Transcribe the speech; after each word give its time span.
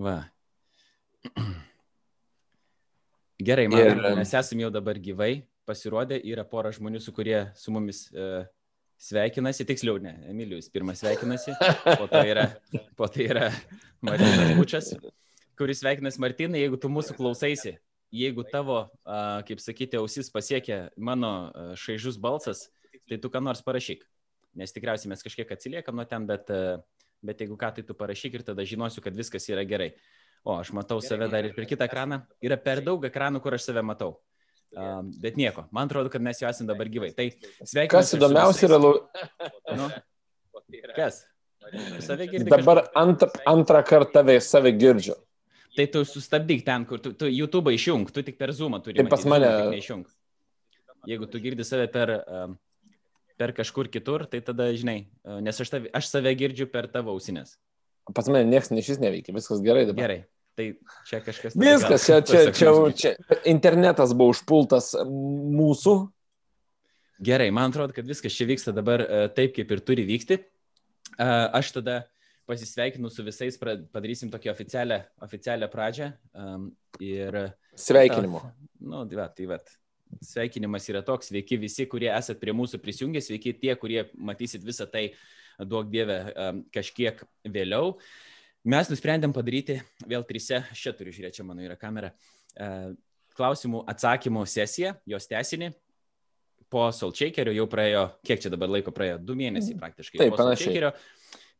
Va. 0.00 0.20
Gerai, 3.40 3.66
man, 3.68 3.80
ir... 3.80 4.00
mes 4.16 4.32
esame 4.36 4.64
jau 4.64 4.70
dabar 4.72 4.96
gyvai, 5.00 5.42
pasirodė, 5.68 6.16
yra 6.28 6.44
pora 6.48 6.72
žmonių, 6.72 7.00
su 7.04 7.12
kurie 7.16 7.36
su 7.56 7.72
mumis 7.72 8.06
uh, 8.12 8.46
sveikinasi, 9.00 9.66
tiksliau 9.68 10.00
ne, 10.02 10.14
Emilijus 10.32 10.68
pirmas 10.72 11.00
sveikinasi, 11.00 11.52
po 12.00 12.08
to 12.10 12.20
yra, 12.28 12.46
po 12.96 13.08
to 13.12 13.24
yra 13.24 13.50
Martinas 14.04 14.54
Bučias, 14.58 14.90
kuris 15.60 15.80
sveikinasi 15.84 16.20
Martinai, 16.20 16.62
jeigu 16.64 16.80
tu 16.80 16.88
mūsų 16.92 17.16
klausaisi, 17.20 17.76
jeigu 18.12 18.44
tavo, 18.48 18.82
uh, 19.04 19.40
kaip 19.48 19.60
sakyti, 19.60 20.00
ausis 20.00 20.32
pasiekia 20.32 20.86
mano 20.96 21.34
uh, 21.48 21.74
šaižus 21.80 22.16
balsas, 22.20 22.68
tai 23.08 23.20
tu 23.20 23.32
ką 23.32 23.44
nors 23.44 23.60
parašyk. 23.64 24.08
Nes 24.56 24.72
tikriausiai 24.74 25.12
mes 25.12 25.20
kažkiek 25.22 25.52
atsiliekam 25.54 25.94
nuo 25.96 26.08
ten, 26.08 26.24
bet, 26.28 26.48
uh, 26.52 26.80
bet 27.24 27.44
jeigu 27.44 27.58
ką, 27.60 27.70
tai 27.76 27.84
tu 27.86 27.96
parašyk 27.96 28.38
ir 28.38 28.44
tada 28.46 28.66
žinosiu, 28.66 29.02
kad 29.04 29.16
viskas 29.16 29.48
yra 29.52 29.64
gerai. 29.68 29.92
O, 30.44 30.56
aš 30.56 30.72
matau 30.72 31.00
save 31.04 31.28
dar 31.28 31.44
ir 31.44 31.54
per 31.56 31.66
kitą 31.68 31.84
ekraną. 31.88 32.22
Yra 32.44 32.56
per 32.60 32.80
daug 32.84 33.04
ekranų, 33.04 33.42
kur 33.44 33.56
aš 33.56 33.68
save 33.68 33.84
matau. 33.84 34.14
Um, 34.70 35.10
bet 35.20 35.34
nieko, 35.36 35.66
man 35.74 35.90
atrodo, 35.90 36.12
kad 36.12 36.22
mes 36.22 36.38
jau 36.40 36.48
esame 36.48 36.70
dabar 36.70 36.88
gyvai. 36.88 37.10
Tai 37.16 37.26
sveikinu. 37.58 37.90
Kas 37.90 38.14
įdomiausia 38.16 38.68
yra... 38.70 38.78
Nu, 39.74 39.88
kas? 40.94 41.24
Save 42.06 42.28
girdi. 42.30 42.48
Dabar 42.48 42.86
antr, 42.96 43.28
antrą 43.50 43.82
kartą 43.86 44.24
save 44.40 44.72
girdžiu. 44.78 45.18
Tai 45.76 45.86
tu 45.92 46.02
sustabdyk 46.06 46.64
ten, 46.66 46.86
kur 46.86 47.02
tu, 47.02 47.12
tu 47.14 47.28
YouTube 47.30 47.70
išjung, 47.74 48.08
tu 48.10 48.24
tik 48.26 48.38
per 48.38 48.54
Zoom 48.56 48.78
turi. 48.82 48.98
Tai 48.98 49.10
pas 49.10 49.26
mane. 49.28 49.50
Neišjung. 49.74 50.06
Jeigu 51.10 51.28
tu 51.30 51.40
girdi 51.42 51.66
save 51.66 51.86
per, 51.92 52.16
um, 52.26 52.56
per 53.40 53.54
kažkur 53.56 53.88
kitur, 53.88 54.26
tai 54.28 54.42
tada 54.44 54.68
žinai, 54.76 54.98
nes 55.40 55.60
aš, 55.64 55.72
tave, 55.72 55.88
aš 55.96 56.12
save 56.12 56.34
girdžiu 56.36 56.68
per 56.68 56.90
tavo 56.92 57.14
ausinės. 57.16 57.56
Pas 58.12 58.28
mane 58.28 58.44
niekas 58.48 58.72
nešis 58.74 59.00
neveikia, 59.00 59.32
viskas 59.36 59.62
gerai 59.64 59.86
dabar. 59.88 60.04
Gerai. 60.04 60.20
Tai 60.58 60.66
čia 61.08 61.20
kažkas. 61.24 61.56
Viskas, 61.56 62.04
čia, 62.04 62.20
čia, 62.26 62.40
čia, 62.52 62.70
čia, 62.98 63.12
internetas 63.48 64.12
buvo 64.16 64.34
užpultas 64.34 64.92
mūsų. 65.08 65.94
Gerai, 67.24 67.50
man 67.54 67.72
atrodo, 67.72 67.94
kad 67.96 68.08
viskas 68.08 68.34
čia 68.34 68.48
vyksta 68.48 68.74
dabar 68.76 69.04
e, 69.04 69.20
taip, 69.36 69.54
kaip 69.56 69.72
ir 69.72 69.82
turi 69.84 70.04
vykti. 70.08 70.40
E, 70.40 71.28
aš 71.28 71.72
tada 71.76 72.00
pasisveikinu 72.50 73.10
su 73.12 73.24
visais, 73.24 73.56
padarysim 73.60 74.32
tokią 74.32 74.52
oficialią, 74.52 74.98
oficialią 75.22 75.68
pradžią. 75.70 76.10
Ir... 77.04 77.38
Sveikinimo. 77.78 78.42
Na, 78.80 79.04
nu, 79.04 79.04
tai 79.08 79.20
va, 79.20 79.28
tai 79.36 79.46
va. 79.52 79.60
Sveikinimas 80.24 80.88
yra 80.90 81.02
toks, 81.06 81.30
sveiki 81.30 81.58
visi, 81.60 81.86
kurie 81.90 82.10
esat 82.12 82.40
prie 82.42 82.54
mūsų 82.56 82.80
prisijungę, 82.82 83.22
sveiki 83.24 83.54
tie, 83.60 83.74
kurie 83.78 84.04
matysit 84.18 84.64
visą 84.66 84.86
tai 84.90 85.10
duok 85.60 85.90
dievę, 85.92 86.18
kažkiek 86.74 87.22
vėliau. 87.46 87.94
Mes 88.68 88.90
nusprendėm 88.92 89.32
padaryti 89.32 89.78
vėl 90.08 90.26
trise, 90.28 90.62
čia 90.76 90.92
turiu 90.96 91.14
žiūrėti, 91.14 91.38
čia 91.40 91.46
mano 91.48 91.64
yra 91.64 91.78
kamera, 91.80 92.10
klausimų 93.38 93.84
atsakymų 93.88 94.44
sesiją, 94.50 94.96
jos 95.08 95.30
tesinį. 95.30 95.70
Po 96.70 96.84
Solčeikerio 96.94 97.54
jau 97.56 97.64
praėjo, 97.70 98.04
kiek 98.26 98.42
čia 98.44 98.52
dabar 98.52 98.70
laiko 98.70 98.92
praėjo, 98.94 99.16
du 99.26 99.34
mėnesiai 99.38 99.78
praktiškai. 99.80 100.20
Taip, 100.20 100.36
panašiai. 100.38 100.92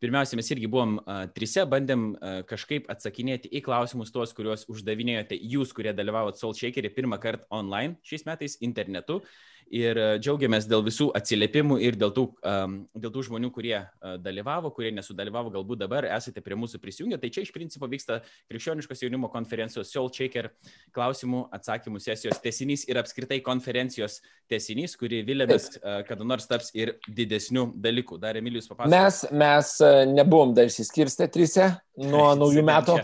Pirmiausia, 0.00 0.38
mes 0.40 0.48
irgi 0.54 0.68
buvom 0.70 0.96
uh, 1.00 1.26
trise, 1.36 1.66
bandėm 1.68 2.10
uh, 2.14 2.40
kažkaip 2.48 2.88
atsakinėti 2.92 3.50
į 3.52 3.60
klausimus 3.66 4.12
tuos, 4.14 4.32
kuriuos 4.36 4.64
uždavinėjote 4.72 5.36
jūs, 5.52 5.74
kurie 5.76 5.92
dalyvavot 5.92 6.40
Solčekerį 6.40 6.94
pirmą 6.96 7.20
kartą 7.20 7.44
online 7.52 7.98
šiais 8.08 8.24
metais 8.28 8.56
internetu. 8.64 9.20
Uh, 9.20 9.49
ir 9.70 9.98
e, 9.98 10.06
džiaugiamės 10.20 10.66
dėl 10.68 10.82
visų 10.84 11.08
atsiliepimų 11.16 11.78
ir 11.86 11.96
dėl 11.98 12.12
tų, 12.14 12.24
um, 12.46 12.76
dėl 12.98 13.12
tų 13.14 13.22
žmonių, 13.28 13.50
kurie 13.54 13.76
uh, 13.78 14.16
dalyvavo, 14.22 14.72
kurie 14.74 14.90
nesudalyvavo, 14.94 15.52
galbūt 15.54 15.82
dabar 15.84 16.06
esate 16.10 16.42
prie 16.44 16.58
mūsų 16.58 16.80
prisijungę. 16.82 17.20
Tai 17.22 17.30
čia 17.32 17.44
iš 17.44 17.52
principo 17.54 17.88
vyksta 17.90 18.20
krikščioniškos 18.50 19.04
jaunimo 19.04 19.30
konferencijos 19.32 19.92
Soul 19.94 20.10
Shaker 20.14 20.50
klausimų 20.96 21.44
atsakymų 21.56 22.02
sesijos 22.02 22.42
tesinys 22.42 22.86
ir 22.90 22.98
apskritai 23.00 23.40
konferencijos 23.46 24.18
tesinys, 24.50 24.96
kuri 24.98 25.22
vilėmės, 25.26 25.70
uh, 25.78 26.00
kada 26.08 26.26
nors 26.26 26.50
taps 26.50 26.74
ir 26.74 26.96
didesnių 27.06 27.70
dalykų. 27.78 28.18
Dar 28.22 28.40
Emilijus 28.40 28.68
papasakos. 28.70 28.96
Mes, 28.96 29.22
mes 29.30 29.74
nebuvom 30.10 30.54
dar 30.56 30.70
išsiskirstę 30.70 31.30
trise 31.30 31.70
nuo 32.10 32.32
naujų 32.38 32.66
metų 32.66 32.98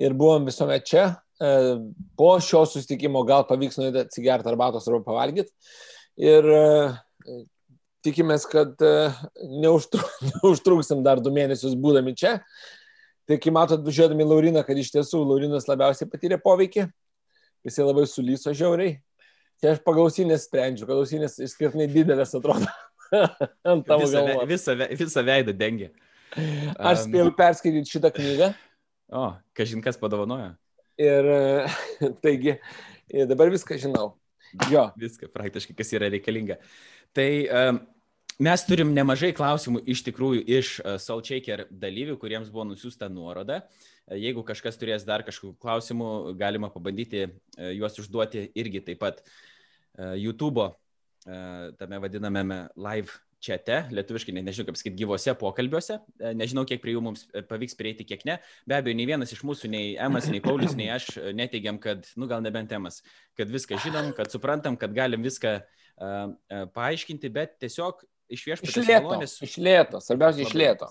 ir 0.00 0.16
buvom 0.16 0.48
visuomet 0.48 0.88
čia. 0.88 1.08
Po 2.18 2.32
šio 2.42 2.64
susitikimo 2.66 3.20
gal 3.26 3.44
pavyks 3.46 3.78
nuėti 3.78 4.00
atsigerti 4.02 4.50
arbatos 4.50 4.88
arba 4.90 5.04
pavalgyti 5.06 5.52
ir 6.18 6.48
e, 6.52 6.62
tikimės, 8.06 8.46
kad 8.50 8.74
e, 8.84 9.10
neužtru, 9.62 10.02
neužtruksim 10.32 11.04
dar 11.06 11.22
du 11.22 11.32
mėnesius 11.34 11.78
būdami 11.78 12.14
čia. 12.18 12.38
Tai 13.28 13.36
kai 13.42 13.52
matot, 13.52 13.84
žiūrėdami 13.84 14.24
Lauriną, 14.24 14.62
kad 14.64 14.78
iš 14.80 14.90
tiesų 14.94 15.20
Laurinas 15.20 15.68
labiausiai 15.68 16.08
patyrė 16.08 16.38
poveikį, 16.40 16.86
jisai 17.68 17.84
labai 17.84 18.06
sulyso 18.08 18.54
žiauriai. 18.56 18.96
Tai 19.58 19.74
aš 19.74 19.82
pagal 19.84 20.06
ausinės 20.06 20.46
sprendžiu, 20.46 20.86
kad 20.88 21.00
ausinės 21.00 21.34
išskirtinai 21.42 21.88
didelės 21.90 22.32
atrodo 22.38 22.68
ant 23.68 23.84
tavo 23.88 24.04
visą, 24.06 24.22
galvos. 24.22 24.46
Visą, 24.48 24.76
visą 25.00 25.24
veidą 25.26 25.54
dengia. 25.56 25.90
Aš 26.78 27.08
spėjau 27.08 27.32
perskaityti 27.36 27.96
šitą 27.96 28.12
knygą. 28.14 28.52
O, 29.18 29.24
kažin 29.58 29.82
kas 29.82 29.98
padovanojo. 30.00 30.52
Ir 31.02 31.28
taigi, 32.24 32.56
dabar 33.28 33.50
viską 33.52 33.76
žinau. 33.82 34.12
Jo. 34.72 34.88
Viską 34.98 35.30
praktiškai, 35.34 35.76
kas 35.78 35.92
yra 35.96 36.10
reikalinga. 36.12 36.58
Tai 37.16 37.28
um, 37.60 37.80
mes 38.44 38.64
turim 38.68 38.94
nemažai 38.96 39.32
klausimų 39.36 39.82
iš 39.94 40.04
tikrųjų 40.08 40.42
iš 40.58 40.72
uh, 40.80 40.96
Soul 41.02 41.22
Shaker 41.26 41.66
dalyvių, 41.70 42.18
kuriems 42.20 42.50
buvo 42.54 42.68
nusiųsta 42.70 43.10
nuoroda. 43.12 43.62
Uh, 43.64 44.16
jeigu 44.16 44.44
kažkas 44.46 44.80
turės 44.80 45.06
dar 45.08 45.26
kažkokių 45.26 45.56
klausimų, 45.62 46.10
galima 46.40 46.72
pabandyti 46.72 47.26
uh, 47.28 47.70
juos 47.76 47.98
užduoti 48.00 48.48
irgi 48.58 48.84
taip 48.90 49.04
pat 49.04 49.24
YouTube, 49.98 50.62
tame 51.26 51.98
vadinamame 51.98 52.58
live 52.78 53.10
čete, 53.42 53.82
lietuviškai, 53.94 54.34
ne, 54.34 54.42
nežinau 54.46 54.66
kaip 54.68 54.78
sakyti, 54.78 54.98
gyvose 54.98 55.32
pokalbiuose, 55.38 56.00
e, 56.18 56.32
nežinau, 56.36 56.64
kiek 56.68 56.82
prie 56.82 56.96
jų 56.96 57.02
mums 57.04 57.24
e, 57.30 57.42
pavyks 57.46 57.76
prieiti, 57.78 58.06
kiek 58.08 58.24
ne. 58.28 58.38
Be 58.68 58.78
abejo, 58.78 58.98
nei 58.98 59.06
vienas 59.08 59.32
iš 59.34 59.44
mūsų, 59.46 59.70
nei 59.72 59.92
Emas, 60.08 60.26
nei 60.32 60.42
Paulius, 60.44 60.74
nei 60.78 60.88
aš 60.94 61.10
e, 61.16 61.32
neteigiam, 61.38 61.78
kad, 61.82 62.08
nu 62.18 62.28
gal 62.30 62.42
nebent 62.44 62.74
Emas, 62.74 63.00
kad 63.38 63.50
viską 63.52 63.78
žinom, 63.84 64.10
kad 64.16 64.34
suprantam, 64.34 64.78
kad 64.80 64.94
galim 64.96 65.22
viską 65.26 65.54
uh, 65.60 65.68
uh, 66.02 66.64
paaiškinti, 66.74 67.30
bet 67.34 67.54
tiesiog 67.62 68.02
iš 68.34 68.46
viešpatės 68.50 68.90
malonės. 68.90 69.38
Iš 69.46 69.56
lėto, 69.62 70.02
svarbiausia 70.04 70.46
iš 70.46 70.56
lėto. 70.58 70.90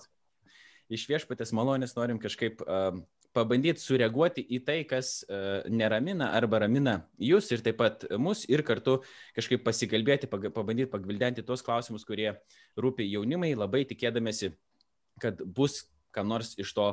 Iš 0.88 1.04
viešpatės 1.10 1.52
malonės 1.56 1.92
norim 1.98 2.20
kažkaip 2.22 2.64
uh, 2.64 2.96
pabandyti 3.38 3.82
sureaguoti 3.82 4.42
į 4.42 4.60
tai, 4.66 4.78
kas 4.88 5.20
uh, 5.24 5.62
neramina 5.70 6.32
arba 6.36 6.64
ramina 6.64 6.98
jūs 7.22 7.52
ir 7.54 7.62
taip 7.64 7.78
pat 7.80 8.08
mus 8.20 8.44
ir 8.50 8.64
kartu 8.66 8.98
kažkaip 9.38 9.64
pasikalbėti, 9.66 10.30
pabandyti 10.30 10.90
pagvildenti 10.92 11.46
tuos 11.46 11.64
klausimus, 11.66 12.06
kurie 12.08 12.32
rūpi 12.78 13.06
jaunimai, 13.08 13.54
labai 13.58 13.84
tikėdamėsi, 13.88 14.52
kad 15.22 15.40
bus 15.42 15.84
kam 16.14 16.30
nors 16.30 16.54
iš 16.58 16.74
to 16.74 16.90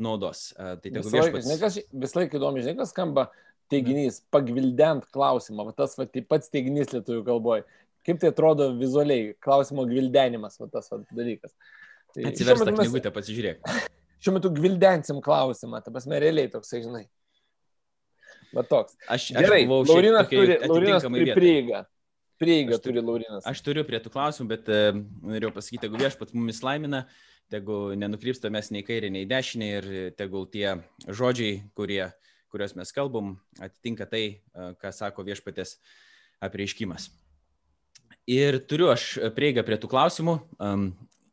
naudos. 0.00 0.50
Uh, 0.58 0.74
tai 0.82 0.90
laiką, 0.90 1.40
viešpats... 1.40 1.80
vis 2.04 2.16
laiką 2.18 2.40
įdomu, 2.40 2.62
žinai, 2.64 2.78
kas 2.82 2.94
skamba 2.94 3.28
teiginys, 3.72 4.20
pagvildent 4.34 5.06
klausimą, 5.14 5.68
va, 5.68 5.74
tas 5.76 5.96
va, 5.98 6.06
tai 6.10 6.24
pats 6.26 6.52
teiginys 6.52 6.92
lietuvių 6.94 7.24
kalboje. 7.26 7.64
Kaip 8.04 8.20
tai 8.20 8.30
atrodo 8.34 8.68
vizualiai, 8.76 9.32
klausimo 9.44 9.86
gvildenimas, 9.88 10.58
va, 10.60 10.68
tas 10.72 10.90
va, 10.92 11.00
dalykas. 11.14 11.54
Tai, 12.14 12.26
Atsiversta 12.30 12.70
mes... 12.70 12.82
knygutę, 12.82 13.14
pasižiūrėk. 13.14 13.62
šiuo 14.24 14.38
metu 14.38 14.50
gvildensim 14.54 15.20
klausimą, 15.24 15.82
ta 15.84 15.92
prasme, 15.92 16.18
realiai 16.22 16.50
toksai, 16.52 16.80
žinai. 16.84 17.04
Va 18.54 18.62
toks. 18.66 18.96
Aš, 19.10 19.32
Gerai, 19.34 19.64
aš 19.64 19.70
buvau 19.70 19.86
Laurinas 19.88 20.30
turi, 20.30 20.56
Laurinas 20.62 21.04
turi 21.04 21.34
prieigą. 21.36 21.82
Prieigą 22.40 22.78
turi 22.82 23.02
Laurinas. 23.02 23.46
Aš 23.50 23.62
turiu 23.66 23.84
prie 23.86 24.00
tų 24.02 24.12
klausimų, 24.14 24.50
bet 24.50 24.70
uh, 24.70 25.00
norėjau 25.26 25.52
pasakyti, 25.54 25.88
jeigu 25.88 26.00
viešpats 26.00 26.36
mumis 26.36 26.62
laimina, 26.64 27.04
tegu 27.52 27.78
nenukrypsta 27.98 28.50
mes 28.54 28.70
nei 28.74 28.84
kairė, 28.86 29.10
nei 29.12 29.26
dešinė 29.30 29.70
ir 29.78 29.88
tegul 30.18 30.46
tie 30.50 30.78
žodžiai, 31.06 31.60
kurie, 31.78 32.02
kuriuos 32.54 32.76
mes 32.78 32.94
kalbam, 32.94 33.34
atitinka 33.62 34.06
tai, 34.10 34.24
uh, 34.54 34.72
ką 34.80 34.94
sako 34.94 35.26
viešpatės 35.26 35.76
apreiškimas. 36.44 37.10
Ir 38.30 38.62
turiu 38.70 38.88
aš 38.94 39.18
prieigą 39.36 39.66
prie 39.66 39.76
tų 39.76 39.90
klausimų. 39.92 40.38
Um, 40.62 40.88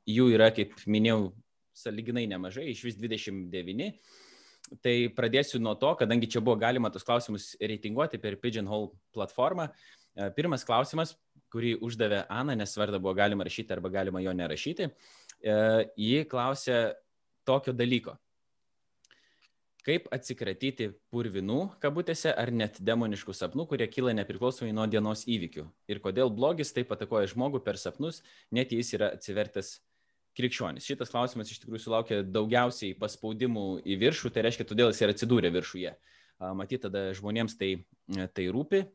jų 0.09 0.31
yra, 0.35 0.49
kaip 0.53 0.73
minėjau, 0.89 1.31
saliginai 1.77 2.27
nemažai, 2.29 2.69
iš 2.71 2.83
vis 2.89 2.99
29. 2.99 3.91
Tai 4.83 4.93
pradėsiu 5.17 5.59
nuo 5.59 5.73
to, 5.79 5.89
kadangi 5.99 6.29
čia 6.31 6.39
buvo 6.43 6.55
galima 6.59 6.91
tos 6.93 7.03
klausimus 7.03 7.51
reitinguoti 7.59 8.21
per 8.21 8.37
Pigeonhole 8.39 8.91
platformą. 9.15 9.67
E, 10.15 10.29
pirmas 10.37 10.63
klausimas, 10.67 11.15
kurį 11.51 11.75
uždavė 11.83 12.25
Ana, 12.31 12.55
nes 12.55 12.75
vardą 12.79 13.01
buvo 13.01 13.15
galima 13.17 13.47
rašyti 13.47 13.75
arba 13.75 13.91
galima 13.91 14.21
jo 14.23 14.33
nerašyti. 14.37 14.91
E, 15.41 15.55
ji 15.97 16.27
klausė 16.31 16.81
tokio 17.47 17.73
dalyko. 17.75 18.15
Kaip 19.81 20.05
atsikratyti 20.13 20.91
purvinų, 21.09 21.61
kabutėse, 21.81 22.29
ar 22.37 22.51
net 22.53 22.77
demoniškų 22.85 23.33
sapnų, 23.33 23.65
kurie 23.71 23.87
kyla 23.89 24.13
nepriklausomai 24.13 24.75
nuo 24.77 24.85
dienos 24.85 25.23
įvykių? 25.25 25.65
Ir 25.89 26.01
kodėl 26.03 26.29
blogis 26.29 26.69
taip 26.75 26.93
atakoja 26.93 27.31
žmogų 27.31 27.63
per 27.65 27.81
sapnus, 27.81 28.21
net 28.53 28.75
jis 28.77 28.93
yra 28.93 29.09
atsivertęs 29.15 29.79
krikščionis. 30.37 30.87
Šitas 30.87 31.11
klausimas 31.11 31.51
iš 31.51 31.61
tikrųjų 31.63 31.83
sulaukė 31.83 32.21
daugiausiai 32.27 32.95
paspaudimų 32.99 33.81
į 33.83 33.97
viršų, 34.05 34.31
tai 34.33 34.45
reiškia, 34.47 34.67
todėl 34.69 34.91
jis 34.91 35.01
ir 35.03 35.13
atsidūrė 35.13 35.51
viršuje. 35.53 35.93
Matyt, 36.57 36.85
tada 36.87 37.11
žmonėms 37.17 37.57
tai, 37.59 37.73
tai 38.35 38.47
rūpi. 38.53 38.85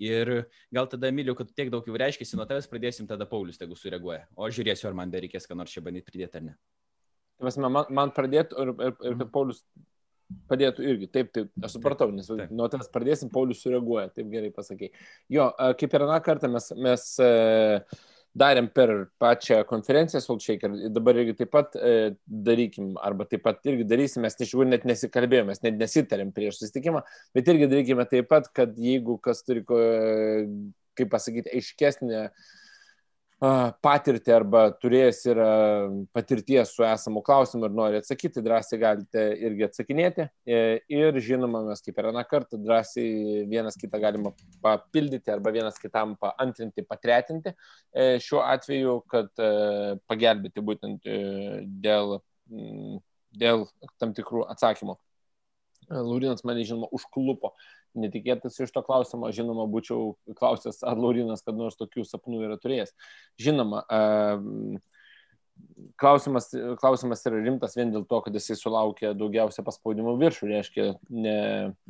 Ir 0.00 0.32
gal 0.72 0.88
tada, 0.88 1.10
myliu, 1.12 1.34
kad 1.36 1.50
tiek 1.52 1.68
daug 1.72 1.84
jau 1.84 1.96
reiškia, 2.00 2.24
nuo 2.38 2.46
tavęs 2.48 2.68
pradėsim, 2.72 3.08
tada 3.08 3.26
Paulius 3.28 3.60
tegu 3.60 3.76
sureaguoja. 3.76 4.24
O 4.32 4.46
aš 4.46 4.56
žiūrėsiu, 4.56 4.88
ar 4.88 4.96
man 4.96 5.12
dar 5.12 5.20
reikės 5.20 5.48
ką 5.48 5.58
nors 5.60 5.74
čia 5.74 5.84
bandyti 5.84 6.08
pridėti 6.08 6.40
ar 6.40 6.46
ne. 6.48 6.54
Man, 7.40 7.76
man 7.92 8.12
pradėtų 8.16 8.64
ir, 8.64 8.72
ir, 8.72 8.94
ir 8.94 9.14
kad 9.14 9.26
mhm. 9.26 9.32
Paulius 9.34 9.60
padėtų 10.50 10.86
irgi. 10.86 11.08
Taip, 11.12 11.30
taip, 11.36 11.50
aš 11.64 11.76
supratau, 11.76 12.08
nes 12.14 12.28
taip. 12.28 12.52
nuo 12.54 12.68
tavęs 12.72 12.88
pradėsim, 12.94 13.32
Paulius 13.32 13.60
sureaguoja, 13.64 14.08
taip 14.14 14.30
gerai 14.32 14.52
pasakai. 14.54 14.90
Jo, 15.32 15.50
kaip 15.80 15.96
ir 15.96 16.06
aną 16.06 16.18
kartą 16.24 16.50
mes, 16.52 16.70
mes 16.80 17.06
darėm 18.38 18.68
per 18.70 18.92
pačią 19.20 19.62
konferenciją 19.68 20.20
Solčaker, 20.22 20.74
dabar 20.94 21.18
irgi 21.18 21.34
taip 21.40 21.50
pat 21.54 21.74
darykim, 22.26 22.92
arba 23.02 23.26
taip 23.28 23.42
pat 23.46 23.64
irgi 23.66 23.86
darysim, 23.88 24.22
mes 24.24 24.36
iš 24.36 24.52
tikrųjų 24.52 24.68
net 24.70 24.86
nesikalbėjome, 24.88 25.50
mes 25.50 25.62
net 25.66 25.80
nesitarėm 25.80 26.30
prieš 26.36 26.60
susitikimą, 26.60 27.02
bet 27.34 27.50
irgi 27.50 27.70
darykime 27.70 28.06
taip 28.10 28.30
pat, 28.30 28.46
kad 28.54 28.78
jeigu 28.78 29.18
kas 29.22 29.42
turi, 29.46 29.64
kaip 29.66 31.12
pasakyti, 31.12 31.50
aiškesnė 31.58 32.28
patirtį 33.40 34.32
arba 34.36 34.66
turėjęs 34.76 35.20
yra 35.32 35.48
patirties 36.12 36.74
su 36.76 36.84
esamu 36.84 37.22
klausimu 37.24 37.70
ir 37.70 37.76
nori 37.76 38.00
atsakyti, 38.00 38.42
drąsiai 38.44 38.80
galite 38.82 39.22
irgi 39.40 39.64
atsakinėti. 39.64 40.26
E, 40.44 40.58
ir 40.92 41.16
žinoma, 41.24 41.62
mes 41.64 41.80
kaip 41.80 41.96
ir 41.98 42.10
aną 42.10 42.24
kartą 42.28 42.60
drąsiai 42.60 43.46
vienas 43.48 43.80
kitą 43.80 44.00
galima 44.02 44.34
papildyti 44.60 45.32
arba 45.32 45.54
vienas 45.56 45.80
kitam 45.80 46.18
paantrinti, 46.20 46.84
patretinti. 46.84 47.54
E, 47.92 48.18
šiuo 48.20 48.44
atveju, 48.44 48.98
kad 49.08 49.32
e, 49.40 49.52
pagelbėti 50.10 50.64
būtent 50.64 51.08
dėl, 51.80 52.18
dėl 53.40 53.68
tam 53.96 54.12
tikrų 54.16 54.44
atsakymų. 54.52 55.00
Laurinas 55.90 56.44
mane, 56.46 56.62
žinoma, 56.68 56.92
užklupo 56.94 57.54
netikėtas 57.98 58.58
iš 58.62 58.72
to 58.74 58.82
klausimo, 58.86 59.30
žinoma, 59.34 59.66
būčiau 59.70 60.14
klausęs, 60.38 60.82
ar 60.86 61.00
Laurinas 61.00 61.42
kad 61.46 61.58
nors 61.58 61.78
tokių 61.80 62.04
sapnų 62.06 62.44
yra 62.46 62.58
turėjęs. 62.60 62.94
Žinoma, 63.40 63.84
klausimas, 66.00 66.50
klausimas 66.80 67.24
yra 67.28 67.40
rimtas 67.42 67.76
vien 67.78 67.92
dėl 67.92 68.04
to, 68.08 68.20
kad 68.24 68.36
jisai 68.36 68.56
sulaukė 68.58 69.12
daugiausia 69.18 69.64
paspaudimų 69.66 70.16
viršų, 70.20 70.48
reiškia, 70.50 70.86
ne, 71.10 71.36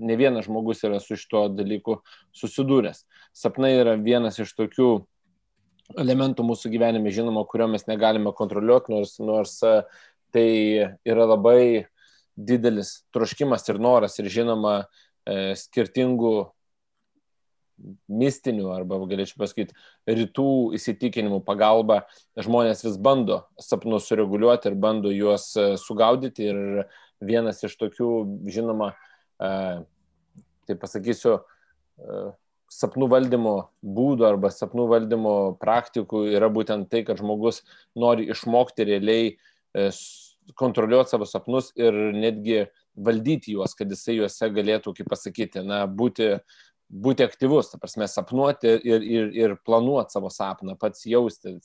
ne 0.01 0.19
vienas 0.19 0.49
žmogus 0.49 0.85
yra 0.87 1.01
su 1.03 1.19
šito 1.21 1.47
dalyku 1.55 2.01
susidūręs. 2.37 3.05
Sapnai 3.37 3.75
yra 3.79 3.97
vienas 4.01 4.41
iš 4.43 4.55
tokių 4.59 4.91
elementų 6.01 6.47
mūsų 6.47 6.71
gyvenime, 6.73 7.13
žinoma, 7.15 7.45
kurio 7.51 7.69
mes 7.71 7.87
negalime 7.91 8.33
kontroliuoti, 8.37 8.95
nors, 8.95 9.17
nors 9.23 9.59
tai 10.31 10.49
yra 11.05 11.27
labai 11.27 11.87
didelis 12.41 13.01
troškimas 13.13 13.67
ir 13.69 13.81
noras 13.83 14.15
ir 14.23 14.31
žinoma, 14.33 14.85
E, 14.85 15.10
skirtingų 15.29 16.35
mistinių 18.11 18.71
arba 18.75 18.99
galėčiau 19.09 19.41
pasakyti 19.41 19.77
rytų 20.09 20.49
įsitikinimų 20.77 21.41
pagalba 21.47 22.03
žmonės 22.41 22.85
vis 22.87 22.99
bando 23.01 23.43
sapnus 23.61 24.09
sureguliuoti 24.11 24.71
ir 24.71 24.77
bando 24.81 25.13
juos 25.15 25.51
e, 25.57 25.73
sugaudyti. 25.81 26.51
Ir 26.51 26.85
vienas 27.25 27.63
iš 27.67 27.77
tokių, 27.81 28.11
žinoma, 28.53 28.95
e, 29.41 29.51
tai 30.69 30.77
pasakysiu, 30.81 31.41
sapnų 32.71 33.11
valdymo 33.13 33.55
būdų 33.85 34.25
arba 34.25 34.49
sapnų 34.55 34.87
valdymo 34.89 35.35
praktikų 35.61 36.23
yra 36.33 36.49
būtent 36.53 36.89
tai, 36.89 37.03
kad 37.05 37.19
žmogus 37.21 37.61
nori 37.99 38.29
išmokti 38.33 38.87
realiai 38.89 39.35
kontroliuoti 40.57 41.13
savo 41.13 41.27
sapnus 41.29 41.75
ir 41.77 41.93
netgi 42.17 42.63
valdyti 42.97 43.55
juos, 43.57 43.77
kad 43.79 43.91
jisai 43.91 44.19
juose 44.19 44.51
galėtų, 44.55 44.95
kaip 44.97 45.11
pasakyti, 45.11 45.63
na, 45.67 45.85
būti, 45.87 46.33
būti 46.91 47.27
aktyvus, 47.27 47.71
ta 47.73 47.81
prasme, 47.83 48.09
sapnuoti 48.11 48.75
ir, 48.81 49.07
ir, 49.07 49.31
ir 49.37 49.57
planuoti 49.67 50.17
savo 50.17 50.33
sapną, 50.33 50.77
pats 50.81 51.07
jausti, 51.09 51.59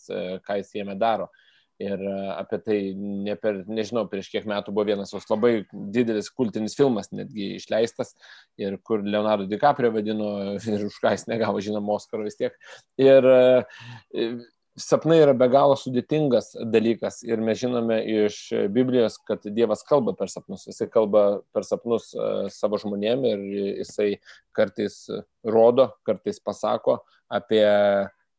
ką 0.46 0.62
jis 0.62 0.74
jame 0.82 0.98
daro. 1.00 1.32
Ir 1.76 2.00
e, 2.00 2.12
apie 2.32 2.58
tai, 2.64 2.78
ne 2.96 3.34
per, 3.36 3.58
nežinau, 3.68 4.06
prieš 4.08 4.30
kiek 4.32 4.46
metų 4.48 4.72
buvo 4.72 4.86
vienas 4.88 5.12
jos 5.12 5.26
labai 5.28 5.66
didelis 5.92 6.30
kultinis 6.32 6.78
filmas 6.78 7.10
netgi 7.12 7.50
išleistas 7.58 8.14
ir 8.56 8.78
kur 8.80 9.04
Leonardo 9.04 9.44
DiCaprio 9.52 9.92
vadino 9.92 10.30
ir 10.72 10.86
už 10.88 10.96
ką 11.04 11.12
jis 11.18 11.28
negavo, 11.28 11.60
žinoma, 11.60 11.98
Oskaro 12.00 12.24
vis 12.24 12.40
tiek. 12.40 12.56
Ir 13.02 13.28
e, 13.28 14.30
sapnai 14.76 15.22
yra 15.24 15.34
be 15.38 15.48
galo 15.52 15.76
sudėtingas 15.80 16.52
dalykas 16.72 17.22
ir 17.24 17.40
mes 17.44 17.60
žinome 17.62 18.02
iš 18.12 18.40
Biblijos, 18.76 19.18
kad 19.28 19.46
Dievas 19.48 19.86
kalba 19.88 20.16
per 20.18 20.32
sapnus. 20.32 20.68
Jisai 20.68 20.90
kalba 20.92 21.26
per 21.56 21.64
sapnus 21.68 22.12
e, 22.12 22.28
savo 22.52 22.80
žmonėm 22.82 23.24
ir 23.30 23.46
jisai 23.80 24.10
kartais 24.56 25.06
rodo, 25.48 25.94
kartais 26.08 26.42
pasako 26.44 27.00
apie 27.32 27.64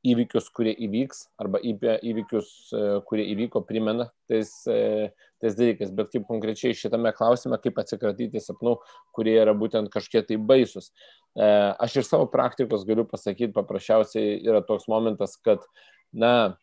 įvykius, 0.07 0.53
kurie 0.55 0.77
įvyks, 0.87 1.25
arba 1.41 1.59
įvykius, 1.65 2.53
e, 2.69 2.85
kurie 3.09 3.25
įvyko, 3.33 3.65
primena 3.67 4.11
tais, 4.29 4.53
e, 4.69 5.09
tais 5.41 5.57
dalykais. 5.57 5.91
Bet 5.97 6.13
kaip 6.13 6.29
konkrečiai 6.29 6.77
šitame 6.77 7.17
klausime, 7.17 7.57
kaip 7.65 7.81
atsikratyti 7.81 8.45
sapnų, 8.45 8.77
kurie 9.17 9.39
yra 9.41 9.57
būtent 9.57 9.89
kažkiek 9.93 10.29
tai 10.29 10.37
baisus. 10.37 10.93
Aš 11.37 11.99
iš 12.01 12.07
savo 12.09 12.25
praktikos 12.33 12.87
galiu 12.89 13.03
pasakyti, 13.05 13.53
paprasčiausiai 13.53 14.39
yra 14.49 14.63
toks 14.65 14.87
momentas, 14.89 15.35
kad 15.45 15.61
uh, 15.61 15.83
na, 16.17 16.57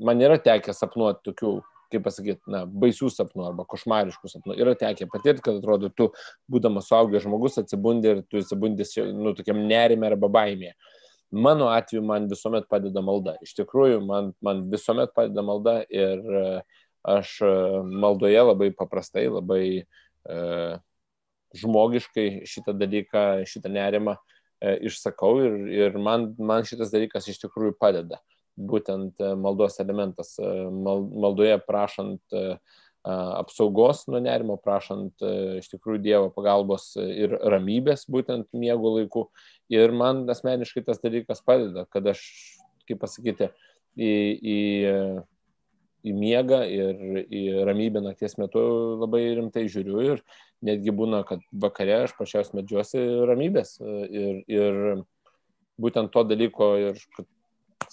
man 0.00 0.22
yra 0.22 0.38
tekę 0.42 0.74
sapnuoti 0.74 1.30
tokių, 1.30 1.52
kaip 1.90 2.04
pasakyti, 2.06 2.42
na, 2.50 2.62
baisių 2.66 3.10
sapnų 3.12 3.48
arba 3.48 3.66
košmariškų 3.68 4.30
sapnų. 4.30 4.56
Yra 4.60 4.76
tekę 4.78 5.08
patirti, 5.10 5.44
kad 5.46 5.58
atrodo, 5.58 5.90
tu, 5.94 6.10
būdamas 6.50 6.88
suaugęs 6.90 7.26
žmogus, 7.26 7.58
atsibundi 7.62 8.12
ir 8.12 8.22
tu 8.30 8.40
atsibundi, 8.42 8.86
nu, 9.16 9.34
tokiam 9.38 9.62
nerime 9.66 10.10
arba 10.10 10.30
baimėje. 10.32 10.76
Mano 11.30 11.68
atveju 11.70 12.02
man 12.02 12.26
visuomet 12.30 12.66
padeda 12.70 13.02
malda. 13.06 13.36
Iš 13.44 13.54
tikrųjų, 13.60 14.00
man, 14.02 14.32
man 14.42 14.64
visuomet 14.70 15.12
padeda 15.14 15.44
malda 15.46 15.76
ir 15.86 16.18
e, 16.18 16.46
aš 17.06 17.36
e, 17.46 17.50
maldoje 18.02 18.40
labai 18.42 18.70
paprastai, 18.74 19.28
labai 19.30 19.64
e, 19.78 20.40
žmogiškai 21.60 22.26
šitą 22.50 22.74
dalyką, 22.78 23.22
šitą 23.46 23.70
nerimą 23.70 24.16
e, 24.16 24.74
išsakau 24.90 25.36
ir, 25.42 25.56
ir 25.70 26.02
man, 26.02 26.32
man 26.38 26.66
šitas 26.66 26.90
dalykas 26.94 27.30
iš 27.30 27.38
tikrųjų 27.44 27.78
padeda 27.78 28.18
būtent 28.60 29.20
e, 29.20 29.32
maldos 29.38 29.80
elementas. 29.82 30.34
E, 30.38 30.52
maldoje 30.70 31.56
prašant 31.66 32.36
e, 32.36 32.44
apsaugos 33.00 34.04
nuo 34.12 34.20
nerimo, 34.20 34.58
prašant 34.60 35.22
iš 35.56 35.70
tikrųjų 35.72 36.02
Dievo 36.04 36.26
pagalbos 36.34 36.90
ir 37.00 37.32
ramybės 37.32 38.04
būtent 38.12 38.50
miego 38.52 38.92
laiku. 38.98 39.22
Ir 39.72 39.94
man 39.96 40.26
asmeniškai 40.28 40.82
tas 40.84 41.00
dalykas 41.00 41.40
padeda, 41.40 41.86
kad 41.88 42.10
aš, 42.12 42.20
kaip 42.84 43.00
pasakyti, 43.00 43.48
į, 43.96 44.12
į, 44.36 44.58
į 46.04 46.14
miegą 46.18 46.60
ir 46.68 47.24
į 47.24 47.42
ramybę 47.70 48.04
nakties 48.04 48.36
metu 48.36 48.66
labai 49.00 49.30
rimtai 49.38 49.64
žiūriu 49.72 50.04
ir 50.04 50.22
netgi 50.68 50.92
būna, 50.92 51.24
kad 51.24 51.40
vakare 51.56 52.02
aš 52.02 52.12
pačios 52.20 52.52
medžiuosi 52.52 53.00
ramybės 53.32 53.78
ir, 53.80 54.44
ir 54.44 55.04
būtent 55.80 56.12
to 56.12 56.28
dalyko 56.28 56.74
ir 56.84 57.00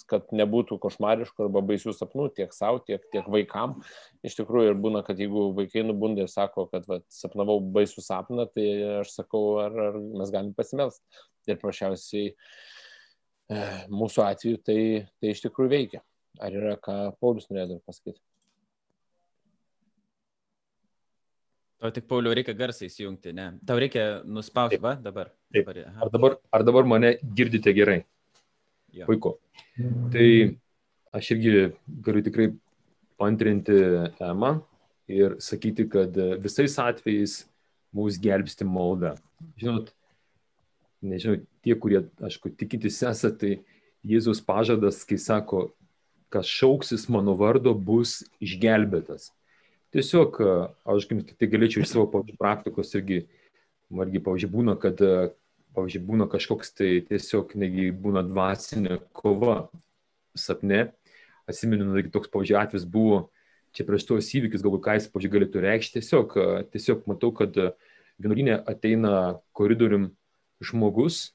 kad 0.08 0.30
nebūtų 0.34 0.78
košmariškų 0.82 1.46
arba 1.46 1.62
baisių 1.68 1.92
sapnų 1.96 2.28
tiek 2.36 2.54
savo, 2.56 2.80
tiek, 2.84 3.02
tiek 3.12 3.26
vaikam. 3.30 3.78
Iš 4.26 4.38
tikrųjų 4.40 4.72
ir 4.72 4.78
būna, 4.80 5.02
kad 5.06 5.20
jeigu 5.20 5.48
vaikai 5.56 5.84
nubunda 5.86 6.24
ir 6.24 6.32
sako, 6.32 6.66
kad 6.72 6.86
va, 6.88 7.00
sapnavau 7.12 7.58
baisų 7.74 8.04
sapną, 8.04 8.48
tai 8.52 8.68
aš 9.02 9.12
sakau, 9.18 9.42
ar, 9.64 9.76
ar 9.88 9.98
mes 9.98 10.32
galim 10.34 10.54
pasimelsti. 10.56 11.04
Ir 11.48 11.60
prašiausiai 11.60 12.32
e, 12.32 13.60
mūsų 13.88 14.24
atveju 14.26 14.62
tai, 14.64 14.80
tai 15.20 15.34
iš 15.34 15.44
tikrųjų 15.46 15.72
veikia. 15.72 16.02
Ar 16.44 16.54
yra 16.54 16.74
ką 16.80 16.98
Paulius 17.20 17.48
norėtų 17.50 17.80
pasakyti? 17.88 18.20
Tau 21.78 21.92
tik, 21.94 22.08
Pauliu, 22.10 22.32
reikia 22.34 22.56
garsiai 22.58 22.90
įsijungti, 22.90 23.32
ne? 23.38 23.52
Tau 23.66 23.78
reikia 23.78 24.24
nuspausti, 24.26 24.80
va, 24.82 24.96
dabar. 24.98 25.30
Taip. 25.54 25.68
Ar, 25.70 26.10
dabar 26.10 26.34
ar 26.50 26.64
dabar 26.66 26.88
mane 26.90 27.12
girdite 27.38 27.70
gerai? 27.76 28.00
Ja. 28.94 29.06
Puiku. 29.08 29.36
Tai 30.12 30.28
aš 31.14 31.30
irgi 31.34 31.68
galiu 32.04 32.24
tikrai 32.24 32.48
pantrinti 33.18 33.76
Emą 34.22 34.58
ir 35.10 35.36
sakyti, 35.42 35.88
kad 35.90 36.16
visais 36.42 36.76
atvejais 36.80 37.40
mūsų 37.96 38.22
gelbsti 38.24 38.66
malda. 38.68 39.14
Žinot, 39.60 39.90
nežinau, 41.04 41.40
tie, 41.64 41.74
kurie, 41.78 42.04
aišku, 42.24 42.52
tikintis 42.58 43.00
esate, 43.02 43.38
tai 43.40 43.78
Jėzus 44.06 44.40
pažadas, 44.44 45.02
kai 45.04 45.18
sako, 45.18 45.72
kas 46.32 46.46
šauksis 46.46 47.08
mano 47.10 47.34
vardo, 47.38 47.72
bus 47.74 48.20
išgelbėtas. 48.44 49.32
Tiesiog, 49.94 50.38
aš 50.84 51.08
tai 51.08 51.48
galėčiau 51.50 51.82
iš 51.82 51.94
savo 51.94 52.22
praktikos 52.38 52.92
irgi, 52.94 53.24
margi, 53.90 54.20
pavyzdžiui, 54.22 54.52
būna, 54.52 54.76
kad 54.80 55.00
pavyzdžiui, 55.76 56.04
būna 56.08 56.28
kažkoks 56.30 56.72
tai 56.78 56.90
tiesiog, 57.08 57.54
negi 57.58 57.90
būna 57.94 58.22
dvasinė 58.26 59.00
kova 59.16 59.68
sapne. 60.38 60.88
Atsimenu, 61.48 61.90
toks, 62.12 62.30
pavyzdžiui, 62.32 62.58
atvejs 62.60 62.86
buvo, 62.88 63.28
čia 63.76 63.86
prieš 63.88 64.06
tuos 64.08 64.28
įvykius, 64.36 64.64
galbūt 64.64 64.84
ką 64.84 64.96
jis, 64.98 65.08
pažiūrėjau, 65.12 65.34
galėtų 65.36 65.64
reikšti. 65.64 66.00
Tiesiog, 66.00 66.36
tiesiog 66.74 67.06
matau, 67.08 67.32
kad 67.36 67.56
vienuolinė 68.18 68.58
ateina 68.68 69.12
koridorium 69.56 70.10
žmogus, 70.64 71.30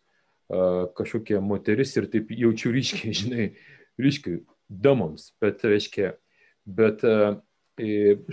kažkokia 0.97 1.41
moteris 1.41 1.95
ir 1.97 2.09
taip 2.11 2.33
jaučiu 2.35 2.73
ryškiai, 2.75 3.15
žinai, 3.21 3.47
ryškiai, 4.01 4.43
damoms, 4.69 5.31
bet, 5.41 5.63
reiškia, 5.65 6.15
bet 6.65 7.03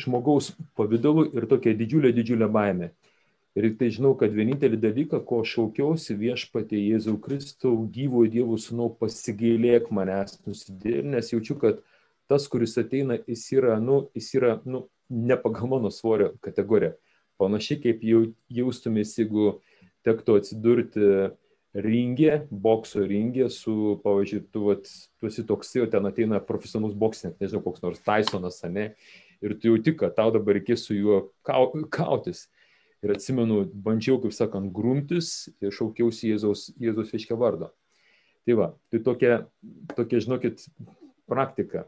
žmogaus 0.01 0.53
pavydalu 0.77 1.31
ir 1.33 1.47
tokia 1.49 1.75
didžiulė, 1.77 2.13
didžiulė 2.17 2.49
baime. 2.53 2.93
Ir 3.59 3.67
tai 3.81 3.89
žinau, 3.91 4.13
kad 4.15 4.31
vienintelį 4.31 4.79
dalyką, 4.79 5.19
ko 5.27 5.41
šaukiausi 5.43 6.15
viešpatė 6.15 6.79
Jėzau 6.79 7.17
Kristau, 7.23 7.73
gyvo 7.91 8.23
Dievo 8.31 8.55
sūnau, 8.63 8.93
pasigailėk 9.01 9.89
manęs 9.91 10.39
nusidėlį, 10.47 11.17
nes 11.17 11.33
jaučiu, 11.33 11.57
kad 11.59 11.81
tas, 12.31 12.47
kuris 12.47 12.77
ateina, 12.79 13.19
jis 13.27 13.49
yra, 13.57 13.81
nu, 13.83 14.05
jis 14.15 14.31
yra, 14.39 14.53
nu, 14.63 14.85
ne 15.11 15.35
pagal 15.35 15.73
mano 15.73 15.91
svorio 15.91 16.31
kategoriją. 16.47 16.95
Panašiai 17.43 17.81
kaip 17.83 18.05
jau, 18.07 18.23
jaustumės, 18.55 19.17
jeigu 19.19 19.57
tektų 20.07 20.39
atsidurti 20.39 21.11
ringė, 21.75 22.45
bokso 22.51 23.03
ringė 23.03 23.49
su, 23.51 23.97
pavyzdžiui, 24.05 24.45
tu, 24.55 24.65
vat, 24.69 24.87
tu 25.19 25.31
esi 25.31 25.43
toks, 25.47 25.75
jau 25.75 25.89
ten 25.91 26.07
ateina 26.07 26.39
profesionalus 26.43 26.95
boksininkas, 26.99 27.43
nežinau, 27.43 27.65
koks 27.67 27.83
nors 27.83 28.03
Tysonas, 28.07 28.63
ne, 28.71 28.93
ir 29.43 29.59
tu 29.59 29.73
jauti, 29.73 29.95
kad 29.99 30.15
tau 30.15 30.31
dabar 30.35 30.59
reikės 30.59 30.87
su 30.87 30.95
juo 30.99 31.21
kau, 31.47 31.67
kautis. 31.91 32.47
Ir 33.01 33.15
atsimenu, 33.15 33.63
bandžiau, 33.73 34.19
kaip 34.21 34.35
sakant, 34.37 34.69
grumtis 34.77 35.49
ir 35.65 35.73
šaukiausi 35.73 36.35
Jėzaus, 36.35 36.67
Jėzaus 36.81 37.15
reiškia 37.15 37.39
vardo. 37.41 37.71
Tai 38.45 38.57
va, 38.59 38.67
tai 38.93 39.01
tokia, 39.05 39.39
tokia 39.97 40.21
žinokit, 40.21 40.67
praktika. 41.31 41.87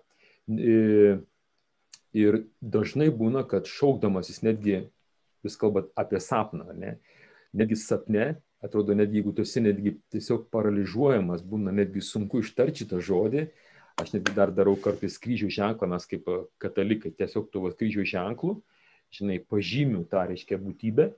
Ir 2.12 2.38
dažnai 2.60 3.10
būna, 3.12 3.44
kad 3.48 3.68
šaukdamas 3.68 4.30
jis 4.32 4.42
netgi, 4.44 4.78
jūs 5.44 5.58
kalbat 5.60 5.92
apie 5.98 6.20
sapną, 6.20 6.72
ne? 6.76 6.96
netgi 7.56 7.76
sapne, 7.76 8.26
atrodo, 8.64 8.94
netgi 8.96 9.20
jeigu 9.20 9.34
tu 9.36 9.44
esi 9.44 9.60
netgi 9.60 9.96
tiesiog 10.12 10.46
paralyžiuojamas, 10.54 11.42
būna 11.44 11.74
netgi 11.74 12.00
sunku 12.04 12.40
ištarti 12.40 12.84
šitą 12.84 13.00
žodį, 13.04 13.46
aš 14.00 14.14
netgi 14.14 14.34
dar 14.36 14.52
darau 14.54 14.76
kartais 14.80 15.18
kryžių 15.20 15.50
ženklą, 15.52 15.88
mes 15.92 16.06
kaip 16.08 16.28
katalikai, 16.62 17.12
tiesiog 17.18 17.50
tu 17.52 17.64
vas 17.64 17.76
kryžių 17.76 18.06
ženklų, 18.14 18.56
žinai, 19.12 19.38
pažymių 19.44 20.04
tą 20.10 20.26
reiškia 20.30 20.58
būtybę. 20.60 21.10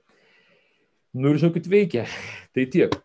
Nu 1.15 1.31
ir 1.31 1.39
žinokit, 1.41 1.67
veikia. 1.71 2.05
Tai 2.55 2.67
tiek. 2.71 2.95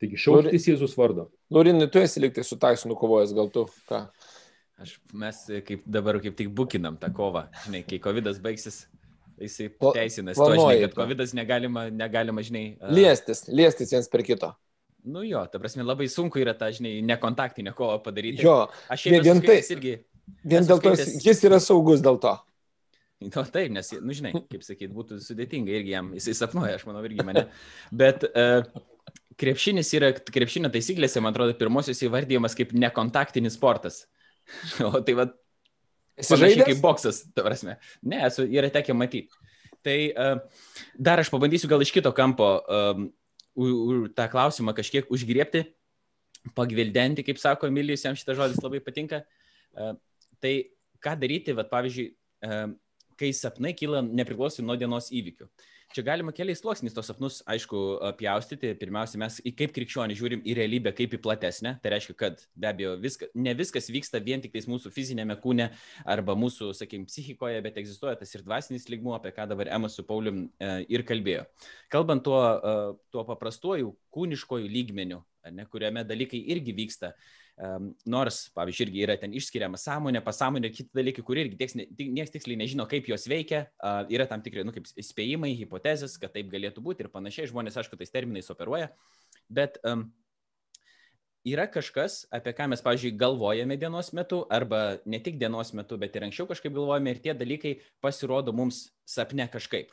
Taigi 0.00 0.20
šauktis 0.20 0.68
Jėzus 0.70 0.94
vardo. 0.96 1.28
Lorinai, 1.52 1.90
tu 1.92 2.00
esi 2.00 2.22
liktai 2.22 2.44
su 2.46 2.56
Taisonu 2.60 2.96
kovojęs, 2.96 3.34
gal 3.36 3.50
tu 3.52 3.66
ką? 3.90 4.06
Aš, 4.80 4.94
mes 5.12 5.42
kaip 5.66 5.82
dabar 5.84 6.16
kaip 6.24 6.38
tik 6.38 6.48
bukinam 6.56 6.96
tą 7.00 7.10
kovą. 7.12 7.44
Žinai, 7.66 7.82
kai 7.84 7.98
COVID 8.00 8.30
baigsis, 8.40 8.86
jisai 9.36 9.68
teisinasi. 9.68 10.40
To, 10.40 10.46
žinai, 10.56 10.78
kad 10.86 10.96
COVID 11.02 11.20
negalima, 11.36 11.84
negalima, 11.92 12.44
žinai. 12.46 12.64
Uh... 12.78 12.94
Liestis, 12.96 13.44
liestis 13.52 13.92
viens 13.92 14.08
per 14.08 14.24
kito. 14.24 14.54
Nu 15.04 15.24
jo, 15.24 15.42
ta 15.52 15.60
prasme, 15.60 15.84
labai 15.84 16.08
sunku 16.12 16.40
yra 16.40 16.54
tą, 16.56 16.70
žinai, 16.76 16.98
nekontaktinę 17.10 17.74
kovą 17.76 17.98
padaryti. 18.04 18.44
Jo, 18.44 18.70
aš 18.88 19.04
šiaip 19.04 19.26
vien 19.26 19.44
tai 19.44 19.58
irgi. 19.76 19.98
Vien 20.46 20.64
dėl 20.64 20.80
to, 20.80 20.94
jis 20.96 21.44
yra 21.44 21.60
saugus 21.60 22.00
dėl 22.04 22.16
to. 22.22 22.38
Nu, 23.30 23.42
taip, 23.52 23.68
nes, 23.68 23.90
nu, 24.00 24.14
žinai, 24.16 24.32
kaip 24.48 24.62
sakyt, 24.64 24.92
būtų 24.96 25.18
sudėtinga 25.20 25.74
irgi 25.74 25.92
jam, 25.92 26.06
jisai 26.16 26.32
sapnuoja, 26.38 26.78
aš 26.78 26.86
manau, 26.88 27.02
irgi 27.04 27.26
mane. 27.26 27.42
Bet 27.92 28.24
uh, 28.30 28.64
krepšinis 29.40 29.92
yra, 29.98 30.08
krepšinio 30.16 30.70
taisyklėse, 30.72 31.20
man 31.20 31.34
atrodo, 31.34 31.52
pirmosios 31.58 32.00
įvardyjamas 32.06 32.56
kaip 32.56 32.72
nekontaktinis 32.76 33.58
sportas. 33.60 34.06
O 34.88 34.98
tai 35.04 35.14
va, 35.14 35.28
panašiai 36.16 36.64
kaip 36.72 36.80
boksas, 36.82 37.20
ta 37.36 37.44
prasme. 37.46 37.76
Ne, 38.02 38.24
esu, 38.26 38.48
yra 38.48 38.72
tekę 38.72 38.96
matyti. 38.96 39.30
Tai 39.84 39.98
uh, 40.10 40.64
dar 40.98 41.20
aš 41.22 41.30
pabandysiu 41.32 41.68
gal 41.70 41.84
iš 41.84 41.92
kito 41.94 42.10
kampo 42.16 42.48
um, 42.64 43.06
u, 43.54 43.68
u, 43.68 44.00
tą 44.16 44.26
klausimą 44.32 44.74
kažkiek 44.76 45.08
užgriepti, 45.12 45.62
pagvildenti, 46.56 47.24
kaip 47.24 47.40
sako 47.40 47.68
Emilijus, 47.68 48.04
jam 48.08 48.16
šitas 48.18 48.40
žodis 48.40 48.60
labai 48.64 48.82
patinka. 48.84 49.22
Uh, 49.76 49.94
tai 50.42 50.54
ką 51.04 51.14
daryti, 51.20 51.54
va, 51.56 51.68
pavyzdžiui, 51.68 52.10
uh, 52.48 52.72
kai 53.20 53.34
sapnai 53.36 53.74
kyla 53.76 54.00
nepriklausomai 54.06 54.70
nuo 54.70 54.80
dienos 54.80 55.10
įvykių. 55.12 55.48
Čia 55.90 56.04
galima 56.06 56.30
keliais 56.30 56.60
sluoksniais 56.62 56.94
tos 56.94 57.08
sapnus, 57.10 57.40
aišku, 57.50 57.78
pjaustyti. 58.14 58.68
Pirmiausia, 58.78 59.18
mes 59.18 59.40
kaip 59.58 59.72
krikščionį 59.74 60.14
žiūrim 60.20 60.44
į 60.46 60.54
realybę 60.54 60.92
kaip 60.94 61.16
į 61.16 61.18
platesnę. 61.24 61.72
Tai 61.82 61.90
reiškia, 61.90 62.14
kad 62.20 62.44
be 62.54 62.68
abejo 62.70 62.92
viska, 63.02 63.26
ne 63.34 63.56
viskas 63.58 63.90
vyksta 63.90 64.20
vien 64.22 64.38
tik 64.44 64.54
mūsų 64.70 64.92
fizinėme 64.94 65.34
kūne 65.42 65.66
arba 66.14 66.36
mūsų, 66.38 66.70
sakykime, 66.78 67.08
psichikoje, 67.10 67.58
bet 67.66 67.82
egzistuoja 67.82 68.14
tas 68.20 68.30
ir 68.36 68.46
dvasinis 68.46 68.86
lygmuo, 68.92 69.16
apie 69.16 69.34
ką 69.34 69.48
dabar 69.50 69.72
Ema 69.74 69.90
su 69.90 70.06
Paulium 70.06 70.44
e, 70.46 70.70
ir 70.94 71.02
kalbėjo. 71.08 71.48
Kalbant 71.90 72.22
tuo, 72.22 72.38
e, 72.38 72.76
tuo 73.10 73.26
paprastuoju 73.26 73.90
kūniškoju 74.14 74.70
lygmeniu, 74.70 75.24
ne, 75.50 75.66
kuriame 75.74 76.06
dalykai 76.06 76.38
irgi 76.54 76.76
vyksta, 76.76 77.16
nors, 78.08 78.44
pavyzdžiui, 78.56 78.86
irgi 78.86 79.02
yra 79.04 79.16
ten 79.20 79.34
išskiriama 79.36 79.78
sąmonė, 79.80 80.22
pasąmonė 80.24 80.70
ir 80.70 80.74
kiti 80.76 80.96
dalykai, 80.96 81.24
kur 81.26 81.40
irgi 81.40 81.58
tieks, 81.60 81.76
niekas 81.76 82.32
tiksliai 82.32 82.58
nežino, 82.60 82.86
kaip 82.88 83.08
jos 83.10 83.26
veikia, 83.28 83.66
yra 84.12 84.26
tam 84.30 84.40
tikri, 84.44 84.64
nu, 84.64 84.72
kaip 84.72 84.88
spėjimai, 84.88 85.52
hipotezės, 85.58 86.16
kad 86.20 86.32
taip 86.36 86.48
galėtų 86.52 86.84
būti 86.84 87.04
ir 87.04 87.10
panašiai, 87.12 87.50
žmonės, 87.50 87.76
aišku, 87.82 87.98
tais 88.00 88.14
terminais 88.14 88.48
operuoja, 88.52 88.88
bet 89.52 89.76
um, 89.84 90.06
yra 91.48 91.66
kažkas, 91.72 92.22
apie 92.32 92.54
ką 92.56 92.70
mes, 92.72 92.84
pavyzdžiui, 92.86 93.12
galvojame 93.20 93.76
dienos 93.80 94.12
metu, 94.16 94.40
arba 94.48 94.96
ne 95.04 95.20
tik 95.20 95.36
dienos 95.40 95.74
metu, 95.76 96.00
bet 96.00 96.16
ir 96.16 96.28
anksčiau 96.30 96.48
kažkaip 96.48 96.72
galvojame 96.76 97.12
ir 97.12 97.20
tie 97.26 97.36
dalykai 97.36 97.74
pasirodo 98.00 98.56
mums 98.56 98.86
sapne 99.08 99.44
kažkaip. 99.52 99.92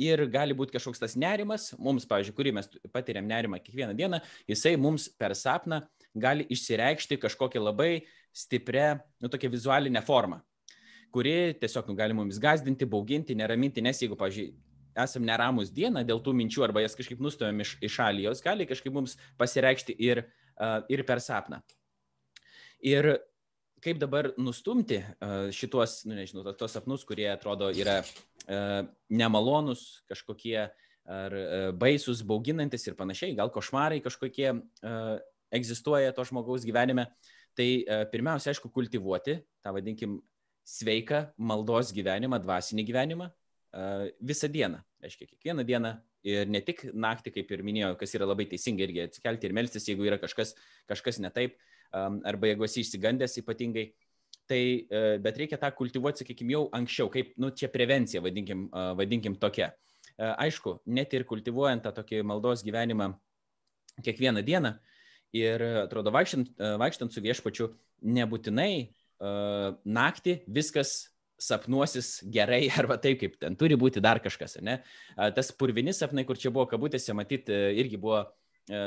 Ir 0.00 0.22
gali 0.32 0.52
būti 0.56 0.72
kažkoks 0.76 1.00
tas 1.00 1.16
nerimas, 1.16 1.70
mums, 1.80 2.06
pavyzdžiui, 2.08 2.36
kurį 2.36 2.54
mes 2.56 2.70
patiriam 2.92 3.26
nerimą 3.28 3.58
kiekvieną 3.60 3.96
dieną, 3.96 4.20
jisai 4.48 4.76
mums 4.80 5.10
per 5.20 5.34
sapną 5.36 5.82
uh, 5.84 5.99
gali 6.14 6.46
išsireikšti 6.50 7.18
kažkokią 7.20 7.62
labai 7.62 8.06
stiprią, 8.32 8.98
nu, 9.20 9.28
tokią 9.28 9.50
vizualinę 9.50 10.02
formą, 10.02 10.40
kuri 11.14 11.54
tiesiog 11.60 11.88
nu, 11.90 11.94
gali 11.98 12.14
mumis 12.14 12.38
gazdinti, 12.38 12.86
bauginti, 12.86 13.36
neraminti, 13.38 13.82
nes 13.82 14.02
jeigu, 14.02 14.18
pažiūrėjau, 14.18 14.58
esam 14.98 15.24
neramus 15.26 15.70
dieną 15.74 16.02
dėl 16.06 16.20
tų 16.22 16.34
minčių 16.36 16.64
arba 16.66 16.82
jas 16.82 16.96
kažkaip 16.98 17.20
nustumėm 17.22 17.62
iš, 17.62 17.76
iš 17.82 17.96
šalį, 17.98 18.26
jos 18.26 18.42
gali 18.44 18.66
kažkaip 18.66 18.94
mums 18.94 19.16
pasireikšti 19.38 19.94
ir, 20.02 20.24
uh, 20.58 20.80
ir 20.90 21.04
per 21.06 21.22
sapną. 21.22 21.60
Ir 22.82 23.12
kaip 23.84 24.00
dabar 24.00 24.32
nustumti 24.40 24.98
uh, 25.00 25.48
šituos, 25.54 26.02
nu, 26.08 26.16
nežinau, 26.18 26.44
tos 26.58 26.74
sapnus, 26.74 27.06
kurie 27.06 27.28
atrodo 27.30 27.70
yra 27.70 28.00
uh, 28.02 28.82
nemalonus, 29.08 30.02
kažkokie 30.10 30.70
ar 31.10 31.32
baisus, 31.74 32.20
bauginantis 32.22 32.84
ir 32.86 32.94
panašiai, 32.94 33.32
gal 33.34 33.48
košmarai 33.50 33.98
kažkokie 34.04 34.52
uh, 34.52 35.16
egzistuoja 35.54 36.14
to 36.16 36.24
žmogaus 36.28 36.64
gyvenime, 36.66 37.06
tai 37.58 37.82
e, 37.82 38.02
pirmiausia, 38.10 38.52
aišku, 38.52 38.70
kultivuoti 38.72 39.38
tą, 39.62 39.72
vadinkim, 39.74 40.18
sveiką 40.66 41.24
maldos 41.50 41.90
gyvenimą, 41.96 42.38
dvasinį 42.44 42.84
gyvenimą 42.88 43.26
e, 43.30 44.12
visą 44.30 44.50
dieną. 44.52 44.80
Reiškia, 45.00 45.30
kiekvieną 45.32 45.64
dieną 45.66 45.94
ir 46.28 46.50
ne 46.52 46.60
tik 46.64 46.84
naktį, 46.92 47.32
kaip 47.38 47.52
ir 47.56 47.64
minėjau, 47.64 47.94
kas 48.00 48.14
yra 48.18 48.28
labai 48.28 48.46
teisinga 48.50 48.84
irgi 48.84 49.06
atsikelti 49.06 49.48
ir 49.48 49.56
melstis, 49.56 49.88
jeigu 49.88 50.04
yra 50.04 50.20
kažkas, 50.20 50.52
kažkas 50.90 51.18
ne 51.24 51.30
taip, 51.32 51.56
arba 51.90 52.50
jeigu 52.50 52.66
esi 52.68 52.84
išsigandęs 52.84 53.40
ypatingai. 53.40 53.88
Tai, 54.50 54.60
e, 54.60 55.00
bet 55.22 55.38
reikia 55.40 55.58
tą 55.62 55.70
kultivuoti, 55.74 56.22
sakykime, 56.22 56.52
jau 56.56 56.64
anksčiau, 56.76 57.08
kaip, 57.12 57.32
nu, 57.40 57.52
čia 57.56 57.70
prevencija, 57.72 58.22
vadinkim, 58.22 58.66
vadinkim 58.98 59.38
tokia. 59.40 59.70
Aišku, 60.20 60.80
net 60.92 61.14
ir 61.16 61.24
kultivuojant 61.24 61.86
tą 61.86 61.94
tokį 61.96 62.20
maldos 62.28 62.64
gyvenimą 62.66 63.06
kiekvieną 64.04 64.42
dieną, 64.44 64.74
Ir 65.36 65.62
atrodo, 65.84 66.10
vaikštant, 66.14 66.50
e, 66.58 66.72
vaikštant 66.80 67.14
su 67.14 67.22
viešpačiu, 67.22 67.70
nebūtinai 68.00 68.72
uh, 68.88 69.76
naktį 69.84 70.38
viskas 70.48 71.10
sapnuosis 71.40 72.22
gerai 72.32 72.64
arba 72.80 72.96
taip, 73.00 73.20
kaip 73.20 73.36
ten 73.42 73.56
turi 73.60 73.76
būti 73.78 74.02
dar 74.02 74.18
kažkas. 74.24 74.58
Ne? 74.64 74.80
Uh, 75.14 75.28
tas 75.36 75.52
purvinis 75.54 76.00
sapnai, 76.02 76.24
kur 76.26 76.40
čia 76.40 76.52
buvo 76.54 76.66
kabutėse, 76.70 77.14
matyt, 77.16 77.52
irgi 77.52 78.00
buvo 78.00 78.24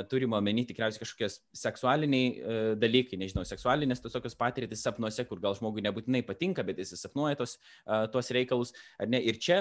turimo 0.08 0.38
omeny 0.38 0.62
tikriausiai 0.64 1.02
kažkokie 1.02 1.28
seksualiniai 1.60 2.76
dalykai, 2.80 3.18
nežinau, 3.20 3.42
seksualinės 3.44 4.00
tos 4.00 4.14
tokios 4.16 4.38
patirtis 4.40 4.84
sapnuose, 4.86 5.26
kur 5.28 5.42
gal 5.44 5.58
žmogui 5.58 5.84
nebūtinai 5.84 6.22
patinka, 6.24 6.64
bet 6.64 6.80
jis 6.80 6.94
sapnuoja 7.02 7.36
tos, 7.42 7.58
tos 8.14 8.32
reikalus. 8.32 8.72
Ir 9.02 9.42
čia, 9.44 9.58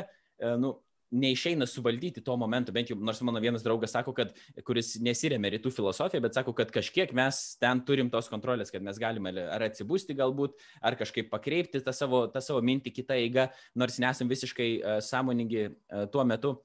nu, 0.62 0.76
neišeina 1.12 1.66
suvaldyti 1.68 2.22
to 2.24 2.34
momento, 2.40 2.72
bent 2.72 2.90
jau, 2.90 2.96
nors 2.96 3.20
mano 3.24 3.40
vienas 3.42 3.64
draugas 3.64 3.92
sako, 3.92 4.14
kad, 4.16 4.32
kuris 4.66 4.94
nesiremia 5.04 5.52
rytų 5.54 5.72
filosofiją, 5.76 6.22
bet 6.24 6.38
sako, 6.38 6.54
kad 6.56 6.72
kažkiek 6.72 7.12
mes 7.16 7.40
ten 7.60 7.82
turim 7.86 8.10
tos 8.12 8.30
kontrolės, 8.32 8.72
kad 8.72 8.84
mes 8.84 8.98
galime 9.00 9.34
ar 9.44 9.66
atsibūsti 9.68 10.16
galbūt, 10.18 10.56
ar 10.80 10.96
kažkaip 11.00 11.28
pakreipti 11.32 11.82
tą 11.84 11.94
savo, 11.96 12.24
tą 12.32 12.42
savo 12.44 12.62
mintį 12.64 12.94
kitą 12.96 13.18
eigą, 13.20 13.48
nors 13.78 14.00
nesam 14.02 14.30
visiškai 14.32 14.70
uh, 14.80 14.98
sąmoningi 15.04 15.66
uh, 15.68 16.06
tuo 16.12 16.24
metu. 16.28 16.56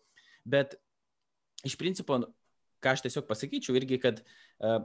Bet 0.47 0.77
iš 1.67 1.75
principo, 1.79 2.21
ką 2.83 2.95
aš 2.95 3.03
tiesiog 3.07 3.27
pasakyčiau 3.27 3.75
irgi, 3.79 3.99
kad 3.99 4.23
uh, 4.23 4.79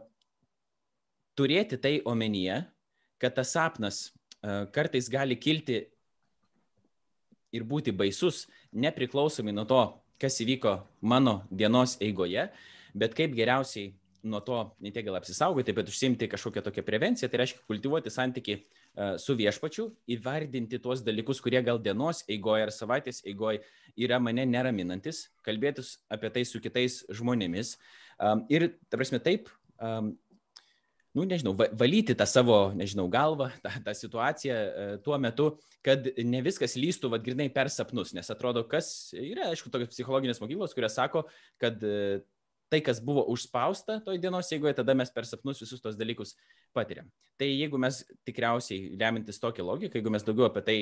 turėti 1.38 1.78
tai 1.78 2.00
omenyje, 2.08 2.64
kad 3.22 3.38
tas 3.38 3.54
sapnas 3.54 4.04
uh, 4.10 4.66
kartais 4.74 5.06
gali 5.12 5.38
kilti 5.38 5.84
ir 7.52 7.64
būti 7.68 7.94
baisus, 7.94 8.46
nepriklausomai 8.72 9.54
nuo 9.54 9.66
to, 9.68 9.82
kas 10.22 10.38
įvyko 10.44 10.78
mano 11.00 11.42
dienos 11.50 11.96
eigoje, 12.02 12.48
bet 12.94 13.16
kaip 13.18 13.34
geriausiai 13.36 13.92
nuo 14.22 14.40
to 14.46 14.58
ne 14.80 14.92
tiek 14.94 15.04
gal 15.06 15.18
apsisaugoti, 15.18 15.74
bet 15.74 15.88
užsimti 15.90 16.28
kažkokią 16.30 16.62
tokią 16.62 16.84
prevenciją, 16.86 17.28
tai 17.30 17.40
reiškia 17.42 17.64
kultivuoti 17.66 18.12
santyki 18.12 18.54
e, 18.54 18.62
su 19.18 19.34
viešpačiu, 19.38 19.88
įvardinti 20.14 20.78
tuos 20.82 21.02
dalykus, 21.02 21.40
kurie 21.42 21.62
gal 21.66 21.80
dienos 21.82 22.22
eigoje 22.30 22.68
ar 22.68 22.74
savaitės 22.74 23.24
eigoje 23.26 23.64
yra 23.98 24.20
mane 24.22 24.46
neraminantis, 24.46 25.26
kalbėtis 25.42 25.96
apie 26.12 26.30
tai 26.34 26.46
su 26.48 26.62
kitais 26.62 27.02
žmonėmis. 27.10 27.74
Ir, 28.52 28.68
ta 28.86 29.00
prasme, 29.00 29.18
taip, 29.18 29.50
nu, 31.16 31.26
nežinau, 31.28 31.52
valyti 31.78 32.16
tą 32.16 32.26
savo, 32.28 32.58
nežinau, 32.76 33.04
galvą, 33.12 33.50
tą, 33.64 33.72
tą 33.84 33.94
situaciją 33.96 34.56
e, 34.56 34.86
tuo 35.04 35.18
metu, 35.20 35.48
kad 35.84 36.06
ne 36.24 36.40
viskas 36.44 36.78
lystų, 36.80 37.10
vad, 37.12 37.24
grinai 37.26 37.50
per 37.52 37.70
sapnus, 37.72 38.14
nes 38.16 38.32
atrodo, 38.32 38.64
kas 38.68 39.12
yra, 39.16 39.50
aišku, 39.52 39.72
tokios 39.72 39.92
psichologinės 39.92 40.40
mokyklos, 40.42 40.72
kurios 40.76 40.96
sako, 40.96 41.26
kad 41.60 41.84
e, 41.84 42.22
tai, 42.72 42.80
kas 42.80 43.02
buvo 43.04 43.26
užspausta 43.28 43.98
toj 44.06 44.16
dienos 44.22 44.48
eigoje, 44.56 44.72
tada 44.78 44.96
mes 44.96 45.12
per 45.12 45.28
sapnus 45.28 45.60
visus 45.60 45.84
tos 45.84 45.98
dalykus 46.00 46.32
patiriam. 46.74 47.08
Tai 47.40 47.48
jeigu 47.48 47.78
mes 47.80 48.02
tikriausiai 48.28 48.92
remintis 49.00 49.40
tokią 49.42 49.64
logiką, 49.66 49.98
jeigu 49.98 50.10
mes 50.12 50.24
daugiau 50.26 50.46
apie 50.46 50.62
tai 50.66 50.76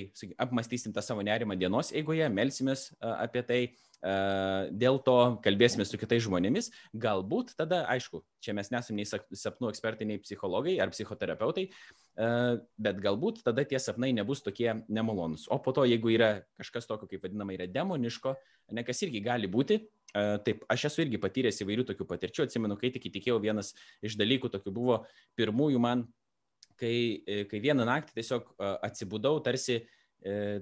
apmastysim 0.44 0.92
tą 0.92 1.02
savo 1.04 1.22
nerimą 1.24 1.56
dienos 1.56 1.92
eigoje, 1.96 2.26
melsimės 2.34 2.90
apie 3.00 3.42
tai, 3.48 3.60
dėl 4.82 4.98
to 5.04 5.16
kalbėsime 5.44 5.84
su 5.84 6.00
kitais 6.00 6.24
žmonėmis, 6.24 6.70
galbūt 6.96 7.54
tada, 7.56 7.84
aišku, 7.92 8.22
čia 8.44 8.54
mes 8.56 8.72
nesame 8.72 9.02
nei 9.02 9.08
sapnų 9.08 9.70
ekspertai, 9.70 10.08
nei 10.08 10.20
psichologai 10.20 10.78
ar 10.80 10.92
psichoterapeutai, 10.92 11.68
bet 12.20 13.00
galbūt 13.00 13.40
tada 13.46 13.64
tie 13.64 13.78
sapnai 13.80 14.10
nebus 14.12 14.42
tokie 14.44 14.68
nemalonus. 14.92 15.46
O 15.48 15.56
po 15.62 15.72
to, 15.76 15.86
jeigu 15.88 16.12
yra 16.12 16.30
kažkas 16.60 16.88
tokio, 16.90 17.08
kaip 17.08 17.24
vadinama, 17.24 17.54
yra 17.56 17.68
demoniško, 17.70 18.34
ne 18.76 18.84
kas 18.84 19.00
irgi 19.06 19.22
gali 19.24 19.48
būti, 19.50 19.80
taip, 20.44 20.66
aš 20.70 20.88
esu 20.90 21.04
irgi 21.06 21.20
patyręs 21.22 21.62
įvairių 21.64 21.86
tokių 21.88 22.06
patirčių, 22.10 22.46
atsimenu, 22.48 22.76
kai 22.80 22.92
tik 22.92 23.08
įtikėjau, 23.08 23.38
vienas 23.42 23.72
iš 24.04 24.18
dalykų 24.20 24.50
tokių 24.52 24.74
buvo 24.74 25.00
pirmųjų 25.40 25.80
man, 25.80 26.04
kai, 26.80 26.94
kai 27.48 27.62
vieną 27.62 27.88
naktį 27.88 28.18
tiesiog 28.18 28.52
atsibudau, 28.60 29.38
tarsi 29.44 29.82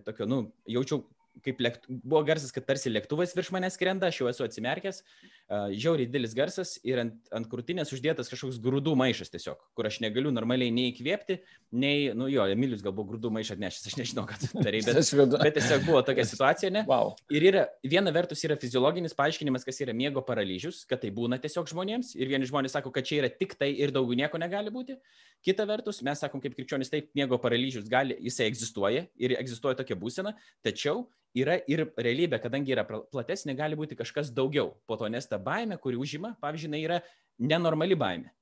tokio, 0.07 0.29
nu, 0.31 0.43
jaučiau 0.71 1.03
kaip 1.45 1.61
lėkt, 1.63 1.87
buvo 1.89 2.23
garsas, 2.27 2.53
kad 2.55 2.67
tarsi 2.67 2.91
lėktuvas 2.91 3.35
virš 3.37 3.53
manęs 3.55 3.77
skrenda, 3.79 4.11
aš 4.11 4.23
jau 4.23 4.31
esu 4.31 4.45
atsimerkęs, 4.47 5.03
žiauriai 5.49 6.09
didelis 6.09 6.35
garsas 6.37 6.75
ir 6.85 7.01
ant, 7.01 7.15
ant 7.33 7.47
krūtinės 7.49 7.89
uždėtas 7.97 8.29
kažkoks 8.29 8.59
grūdų 8.61 8.93
maišas 9.01 9.33
tiesiog, 9.33 9.63
kur 9.77 9.89
aš 9.89 9.97
negaliu 10.05 10.29
normaliai 10.35 10.73
nei 10.75 10.91
įkvėpti, 10.91 11.39
nei, 11.81 12.11
nu 12.17 12.29
jo, 12.29 12.45
Emilius 12.53 12.83
gal 12.85 12.93
buvo 12.93 13.15
grūdų 13.15 13.31
maišą 13.33 13.57
atnešęs, 13.57 13.87
aš 13.89 13.97
nežinau, 13.97 14.27
ką 14.29 14.37
darai, 14.59 14.83
bet, 14.85 15.01
bet 15.47 15.57
tiesiog 15.57 15.87
buvo 15.89 16.03
tokia 16.05 16.27
situacija, 16.29 16.73
ne? 16.75 16.85
Wow. 16.89 17.15
Ir 17.33 17.49
yra, 17.49 17.65
viena 17.81 18.13
vertus 18.13 18.45
yra 18.45 18.59
fiziologinis 18.61 19.17
paaiškinimas, 19.17 19.65
kas 19.65 19.81
yra 19.85 19.97
miego 19.97 20.21
paralyžius, 20.27 20.83
kad 20.89 21.01
tai 21.01 21.15
būna 21.17 21.41
tiesiog 21.41 21.73
žmonėms 21.73 22.13
ir 22.19 22.29
vieni 22.29 22.49
žmonės 22.49 22.77
sako, 22.77 22.93
kad 22.93 23.09
čia 23.09 23.23
yra 23.23 23.33
tik 23.33 23.57
tai 23.57 23.73
ir 23.73 23.95
daugiau 23.95 24.21
nieko 24.21 24.41
negali 24.41 24.73
būti. 24.75 24.99
Kita 25.45 25.65
vertus, 25.71 26.03
mes 26.05 26.21
sakom, 26.21 26.43
kaip 26.45 26.59
krikščionis, 26.59 26.93
taip, 26.93 27.09
miego 27.17 27.41
paralyžius 27.41 27.89
gali, 27.89 28.21
jisai 28.21 28.51
egzistuoja 28.51 29.07
ir 29.17 29.39
egzistuoja 29.39 29.81
tokia 29.81 29.97
būsena, 29.97 30.37
tačiau 30.67 31.07
yra 31.37 31.59
ir 31.69 31.87
realybė, 31.99 32.41
kadangi 32.43 32.75
yra 32.75 32.85
platesnė, 32.89 33.57
gali 33.59 33.77
būti 33.79 33.99
kažkas 33.99 34.33
daugiau 34.35 34.75
po 34.87 34.97
to, 34.97 35.09
nes 35.13 35.29
ta 35.29 35.39
baime, 35.39 35.77
kuri 35.81 35.99
užima, 36.01 36.35
pavyzdžiui, 36.41 36.81
yra 36.83 37.01
nenormali 37.39 37.99
baime. 37.99 38.33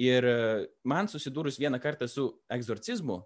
Ir 0.00 0.24
e, 0.24 0.38
man 0.88 1.10
susidūrus 1.10 1.58
vieną 1.60 1.80
kartą 1.82 2.08
su 2.08 2.28
egzorcizmu, 2.50 3.18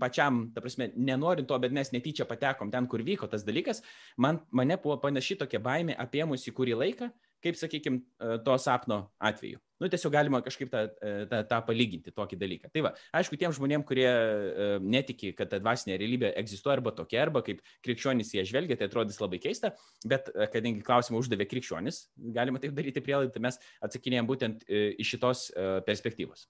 pačiam, 0.00 0.48
ta 0.52 0.60
prasme, 0.60 0.90
nenorint 0.96 1.48
to, 1.48 1.58
bet 1.60 1.72
mes 1.72 1.92
netyčia 1.92 2.26
patekom 2.28 2.72
ten, 2.72 2.88
kur 2.90 3.04
vyko 3.04 3.28
tas 3.30 3.44
dalykas, 3.46 3.80
man, 4.20 4.42
mane 4.52 4.76
buvo 4.80 4.98
panaši 5.00 5.38
tokia 5.40 5.60
baimė 5.64 5.96
apėmusi 6.00 6.52
kurį 6.52 6.76
laiką, 6.82 7.08
kaip, 7.44 7.56
sakykime, 7.60 8.02
to 8.44 8.56
sapno 8.60 9.06
atveju. 9.20 9.60
Nu, 9.84 9.90
tiesiog 9.92 10.14
galima 10.14 10.38
kažkaip 10.40 10.70
tą, 10.72 10.80
e, 11.04 11.26
tą, 11.28 11.42
tą 11.44 11.58
palyginti, 11.66 12.12
tokį 12.16 12.38
dalyką. 12.40 12.70
Tai 12.72 12.82
va, 12.86 12.92
aišku, 13.18 13.36
tiem 13.36 13.52
žmonėm, 13.52 13.82
kurie 13.84 14.06
e, 14.08 14.68
netiki, 14.80 15.34
kad 15.36 15.50
ta 15.52 15.58
dvasinė 15.60 15.98
realybė 16.00 16.30
egzistuoja 16.40 16.78
arba 16.78 16.94
tokia, 16.96 17.18
arba 17.26 17.42
kaip 17.44 17.60
krikščionys 17.84 18.32
jie 18.32 18.46
žvelgia, 18.48 18.78
tai 18.80 18.88
atrodys 18.88 19.20
labai 19.20 19.42
keista, 19.44 19.74
bet 20.08 20.30
e, 20.32 20.46
kadangi 20.54 20.80
klausimą 20.86 21.20
uždavė 21.20 21.44
krikščionys, 21.50 22.00
galima 22.32 22.62
taip 22.62 22.72
daryti 22.78 23.04
prielaidą, 23.04 23.34
tai 23.34 23.44
mes 23.44 23.60
atsakinėjom 23.84 24.30
būtent 24.32 24.64
iš 24.72 25.12
šitos 25.12 25.44
perspektyvos. 25.84 26.46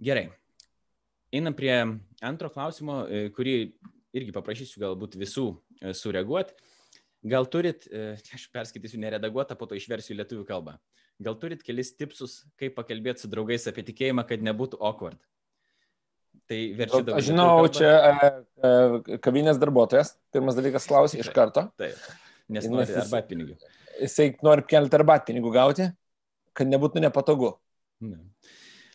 Gerai. 0.00 0.30
Einam 1.34 1.52
prie 1.58 1.76
antro 2.24 2.48
klausimo, 2.56 3.02
kurį 3.36 3.58
irgi 4.16 4.32
paprašysiu 4.32 4.80
galbūt 4.80 5.20
visų 5.20 5.50
sureaguoti. 5.92 6.56
Gal 7.24 7.46
turit, 7.48 7.86
e, 7.88 8.14
aš 8.36 8.48
perskaitysiu 8.52 9.00
neredaguotą, 9.02 9.56
po 9.58 9.68
to 9.70 9.78
išversiu 9.78 10.16
lietuvių 10.18 10.44
kalbą. 10.48 10.76
Gal 11.24 11.38
turit 11.40 11.62
kelis 11.64 11.94
tipsus, 11.94 12.42
kaip 12.60 12.74
pakalbėti 12.76 13.24
su 13.24 13.30
draugais 13.30 13.68
apie 13.70 13.84
tikėjimą, 13.86 14.26
kad 14.28 14.42
nebūtų 14.44 14.80
awkward? 14.82 15.20
Tai 16.50 16.58
verčiu 16.76 17.00
dabar. 17.06 17.20
Aš 17.20 17.28
žinau, 17.30 17.48
čia 17.72 17.92
e, 17.94 18.30
e, 18.68 19.18
kavinės 19.24 19.60
darbuotojas, 19.62 20.12
pirmas 20.34 20.58
dalykas 20.58 20.88
klausė 20.90 21.22
iš 21.22 21.30
karto. 21.32 21.68
Taip, 21.80 22.00
nes 22.52 22.66
nori 22.68 22.98
arbatpinigių. 23.00 23.56
Jisai 24.02 24.32
nori 24.44 24.66
kelti 24.68 24.98
arbatpinigių 24.98 25.54
gauti, 25.54 25.86
kad 26.52 26.68
nebūtų 26.68 27.00
nepatogu. 27.06 27.54
Ne. 28.04 28.18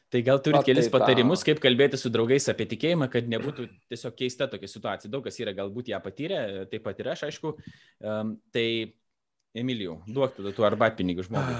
Tai 0.10 0.22
gal 0.26 0.40
turit 0.42 0.66
kelis 0.66 0.88
tai 0.88 0.94
patarimus, 0.96 1.44
kaip 1.46 1.60
kalbėti 1.62 1.98
su 2.02 2.10
draugais 2.10 2.48
apie 2.50 2.66
tikėjimą, 2.72 3.08
kad 3.14 3.28
nebūtų 3.30 3.68
tiesiog 3.94 4.16
keista 4.18 4.48
tokia 4.50 4.70
situacija. 4.72 5.12
Daug 5.14 5.22
kas 5.26 5.38
yra 5.38 5.54
galbūt 5.54 5.92
ją 5.92 6.00
patyrę, 6.02 6.40
taip 6.72 6.82
pat 6.88 7.02
ir 7.04 7.12
aš, 7.14 7.28
aišku. 7.28 7.54
Um, 8.02 8.34
tai 8.56 8.66
Emilijau, 9.58 10.00
duok 10.10 10.36
tada 10.38 10.54
tų 10.54 10.66
arbatpinigių 10.66 11.26
žmogui. 11.26 11.56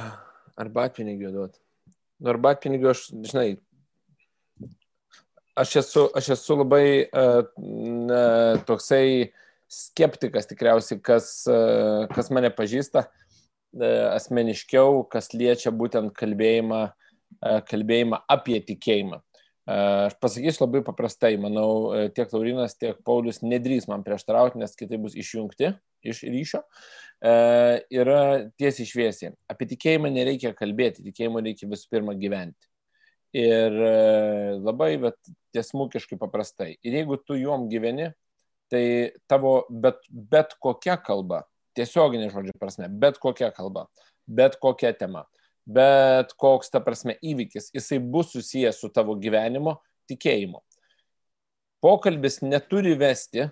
Arbatpinigių 0.62 1.34
duot. 1.34 1.62
Nu, 2.20 2.34
arbatpinigių 2.34 2.90
aš, 2.92 3.06
žinai, 3.30 3.48
aš 5.58 5.76
esu, 5.84 6.08
aš 6.18 6.34
esu 6.36 6.58
labai 6.60 6.84
uh, 7.06 8.60
toksai 8.70 9.32
skeptikas 9.70 10.50
tikriausiai, 10.50 10.98
kas, 11.06 11.32
uh, 11.50 12.10
kas 12.14 12.34
mane 12.34 12.50
pažįsta 12.54 13.06
uh, 13.06 14.08
asmeniškiau, 14.16 15.04
kas 15.10 15.36
liečia 15.38 15.74
būtent 15.74 16.14
kalbėjimą 16.18 16.88
kalbėjimą 17.70 18.24
apie 18.30 18.60
tikėjimą. 18.68 19.22
E, 19.70 19.76
aš 20.08 20.16
pasakysiu 20.24 20.64
labai 20.64 20.82
paprastai, 20.86 21.36
manau, 21.42 21.92
e, 21.94 22.08
tiek 22.16 22.32
Laurinas, 22.34 22.74
tiek 22.80 22.98
Paulius 23.06 23.44
nedrys 23.46 23.86
man 23.92 24.04
prieštarauti, 24.06 24.58
nes 24.62 24.74
kitai 24.78 24.98
bus 25.02 25.18
išjungti 25.20 25.76
iš 26.10 26.24
ryšio. 26.26 26.64
Yra 27.20 28.22
tiesiai 28.56 28.88
šviesiai. 28.88 29.34
Apie 29.52 29.68
tikėjimą 29.74 30.08
nereikia 30.16 30.54
kalbėti, 30.56 31.04
tikėjimą 31.04 31.42
reikia 31.44 31.68
visų 31.68 31.90
pirma 31.92 32.14
gyventi. 32.16 32.70
Ir 33.36 33.76
labai, 34.64 34.94
bet 35.04 35.18
tiesmukiškai 35.54 36.16
paprastai. 36.22 36.78
Ir 36.80 36.96
jeigu 37.02 37.20
tu 37.20 37.36
juom 37.36 37.68
gyveni, 37.70 38.08
tai 38.72 38.86
tavo 39.28 39.66
bet, 39.70 40.00
bet 40.08 40.56
kokia 40.64 40.96
kalba, 41.04 41.44
tiesioginė 41.76 42.32
žodžio 42.32 42.56
prasme, 42.62 42.88
bet 42.88 43.20
kokia 43.20 43.52
kalba, 43.52 43.90
bet 44.24 44.56
kokia 44.64 44.94
tema, 44.96 45.26
bet 45.70 46.34
koks, 46.40 46.72
ta 46.74 46.82
prasme, 46.84 47.16
įvykis, 47.22 47.70
jisai 47.76 48.02
bus 48.02 48.34
susijęs 48.34 48.82
su 48.82 48.90
tavo 48.94 49.16
gyvenimo 49.22 49.78
tikėjimu. 50.10 50.62
Pokalbis 51.84 52.42
neturi 52.44 52.96
vesti 53.00 53.48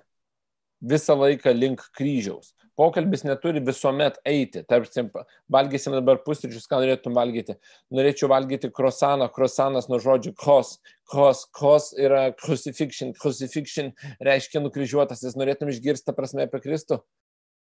visą 0.82 1.15
laiką 1.17 1.53
link 1.56 1.84
kryžiaus. 1.97 2.53
Pokalbis 2.77 3.23
neturi 3.25 3.62
visuomet 3.65 4.19
eiti. 4.27 4.62
Tarpsim, 4.69 5.08
valgysim 5.49 5.95
dabar 5.97 6.19
pusryčius, 6.25 6.67
ką 6.69 6.82
norėtum 6.84 7.15
valgyti. 7.17 7.56
Norėčiau 7.93 8.30
valgyti 8.30 8.69
krosaną. 8.69 9.32
Krosanas 9.34 9.89
nuo 9.89 9.97
žodžių 10.03 10.36
kros. 10.38 10.75
Kros, 11.10 11.45
kros 11.58 11.89
yra 11.97 12.27
crucifixion. 12.38 13.15
Crucifixion 13.17 13.95
reiškia 14.21 14.62
nukryžiuotasis. 14.62 15.38
Norėtum 15.39 15.73
išgirsti, 15.73 16.13
prasme, 16.17 16.45
apie 16.45 16.62
Kristų 16.62 17.01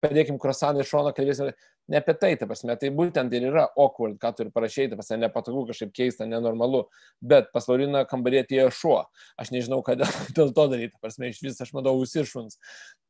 padėkim 0.04 0.38
krosaną 0.40 0.84
iš 0.84 0.92
šono, 0.92 1.12
kalbėsim 1.16 1.50
ne 1.88 2.00
apie 2.00 2.14
tai, 2.20 2.32
ta 2.40 2.46
prasme, 2.48 2.76
tai 2.80 2.90
būtent 2.94 3.32
ir 3.36 3.48
yra 3.50 3.64
awkward, 3.80 4.16
ką 4.20 4.30
turi 4.38 4.52
parašyti, 4.54 4.92
ta 4.92 4.98
prasme, 5.00 5.18
nepatogu, 5.24 5.66
kažkaip 5.70 5.92
keista, 5.96 6.28
nenormalu, 6.28 6.84
bet 7.20 7.50
pas 7.52 7.68
Lauriną 7.68 8.04
kambarė 8.08 8.44
atėjo 8.44 8.70
šuo, 8.78 8.98
aš 9.40 9.52
nežinau, 9.54 9.82
ką 9.84 9.98
dėl 10.00 10.52
to 10.56 10.66
daryti, 10.72 10.94
ta 10.94 11.04
prasme, 11.04 11.32
iš 11.32 11.42
vis 11.44 11.60
aš 11.60 11.74
matau 11.76 11.96
užsišuns. 12.00 12.56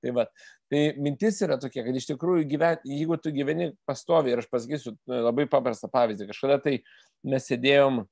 Tai, 0.05 0.15
va, 0.19 0.27
tai 0.73 0.83
mintis 1.01 1.39
yra 1.47 1.59
tokia, 1.61 1.85
kad 1.87 2.01
iš 2.01 2.11
tikrųjų, 2.11 2.49
gyven, 2.51 2.83
jeigu 2.89 3.19
tu 3.23 3.35
gyveni 3.35 3.71
pastovi, 3.89 4.35
ir 4.35 4.43
aš 4.43 4.51
pasakysiu 4.53 4.97
labai 5.11 5.47
paprastą 5.51 5.91
pavyzdį, 5.93 6.29
kažkada 6.33 6.59
tai 6.67 6.81
mes 7.25 7.47
sėdėjom 7.51 8.05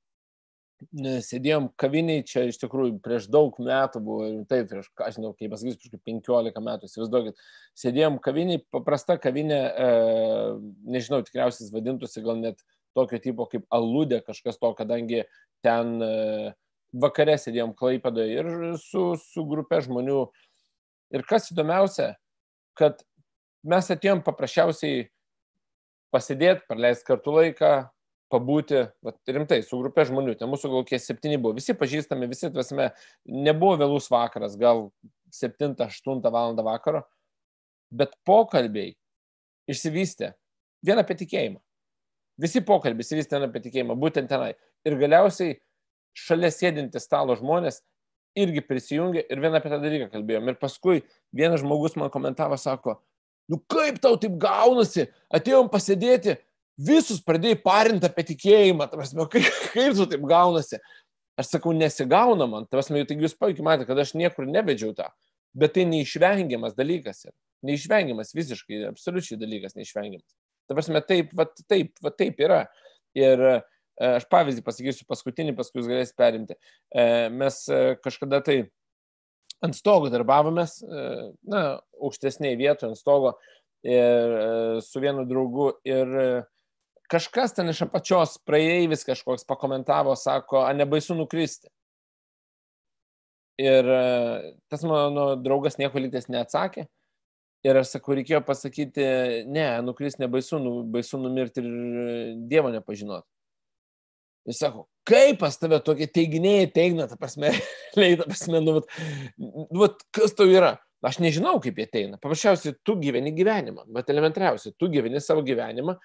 sėdėjom 0.91 1.69
kaviniai, 1.79 2.23
čia 2.27 2.45
iš 2.49 2.57
tikrųjų 2.61 2.97
prieš 3.03 3.27
daug 3.31 3.55
metų 3.61 4.01
buvo, 4.03 4.27
taip, 4.49 4.69
prieš, 4.71 4.89
aš 5.01 5.17
žinau, 5.17 5.33
kaip 5.37 5.53
pasakysiu, 5.53 5.79
prieš 5.79 6.03
15 6.09 6.63
metų, 6.67 6.89
įsivaizduokit, 6.89 7.43
sėdėjom 7.79 8.19
kaviniai, 8.23 8.61
paprasta 8.73 9.17
kavinė, 9.21 9.59
e, 9.69 9.87
nežinau, 10.95 11.21
tikriausiai 11.25 11.71
vadintųsi 11.73 12.23
gal 12.25 12.41
net 12.41 12.61
tokio 12.97 13.19
tipo 13.21 13.47
kaip 13.49 13.65
aludė 13.73 14.21
kažkas 14.25 14.59
to, 14.61 14.73
kadangi 14.77 15.23
ten 15.65 15.95
e, 16.03 16.11
vakare 16.93 17.37
sėdėjom 17.41 17.73
Klaipadoje 17.77 18.37
ir 18.37 18.51
su, 18.81 19.13
su 19.19 19.45
grupė 19.49 19.81
žmonių. 19.85 20.19
Ir 21.13 21.25
kas 21.29 21.49
įdomiausia, 21.53 22.13
kad 22.77 23.01
mes 23.65 23.89
atėjom 23.93 24.23
paprasčiausiai 24.25 25.07
pasidėti, 26.13 26.65
praleisti 26.69 27.07
kartu 27.09 27.33
laiką, 27.33 27.73
pabūti, 28.33 28.81
vat, 29.05 29.19
rimtai, 29.29 29.61
su 29.65 29.77
grupė 29.79 30.07
žmonių, 30.09 30.35
ten 30.39 30.49
mūsų 30.51 30.71
kokie 30.73 30.99
septyni 30.99 31.37
buvo, 31.37 31.55
visi 31.59 31.75
pažįstami, 31.77 32.29
visi, 32.31 32.49
tvasme, 32.53 32.89
nebuvo 33.29 33.77
vėlus 33.81 34.09
vakaras, 34.11 34.57
gal 34.59 34.87
7-8 35.33 36.31
val. 36.33 36.57
vakaro, 36.65 37.03
bet 37.93 38.17
pokalbiai 38.25 38.95
išsivystė 39.69 40.33
vien 40.85 41.01
apie 41.01 41.17
tikėjimą. 41.21 41.61
Visi 42.41 42.63
pokalbiai 42.65 43.05
išsivystė 43.05 43.37
vien 43.37 43.47
apie 43.47 43.61
tikėjimą, 43.67 43.97
būtent 43.99 44.29
tenai. 44.29 44.53
Ir 44.83 44.97
galiausiai 44.99 45.59
šalia 46.17 46.49
sėdinti 46.53 47.01
stalo 47.01 47.37
žmonės 47.37 47.81
irgi 48.37 48.63
prisijungė 48.65 49.25
ir 49.29 49.41
vien 49.41 49.53
apie 49.57 49.69
tą 49.71 49.79
dalyką 49.81 50.09
kalbėjom. 50.13 50.49
Ir 50.49 50.59
paskui 50.61 51.03
vienas 51.35 51.61
žmogus 51.61 51.97
man 51.99 52.11
komentavo, 52.13 52.57
sako, 52.57 52.97
nu 53.49 53.59
kaip 53.69 53.99
tau 54.01 54.17
taip 54.19 54.35
gaunasi, 54.41 55.07
atėjom 55.33 55.69
pasėdėti, 55.73 56.37
visus 56.77 57.21
pradėjai 57.25 57.59
parinti 57.63 58.07
apie 58.09 58.25
tikėjimą, 58.33 58.89
prasme, 58.91 59.27
kaip, 59.33 59.49
kaip 59.73 59.97
tu 59.97 60.07
taip 60.09 60.27
gaunasi. 60.29 60.81
Aš 61.39 61.55
sakau, 61.55 61.73
nesigauna 61.73 62.45
man, 62.49 62.67
prasme, 62.69 63.01
taigi 63.09 63.25
jūs 63.25 63.33
puikiai 63.39 63.65
matėte, 63.65 63.89
kad 63.89 64.03
aš 64.03 64.13
niekur 64.17 64.45
nevedžiau 64.45 64.93
tą, 64.97 65.07
bet 65.57 65.73
tai 65.77 65.87
neišvengiamas 65.89 66.75
dalykas. 66.77 67.25
Neišvengiamas 67.65 68.35
visiškai, 68.35 68.83
absoliučiai 68.91 69.39
dalykas 69.41 69.73
neišvengiamas. 69.77 70.27
Ta 70.69 70.77
prasme, 70.77 71.01
taip, 71.07 71.33
va, 71.37 71.47
taip, 71.69 71.97
va, 72.03 72.11
taip 72.13 72.39
yra. 72.43 72.61
Ir 73.17 73.41
e, 73.49 73.55
aš 73.97 74.27
pavyzdį 74.29 74.63
pasakysiu 74.65 75.07
paskutinį, 75.09 75.55
paskui 75.57 75.81
jūs 75.81 75.89
galėsite 75.89 76.17
perimti. 76.19 76.57
E, 76.93 77.03
mes 77.33 77.59
e, 77.71 77.81
kažkada 78.03 78.43
tai 78.45 78.57
ant 79.63 79.77
stogo 79.77 80.09
darbavomės, 80.11 80.81
na, 81.47 81.59
aukštesnėje 82.03 82.57
vietoje 82.59 82.89
ant 82.91 82.99
stogo 82.99 83.37
ir 83.87 84.33
su 84.83 84.99
vienu 84.99 85.23
draugu 85.27 85.69
ir 85.87 86.11
kažkas 87.11 87.55
ten 87.57 87.69
iš 87.71 87.83
apačios 87.85 88.37
praeivis 88.47 89.05
kažkoks 89.07 89.47
pakomentavo, 89.47 90.15
sako, 90.19 90.63
a 90.67 90.73
nebaisu 90.73 91.15
nukristi. 91.17 91.69
Ir 93.61 93.85
e, 93.85 94.53
tas 94.71 94.81
mano 94.87 95.33
draugas 95.37 95.77
nieko 95.77 96.01
lytės 96.01 96.29
neatsakė. 96.31 96.87
Ir 97.63 97.79
aš 97.79 97.93
sakau, 97.93 98.15
reikėjo 98.17 98.41
pasakyti, 98.43 99.03
ne, 99.47 99.67
nukris 99.85 100.17
nebaisu, 100.19 100.57
nu, 100.59 100.81
baisu 100.91 101.19
numirti 101.21 101.61
ir 101.63 101.69
Dievo 102.49 102.73
nepažinoti. 102.73 103.27
Jis 104.49 104.59
sako, 104.59 104.89
kaip 105.07 105.37
pas 105.39 105.55
tave 105.55 105.79
tokie 105.79 106.09
teiginiai 106.11 106.65
teigna, 106.75 107.05
ta 107.07 107.15
prasme, 107.19 107.53
leita 107.99 108.27
prasme, 108.27 108.59
nu, 108.65 108.79
vat, 108.79 108.97
nu, 109.39 109.67
vat, 109.79 110.03
kas 110.15 110.35
tau 110.35 110.49
yra? 110.51 110.75
Aš 111.03 111.19
nežinau, 111.23 111.57
kaip 111.63 111.79
jie 111.79 111.85
ateina. 111.87 112.17
Paprasčiausiai, 112.19 112.75
tu 112.87 112.95
gyveni 112.99 113.33
gyvenimą, 113.35 113.83
bet 113.95 114.11
elementariausiai, 114.11 114.75
tu 114.79 114.87
gyveni 114.91 115.19
savo 115.23 115.43
gyvenimą 115.43 115.97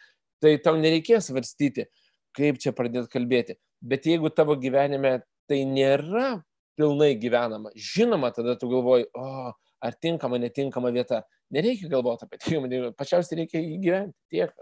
tai 0.42 0.56
tau 0.62 0.78
nereikės 0.80 1.30
svarstyti, 1.30 1.88
kaip 2.36 2.60
čia 2.62 2.74
pradėti 2.76 3.10
kalbėti. 3.12 3.58
Bet 3.80 4.06
jeigu 4.08 4.30
tavo 4.34 4.56
gyvenime 4.58 5.20
tai 5.48 5.62
nėra 5.68 6.38
pilnai 6.78 7.14
gyvenama, 7.18 7.72
žinoma, 7.74 8.30
tada 8.34 8.54
tu 8.58 8.68
galvoji, 8.70 9.08
o, 9.18 9.52
ar 9.82 9.98
tinkama, 10.02 10.38
netinkama 10.38 10.92
vieta. 10.94 11.24
Nereikia 11.54 11.88
galvoti 11.90 12.26
apie 12.26 12.38
tai, 12.42 12.80
pačiausiai 12.98 13.42
reikia 13.42 13.62
įgyventi 13.64 14.14
tiek. 14.30 14.52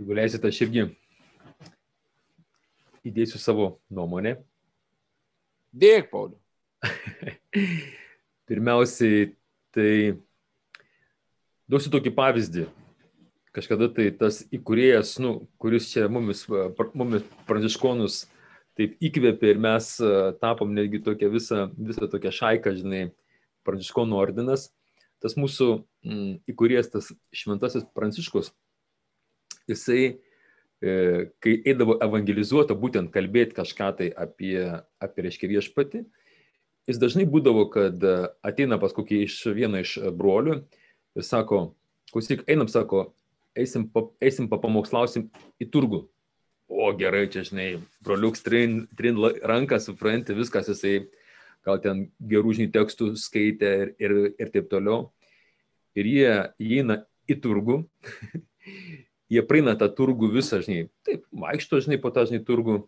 Jeigu 0.00 0.16
leisite, 0.16 0.48
aš 0.48 0.62
irgi 0.64 0.86
įdėsiu 3.06 3.40
savo 3.40 3.66
nuomonę. 3.92 4.38
Dėk, 5.70 6.10
Pauliu. 6.10 6.38
Pirmiausiai, 8.50 9.30
tai 9.76 9.92
Duosiu 11.70 11.92
tokį 11.94 12.10
pavyzdį. 12.16 12.64
Kažkada 13.54 13.86
tai 13.94 14.08
tas 14.18 14.40
įkūrėjas, 14.50 15.12
nu, 15.22 15.44
kuris 15.62 15.86
čia 15.92 16.08
mumis, 16.10 16.40
mumis 16.98 17.22
pranciškonus 17.46 18.24
taip 18.78 18.96
įkvėpė 19.06 19.52
ir 19.52 19.60
mes 19.62 19.90
tapom 20.42 20.72
netgi 20.74 20.98
tokią 21.06 21.28
visą, 21.30 21.68
visą 21.74 22.08
tokią 22.10 22.32
šaiką, 22.34 22.72
žinai, 22.78 23.04
pranciškonų 23.66 24.18
ordinas. 24.18 24.66
Tas 25.22 25.36
mūsų 25.38 25.68
mm, 26.08 26.32
įkūrėjas, 26.50 26.90
tas 26.90 27.12
šventasis 27.36 27.86
pranciškus, 27.94 28.50
jisai, 29.70 30.02
e, 30.82 30.92
kai 31.44 31.54
eidavo 31.60 32.00
evangelizuoti, 32.02 32.78
būtent 32.82 33.14
kalbėti 33.14 33.58
kažką 33.60 33.92
tai 34.00 34.10
apie, 34.26 34.56
apie 34.98 35.28
reiškia 35.28 35.54
viešpati, 35.54 36.02
jis 36.90 36.98
dažnai 36.98 37.30
būdavo, 37.30 37.68
kad 37.70 38.10
ateina 38.42 38.80
pas 38.82 38.96
kokį 38.96 39.26
iš 39.28 39.42
vieną 39.54 39.84
iš 39.84 39.98
brolių 40.18 40.62
ir 41.16 41.26
sako, 41.26 41.60
klausyk, 42.12 42.44
einam, 42.50 42.68
sako, 42.70 43.10
eisim, 43.58 43.86
pa, 43.90 44.06
eisim 44.22 44.48
papamokslausim 44.50 45.28
į 45.60 45.68
turgų. 45.72 46.04
O 46.70 46.92
gerai, 46.94 47.24
čia, 47.30 47.42
žinai, 47.46 47.80
broliuks 48.06 48.44
trin, 48.46 48.84
trin 48.98 49.18
ranką, 49.42 49.80
supranti, 49.82 50.36
viskas 50.38 50.70
jisai 50.70 51.08
gal 51.66 51.80
ten 51.82 52.04
gerų 52.30 52.54
žinių 52.56 52.70
tekstų 52.74 53.10
skaitė 53.20 53.72
ir, 53.82 53.90
ir, 54.00 54.14
ir 54.38 54.52
taip 54.54 54.70
toliau. 54.70 55.10
Ir 55.98 56.06
jie 56.06 56.34
įeina 56.62 57.00
į 57.30 57.36
turgų, 57.42 57.80
jie 59.34 59.42
praeina 59.46 59.74
tą 59.78 59.90
turgų 59.90 60.30
visą, 60.36 60.60
žinai, 60.62 60.86
taip, 61.06 61.26
vaikšto, 61.34 61.82
žinai, 61.82 61.98
po 62.02 62.14
tą, 62.14 62.28
žinai, 62.30 62.44
turgų. 62.46 62.78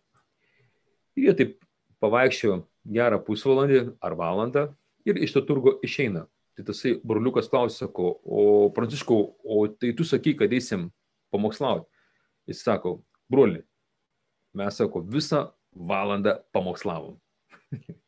Ir 1.19 1.29
jie 1.29 1.35
taip 1.41 1.59
pavaikščio 2.03 2.63
gerą 2.95 3.19
pusvalandį 3.27 3.83
ar 4.03 4.17
valandą 4.19 4.69
ir 5.07 5.19
iš 5.23 5.35
to 5.35 5.43
turgo 5.47 5.77
išeina. 5.85 6.29
Tai 6.57 6.67
tasai 6.69 6.99
broliukas 7.01 7.49
klausė, 7.49 7.87
sako, 7.87 8.11
o 8.25 8.43
Pranciškau, 8.77 9.23
o 9.41 9.62
tai 9.73 9.95
tu 9.97 10.05
sakai, 10.05 10.35
kad 10.37 10.53
eisim 10.53 10.91
pamokslauti. 11.33 11.88
Jis 12.51 12.61
sako, 12.67 12.99
broli, 13.33 13.62
mes, 14.59 14.77
sako, 14.77 15.01
visą 15.09 15.47
valandą 15.73 16.37
pamokslavom. 16.53 17.17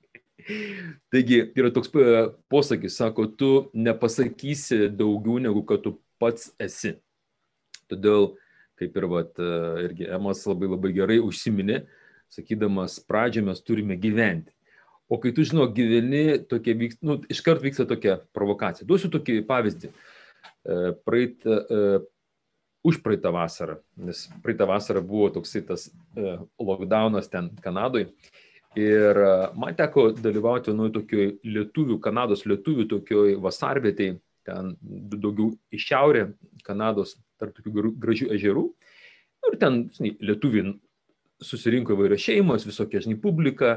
Taigi 1.13 1.41
yra 1.57 1.71
toks 1.73 1.89
e, 1.97 2.25
posakis, 2.53 2.99
sako, 3.01 3.27
tu 3.33 3.51
nepasakysi 3.73 4.91
daugiau 4.93 5.41
negu 5.41 5.65
kad 5.65 5.81
tu 5.85 5.97
pats 6.21 6.51
esi. 6.61 6.99
Todėl, 7.89 8.35
kaip 8.81 8.99
ir 9.01 9.09
vat, 9.09 9.33
e, 9.41 9.49
irgi 9.87 10.11
Emas 10.13 10.45
labai 10.49 10.69
labai 10.69 10.93
gerai 10.97 11.21
užsiminė, 11.25 11.87
sakydamas, 12.35 12.99
pradžią 13.09 13.47
mes 13.49 13.65
turime 13.65 13.97
gyventi. 14.01 14.53
O 15.13 15.19
kai 15.21 15.35
tu 15.37 15.45
žinok, 15.45 15.75
gyveni, 15.77 16.25
tokie 16.49 16.73
vyks, 16.81 16.99
nu, 17.05 17.19
iškart 17.31 17.63
vyksta 17.65 17.85
tokia 17.89 18.17
provokacija. 18.37 18.87
Duosiu 18.89 19.11
tokį 19.13 19.43
pavyzdį. 19.49 19.91
E, 20.65 20.77
praeitą, 21.05 21.59
e, 21.61 21.99
už 22.89 23.01
praeitą 23.05 23.33
vasarą, 23.35 23.77
nes 24.01 24.25
praeitą 24.45 24.69
vasarą 24.69 25.03
buvo 25.05 25.29
toksai 25.35 25.61
tas 25.69 25.91
e, 26.17 26.39
lockdownas 26.57 27.29
ten 27.33 27.51
Kanadoje. 27.65 28.09
Ir 28.81 29.21
man 29.55 29.77
teko 29.79 30.09
dalyvauti 30.17 30.73
nu, 30.75 30.89
tokioj 30.91 31.37
lietuvių, 31.47 32.01
Kanados 32.03 32.43
lietuvių 32.49 32.89
tokioj 32.91 33.37
vasarvietėje, 33.45 34.17
ten 34.49 34.73
daugiau 34.83 35.53
į 35.71 35.79
šiaurę 35.85 36.25
Kanados, 36.67 37.15
tarp 37.39 37.55
tokių 37.61 37.93
gražių 38.03 38.33
ežerų. 38.35 38.65
Ir 39.45 39.61
ten, 39.61 39.85
žinai, 39.95 40.15
lietuviai 40.25 40.75
susirinko 41.45 41.95
įvairios 41.95 42.25
šeimos, 42.25 42.67
visokia, 42.67 43.05
žinai, 43.05 43.21
publika. 43.21 43.77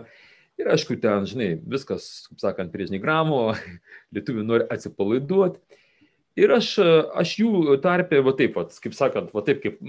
Ir 0.58 0.72
aišku, 0.74 0.96
ten, 1.02 1.26
žinai, 1.30 1.52
viskas, 1.70 2.26
kaip 2.32 2.42
sakant, 2.42 2.72
prie 2.74 2.88
žnigramo, 2.90 3.42
lietuvių 4.16 4.46
nori 4.46 4.66
atsipalaiduoti. 4.74 5.62
Ir 6.38 6.54
aš, 6.54 6.76
aš 7.18 7.34
jų 7.40 7.78
tarpė, 7.82 8.22
va 8.26 8.34
taip, 8.38 8.58
va, 8.58 8.66
kaip 8.70 8.96
sakant, 8.98 9.32
va 9.34 9.44
taip 9.46 9.62
kaip 9.64 9.80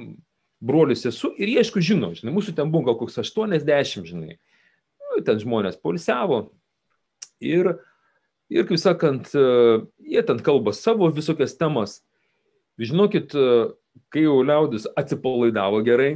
brolius 0.64 1.04
esu 1.08 1.30
ir 1.36 1.52
jie, 1.52 1.58
aišku, 1.62 1.82
žino, 1.84 2.10
žinai, 2.16 2.32
mūsų 2.34 2.54
ten 2.56 2.70
buvo 2.72 2.88
gal 2.88 2.96
koks 3.00 3.20
80, 3.20 4.08
žinai, 4.08 4.38
nu, 5.04 5.20
ten 5.26 5.40
žmonės 5.42 5.78
polisiavo. 5.80 6.48
Ir, 7.44 7.74
ir, 8.50 8.64
kaip 8.66 8.80
sakant, 8.80 9.30
jie 9.34 10.24
ten 10.26 10.40
kalba 10.44 10.74
savo 10.76 11.10
visokias 11.14 11.54
temas. 11.56 12.00
Žinokit, 12.78 13.34
kai 14.12 14.24
jau 14.24 14.40
liaudis 14.46 14.88
atsipalaidavo 14.98 15.80
gerai, 15.86 16.10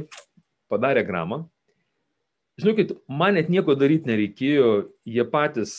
padarė 0.71 1.05
gramą, 1.07 1.43
Žinokit, 2.61 2.91
man 3.09 3.33
net 3.33 3.47
nieko 3.49 3.73
daryti 3.73 4.05
nereikėjo, 4.05 4.67
jie 5.09 5.23
patys, 5.25 5.71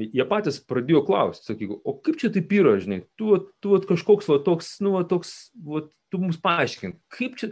jie 0.00 0.24
patys 0.30 0.56
pradėjo 0.64 1.02
klausti, 1.04 1.50
sakyk, 1.50 1.74
o 1.84 1.92
kaip 2.00 2.16
čia 2.20 2.30
taip 2.32 2.52
yra, 2.56 2.78
žinai, 2.80 3.02
tu, 3.20 3.34
tu 3.60 3.76
kažkoks, 3.90 4.30
va, 4.30 4.38
toks, 4.40 4.78
nu, 4.80 4.94
va, 4.96 5.02
toks, 5.08 5.34
va, 5.66 5.82
tu 6.08 6.20
mums 6.22 6.38
paaiškink, 6.40 6.96
kaip 7.12 7.36
čia, 7.36 7.50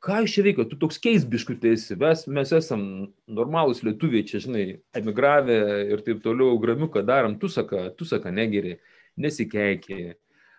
ką 0.00 0.22
iš 0.24 0.38
čia 0.38 0.44
veikia, 0.46 0.64
tu 0.70 0.78
toks 0.80 0.96
keisbiškų 1.04 1.58
esi, 1.68 1.98
mes, 2.00 2.22
mes 2.32 2.52
esam 2.56 2.86
normalūs 3.28 3.82
lietuviai, 3.84 4.24
čia, 4.24 4.40
žinai, 4.40 4.64
emigravę 4.96 5.58
ir 5.92 6.00
taip 6.06 6.22
toliau, 6.24 6.56
gramiuką 6.62 7.02
darom, 7.04 7.36
tu 7.42 7.50
saka, 7.52 7.90
tu 7.92 8.08
saka, 8.08 8.32
negeri, 8.32 8.78
nesikeikia, 9.20 10.14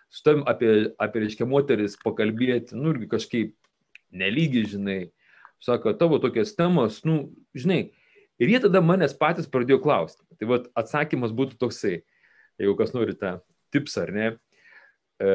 su 0.06 0.22
tavim 0.22 0.46
apie, 0.46 0.92
apie, 1.02 1.24
reiškia, 1.26 1.50
moteris 1.50 1.98
pakalbėti, 1.98 2.78
nu, 2.78 2.94
irgi 2.94 3.10
kažkaip 3.10 3.56
nelygi, 4.14 4.62
žinai, 4.76 5.00
sako, 5.62 5.94
tavo 5.98 6.18
tokias 6.22 6.56
temas, 6.58 7.00
nu, 7.06 7.28
žinai, 7.56 7.86
Ir 8.42 8.50
jie 8.50 8.58
tada 8.64 8.80
manęs 8.82 9.12
patys 9.14 9.46
pradėjo 9.50 9.78
klausti. 9.84 10.24
Tai 10.40 10.48
vad 10.50 10.64
atsakymas 10.78 11.34
būtų 11.36 11.58
toksai, 11.60 12.00
jeigu 12.58 12.74
kas 12.78 12.94
nori 12.96 13.14
tą 13.18 13.36
tipsą 13.74 14.06
ar 14.06 14.10
ne, 14.16 14.30
e, 15.22 15.34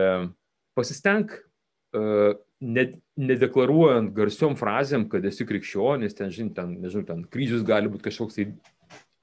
pasisteng 0.75 1.31
e, 1.31 2.33
nedeklaruojant 2.59 4.11
garsiom 4.17 4.57
frazėm, 4.59 5.05
kad 5.11 5.25
esi 5.29 5.47
krikščionis, 5.47 6.17
ten, 6.17 6.33
žin, 6.33 6.51
ten, 6.57 6.73
nežinau, 6.83 7.05
ten 7.07 7.23
kryžius 7.31 7.63
gali 7.65 7.87
būti 7.93 8.09
kažkoks 8.09 8.39
tai 8.39 8.49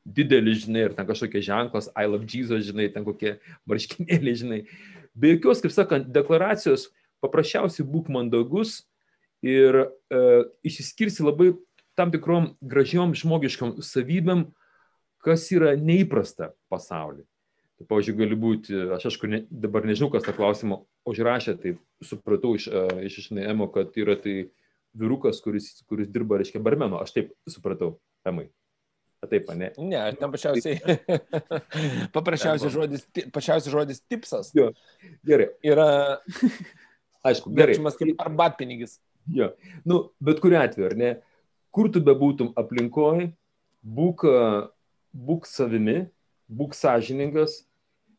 didelis, 0.05 0.65
žinai, 0.65 0.87
ir 0.89 0.97
ten 0.97 1.09
kažkokie 1.09 1.45
ženklas, 1.45 1.91
I 1.93 2.09
love 2.09 2.25
Jesus, 2.31 2.65
žinai, 2.71 2.89
ten 2.95 3.05
kokie 3.05 3.37
marškinėliai, 3.69 4.41
žinai. 4.41 4.61
Be 5.13 5.35
jokios, 5.35 5.61
kaip 5.65 5.77
sakant, 5.77 6.09
deklaracijos, 6.15 6.89
paprasčiausiai 7.25 7.85
būk 7.89 8.09
mandagus 8.13 8.81
ir 9.45 9.81
e, 9.85 9.87
išsiskirsi 10.67 11.25
labai 11.27 11.53
tam 11.99 12.11
tikrom 12.15 12.55
gražiom 12.65 13.15
žmogiškom 13.19 13.77
savybėm, 13.85 14.49
kas 15.25 15.47
yra 15.55 15.75
neįprasta 15.79 16.53
pasaulyje. 16.73 17.27
Tai, 17.75 17.87
pavyzdžiui, 17.91 18.17
gali 18.19 18.37
būti, 18.39 18.77
aš 18.97 19.09
aišku, 19.11 19.29
ne, 19.31 19.45
dabar 19.51 19.87
nežinau, 19.87 20.11
kas 20.13 20.27
tą 20.27 20.35
klausimą 20.37 20.85
užrašė, 21.11 21.57
tai 21.61 21.77
supratau 22.07 22.55
iš, 22.59 22.69
e, 22.71 22.85
iš 23.11 23.25
išnėjimo, 23.25 23.69
kad 23.75 23.97
yra 24.01 24.17
tai 24.21 24.37
vyrukas, 24.95 25.41
kuris, 25.43 25.73
kuris 25.91 26.11
dirba, 26.11 26.39
reiškia, 26.41 26.63
barmeno, 26.63 27.01
aš 27.03 27.17
taip 27.17 27.33
supratau, 27.51 27.97
Emai. 28.25 28.47
Taip, 29.25 29.49
ne? 29.57 29.71
Ne, 29.81 29.97
aš 29.97 30.19
ten 30.19 30.29
paprasčiausiai. 30.29 30.97
paprasčiausias 32.17 32.75
žodis, 32.75 33.07
paprasčiausias 33.33 33.73
žodis 33.73 34.03
tipsas. 34.05 34.51
Jo, 34.57 34.69
gerai. 35.25 35.49
Yra. 35.65 35.87
Aišku, 37.25 37.53
gerai. 37.57 37.79
Žinomas 37.79 37.97
kaip 37.97 38.21
arbatpinigis. 38.21 38.99
Jo. 39.39 39.53
Nu, 39.89 40.11
bet 40.21 40.41
kuriu 40.45 40.59
atveju, 40.61 40.91
ar 40.91 40.97
ne? 40.99 41.11
Kur 41.75 41.89
tu 41.91 42.03
bebūtum 42.05 42.53
aplinkoj, 42.61 43.31
būk, 43.85 44.25
būk 45.15 45.49
savimi, 45.49 46.05
būk 46.49 46.77
sąžiningas 46.77 47.63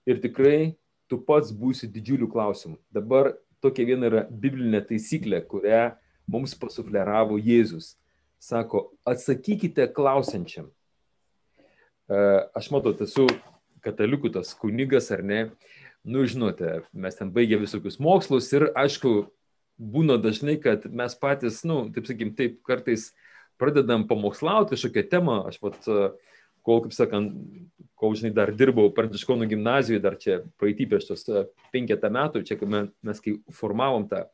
ir 0.10 0.20
tikrai 0.24 0.76
tu 1.10 1.20
pats 1.22 1.54
būsi 1.54 1.88
didžiulių 1.92 2.30
klausimų. 2.32 2.80
Dabar 2.94 3.36
tokia 3.64 3.86
viena 3.88 4.10
yra 4.10 4.24
biblinė 4.30 4.82
taisyklė, 4.86 5.44
kurią 5.46 5.96
mums 6.30 6.56
pasufleravo 6.58 7.38
Jėzus. 7.38 7.96
Sako, 8.42 8.92
atsakykite 9.08 9.88
klausiančiam. 9.96 10.68
E, 12.10 12.18
aš 12.58 12.70
matau, 12.74 12.94
esu 13.02 13.28
katalikų 13.86 14.34
tas 14.36 14.54
kunigas 14.58 15.12
ar 15.14 15.24
ne, 15.26 15.40
nu 16.06 16.26
žinote, 16.30 16.84
mes 16.94 17.18
ten 17.18 17.32
baigė 17.34 17.58
visokius 17.62 17.98
mokslus 18.02 18.52
ir 18.54 18.68
aišku, 18.78 19.26
būna 19.78 20.18
dažnai, 20.22 20.58
kad 20.62 20.86
mes 20.88 21.16
patys, 21.20 21.64
nu, 21.68 21.86
taip 21.94 22.08
sakykim, 22.08 22.34
taip 22.38 22.62
kartais 22.68 23.10
pradedam 23.60 24.06
pamokslauti 24.08 24.76
kažkokią 24.76 25.06
temą, 25.12 25.40
aš 25.50 25.60
pat, 25.64 25.78
e, 25.88 26.08
kol, 26.66 26.82
kaip 26.86 26.96
sakant, 26.96 27.36
kol, 28.00 28.16
žinai, 28.18 28.34
dar 28.36 28.52
dirbau 28.56 28.90
Pranciškonų 28.96 29.50
gimnazijoje, 29.52 30.04
dar 30.04 30.18
čia 30.20 30.40
praeitį 30.60 30.90
prieš 30.92 31.10
tos 31.12 31.28
e, 31.30 31.46
penketą 31.76 32.12
metų, 32.14 32.44
čia 32.48 32.60
mes, 32.64 32.90
mes 33.06 33.22
kai 33.24 33.38
formavom 33.56 34.08
tą, 34.12 34.26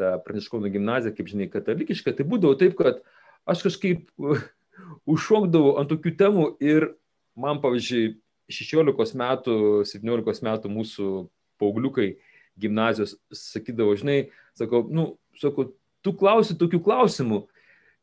tą 0.00 0.16
Pranciškonų 0.26 0.72
gimnaziją, 0.76 1.14
kaip 1.16 1.30
žinai, 1.32 1.50
katalikišką, 1.52 2.16
tai 2.16 2.28
būdavo 2.28 2.58
taip, 2.60 2.76
kad 2.80 3.00
aš 3.48 3.64
kažkaip 3.68 4.10
užšokdavau 5.12 5.78
ant 5.80 5.92
tokių 5.92 6.16
temų 6.18 6.48
ir 6.64 6.92
man, 7.36 7.60
pavyzdžiui, 7.64 8.18
16 8.52 9.16
metų, 9.16 9.54
17 9.88 10.44
metų 10.44 10.70
mūsų 10.72 11.08
paaugliukai 11.62 12.10
gimnazijos 12.60 13.16
sakydavo, 13.34 13.94
žinai, 13.98 14.18
sakau, 14.58 14.84
nu, 14.92 15.12
sakau, 15.40 15.70
tu 16.04 16.14
klausi 16.18 16.56
tokių 16.58 16.82
klausimų, 16.84 17.42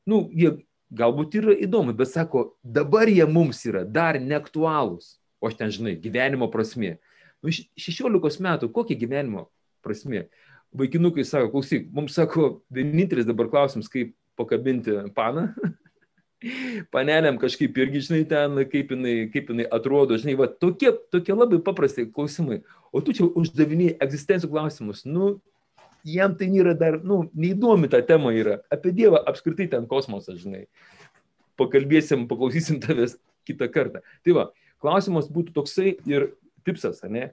nu, 0.09 0.21
jie 0.33 0.55
galbūt 0.95 1.37
yra 1.39 1.55
įdomu, 1.65 1.93
bet 1.97 2.11
sako, 2.11 2.53
dabar 2.63 3.09
jie 3.11 3.25
mums 3.29 3.61
yra 3.69 3.85
dar 3.85 4.19
neaktualūs. 4.21 5.17
O 5.39 5.47
aš 5.47 5.55
ten, 5.59 5.71
žinai, 5.71 5.93
gyvenimo 6.01 6.49
prasme. 6.51 6.97
Nu, 7.39 7.53
16 7.53 8.41
metų, 8.43 8.71
kokia 8.75 8.97
gyvenimo 8.99 9.47
prasme? 9.85 10.25
Vaikinukai 10.75 11.23
sako, 11.25 11.53
klausyk, 11.53 11.87
mums 11.95 12.17
sako, 12.17 12.59
vienintelis 12.73 13.27
dabar 13.29 13.47
klausimas, 13.51 13.87
kaip 13.91 14.15
pakabinti 14.39 14.97
paną. 15.15 15.47
panelėm 16.93 17.39
kažkaip 17.39 17.77
irgi, 17.81 18.03
žinai, 18.07 18.21
ten, 18.29 18.59
kaip 18.71 18.93
jinai, 18.93 19.15
kaip 19.33 19.49
jinai 19.51 19.65
atrodo, 19.75 20.17
žinai, 20.19 20.37
va, 20.39 20.47
tokie, 20.47 20.93
tokie 21.11 21.35
labai 21.35 21.59
paprasti 21.63 22.07
klausimai. 22.07 22.61
O 22.93 23.01
tu 23.05 23.13
čia 23.13 23.27
uždaviniai 23.27 23.97
egzistencijų 24.01 24.51
klausimus, 24.53 25.03
nu, 25.05 25.35
jam 26.07 26.35
tai 26.37 26.49
nėra 26.51 26.73
dar, 26.77 26.99
nu, 27.03 27.23
neįdomi 27.37 27.89
ta 27.91 28.01
tema 28.05 28.33
yra. 28.35 28.59
Apie 28.73 28.93
Dievą 28.95 29.21
apskritai 29.29 29.69
ten 29.71 29.87
kosmosą, 29.89 30.37
žinai. 30.39 30.65
Pakalbėsim, 31.59 32.25
paklausysim 32.29 32.79
tavęs 32.85 33.17
kitą 33.47 33.69
kartą. 33.73 34.03
Tai 34.25 34.37
va, 34.37 34.47
klausimas 34.81 35.29
būtų 35.31 35.55
toksai 35.57 35.97
ir 36.09 36.31
tipsas, 36.67 37.03
ne? 37.05 37.31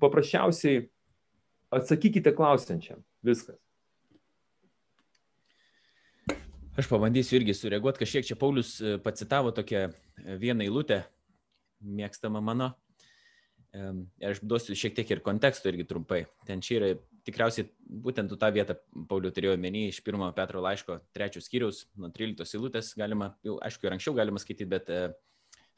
Paprasčiausiai 0.00 0.86
atsakykite 1.72 2.34
klausiančiam. 2.36 3.00
Viskas. 3.24 3.58
Aš 6.72 6.88
pabandysiu 6.88 7.36
irgi 7.36 7.52
sureaguoti, 7.52 8.00
kažkiek 8.00 8.24
čia 8.24 8.36
Paulius 8.40 8.78
e, 8.80 8.94
pacitavo 9.04 9.50
tokią 9.52 9.82
e, 9.90 10.36
vieną 10.40 10.64
eilutę, 10.64 11.02
mėgstamą 11.84 12.40
mano. 12.40 12.70
Aš 13.72 14.42
duosiu 14.44 14.76
šiek 14.76 14.94
tiek 14.98 15.10
ir 15.14 15.22
konteksto 15.24 15.70
irgi 15.70 15.86
trumpai. 15.88 16.26
Ten 16.44 16.60
čia 16.64 16.74
yra 16.76 16.90
tikriausiai 17.24 17.70
būtent 18.04 18.28
tu 18.28 18.36
tą 18.36 18.50
vietą, 18.52 18.76
Pauliu, 19.08 19.30
turėjau 19.32 19.56
menį 19.60 19.86
iš 19.88 20.02
pirmo 20.04 20.28
Petro 20.36 20.60
laiško 20.60 20.98
trečios 21.16 21.48
skyriaus, 21.48 21.86
nuo 21.96 22.10
13 22.12 22.58
eilutės 22.58 22.92
galima, 22.98 23.30
jau 23.46 23.56
aišku, 23.64 23.86
ir 23.86 23.96
anksčiau 23.96 24.16
galima 24.18 24.42
skaityti, 24.42 24.68
bet 24.68 24.90
e, 24.92 25.00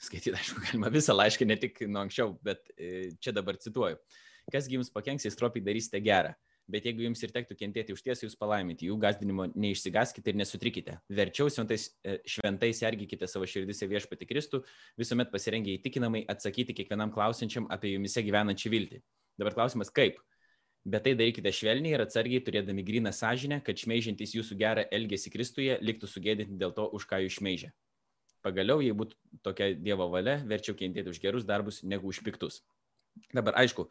skaityti, 0.03 0.35
aišku, 0.41 0.65
galima 0.67 0.91
visą 0.95 1.15
laišką, 1.15 1.47
ne 1.47 1.59
tik 1.61 1.85
nuo 1.87 2.03
anksčiau, 2.03 2.35
bet 2.43 2.67
čia 3.23 3.37
dabar 3.37 3.61
cituoju. 3.63 4.01
Kas 4.53 4.67
jums 4.69 4.91
pakenks, 4.93 5.29
jei 5.29 5.33
stropiai 5.33 5.65
darysite 5.65 6.03
gerą 6.05 6.35
bet 6.71 6.87
jeigu 6.89 7.05
jums 7.05 7.23
ir 7.25 7.33
tektų 7.35 7.57
kentėti 7.61 7.95
už 7.95 8.03
tiesą, 8.05 8.27
jūs 8.27 8.37
palaiminti, 8.41 8.89
jų 8.89 8.97
gazdinimo 9.01 9.47
neišsigaskite 9.53 10.33
ir 10.33 10.39
nesutrikite. 10.41 10.99
Verčiau 11.13 11.51
šventais, 11.53 11.91
e, 12.05 12.19
šventai 12.29 12.71
sergykite 12.77 13.29
savo 13.29 13.49
širdise 13.49 13.89
viešpati 13.91 14.29
Kristų, 14.29 14.63
visuomet 15.01 15.33
pasirengę 15.33 15.75
įtikinamai 15.77 16.25
atsakyti 16.31 16.77
kiekvienam 16.81 17.13
klausiančiam 17.15 17.69
apie 17.75 17.95
jumise 17.95 18.25
gyvenančią 18.25 18.73
viltį. 18.73 19.03
Dabar 19.41 19.57
klausimas 19.57 19.93
kaip? 19.93 20.21
Bet 20.85 21.07
tai 21.07 21.15
darykite 21.17 21.49
švelniai 21.49 21.95
ir 21.97 22.03
atsargiai, 22.05 22.43
turėdami 22.45 22.85
gryną 22.85 23.13
sąžinę, 23.17 23.63
kad 23.65 23.81
šmeižiantys 23.81 24.35
jūsų 24.37 24.57
gerą 24.61 24.85
elgesį 24.93 25.33
Kristuje 25.33 25.79
liktų 25.81 26.11
sugėdinti 26.13 26.59
dėl 26.61 26.75
to, 26.77 26.85
už 26.93 27.07
ką 27.09 27.23
jūs 27.25 27.39
šmeižia. 27.39 27.71
Pagaliau, 28.45 28.83
jei 28.85 28.93
būtų 28.93 29.17
tokia 29.41 29.71
Dievo 29.81 30.11
valia, 30.13 30.37
verčiau 30.45 30.77
kentėti 30.77 31.09
už 31.09 31.21
gerus 31.23 31.47
darbus 31.49 31.81
negu 31.83 32.11
už 32.13 32.21
piktus. 32.27 32.61
Dabar, 33.33 33.57
aišku, 33.63 33.87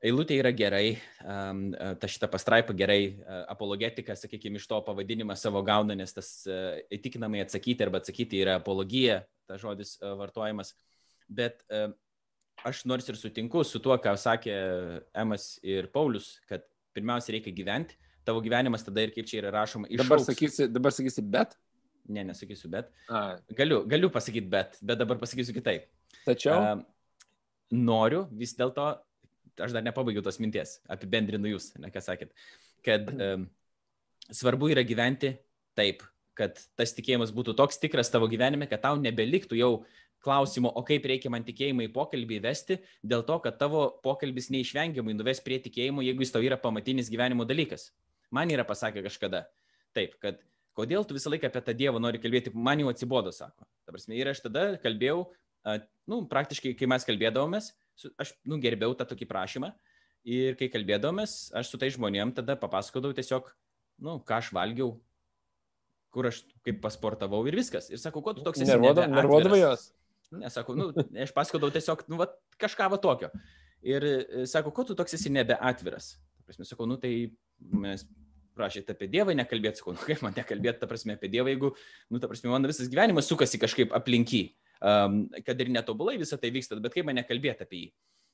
Eilutė 0.00 0.38
yra 0.40 0.48
gerai, 0.56 0.94
ta 1.20 2.08
šita 2.08 2.28
pastraipa 2.32 2.72
gerai, 2.72 3.18
apologetika, 3.52 4.14
sakykime, 4.16 4.56
iš 4.56 4.64
to 4.70 4.78
pavadinimą 4.86 5.34
savo 5.36 5.60
gauna, 5.66 5.92
nes 5.98 6.14
tas 6.16 6.30
įtikinamai 6.96 7.42
atsakyti 7.44 7.84
arba 7.84 8.00
atsakyti 8.00 8.40
yra 8.40 8.54
apologija, 8.62 9.18
tas 9.50 9.60
žodis 9.60 9.98
vartojamas. 10.00 10.72
Bet 11.28 11.60
aš 12.64 12.80
nors 12.88 13.12
ir 13.12 13.18
sutinku 13.20 13.60
su 13.64 13.82
tuo, 13.84 13.98
ką 14.00 14.14
sakė 14.20 14.54
Emas 15.20 15.58
ir 15.60 15.90
Paulius, 15.92 16.38
kad 16.48 16.64
pirmiausia 16.96 17.36
reikia 17.36 17.52
gyventi, 17.52 18.00
tavo 18.24 18.40
gyvenimas 18.44 18.86
tada 18.86 19.04
ir 19.04 19.12
kaip 19.12 19.28
čia 19.28 19.42
yra 19.42 19.52
rašoma. 19.58 19.90
Išauks. 19.92 20.08
Dabar 20.08 20.24
sakysi, 20.24 20.70
dabar 20.72 20.96
sakysi 20.96 21.26
bet? 21.36 21.54
Ne, 22.08 22.24
nesakysiu 22.32 22.72
bet. 22.72 22.88
A. 23.12 23.36
Galiu, 23.52 23.84
galiu 23.88 24.08
pasakyti 24.10 24.48
bet, 24.48 24.80
bet 24.80 24.98
dabar 24.98 25.20
pasakysiu 25.20 25.54
kitaip. 25.54 25.86
Tačiau. 26.24 26.56
Uh, 26.56 26.82
noriu 27.70 28.24
vis 28.34 28.56
dėlto 28.58 28.88
aš 29.62 29.74
dar 29.76 29.84
nepabaigiau 29.86 30.24
tos 30.24 30.40
minties, 30.42 30.78
apibendrinu 30.90 31.54
jūs, 31.54 31.72
ne 31.80 31.90
ką 31.92 32.02
sakėt, 32.04 32.34
kad 32.86 33.08
um, 33.14 33.46
svarbu 34.32 34.70
yra 34.74 34.84
gyventi 34.86 35.34
taip, 35.78 36.04
kad 36.38 36.58
tas 36.78 36.94
tikėjimas 36.96 37.32
būtų 37.36 37.54
toks 37.58 37.80
tikras 37.82 38.12
tavo 38.12 38.28
gyvenime, 38.30 38.68
kad 38.70 38.82
tau 38.84 39.00
nebeliktų 39.00 39.58
jau 39.58 39.72
klausimo, 40.24 40.68
o 40.76 40.82
kaip 40.84 41.06
reikia 41.08 41.32
man 41.32 41.44
tikėjimą 41.46 41.86
į 41.86 41.92
pokalbį 41.94 42.40
vesti, 42.44 42.78
dėl 43.06 43.24
to, 43.28 43.38
kad 43.44 43.56
tavo 43.60 43.86
pokalbis 44.04 44.50
neišvengiamai 44.52 45.16
nuves 45.16 45.40
prie 45.44 45.60
tikėjimo, 45.64 46.04
jeigu 46.04 46.24
jis 46.24 46.34
tau 46.34 46.44
yra 46.44 46.60
pamatinis 46.60 47.08
gyvenimo 47.12 47.46
dalykas. 47.48 47.88
Man 48.30 48.52
yra 48.52 48.66
pasakę 48.68 49.02
kažkada, 49.06 49.46
taip, 49.96 50.18
kad 50.22 50.42
kodėl 50.76 51.06
tu 51.08 51.16
visą 51.16 51.32
laiką 51.32 51.48
apie 51.48 51.62
tą 51.64 51.74
Dievą 51.76 52.02
nori 52.02 52.20
kalbėti, 52.22 52.52
man 52.54 52.82
jau 52.82 52.92
atsibodo, 52.92 53.32
sako. 53.34 53.64
Ta 53.88 53.96
prasme, 53.96 54.14
ir 54.18 54.30
aš 54.30 54.44
tada 54.44 54.66
kalbėjau, 54.82 55.24
nu, 56.10 56.22
praktiškai, 56.30 56.76
kai 56.78 56.88
mes 56.90 57.06
kalbėdavomės, 57.08 57.72
aš 58.20 58.34
nu, 58.48 58.58
gerbiau 58.62 58.94
tą 58.96 59.06
tokį 59.08 59.28
prašymą 59.30 59.72
ir 60.26 60.56
kai 60.60 60.68
kalbėdomės, 60.72 61.50
aš 61.56 61.72
su 61.72 61.80
tai 61.80 61.90
žmonėm 61.94 62.34
tada 62.36 62.56
papasakodavau 62.60 63.16
tiesiog, 63.16 63.48
nu, 64.04 64.18
ką 64.26 64.40
aš 64.40 64.50
valgiau, 64.56 64.94
kur 66.14 66.28
aš 66.30 66.42
kaip 66.66 66.80
pasportavau 66.82 67.40
ir 67.48 67.56
viskas. 67.56 67.88
Ir 67.92 68.02
sakau, 68.02 68.22
ko 68.24 68.34
tu 68.36 68.44
toks 68.44 68.60
esi? 68.60 68.70
Nervuodavai 68.74 69.62
jos? 69.62 69.90
Nesakau, 70.30 70.76
nu, 70.78 70.90
aš 71.24 71.32
pasakodavau 71.34 71.74
tiesiog, 71.74 72.04
nu, 72.10 72.20
va, 72.20 72.28
kažką 72.60 72.90
va 72.92 73.00
tokio. 73.02 73.30
Ir 73.86 74.04
e, 74.04 74.46
sako, 74.50 74.74
ko 74.76 74.84
tu 74.86 74.96
toks 74.98 75.16
esi 75.16 75.32
nebeatviras? 75.32 76.14
Prasme, 76.44 76.66
sakau, 76.68 76.86
nu 76.90 76.98
tai 77.00 77.12
mes 77.58 78.04
prašėte 78.58 78.94
apie 78.94 79.08
Dievą 79.10 79.34
nekalbėti, 79.38 79.80
sakau, 79.80 79.94
nu 79.96 80.02
kaip 80.04 80.20
man 80.24 80.34
nekalbėti, 80.36 80.82
ta 80.82 80.88
prasme, 80.90 81.16
apie 81.16 81.30
Dievą, 81.32 81.52
jeigu, 81.52 81.72
nu, 82.12 82.20
ta 82.20 82.28
prasme, 82.28 82.50
mano 82.52 82.68
visas 82.70 82.90
gyvenimas 82.92 83.30
sukasi 83.30 83.60
kažkaip 83.62 83.94
aplinky, 83.96 84.42
um, 84.50 84.69
kad 84.80 85.60
ir 85.60 85.72
netobulai 85.72 86.16
visą 86.20 86.38
tai 86.40 86.52
vyksta, 86.54 86.78
bet 86.80 86.94
kaip 86.94 87.08
man 87.08 87.20
nekalbėti 87.20 87.66
apie 87.66 87.84
jį. 87.84 87.90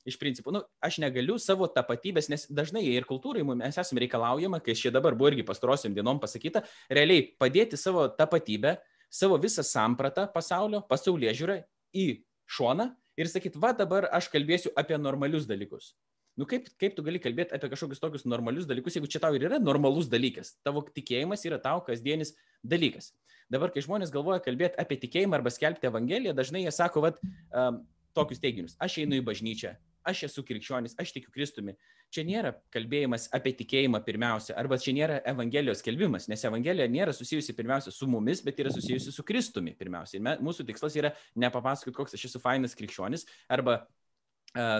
Iš 0.07 0.15
principo, 0.21 0.53
nu, 0.55 0.61
aš 0.79 1.01
negaliu 1.03 1.35
savo 1.41 1.67
tapatybės, 1.67 2.29
nes 2.31 2.45
dažnai 2.47 2.85
ir 2.87 3.03
kultūrai 3.09 3.43
mes 3.43 3.75
esame 3.75 4.05
reikalaujama, 4.05 4.61
kai 4.63 4.77
šie 4.77 4.91
dabar 4.95 5.17
buvo 5.19 5.33
irgi 5.33 5.43
pastarosiam 5.43 5.91
dienom 5.95 6.21
pasakyta, 6.23 6.61
realiai 6.87 7.25
padėti 7.35 7.79
savo 7.79 8.05
tapatybę, 8.15 8.77
savo 9.11 9.35
visą 9.43 9.65
sampratą 9.67 10.29
pasaulio, 10.31 10.79
pasaulyje 10.87 11.33
žiūrą 11.41 11.57
į 11.91 12.07
šoną 12.47 12.87
ir 13.19 13.27
sakyti, 13.27 13.59
va 13.59 13.73
dabar 13.75 14.07
aš 14.15 14.29
kalbėsiu 14.31 14.71
apie 14.79 14.95
normalius 15.01 15.49
dalykus. 15.49 15.91
Nu 16.37 16.45
kaip, 16.45 16.69
kaip 16.77 16.93
tu 16.93 17.03
gali 17.03 17.19
kalbėti 17.19 17.55
apie 17.57 17.67
kažkokius 17.71 17.99
tokius 17.99 18.27
normalius 18.29 18.67
dalykus, 18.69 18.95
jeigu 18.95 19.09
čia 19.09 19.19
tau 19.23 19.33
ir 19.35 19.47
yra 19.49 19.57
normalus 19.59 20.05
dalykas, 20.07 20.53
tavo 20.63 20.83
tikėjimas 20.85 21.43
yra 21.49 21.57
tau 21.59 21.81
kasdienis 21.83 22.35
dalykas. 22.61 23.09
Dabar, 23.51 23.71
kai 23.71 23.83
žmonės 23.85 24.11
galvoja 24.11 24.41
kalbėti 24.43 24.79
apie 24.81 24.97
tikėjimą 24.99 25.37
arba 25.39 25.51
skelbti 25.53 25.87
Evangeliją, 25.87 26.33
dažnai 26.35 26.65
jie 26.65 26.73
sako, 26.75 27.05
vat, 27.05 27.21
um, 27.55 27.83
tokius 28.17 28.41
teiginius. 28.43 28.75
Aš 28.83 28.99
einu 29.03 29.19
į 29.19 29.23
bažnyčią, 29.27 29.75
aš 30.07 30.25
esu 30.27 30.43
krikščionis, 30.47 30.95
aš 30.99 31.13
tikiu 31.15 31.31
Kristumi. 31.33 31.75
Čia 32.13 32.23
nėra 32.27 32.53
kalbėjimas 32.73 33.27
apie 33.35 33.53
tikėjimą 33.59 34.01
pirmiausia, 34.05 34.55
arba 34.59 34.79
čia 34.81 34.95
nėra 34.95 35.19
Evangelijos 35.27 35.83
skelbimas, 35.83 36.27
nes 36.31 36.43
Evangelija 36.47 36.87
nėra 36.91 37.15
susijusi 37.15 37.55
pirmiausia 37.55 37.93
su 37.93 38.07
mumis, 38.09 38.41
bet 38.45 38.59
yra 38.63 38.71
susijusi 38.73 39.13
su 39.15 39.25
Kristumi 39.27 39.75
pirmiausia. 39.79 40.17
Ir 40.19 40.25
me, 40.27 40.35
mūsų 40.43 40.67
tikslas 40.67 40.95
yra 40.99 41.13
nepapasakoti, 41.39 41.95
koks 41.95 42.17
aš 42.17 42.27
esu 42.31 42.43
fainas 42.43 42.75
krikščionis, 42.79 43.27
arba 43.51 43.81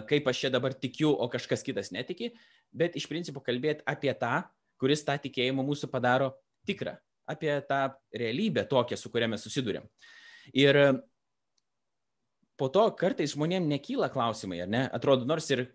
kaip 0.09 0.27
aš 0.31 0.45
čia 0.45 0.51
dabar 0.53 0.73
tikiu, 0.73 1.11
o 1.11 1.27
kažkas 1.29 1.63
kitas 1.65 1.91
netiki, 1.93 2.31
bet 2.73 2.95
iš 2.97 3.07
principo 3.11 3.43
kalbėti 3.43 3.85
apie 3.87 4.13
tą, 4.17 4.47
kuris 4.81 5.03
tą 5.05 5.17
tikėjimą 5.21 5.65
mūsų 5.67 5.89
padaro 5.91 6.31
tikrą, 6.67 6.95
apie 7.29 7.51
tą 7.69 7.83
realybę 8.15 8.65
tokią, 8.69 8.97
su 8.99 9.11
kuria 9.13 9.29
mes 9.31 9.43
susidurėm. 9.45 9.85
Ir 10.55 10.79
po 12.57 12.71
to 12.73 12.87
kartais 12.97 13.35
žmonėm 13.35 13.67
nekyla 13.69 14.09
klausimai, 14.13 14.63
ar 14.65 14.71
ne? 14.71 14.83
Atrodo, 14.95 15.27
nors 15.29 15.49
ir 15.53 15.67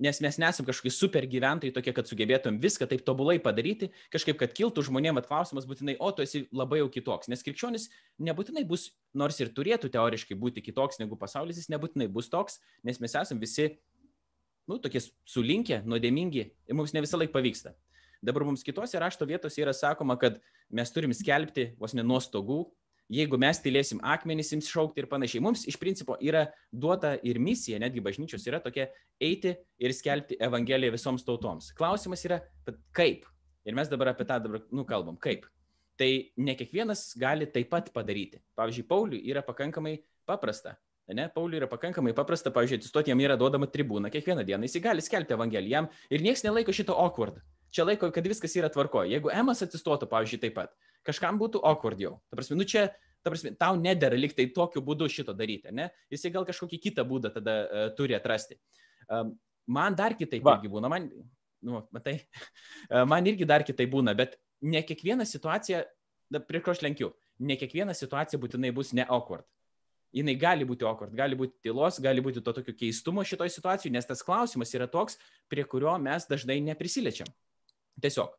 nes 0.00 0.20
mes 0.24 0.38
nesam 0.40 0.64
kažkokie 0.64 0.92
super 0.94 1.26
gyventojai 1.28 1.74
tokie, 1.76 1.92
kad 1.92 2.08
sugebėtum 2.08 2.56
viską 2.62 2.88
taip 2.88 3.02
tobulai 3.04 3.36
padaryti, 3.42 3.90
kažkaip, 4.12 4.38
kad 4.40 4.54
kiltų 4.56 4.86
žmonėm 4.88 5.20
atklausimas 5.20 5.68
būtinai, 5.68 5.98
o 6.00 6.08
tu 6.16 6.24
esi 6.24 6.46
labai 6.56 6.80
jau 6.80 6.88
kitoks, 6.92 7.28
nes 7.28 7.44
krikščionis 7.44 7.90
nebūtinai 8.30 8.64
bus, 8.68 8.88
nors 9.12 9.36
ir 9.44 9.52
turėtų 9.52 9.92
teoriškai 9.92 10.38
būti 10.40 10.64
kitoks 10.64 11.02
negu 11.02 11.20
pasaulis, 11.20 11.60
jis 11.60 11.68
nebūtinai 11.74 12.08
bus 12.12 12.32
toks, 12.32 12.58
nes 12.86 13.00
mes 13.04 13.16
esam 13.20 13.42
visi, 13.42 13.74
nu, 14.70 14.80
tokie 14.80 15.04
sulinkę, 15.28 15.82
nuodėmingi 15.84 16.46
ir 16.48 16.78
mums 16.78 16.96
ne 16.96 17.04
visą 17.04 17.20
laiką 17.20 17.36
pavyksta. 17.36 17.76
Dabar 18.22 18.44
mums 18.44 18.64
kitose 18.66 19.00
rašto 19.00 19.24
vietose 19.28 19.62
yra 19.62 19.72
sakoma, 19.76 20.18
kad 20.20 20.38
mes 20.68 20.92
turim 20.92 21.14
skelbti 21.16 21.72
vos 21.80 21.94
ne 21.96 22.04
nuo 22.04 22.20
stogų 22.20 22.64
jeigu 23.10 23.38
mes 23.40 23.58
tylėsim 23.62 24.00
akmenys 24.06 24.52
ims 24.54 24.70
šaukti 24.70 25.02
ir 25.02 25.08
panašiai. 25.10 25.42
Mums 25.42 25.66
iš 25.68 25.78
principo 25.80 26.16
yra 26.22 26.46
duota 26.70 27.16
ir 27.26 27.40
misija, 27.42 27.80
netgi 27.82 28.02
bažnyčios 28.04 28.46
yra 28.48 28.60
tokia 28.62 28.88
eiti 29.20 29.56
ir 29.82 29.94
skelbti 29.96 30.38
Evangeliją 30.40 30.94
visoms 30.94 31.26
tautoms. 31.26 31.72
Klausimas 31.76 32.22
yra, 32.28 32.40
kaip. 32.96 33.26
Ir 33.66 33.76
mes 33.76 33.90
dabar 33.90 34.14
apie 34.14 34.24
tą 34.28 34.38
dabar, 34.42 34.62
nu, 34.72 34.86
kalbam, 34.88 35.18
kaip. 35.20 35.44
Tai 36.00 36.08
ne 36.40 36.54
kiekvienas 36.56 37.10
gali 37.20 37.50
taip 37.50 37.68
pat 37.72 37.90
padaryti. 37.92 38.40
Pavyzdžiui, 38.56 38.86
Pauliui 38.88 39.20
yra 39.28 39.42
pakankamai 39.44 39.98
paprasta. 40.28 40.78
Ne, 41.10 41.26
Pauliui 41.34 41.58
yra 41.58 41.66
pakankamai 41.68 42.14
paprasta, 42.16 42.52
pavyzdžiui, 42.54 42.78
atsistoti 42.80 43.10
jam 43.10 43.20
yra 43.20 43.34
duodama 43.36 43.66
tribūna 43.68 44.12
kiekvieną 44.14 44.46
dieną, 44.46 44.68
jis 44.68 44.78
gali 44.84 45.02
skelbti 45.02 45.34
Evangeliją 45.34 45.74
jam 45.74 45.88
ir 46.08 46.22
niekas 46.22 46.46
nelaiko 46.46 46.72
šito 46.72 46.94
awkward. 46.94 47.42
Čia 47.70 47.86
laiko, 47.86 48.10
kad 48.14 48.26
viskas 48.26 48.54
yra 48.58 48.70
tvarkoje. 48.72 49.12
Jeigu 49.14 49.30
Emas 49.34 49.62
atsistotų, 49.62 50.08
pavyzdžiui, 50.10 50.40
taip 50.42 50.56
pat, 50.56 50.72
kažkam 51.06 51.38
būtų 51.40 51.62
awkward 51.66 52.00
jau. 52.02 52.16
Ta 52.30 52.38
prasme, 52.38 52.58
nu 52.58 52.66
čia, 52.68 52.88
ta 53.22 53.32
prasme, 53.32 53.52
tau 53.58 53.78
nedėra 53.78 54.18
liktai 54.18 54.48
tokiu 54.54 54.82
būdu 54.84 55.08
šito 55.12 55.34
daryti, 55.36 55.72
ne? 55.74 55.90
Jisai 56.12 56.32
gal 56.34 56.46
kažkokį 56.48 56.80
kitą 56.88 57.04
būdą 57.06 57.32
tada 57.34 57.56
uh, 57.62 57.86
turi 57.96 58.16
atrasti. 58.18 58.58
Um, 59.06 59.36
man 59.70 59.96
dar 59.98 60.16
kitaip 60.18 60.44
Va. 60.46 60.56
irgi 60.58 60.72
būna, 60.72 60.90
man, 60.90 61.06
nu, 61.62 61.84
matai, 61.94 62.18
uh, 62.90 63.06
man 63.12 63.30
irgi 63.30 63.48
dar 63.48 63.66
kitaip 63.66 63.92
būna, 63.92 64.16
bet 64.18 64.38
ne 64.60 64.82
kiekviena 64.86 65.26
situacija, 65.28 65.84
prie 66.48 66.62
ko 66.64 66.74
aš 66.74 66.82
lenkiu, 66.86 67.14
ne 67.38 67.56
kiekviena 67.60 67.94
situacija 67.96 68.40
būtinai 68.40 68.74
bus 68.74 68.94
ne 68.96 69.06
awkward. 69.06 69.46
Jis 70.10 70.26
gali 70.42 70.66
būti 70.66 70.82
awkward, 70.82 71.14
gali 71.14 71.36
būti 71.38 71.54
tylos, 71.62 72.00
gali 72.02 72.22
būti 72.24 72.42
to 72.42 72.52
tokio 72.52 72.74
keistumo 72.74 73.22
šitoje 73.22 73.52
situacijoje, 73.54 73.92
nes 73.94 74.08
tas 74.08 74.24
klausimas 74.26 74.74
yra 74.74 74.88
toks, 74.90 75.20
prie 75.46 75.62
kurio 75.62 75.92
mes 76.02 76.26
dažnai 76.26 76.58
neprisiliečiam. 76.66 77.30
Tiesiog. 78.00 78.36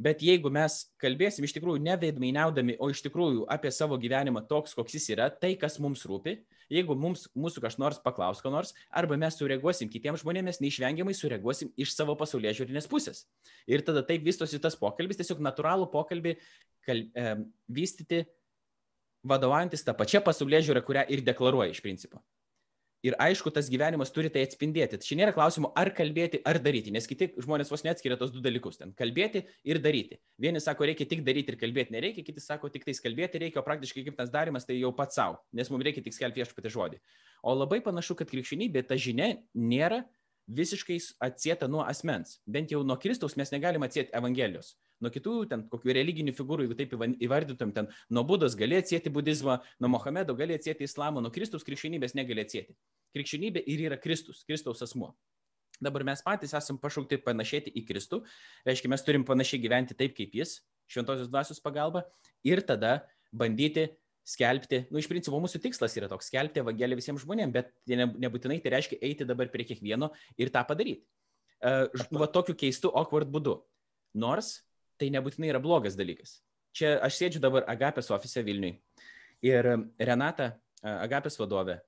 Bet 0.00 0.24
jeigu 0.26 0.50
mes 0.50 0.80
kalbėsim 0.98 1.44
iš 1.46 1.52
tikrųjų 1.54 1.82
ne 1.84 1.94
veidmainiaudami, 2.00 2.74
o 2.82 2.88
iš 2.90 3.04
tikrųjų 3.04 3.44
apie 3.52 3.70
savo 3.70 3.94
gyvenimą 4.00 4.42
toks, 4.50 4.74
koks 4.74 4.96
jis 4.96 5.06
yra, 5.14 5.28
tai, 5.30 5.52
kas 5.60 5.78
mums 5.82 6.02
rūpi, 6.10 6.40
jeigu 6.72 6.96
mums, 6.98 7.28
mūsų 7.38 7.62
kas 7.62 7.78
nors 7.78 8.00
paklaus 8.02 8.42
ko 8.42 8.50
nors, 8.50 8.74
arba 8.90 9.18
mes 9.20 9.38
sureaguosim 9.38 9.90
kitiems 9.92 10.24
žmonėms, 10.24 10.58
neišvengiamai 10.64 11.14
sureaguosim 11.14 11.70
iš 11.78 11.94
savo 11.94 12.16
pasaulyje 12.18 12.56
žiūrinės 12.60 12.90
pusės. 12.90 13.24
Ir 13.70 13.86
tada 13.86 14.02
taip 14.06 14.26
vystosi 14.26 14.58
tas 14.62 14.74
pokalbis, 14.80 15.20
tiesiog 15.20 15.42
natūralų 15.46 15.86
pokalbį 15.94 16.34
kal, 16.86 17.04
e, 17.14 17.36
vystyti 17.70 18.24
vadovaujantis 19.24 19.86
tą 19.86 19.94
pačią 19.94 20.24
pasaulyje 20.26 20.66
žiūrą, 20.70 20.82
kurią 20.84 21.06
ir 21.14 21.22
deklaruoja 21.22 21.70
iš 21.70 21.84
principo. 21.84 22.24
Ir 23.04 23.14
aišku, 23.20 23.50
tas 23.52 23.66
gyvenimas 23.68 24.08
turi 24.14 24.30
tai 24.32 24.46
atspindėti. 24.46 24.96
Čia 25.04 25.18
nėra 25.18 25.34
klausimų, 25.36 25.74
ar 25.76 25.90
kalbėti, 25.92 26.38
ar 26.48 26.56
daryti, 26.64 26.92
nes 26.94 27.04
kiti 27.04 27.28
žmonės 27.44 27.68
vos 27.72 27.84
neatskiria 27.84 28.16
tos 28.16 28.32
du 28.32 28.40
dalykus. 28.44 28.78
Ten 28.80 28.94
kalbėti 28.96 29.42
ir 29.68 29.80
daryti. 29.84 30.16
Vieni 30.40 30.62
sako, 30.64 30.86
reikia 30.88 31.04
tik 31.10 31.20
daryti 31.26 31.52
ir 31.52 31.58
kalbėti 31.60 31.92
nereikia, 31.92 32.24
kiti 32.24 32.40
sako, 32.40 32.70
tik 32.72 32.86
tais 32.88 33.02
kalbėti 33.04 33.42
reikia, 33.42 33.60
o 33.60 33.66
praktiškai 33.66 34.06
kaip 34.06 34.16
tas 34.16 34.32
darimas 34.32 34.64
tai 34.64 34.78
jau 34.78 34.94
pats 34.96 35.20
savo, 35.20 35.36
nes 35.52 35.68
mums 35.68 35.84
reikia 35.84 36.04
tik 36.06 36.16
skelbti 36.16 36.40
viešpatį 36.40 36.72
žodį. 36.72 37.02
O 37.44 37.52
labai 37.52 37.82
panašu, 37.84 38.16
kad 38.16 38.32
krikščionybė 38.32 38.86
ta 38.88 38.96
žinia 38.96 39.34
nėra 39.52 40.00
visiškai 40.48 40.96
atsieta 41.28 41.68
nuo 41.68 41.84
asmens. 41.84 42.38
Bent 42.48 42.72
jau 42.72 42.80
nuo 42.88 42.96
Kristaus 43.00 43.36
mes 43.36 43.52
negalim 43.52 43.84
atsieti 43.84 44.16
Evangelijos 44.16 44.78
nuo 45.04 45.12
kitų 45.12 45.34
ten 45.50 45.66
kokių 45.70 45.94
religinių 45.98 46.34
figūrų, 46.36 46.66
jeigu 46.66 46.78
taip 46.78 46.96
įvardytum, 47.24 47.74
ten 47.76 47.90
nuo 48.10 48.24
Budos 48.28 48.56
gali 48.58 48.78
atsėti 48.80 49.12
budizmą, 49.12 49.60
nuo 49.80 49.92
Mohamedo 49.94 50.36
gali 50.38 50.56
atsėti 50.56 50.88
islamą, 50.88 51.22
nuo 51.24 51.32
Kristaus 51.34 51.66
krikščionybės 51.66 52.16
negali 52.18 52.44
atsėti. 52.44 52.76
Krikščionybė 53.14 53.62
ir 53.70 53.86
yra 53.88 54.00
Kristus, 54.00 54.42
Kristaus 54.48 54.82
asmuo. 54.84 55.12
Dabar 55.82 56.04
mes 56.06 56.22
patys 56.22 56.54
esame 56.54 56.80
pašaukti 56.82 57.18
panašėti 57.24 57.72
į 57.74 57.82
Kristų, 57.88 58.22
reiškia, 58.66 58.90
mes 58.92 59.02
turim 59.06 59.26
panašiai 59.26 59.62
gyventi 59.62 59.96
taip 59.98 60.14
kaip 60.16 60.34
Jis, 60.38 60.60
šventosios 60.90 61.30
dvasios 61.30 61.60
pagalba, 61.62 62.04
ir 62.46 62.62
tada 62.66 63.02
bandyti 63.34 63.88
skelbti, 64.24 64.84
nu 64.88 65.00
iš 65.00 65.08
principo 65.10 65.38
mūsų 65.42 65.60
tikslas 65.66 65.96
yra 65.98 66.08
toks, 66.08 66.30
skelbti 66.30 66.62
Evangeliją 66.62 67.00
visiems 67.00 67.24
žmonėms, 67.26 67.52
bet 67.52 67.72
nebūtinai 67.90 68.60
tai 68.64 68.72
reiškia 68.78 69.00
eiti 69.04 69.26
dabar 69.28 69.50
prie 69.52 69.66
kiekvieno 69.68 70.12
ir 70.40 70.52
tą 70.54 70.62
padaryti. 70.68 71.04
Uh, 71.64 71.88
va 72.12 72.28
tokiu 72.28 72.56
keistu 72.60 72.90
awkward 72.92 73.30
būdu. 73.32 73.58
Nors 74.20 74.58
tai 75.00 75.10
nebūtinai 75.14 75.50
yra 75.52 75.60
blogas 75.62 75.96
dalykas. 75.98 76.38
Čia 76.74 76.96
aš 77.06 77.18
sėdžiu 77.20 77.42
dabar 77.42 77.66
Agapės 77.70 78.10
ofise 78.14 78.42
Vilniui 78.42 78.76
ir 79.46 79.68
Renata, 79.98 80.54
Agapės 80.84 81.38
vadovė, 81.38 81.78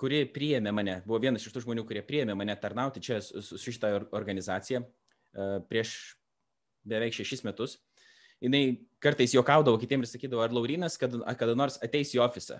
kuri 0.00 0.24
priėmė 0.30 0.72
mane, 0.74 0.98
buvo 1.06 1.20
vienas 1.22 1.44
iš 1.46 1.54
tų 1.54 1.64
žmonių, 1.64 1.86
kurie 1.88 2.02
priėmė 2.06 2.36
mane 2.38 2.54
tarnauti 2.60 3.02
čia 3.02 3.20
su, 3.22 3.58
šitą 3.58 3.92
organizaciją 4.14 4.84
prieš 5.70 6.14
beveik 6.86 7.16
šešis 7.16 7.44
metus. 7.46 7.78
Jis 8.44 8.78
kartais 9.00 9.32
juokaudavo 9.32 9.78
kitiems 9.80 10.10
ir 10.10 10.18
sakydavo, 10.18 10.42
ar 10.44 10.52
Laurinas 10.52 10.98
kada, 11.00 11.22
kada 11.38 11.54
nors 11.56 11.78
ateis 11.82 12.12
į 12.12 12.20
ofisą. 12.24 12.58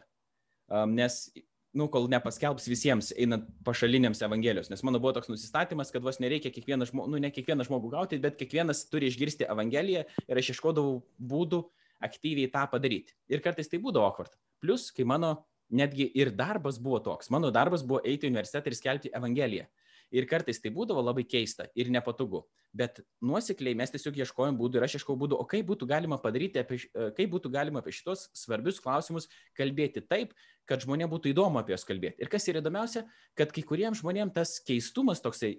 Nes 0.88 1.27
nu, 1.75 1.89
kol 1.91 2.07
nepaskelbs 2.11 2.69
visiems 2.71 3.11
einant 3.19 3.47
pašaliniams 3.67 4.23
Evangelijos. 4.25 4.71
Nes 4.71 4.83
mano 4.87 5.01
buvo 5.03 5.15
toks 5.17 5.31
nusistatymas, 5.31 5.91
kad 5.95 6.05
vos 6.07 6.21
nereikia 6.23 6.53
kiekvieną 6.55 6.87
žmogų, 6.91 7.11
nu 7.13 7.23
ne 7.23 7.31
kiekvieną 7.35 7.67
žmogų 7.67 7.91
gauti, 7.97 8.21
bet 8.23 8.39
kiekvienas 8.39 8.85
turi 8.91 9.11
išgirsti 9.11 9.49
Evangeliją 9.51 10.05
ir 10.07 10.41
aš 10.41 10.53
ieškodavau 10.55 11.01
būdų 11.19 11.65
aktyviai 12.05 12.51
tą 12.53 12.67
padaryti. 12.71 13.17
Ir 13.33 13.42
kartais 13.44 13.71
tai 13.71 13.83
būdavo 13.83 14.07
awkward. 14.07 14.35
Plus, 14.63 14.90
kai 14.94 15.07
mano 15.09 15.37
netgi 15.75 16.07
ir 16.15 16.31
darbas 16.37 16.79
buvo 16.79 17.01
toks, 17.03 17.31
mano 17.35 17.51
darbas 17.55 17.83
buvo 17.83 18.03
eiti 18.05 18.29
į 18.29 18.35
universitetą 18.35 18.71
ir 18.71 18.79
skelbti 18.79 19.15
Evangeliją. 19.17 19.67
Ir 20.15 20.29
kartais 20.31 20.60
tai 20.62 20.71
būdavo 20.75 21.02
labai 21.02 21.25
keista 21.27 21.67
ir 21.75 21.90
nepatogu. 21.90 22.44
Bet 22.75 23.00
nuosekliai 23.23 23.75
mes 23.79 23.90
tiesiog 23.90 24.17
ieškojom 24.23 24.56
būdų 24.58 24.79
ir 24.79 24.87
aš 24.87 24.96
ieškojau 25.00 25.19
būdų, 25.25 25.38
o 25.42 25.46
kaip 25.50 25.67
būtų 25.67 25.88
galima 25.90 26.19
padaryti, 26.23 26.62
apie, 26.62 26.79
kaip 27.17 27.33
būtų 27.35 27.50
galima 27.54 27.83
apie 27.83 27.94
šitos 27.94 28.29
svarbius 28.38 28.81
klausimus 28.83 29.29
kalbėti 29.58 30.04
taip, 30.06 30.35
kad 30.71 30.83
žmonėms 30.87 31.12
būtų 31.12 31.35
įdomu 31.35 31.60
apie 31.60 31.75
juos 31.75 31.87
kalbėti. 31.87 32.23
Ir 32.23 32.31
kas 32.33 32.46
yra 32.50 32.62
įdomiausia, 32.62 33.04
kad 33.38 33.54
kai 33.54 33.67
kuriems 33.67 34.02
žmonėms 34.02 34.35
tas 34.38 34.56
keistumas 34.62 35.23
toksai 35.25 35.56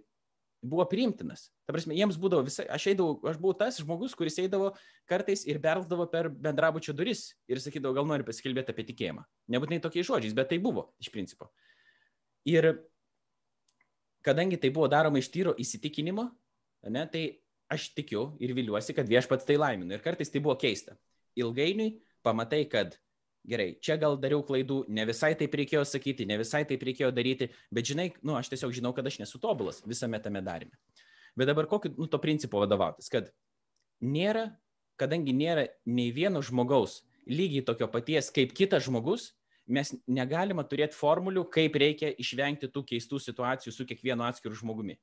buvo 0.65 0.85
priimtinas. 0.89 1.49
Ta 1.67 1.73
prasme, 1.75 1.95
jiems 1.97 2.17
būdavo 2.21 2.45
visai, 2.47 2.65
aš 2.71 2.87
eidavau, 2.91 3.19
aš 3.29 3.37
buvau 3.41 3.55
tas 3.57 3.77
žmogus, 3.81 4.15
kuris 4.17 4.37
eidavo 4.41 4.71
kartais 5.09 5.45
ir 5.47 5.59
bersdavo 5.61 6.07
per 6.11 6.29
bendrabučio 6.29 6.95
duris 6.97 7.27
ir 7.51 7.61
sakydavo, 7.61 7.95
gal 7.97 8.09
nori 8.09 8.25
pasikalbėti 8.27 8.73
apie 8.73 8.87
tikėjimą. 8.89 9.25
Nebūtinai 9.55 9.81
tokiais 9.83 10.09
žodžiais, 10.09 10.35
bet 10.37 10.49
tai 10.51 10.59
buvo 10.63 10.89
iš 11.01 11.11
principo. 11.13 11.51
Ir 12.49 12.73
kadangi 14.25 14.57
tai 14.61 14.71
buvo 14.73 14.89
daroma 14.91 15.21
iš 15.21 15.29
tyro 15.33 15.53
įsitikinimo, 15.61 16.27
ne, 16.89 17.05
tai 17.11 17.23
aš 17.71 17.89
tikiu 17.97 18.31
ir 18.41 18.53
viliuosi, 18.57 18.93
kad 18.97 19.09
viešpats 19.09 19.47
tai 19.47 19.57
laimina. 19.61 19.97
Ir 19.97 20.03
kartais 20.05 20.31
tai 20.33 20.41
buvo 20.43 20.57
keista. 20.59 20.97
Ilgainiui 21.37 21.95
pamatai, 22.25 22.63
kad 22.69 22.97
gerai, 23.45 23.75
čia 23.81 23.97
gal 24.01 24.17
dariau 24.21 24.43
klaidų, 24.45 24.83
ne 24.89 25.05
visai 25.07 25.33
taip 25.37 25.53
reikėjo 25.55 25.83
sakyti, 25.87 26.27
ne 26.29 26.39
visai 26.41 26.63
taip 26.67 26.83
reikėjo 26.85 27.11
daryti, 27.13 27.49
bet 27.73 27.89
žinai, 27.91 28.09
nu, 28.25 28.35
aš 28.37 28.49
tiesiog 28.53 28.73
žinau, 28.75 28.93
kad 28.97 29.05
aš 29.05 29.19
nesu 29.21 29.41
tobulas 29.41 29.83
visame 29.85 30.19
tame 30.21 30.41
darime. 30.45 30.73
Bet 31.37 31.49
dabar 31.51 31.67
kokiu, 31.69 31.93
nu, 31.99 32.07
to 32.09 32.19
principo 32.23 32.61
vadovautis, 32.63 33.11
kad 33.11 33.29
nėra, 34.01 34.47
kadangi 34.99 35.35
nėra 35.35 35.67
nei 35.85 36.13
vieno 36.15 36.41
žmogaus 36.45 37.03
lygiai 37.27 37.65
tokio 37.65 37.89
paties 37.91 38.31
kaip 38.33 38.53
kitas 38.55 38.85
žmogus, 38.87 39.33
mes 39.67 39.91
negalime 40.07 40.63
turėti 40.69 40.97
formulių, 40.97 41.45
kaip 41.53 41.75
reikia 41.81 42.13
išvengti 42.21 42.69
tų 42.71 42.85
keistų 42.91 43.19
situacijų 43.23 43.73
su 43.73 43.85
kiekvienu 43.89 44.25
atskiru 44.27 44.57
žmogumi. 44.57 44.97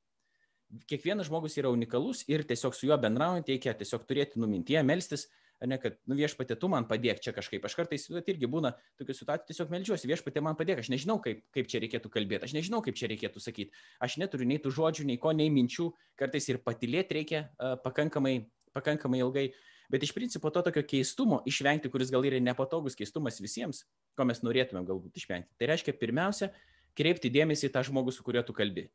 Kiekvienas 0.89 1.29
žmogus 1.29 1.59
yra 1.61 1.73
unikalus 1.73 2.23
ir 2.31 2.47
tiesiog 2.49 2.75
su 2.77 2.89
juo 2.89 2.97
bendraujant 3.01 3.49
reikia 3.51 3.75
tiesiog 3.77 4.07
turėti 4.09 4.41
numintie, 4.41 4.79
melstis, 4.87 5.27
ne, 5.69 5.79
kad, 5.83 5.99
nu 6.09 6.17
viešpatė, 6.19 6.57
tu 6.59 6.71
man 6.73 6.87
padėk 6.89 7.21
čia 7.23 7.35
kažkaip. 7.35 7.65
Aš 7.67 7.77
kartais 7.79 8.07
irgi 8.09 8.49
būna 8.51 8.73
tokių 9.01 9.17
situacijų, 9.19 9.49
tiesiog 9.51 9.75
melžiuosi, 9.75 10.09
viešpatė 10.11 10.43
man 10.45 10.57
padėk, 10.59 10.83
aš 10.83 10.91
nežinau, 10.95 11.19
kaip, 11.23 11.43
kaip 11.55 11.69
čia 11.71 11.83
reikėtų 11.85 12.11
kalbėti, 12.13 12.49
aš 12.49 12.57
nežinau, 12.57 12.83
kaip 12.85 12.99
čia 12.99 13.11
reikėtų 13.13 13.43
sakyti, 13.43 13.85
aš 14.03 14.17
neturiu 14.23 14.49
nei 14.49 14.63
tų 14.63 14.73
žodžių, 14.79 15.07
nei 15.11 15.21
ko, 15.23 15.35
nei 15.37 15.53
minčių, 15.55 15.91
kartais 16.19 16.49
ir 16.51 16.63
patilėti 16.65 17.19
reikia 17.19 17.45
uh, 17.45 17.77
pakankamai, 17.85 18.39
pakankamai 18.77 19.23
ilgai. 19.23 19.47
Bet 19.93 20.07
iš 20.07 20.15
principo 20.17 20.51
to 20.51 20.63
tokio 20.65 20.83
keistumo 20.89 21.43
išvengti, 21.49 21.91
kuris 21.93 22.11
gal 22.13 22.25
yra 22.25 22.41
nepatogus 22.41 22.97
keistumas 22.97 23.41
visiems, 23.45 23.85
ko 24.17 24.25
mes 24.29 24.41
norėtumėm 24.41 24.87
galbūt 24.89 25.21
išvengti. 25.21 25.53
Tai 25.61 25.69
reiškia 25.69 25.95
pirmiausia, 26.01 26.49
kreipti 26.97 27.31
dėmesį 27.33 27.69
į 27.69 27.73
tą 27.75 27.85
žmogų, 27.89 28.15
su 28.17 28.25
kuriuo 28.25 28.45
tu 28.49 28.57
kalbi. 28.57 28.87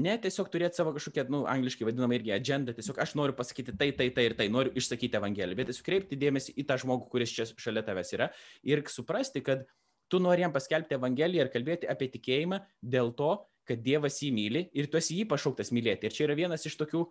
Ne 0.00 0.14
tiesiog 0.22 0.46
turėti 0.52 0.78
savo 0.78 0.92
kažkokią, 0.94 1.24
nu, 1.34 1.42
angliškai 1.50 1.88
vadinamą 1.88 2.14
irgi 2.14 2.30
agendą, 2.36 2.72
tiesiog 2.76 3.00
aš 3.02 3.16
noriu 3.18 3.34
pasakyti 3.34 3.74
tai, 3.74 3.90
tai, 3.98 4.06
tai 4.14 4.28
ir 4.28 4.36
tai, 4.38 4.46
noriu 4.52 4.70
išsakyti 4.78 5.18
Evangeliją, 5.18 5.58
bet 5.58 5.72
tiesiog 5.72 5.88
kreipti 5.88 6.18
dėmesį 6.20 6.54
į 6.62 6.64
tą 6.68 6.76
žmogų, 6.78 7.08
kuris 7.10 7.34
čia 7.34 7.48
šalia 7.50 7.82
tavęs 7.82 8.14
yra 8.14 8.28
ir 8.70 8.84
suprasti, 8.86 9.42
kad 9.42 9.66
tu 10.10 10.22
nori 10.22 10.46
jam 10.46 10.54
paskelbti 10.54 10.94
Evangeliją 10.94 11.46
ir 11.46 11.50
kalbėti 11.50 11.90
apie 11.90 12.06
tikėjimą 12.14 12.60
dėl 12.94 13.10
to, 13.18 13.32
kad 13.66 13.82
Dievas 13.82 14.20
jį 14.22 14.30
myli 14.34 14.64
ir 14.78 14.86
tu 14.90 14.98
esi 15.00 15.18
jį 15.18 15.26
pašauktas 15.30 15.74
mylėti. 15.74 16.06
Ir 16.06 16.14
čia 16.14 16.28
yra 16.28 16.38
vienas 16.38 16.66
iš 16.66 16.78
tokių 16.78 17.04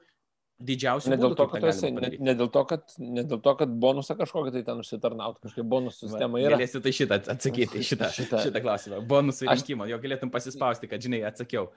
didžiausių. 0.60 1.12
Ne 1.14 1.18
dėl, 1.20 1.36
to, 1.39 1.45
kad 1.51 1.66
esi, 1.72 1.91
ne, 1.95 2.12
ne, 2.20 2.34
dėl 2.38 2.49
to, 2.51 2.64
kad, 2.68 2.84
ne 2.99 3.24
dėl 3.28 3.39
to, 3.43 3.53
kad 3.62 3.72
bonusą 3.82 4.16
kažkokį 4.20 4.53
tai 4.57 4.64
ten 4.68 4.82
užsitarnauti, 4.84 5.41
kažkaip 5.47 5.70
bonusų 5.72 6.10
sistema 6.10 6.41
yra. 6.41 6.57
Galėsi 6.57 6.82
tai 6.84 6.93
šitą 6.95 7.20
atsakyti, 7.36 7.84
šitą, 7.89 8.10
šitą. 8.16 8.41
šitą 8.45 8.64
klausimą. 8.66 8.99
Bonusų 9.10 9.47
aš... 9.53 9.64
jo 9.70 10.01
galėtum 10.03 10.34
pasispausti, 10.34 10.89
kad 10.91 11.03
žinai, 11.03 11.22
atsakiau. 11.30 11.70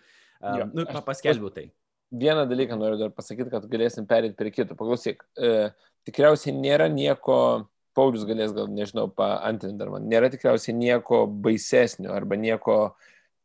Um, 0.43 0.73
nu, 0.75 0.87
aš, 0.89 1.05
paskelbiau 1.07 1.53
tai. 1.55 1.69
Vieną 2.13 2.45
dalyką 2.51 2.77
noriu 2.77 2.99
dar 3.01 3.13
pasakyti, 3.15 3.53
kad 3.55 3.69
galėsim 3.73 4.09
perėti 4.09 4.37
prie 4.37 4.51
kito. 4.53 4.77
Paklausyk, 4.77 5.23
e, 5.39 5.71
tikriausiai 6.09 6.53
nėra 6.59 6.91
nieko, 6.93 7.69
Paulius 7.97 8.27
galės 8.29 8.53
gal, 8.57 8.69
nežinau, 8.73 9.07
paantrinti 9.17 9.79
dar 9.81 9.93
man, 9.93 10.09
nėra 10.09 10.29
tikriausiai 10.33 10.75
nieko 10.77 11.23
baisesnio 11.45 12.13
arba 12.13 12.37
nieko 12.41 12.77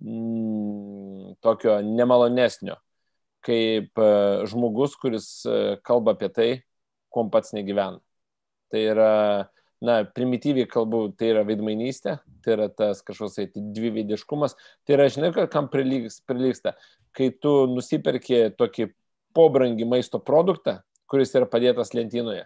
mm, 0.04 1.38
tokio 1.44 1.78
nemalonesnio, 1.84 2.78
kaip 3.48 4.02
e, 4.04 4.10
žmogus, 4.52 4.98
kuris 5.00 5.30
e, 5.48 5.78
kalba 5.88 6.18
apie 6.18 6.30
tai, 6.34 6.50
kuom 7.14 7.32
pats 7.34 7.56
negyvena. 7.56 8.02
Tai 8.72 8.82
yra 8.84 9.12
na, 9.84 10.02
primityviai 10.04 10.68
kalbu, 10.70 11.06
tai 11.18 11.32
yra 11.32 11.46
veidmainystė, 11.48 12.18
tai 12.44 12.58
yra 12.58 12.68
tas 12.74 13.00
kažkoks 13.08 13.40
tai 13.40 13.48
dviveidiškumas, 13.56 14.58
tai 14.84 14.98
yra, 14.98 15.08
žinai, 15.14 15.32
kam 15.54 15.72
prilyksta, 15.72 16.76
kai 17.16 17.32
tu 17.32 17.54
nusiperki 17.72 18.50
tokį 18.60 18.92
pobrangį 19.38 19.88
maisto 19.88 20.20
produktą, 20.20 20.82
kuris 21.08 21.32
yra 21.38 21.48
padėtas 21.50 21.96
lentynoje 21.96 22.46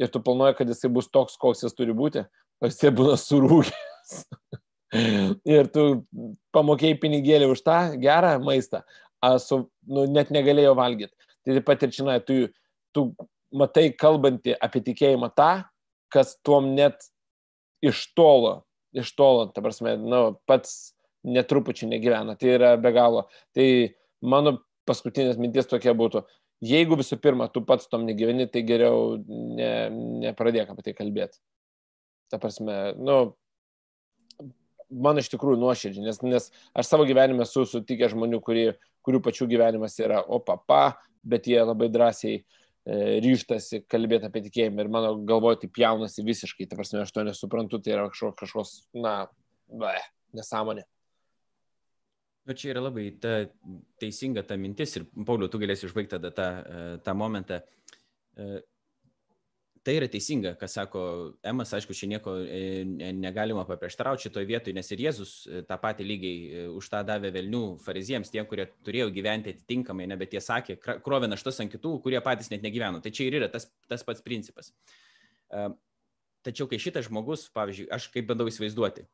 ir 0.00 0.08
tu 0.08 0.22
planuoji, 0.24 0.56
kad 0.58 0.72
jisai 0.72 0.90
bus 0.92 1.10
toks, 1.12 1.36
koks 1.40 1.64
jis 1.66 1.76
turi 1.76 1.94
būti, 1.96 2.24
o 2.60 2.68
jisai 2.70 2.92
būna 2.96 3.16
surūgęs. 3.20 4.14
ir 5.56 5.68
tu 5.74 5.84
pamokėjai 6.56 6.98
pinigėlį 7.02 7.50
už 7.52 7.62
tą 7.66 7.78
gerą 8.00 8.34
maistą, 8.42 8.82
su, 9.42 9.62
nu, 9.88 10.06
net 10.10 10.32
negalėjo 10.34 10.74
valgyti. 10.78 11.12
Tai 11.44 11.56
taip 11.56 11.66
pat 11.68 11.84
ir 11.84 11.92
čia, 11.94 12.18
tu, 12.26 12.38
tu 12.94 13.06
matai 13.56 13.90
kalbantį 13.96 14.56
apie 14.60 14.82
tikėjimą 14.86 15.30
tą, 15.36 15.50
kas 16.12 16.36
tuom 16.46 16.72
net 16.76 17.00
iš 17.84 18.10
tolo, 18.18 18.60
iš 18.96 19.12
tolo, 19.16 19.46
ta 19.54 19.62
prasme, 19.64 19.96
nu, 20.00 20.22
pats 20.48 20.92
netrupučiai 21.24 21.90
negyvena. 21.90 22.36
Tai 22.40 22.52
yra 22.56 22.74
be 22.80 22.92
galo. 22.96 23.26
Tai 23.56 23.66
mano 24.20 24.58
paskutinės 24.88 25.38
mintis 25.40 25.68
tokia 25.70 25.94
būtų, 25.96 26.24
jeigu 26.64 26.98
visų 27.00 27.20
pirma 27.22 27.48
tu 27.52 27.62
pats 27.64 27.88
tom 27.90 28.06
negyveni, 28.08 28.48
tai 28.50 28.64
geriau 28.66 29.18
ne, 29.20 29.72
nepradėk 30.26 30.72
apie 30.72 30.88
tai 30.88 30.96
kalbėti. 30.96 31.40
Ta 32.30 32.38
prasme, 32.42 32.92
nu, 32.98 33.20
man 34.90 35.20
iš 35.20 35.30
tikrųjų 35.32 35.60
nuoširdžiai, 35.60 36.06
nes, 36.06 36.20
nes 36.26 36.50
aš 36.74 36.90
savo 36.90 37.06
gyvenime 37.08 37.44
esu 37.46 37.64
sutikęs 37.68 38.14
žmonių, 38.14 38.40
kurie, 38.44 38.66
kurių 39.06 39.22
pačių 39.24 39.48
gyvenimas 39.50 39.98
yra 40.00 40.22
o 40.22 40.40
papa, 40.44 40.96
bet 41.22 41.48
jie 41.48 41.60
labai 41.60 41.90
drąsiai 41.92 42.40
E, 42.88 43.18
ryštasi 43.20 43.82
kalbėti 43.92 44.24
apie 44.26 44.40
tikėjimą 44.46 44.82
ir 44.82 44.88
mano 44.92 45.10
galvoje 45.28 45.60
tai 45.62 45.82
jaunasi 45.82 46.24
visiškai, 46.24 46.64
ta 46.68 46.78
prasme, 46.78 47.02
aš 47.04 47.12
to 47.12 47.24
nesuprantu, 47.26 47.78
tai 47.84 47.92
yra 47.92 48.06
kažkoks, 48.08 48.38
kažkoks 48.40 48.72
na, 49.04 49.12
be, 49.68 49.92
nesąmonė. 50.38 50.86
Bet 52.48 52.62
čia 52.62 52.70
yra 52.72 52.86
labai 52.86 53.10
ta, 53.20 53.34
teisinga 54.00 54.46
ta 54.48 54.56
mintis 54.56 54.96
ir, 54.96 55.04
Pauliu, 55.28 55.50
tu 55.52 55.60
galėsi 55.60 55.90
užbaigti 55.90 56.16
tada 56.16 56.32
tą, 56.34 56.48
e, 56.48 56.86
tą 57.04 57.14
momentą. 57.20 57.60
Tai 59.80 59.94
yra 59.96 60.10
teisinga, 60.12 60.52
ką 60.60 60.68
sako 60.68 61.02
Emas, 61.50 61.70
aišku, 61.72 61.94
čia 61.96 62.04
nieko 62.10 62.34
e, 62.44 62.84
negalima 63.16 63.62
paprieštarauti 63.64 64.26
šitoje 64.26 64.48
vietoje, 64.50 64.74
nes 64.76 64.92
ir 64.92 65.00
Jėzus 65.06 65.30
e, 65.48 65.62
tą 65.64 65.78
patį 65.80 66.04
lygiai 66.04 66.40
e, 66.42 66.64
už 66.76 66.90
tą 66.92 67.00
davė 67.08 67.30
velnių 67.32 67.62
fariziems, 67.80 68.28
tiem, 68.32 68.44
kurie 68.50 68.66
turėjo 68.84 69.08
gyventi 69.14 69.54
atitinkamai, 69.54 70.04
ne, 70.10 70.18
bet 70.20 70.36
jie 70.36 70.42
sakė, 70.44 70.76
krovė 70.84 71.30
naštas 71.32 71.62
ant 71.64 71.72
kitų, 71.72 71.94
kurie 72.04 72.20
patys 72.24 72.52
net 72.52 72.66
negyveno. 72.66 73.00
Tai 73.00 73.14
čia 73.16 73.30
ir 73.30 73.38
yra 73.40 73.48
tas, 73.48 73.70
tas 73.88 74.04
pats 74.04 74.20
principas. 74.26 74.68
Tačiau 76.44 76.68
kai 76.68 76.76
šitas 76.80 77.08
žmogus, 77.08 77.48
pavyzdžiui, 77.56 77.88
aš 77.96 78.10
kaip 78.12 78.28
bandau 78.28 78.52
įsivaizduoti, 78.52 79.06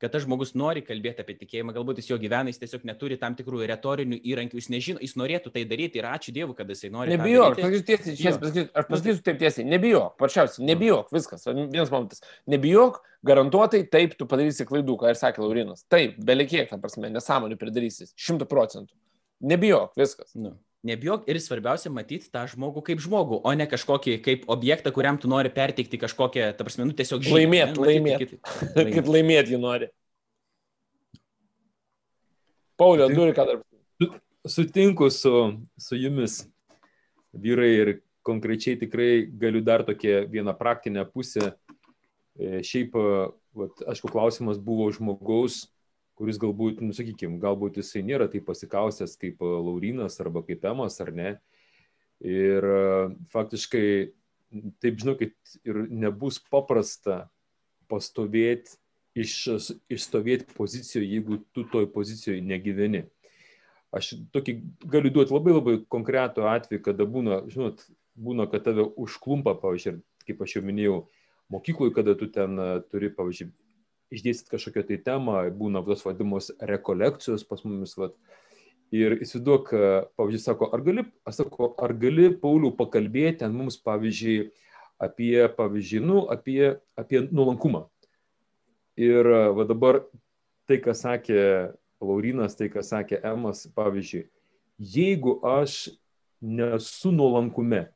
kad 0.00 0.12
tas 0.14 0.24
žmogus 0.24 0.54
nori 0.58 0.82
kalbėti 0.84 1.20
apie 1.24 1.36
tikėjimą, 1.42 1.74
galbūt 1.76 2.00
jis 2.00 2.08
jo 2.10 2.18
gyvena, 2.20 2.48
jis 2.52 2.60
tiesiog 2.62 2.86
neturi 2.88 3.18
tam 3.20 3.36
tikrų 3.38 3.66
retorinių 3.68 4.18
įrankių, 4.32 4.60
jis 4.60 4.70
nežino, 4.72 5.02
jis 5.04 5.16
norėtų 5.20 5.52
tai 5.54 5.66
daryti 5.68 6.00
ir 6.00 6.08
ačiū 6.08 6.34
Dievui, 6.36 6.56
kad 6.58 6.70
jisai 6.72 6.90
nori. 6.94 7.12
Nebijok, 7.12 7.58
aš 7.58 7.60
pasakysiu 7.60 7.86
tiesiai, 7.90 8.16
aš 8.30 8.40
pasakysiu, 8.40 8.70
aš 8.72 8.88
pasakysiu 8.88 9.26
taip 9.28 9.42
tiesiai, 9.42 9.66
nebijok, 9.74 10.16
pačiausiai, 10.22 10.66
nebijok, 10.70 11.12
viskas, 11.16 11.44
vienas 11.50 11.92
momentas, 11.92 12.24
nebijok, 12.50 13.02
garantuotai 13.26 13.82
taip 13.92 14.16
tu 14.16 14.28
padarysi 14.30 14.68
klaidų, 14.68 14.96
ką 15.02 15.12
ir 15.12 15.20
sakė 15.20 15.44
Laurinas, 15.44 15.84
taip, 15.92 16.16
belikiek, 16.24 16.70
ta 16.72 16.80
prasme, 16.80 17.12
nesąmonį 17.12 17.60
pridarysi, 17.60 18.08
šimtų 18.16 18.48
procentų, 18.48 18.96
nebijok, 19.52 19.92
viskas. 20.00 20.32
Nu. 20.38 20.56
Nebijok 20.80 21.26
ir 21.28 21.36
svarbiausia 21.44 21.90
matyti 21.92 22.30
tą 22.32 22.46
žmogų 22.48 22.80
kaip 22.86 23.02
žmogų, 23.04 23.42
o 23.44 23.52
ne 23.52 23.66
kažkokį 23.68 24.14
kaip 24.24 24.46
objektą, 24.48 24.92
kuriam 24.96 25.18
tu 25.20 25.28
nori 25.28 25.50
perteikti 25.52 26.00
kažkokią, 26.00 26.46
ta 26.56 26.64
prasme, 26.64 26.86
nu 26.88 26.96
tiesiog 26.96 27.26
žinai. 27.26 27.42
Laimėt, 27.42 27.74
ne, 27.76 27.84
laimėt. 27.84 28.22
laimėt. 28.78 28.94
kad 28.96 29.10
laimėt 29.12 29.52
jį 29.52 29.60
nori. 29.60 29.90
Paulio, 32.80 33.10
turi 33.12 33.34
ką 33.36 33.44
dar. 33.50 33.60
Sutinku 34.48 35.10
su, 35.12 35.34
su 35.76 36.00
jumis, 36.00 36.38
vyrai, 37.36 37.72
ir 37.82 37.92
konkrečiai 38.24 38.78
tikrai 38.80 39.26
galiu 39.28 39.60
dar 39.60 39.84
tokią 39.84 40.24
vieną 40.32 40.56
praktinę 40.56 41.04
pusę. 41.12 41.52
E, 42.40 42.62
šiaip, 42.64 42.96
vat, 43.52 43.84
aišku, 43.84 44.08
klausimas 44.08 44.56
buvo 44.56 44.88
žmogaus, 44.96 45.66
kuris 46.20 46.36
galbūt, 46.40 46.82
nu, 46.84 46.92
sakykime, 46.96 47.40
galbūt 47.40 47.80
jisai 47.80 48.02
nėra 48.04 48.28
taip 48.28 48.44
pasikaustęs 48.50 49.16
kaip 49.20 49.40
e, 49.40 49.52
Laurinas 49.64 50.20
arba 50.20 50.42
kaip 50.44 50.66
Emas, 50.68 50.98
ar 51.00 51.14
ne. 51.16 51.30
Ir 52.20 52.66
e, 52.68 52.82
faktiškai, 53.32 53.84
taip 54.84 55.00
žinokit, 55.00 55.36
ir 55.64 55.86
nebus 55.88 56.36
paprasta 56.52 57.22
pastovėti, 57.88 58.76
iš, 59.16 59.36
išstovėti 59.90 60.52
pozicijoje, 60.54 61.08
jeigu 61.08 61.40
tu 61.56 61.64
toj 61.72 61.88
pozicijoje 61.94 62.44
negyveni. 62.44 63.06
Aš 63.96 64.12
tokį 64.34 64.54
galiu 64.92 65.10
duoti 65.14 65.34
labai 65.34 65.56
labai 65.56 65.78
konkretų 65.90 66.44
atvejį, 66.46 66.82
kada 66.84 67.08
būna, 67.08 67.40
žinot, 67.50 67.82
būna, 68.14 68.46
kad 68.52 68.68
tave 68.68 68.84
užklumpa, 69.00 69.56
pavyzdžiui, 69.58 69.96
kaip 70.28 70.44
aš 70.44 70.58
jau 70.58 70.62
minėjau, 70.68 71.00
mokykloje, 71.50 71.96
kada 71.96 72.14
tu 72.14 72.28
ten 72.30 72.60
e, 72.60 72.68
turi, 72.92 73.10
pavyzdžiui, 73.16 73.50
išdėstyti 74.14 74.52
kažkokią 74.52 74.84
tai 74.88 74.98
temą, 75.06 75.42
būna 75.56 75.82
tos 75.86 76.04
vadimos 76.06 76.50
rekolekcijos 76.60 77.46
pas 77.48 77.62
mumis. 77.66 77.96
Vat. 78.00 78.16
Ir 78.90 79.20
įsivaizduok, 79.22 79.68
pavyzdžiui, 80.18 80.42
sako, 80.42 80.66
ar 80.74 80.82
gali, 80.82 81.04
aš 81.28 81.44
sako, 81.44 81.68
ar 81.78 81.94
gali, 81.94 82.32
Paulių, 82.42 82.72
pakalbėti 82.78 83.46
ant 83.46 83.54
mums, 83.54 83.76
pavyzdžiui, 83.86 84.48
apie, 85.00 85.46
pavyzdžiui, 85.54 86.02
nu, 86.02 86.24
apie, 86.32 86.74
apie 86.98 87.22
nuolankumą. 87.30 87.84
Ir 88.98 89.30
va 89.54 89.64
dabar 89.68 90.02
tai, 90.66 90.80
ką 90.82 90.96
sakė 90.98 91.40
Laurinas, 92.02 92.58
tai, 92.58 92.66
ką 92.72 92.82
sakė 92.84 93.20
Emas, 93.30 93.62
pavyzdžiui, 93.76 94.26
jeigu 94.80 95.38
aš 95.46 95.86
nesu 96.40 97.12
nuolankume, 97.14 97.86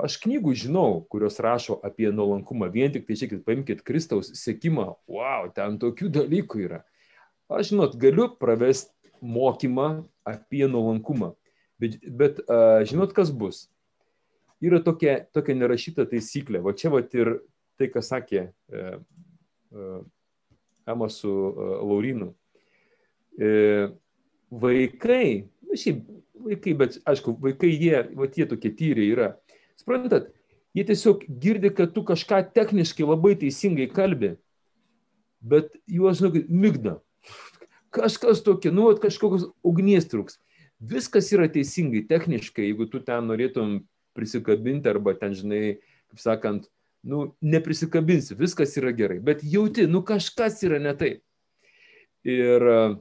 Aš 0.00 0.16
knygų 0.22 0.54
žinau, 0.56 1.02
kurios 1.12 1.36
rašo 1.44 1.76
apie 1.84 2.08
nuolankumą, 2.08 2.70
vien 2.72 2.92
tik 2.94 3.04
tai 3.04 3.16
žiūrėkit, 3.18 3.42
paimkite 3.44 3.84
Kristaus 3.84 4.30
sėkimą, 4.40 4.86
wow, 5.04 5.50
ten 5.52 5.76
tokių 5.82 6.08
dalykų 6.14 6.62
yra. 6.64 6.80
Aš 7.52 7.74
žinot, 7.74 7.98
galiu 8.00 8.30
pravesti 8.40 9.12
mokymą 9.20 10.06
apie 10.24 10.64
nuolankumą, 10.64 11.34
bet, 11.82 11.98
bet 12.08 12.40
uh, 12.46 12.80
žinot, 12.88 13.12
kas 13.12 13.34
bus? 13.36 13.66
Yra 14.64 14.80
tokia, 14.80 15.18
tokia 15.34 15.58
nerašyta 15.58 16.08
taisyklė, 16.08 16.62
va 16.64 16.72
čia 16.72 16.88
va 16.94 17.02
ir 17.04 17.34
tai, 17.76 17.90
ką 17.92 18.00
sakė 18.00 18.46
uh, 18.48 18.96
uh, 19.76 20.00
Ema 20.88 21.10
su 21.12 21.28
uh, 21.28 21.76
Laurinu. 21.84 22.32
Uh, 23.36 23.92
vaikai, 24.48 25.50
nu 25.68 25.76
šiaip 25.76 26.00
vaikai, 26.48 26.74
bet 26.80 26.98
aišku, 27.08 27.36
vaikai 27.44 27.70
jie, 27.76 27.96
va 28.16 28.32
tie 28.32 28.48
tokie 28.48 28.72
tyriai 28.72 29.12
yra 29.12 29.32
Suprantat, 29.82 30.28
jie 30.76 30.84
tiesiog 30.86 31.24
girdi, 31.42 31.72
kad 31.74 31.90
tu 31.94 32.04
kažką 32.06 32.38
techniškai 32.54 33.06
labai 33.06 33.34
teisingai 33.40 33.88
kalbi, 33.90 34.36
bet 35.42 35.74
juos, 35.90 36.20
žinokit, 36.20 36.46
mygda. 36.46 37.00
Kažkas 37.92 38.44
tokia, 38.46 38.70
nu, 38.72 38.86
kažkokios 38.96 39.50
ugnies 39.66 40.06
trūks. 40.08 40.38
Viskas 40.78 41.28
yra 41.34 41.48
teisingai, 41.50 42.04
techniškai, 42.06 42.68
jeigu 42.70 42.86
tu 42.90 43.02
ten 43.02 43.26
norėtum 43.26 43.82
prisikabinti 44.16 44.90
arba 44.90 45.16
ten, 45.18 45.34
žinai, 45.36 45.82
kaip 46.12 46.22
sakant, 46.22 46.70
nu, 47.02 47.32
neprisikabinsi, 47.42 48.38
viskas 48.38 48.78
yra 48.78 48.94
gerai, 48.94 49.18
bet 49.22 49.42
jauti, 49.42 49.88
nu, 49.90 50.04
kažkas 50.06 50.62
yra 50.62 50.78
ne 50.82 50.94
taip. 50.98 51.20
Ir 52.22 52.62
uh, 52.70 52.96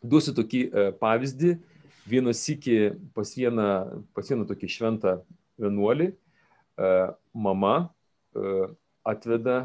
duosiu 0.00 0.32
tokį 0.36 0.64
uh, 0.66 0.90
pavyzdį. 0.96 1.58
Vienas 2.08 2.42
iki 2.52 2.94
pas 3.16 3.30
vieną, 3.36 3.68
pas 4.16 4.28
vieną 4.28 4.44
tokį 4.48 4.68
šventą 4.72 5.18
vienuolį, 5.60 6.10
e, 6.10 6.90
mama 7.34 7.74
e, 7.84 8.68
atveda 9.04 9.58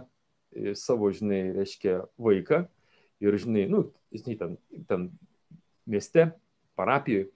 savo, 0.78 1.12
žinai, 1.14 1.44
reiškia 1.54 2.00
vaiką 2.18 2.64
ir, 3.22 3.38
žinai, 3.38 3.68
nu, 3.70 3.84
žinai, 4.16 4.36
ten, 4.40 4.56
ten 4.90 5.10
mieste, 5.90 6.32
parapijoje 6.80 7.30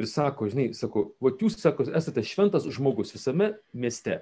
ir 0.00 0.08
sako, 0.08 0.48
žinai, 0.50 0.70
sako, 0.76 1.10
va 1.22 1.32
jūs, 1.36 1.58
sako, 1.60 1.86
esate 1.96 2.24
šventas 2.26 2.68
žmogus 2.72 3.12
visame 3.14 3.52
mieste. 3.72 4.20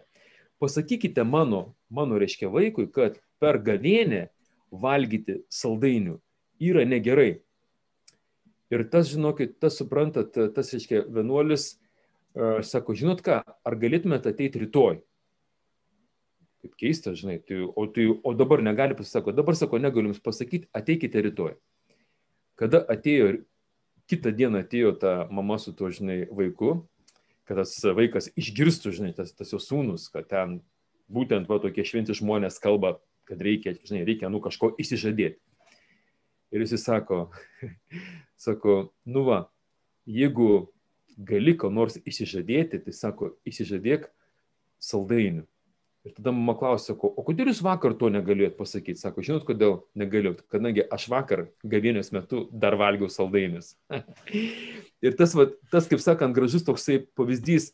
Pasakykite 0.59 1.23
mano, 1.23 1.75
mano 1.91 2.19
reiškia 2.19 2.51
vaikui, 2.51 2.89
kad 2.91 3.21
per 3.39 3.61
gavienę 3.63 4.27
valgyti 4.75 5.43
saldainių 5.55 6.17
yra 6.67 6.83
negerai. 6.89 7.39
Ir 8.75 8.85
tas, 8.93 9.09
žinokit, 9.13 9.55
tas 9.63 9.79
suprantat, 9.79 10.35
tas, 10.55 10.73
reiškia, 10.75 11.05
vienuolis 11.15 11.77
sako, 12.37 12.97
žinot 12.99 13.23
ką, 13.25 13.41
ar 13.45 13.77
galėtumėte 13.79 14.33
ateiti 14.33 14.65
rytoj? 14.65 15.01
Kaip 16.59 16.75
keista, 16.81 17.15
žinai, 17.15 17.39
tai, 17.47 17.63
o, 17.63 17.87
tai, 17.87 18.09
o 18.11 18.35
dabar 18.35 18.63
negali 18.67 18.97
pasakyti, 18.99 19.37
dabar 19.39 19.57
sako, 19.59 19.79
negaliu 19.79 20.11
jums 20.11 20.23
pasakyti, 20.23 20.67
ateikite 20.75 21.23
rytoj. 21.29 21.55
Kada 22.59 22.83
atėjo 22.91 23.37
kitą 24.09 24.33
dieną 24.33 24.65
atėjo 24.65 24.95
ta 25.01 25.13
mama 25.31 25.59
su 25.61 25.75
tuo, 25.77 25.91
žinai, 25.93 26.23
vaiku, 26.33 26.81
kad 27.49 27.61
tas 27.61 27.75
vaikas 27.97 28.31
išgirstų, 28.39 28.93
žinai, 28.97 29.13
tas, 29.17 29.35
tas 29.37 29.53
jo 29.53 29.61
sūnus, 29.63 30.09
kad 30.13 30.29
ten 30.31 30.59
būtent 31.13 31.49
va 31.49 31.61
tokie 31.63 31.85
šventi 31.87 32.17
žmonės 32.17 32.61
kalba, 32.63 32.97
kad 33.29 33.41
reikia, 33.45 33.77
žinai, 33.85 34.07
reikia 34.09 34.33
nu 34.33 34.41
kažko 34.45 34.73
išsižadėti. 34.81 35.41
Ir 36.53 36.65
jis 36.65 36.81
sako, 36.81 37.29
sako, 38.47 38.79
nu 39.05 39.25
va, 39.29 39.43
jeigu 40.09 40.71
gali 41.19 41.57
ko 41.59 41.71
nors 41.75 41.99
išsižadėti, 41.99 42.83
tai 42.85 42.95
sako, 42.95 43.35
išsižadėk 43.49 44.07
saldainių. 44.83 45.45
Ir 46.07 46.15
tada 46.15 46.33
mama 46.33 46.55
klausė, 46.57 46.93
sako, 46.93 47.11
o 47.11 47.25
kodėl 47.27 47.51
jūs 47.51 47.59
vakar 47.65 47.93
to 47.99 48.09
negalėjot 48.15 48.55
pasakyti? 48.57 49.01
Sako, 49.01 49.25
žinot, 49.27 49.43
kodėl 49.49 49.81
negalėjot? 49.99 50.45
Kadangi 50.49 50.87
aš 50.95 51.09
vakar 51.11 51.49
gavienės 51.67 52.13
metu 52.15 52.47
dar 52.55 52.79
valgiau 52.79 53.11
saldainius. 53.13 53.75
ir 55.05 55.19
tas, 55.19 55.35
va, 55.37 55.49
tas, 55.73 55.91
kaip 55.91 56.01
sakant, 56.01 56.37
gražus 56.37 56.65
toksai 56.65 57.01
pavyzdys, 57.19 57.73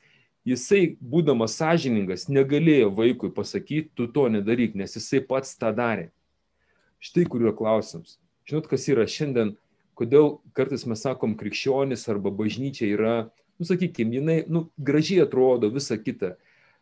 jisai, 0.49 0.97
būdamas 0.99 1.59
sąžiningas, 1.61 2.27
negalėjo 2.33 2.91
vaikui 2.97 3.31
pasakyti, 3.37 3.93
tu 3.95 4.09
to 4.09 4.27
nedaryk, 4.33 4.75
nes 4.77 4.97
jisai 4.97 5.21
pats 5.25 5.55
tą 5.61 5.71
darė. 5.77 6.09
Štai 7.05 7.29
kuriuo 7.29 7.53
klausimas. 7.57 8.17
Žinot, 8.49 8.67
kas 8.73 8.89
yra 8.89 9.05
šiandien 9.09 9.55
kodėl 9.99 10.39
kartais 10.57 10.87
mes 10.91 11.03
sakom 11.05 11.37
krikščionis 11.39 12.07
arba 12.13 12.33
bažnyčia 12.35 12.89
yra, 12.91 13.15
nu 13.59 13.69
sakykime, 13.69 14.19
jinai, 14.19 14.39
nu, 14.51 14.67
gražiai 14.79 15.25
atrodo, 15.25 15.71
visa 15.75 15.99
kita, 16.01 16.35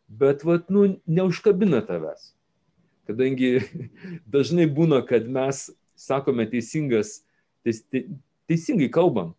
bet, 0.09 0.45
vat, 0.49 0.71
nu, 0.73 0.87
neužkabina 1.07 1.83
tavęs. 1.87 2.33
Kadangi 3.09 3.61
dažnai 4.35 4.69
būna, 4.71 5.03
kad 5.07 5.29
mes 5.29 5.69
sakome 5.99 6.47
teisingas, 6.51 7.21
teis, 7.67 7.83
te, 7.93 8.07
teisingai 8.51 8.91
kalbam, 8.93 9.35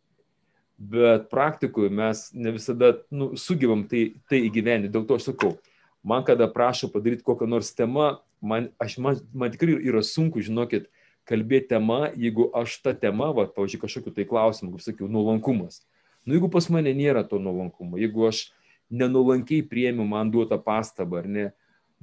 bet 0.78 1.30
praktikoje 1.32 1.92
mes 1.94 2.26
ne 2.34 2.54
visada 2.56 2.98
nu, 3.14 3.34
sugebam 3.40 3.86
tai, 3.88 4.14
tai 4.30 4.44
įgyventi. 4.48 4.92
Dėl 4.92 5.06
to 5.08 5.18
aš 5.20 5.32
sakau, 5.32 5.56
man 6.04 6.26
kada 6.28 6.50
prašo 6.52 6.90
padaryti 6.92 7.26
kokią 7.26 7.48
nors 7.50 7.72
temą, 7.78 8.18
man, 8.44 8.70
aš, 8.82 8.98
man, 9.04 9.22
man 9.34 9.54
tikrai 9.54 9.78
yra 9.80 10.04
sunku, 10.06 10.44
žinokit, 10.44 10.90
kalbėti 11.30 11.72
tema, 11.74 12.08
jeigu 12.20 12.50
aš 12.58 12.78
tą 12.84 12.94
temą, 13.00 13.32
va, 13.38 13.48
pavyzdžiui, 13.48 13.82
kažkokiu 13.86 14.14
tai 14.16 14.28
klausimu, 14.30 14.74
kaip 14.76 14.86
sakiau, 14.86 15.10
nuolankumas. 15.12 15.82
Nu, 16.24 16.38
jeigu 16.38 16.50
pas 16.52 16.68
mane 16.72 16.94
nėra 16.96 17.24
to 17.28 17.40
nuolankumo, 17.42 18.00
jeigu 18.00 18.28
aš 18.28 18.46
nenuolankiai 18.94 19.66
priemiu 19.68 20.06
man 20.08 20.32
duotą 20.32 20.60
pastabą, 20.64 21.24
ar 21.24 21.30
ne, 21.30 21.46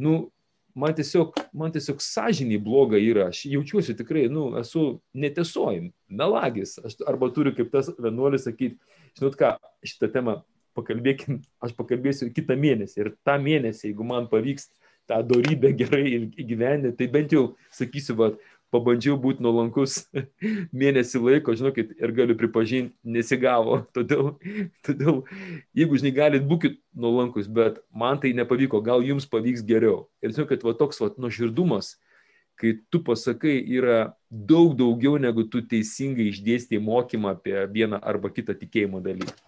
nu, 0.01 0.31
man 0.75 0.95
tiesiog, 0.97 1.37
man 1.57 1.73
tiesiog 1.75 2.03
sąžiniai 2.05 2.61
bloga 2.63 3.01
yra, 3.01 3.29
aš 3.31 3.45
jaučiuosi 3.51 3.97
tikrai, 3.99 4.27
nu, 4.33 4.51
esu 4.61 5.01
netiesojim, 5.17 5.91
melagis, 6.09 6.77
aš 6.85 6.99
arba 7.09 7.31
turiu 7.35 7.55
kaip 7.57 7.73
tas 7.73 7.91
vienuolis 7.99 8.47
sakyti, 8.49 8.79
žinot 9.19 9.39
ką, 9.41 9.55
šitą 9.87 10.11
temą 10.15 10.41
pakalbėkim, 10.79 11.41
aš 11.65 11.75
pakalbėsiu 11.79 12.31
kitą 12.35 12.57
mėnesį 12.61 13.05
ir 13.05 13.15
tą 13.27 13.37
mėnesį, 13.43 13.91
jeigu 13.91 14.07
man 14.07 14.29
pavyks 14.31 14.71
tą 15.11 15.21
darybę 15.27 15.73
gerai 15.75 16.05
įgyvendinti, 16.39 16.97
tai 16.99 17.09
bent 17.11 17.35
jau 17.35 17.45
sakysiu, 17.75 18.17
va, 18.21 18.31
pabandžiau 18.75 19.17
būti 19.21 19.43
nuolankus 19.45 20.05
mėnesį 20.83 21.23
laiko, 21.25 21.55
žinokit, 21.59 21.93
ir 21.99 22.15
galiu 22.17 22.37
pripažinti, 22.39 22.95
nesigavo. 23.05 23.83
Todėl, 23.97 24.33
todėl 24.87 25.25
jeigu, 25.77 25.99
žinai, 26.01 26.15
galit 26.17 26.47
būkit 26.49 26.79
nuolankus, 26.95 27.51
bet 27.51 27.83
man 27.91 28.21
tai 28.23 28.33
nepavyko, 28.37 28.83
gal 28.85 29.05
jums 29.07 29.29
pavyks 29.31 29.67
geriau. 29.67 30.07
Ir 30.23 30.35
žinokit, 30.37 30.65
va 30.67 30.77
toks 30.79 31.03
va 31.03 31.11
nuoširdumas, 31.21 31.95
kai 32.61 32.75
tu 32.93 33.03
pasakai, 33.05 33.59
yra 33.79 34.15
daug 34.31 34.75
daugiau, 34.79 35.17
negu 35.21 35.47
tu 35.49 35.63
teisingai 35.65 36.31
išdėstė 36.31 36.81
mokymą 36.83 37.37
apie 37.39 37.57
vieną 37.73 38.03
arba 38.03 38.33
kitą 38.33 38.57
tikėjimo 38.59 39.01
dalyką. 39.05 39.39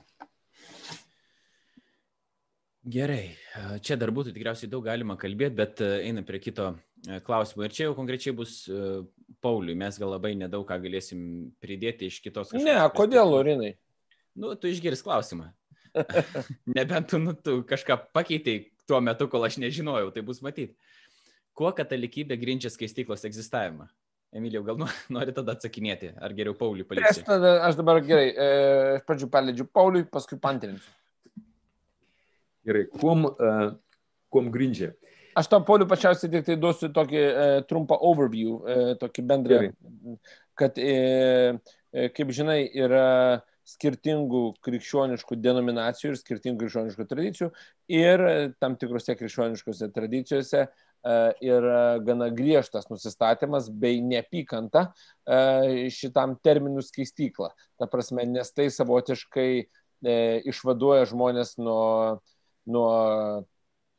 Gerai, 2.82 3.36
čia 3.86 3.94
dar 3.94 4.10
būtų 4.10 4.32
tikriausiai 4.34 4.66
daug 4.70 4.82
galima 4.82 5.14
kalbėti, 5.14 5.54
bet 5.54 5.82
einam 5.84 6.24
prie 6.26 6.40
kito 6.42 6.72
klausimo. 7.26 7.64
Ir 7.66 7.74
čia 7.74 7.88
jau 7.88 7.96
konkrečiai 7.98 8.34
bus 8.36 8.61
Pauliui, 9.42 9.74
mes 9.78 9.98
gal 9.98 10.12
labai 10.14 10.34
nedaug 10.38 10.66
ką 10.68 10.78
galėsim 10.82 11.22
pridėti 11.62 12.11
iš 12.11 12.20
kitos. 12.24 12.53
Ne, 12.55 12.76
kodėl, 12.94 13.26
Lorinai? 13.30 13.74
Nu, 14.38 14.55
tu 14.57 14.70
išgirs 14.70 15.03
klausimą. 15.05 15.50
Nebent 16.78 17.11
tu, 17.11 17.20
nu, 17.20 17.34
tu 17.36 17.61
kažką 17.68 17.98
pakeitėjai 18.16 18.68
tuo 18.88 19.00
metu, 19.05 19.28
kol 19.30 19.44
aš 19.46 19.59
nežinojau, 19.62 20.12
tai 20.14 20.24
bus 20.26 20.40
matyti. 20.44 20.76
Kuo 21.57 21.72
katalikybė 21.76 22.38
grindžia 22.40 22.72
skaistyklos 22.72 23.26
egzistavimą? 23.28 23.90
Emilijau, 24.32 24.64
gal 24.64 24.80
nori 25.16 25.34
tada 25.36 25.57
atsakinėti, 25.57 26.14
ar 26.16 26.32
geriau 26.36 26.57
Pauliui 26.57 26.88
palikti? 26.88 27.24
Aš, 27.26 27.44
aš 27.68 27.78
dabar 27.80 28.00
gerai, 28.05 28.30
e, 28.32 28.48
aš 28.96 29.07
pradžiu 29.09 29.28
paleidžiu 29.32 29.68
Pauliui, 29.68 30.09
paskui 30.09 30.40
pantrinsiu. 30.40 30.88
Gerai, 32.62 32.86
kuom, 32.94 33.26
uh, 33.26 33.72
kuom 34.32 34.48
grindžia? 34.55 34.92
Aš 35.38 35.48
tau, 35.48 35.62
Poliu, 35.64 35.86
pačiausiai 35.88 36.30
tik 36.32 36.44
tai 36.46 36.58
duosiu 36.60 36.90
tokį 36.92 37.20
e, 37.22 37.46
trumpą 37.70 37.96
overview, 38.08 38.58
e, 38.68 38.76
tokį 39.00 39.24
bendrą, 39.30 39.60
Gerai. 39.62 40.16
kad, 40.58 40.76
e, 40.76 41.56
e, 41.92 42.08
kaip 42.12 42.32
žinai, 42.36 42.60
yra 42.84 43.40
skirtingų 43.68 44.42
krikščioniškų 44.66 45.38
denominacijų 45.38 46.12
ir 46.12 46.18
skirtingų 46.18 46.64
krikščioniškų 46.64 47.06
tradicijų 47.08 47.48
ir 47.94 48.24
tam 48.60 48.74
tikrose 48.80 49.14
krikščioniškose 49.18 49.88
tradicijose 49.94 50.64
e, 50.64 50.68
yra 51.46 52.00
gana 52.04 52.28
griežtas 52.34 52.90
nusistatymas 52.90 53.70
bei 53.70 54.02
neapykanta 54.02 54.88
e, 54.90 55.88
šitam 55.94 56.34
terminų 56.42 56.82
skaistykla. 56.84 57.52
Ta 57.78 57.88
prasme, 57.90 58.26
nes 58.28 58.50
tai 58.52 58.66
savotiškai 58.74 59.48
e, 59.62 59.64
išvaduoja 60.50 61.06
žmonės 61.14 61.56
nuo 61.62 62.20
nuo, 62.66 63.44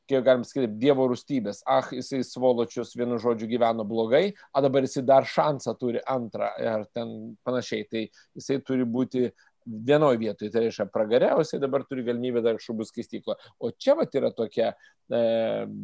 kiek 0.10 0.26
galim 0.26 0.44
sakyti, 0.48 0.72
Dievo 0.82 1.08
rūstybės. 1.12 1.64
Ah, 1.70 1.88
jisai 1.96 2.24
svoločius 2.28 2.94
vienu 3.00 3.20
žodžiu 3.22 3.48
gyveno 3.52 3.86
blogai, 3.88 4.34
o 4.54 4.64
dabar 4.64 4.86
jisai 4.86 5.06
dar 5.08 5.28
šansą 5.30 5.78
turi 5.80 6.04
antrą 6.10 6.52
ir 6.60 6.86
ten 6.96 7.34
panašiai. 7.48 7.88
Tai 7.90 8.06
jisai 8.40 8.60
turi 8.68 8.88
būti 8.88 9.30
vienoje 9.66 10.18
vietoje, 10.20 10.52
tai 10.52 10.66
reiškia 10.66 10.88
pragariausiai 10.92 11.62
dabar 11.62 11.86
turi 11.88 12.04
galimybę 12.04 12.42
dar 12.44 12.60
šubų 12.62 12.86
skaistyklą. 12.88 13.36
O 13.64 13.72
čia 13.72 13.96
vat 13.96 14.16
yra 14.20 14.32
tokia 14.36 14.72
e, 14.74 15.22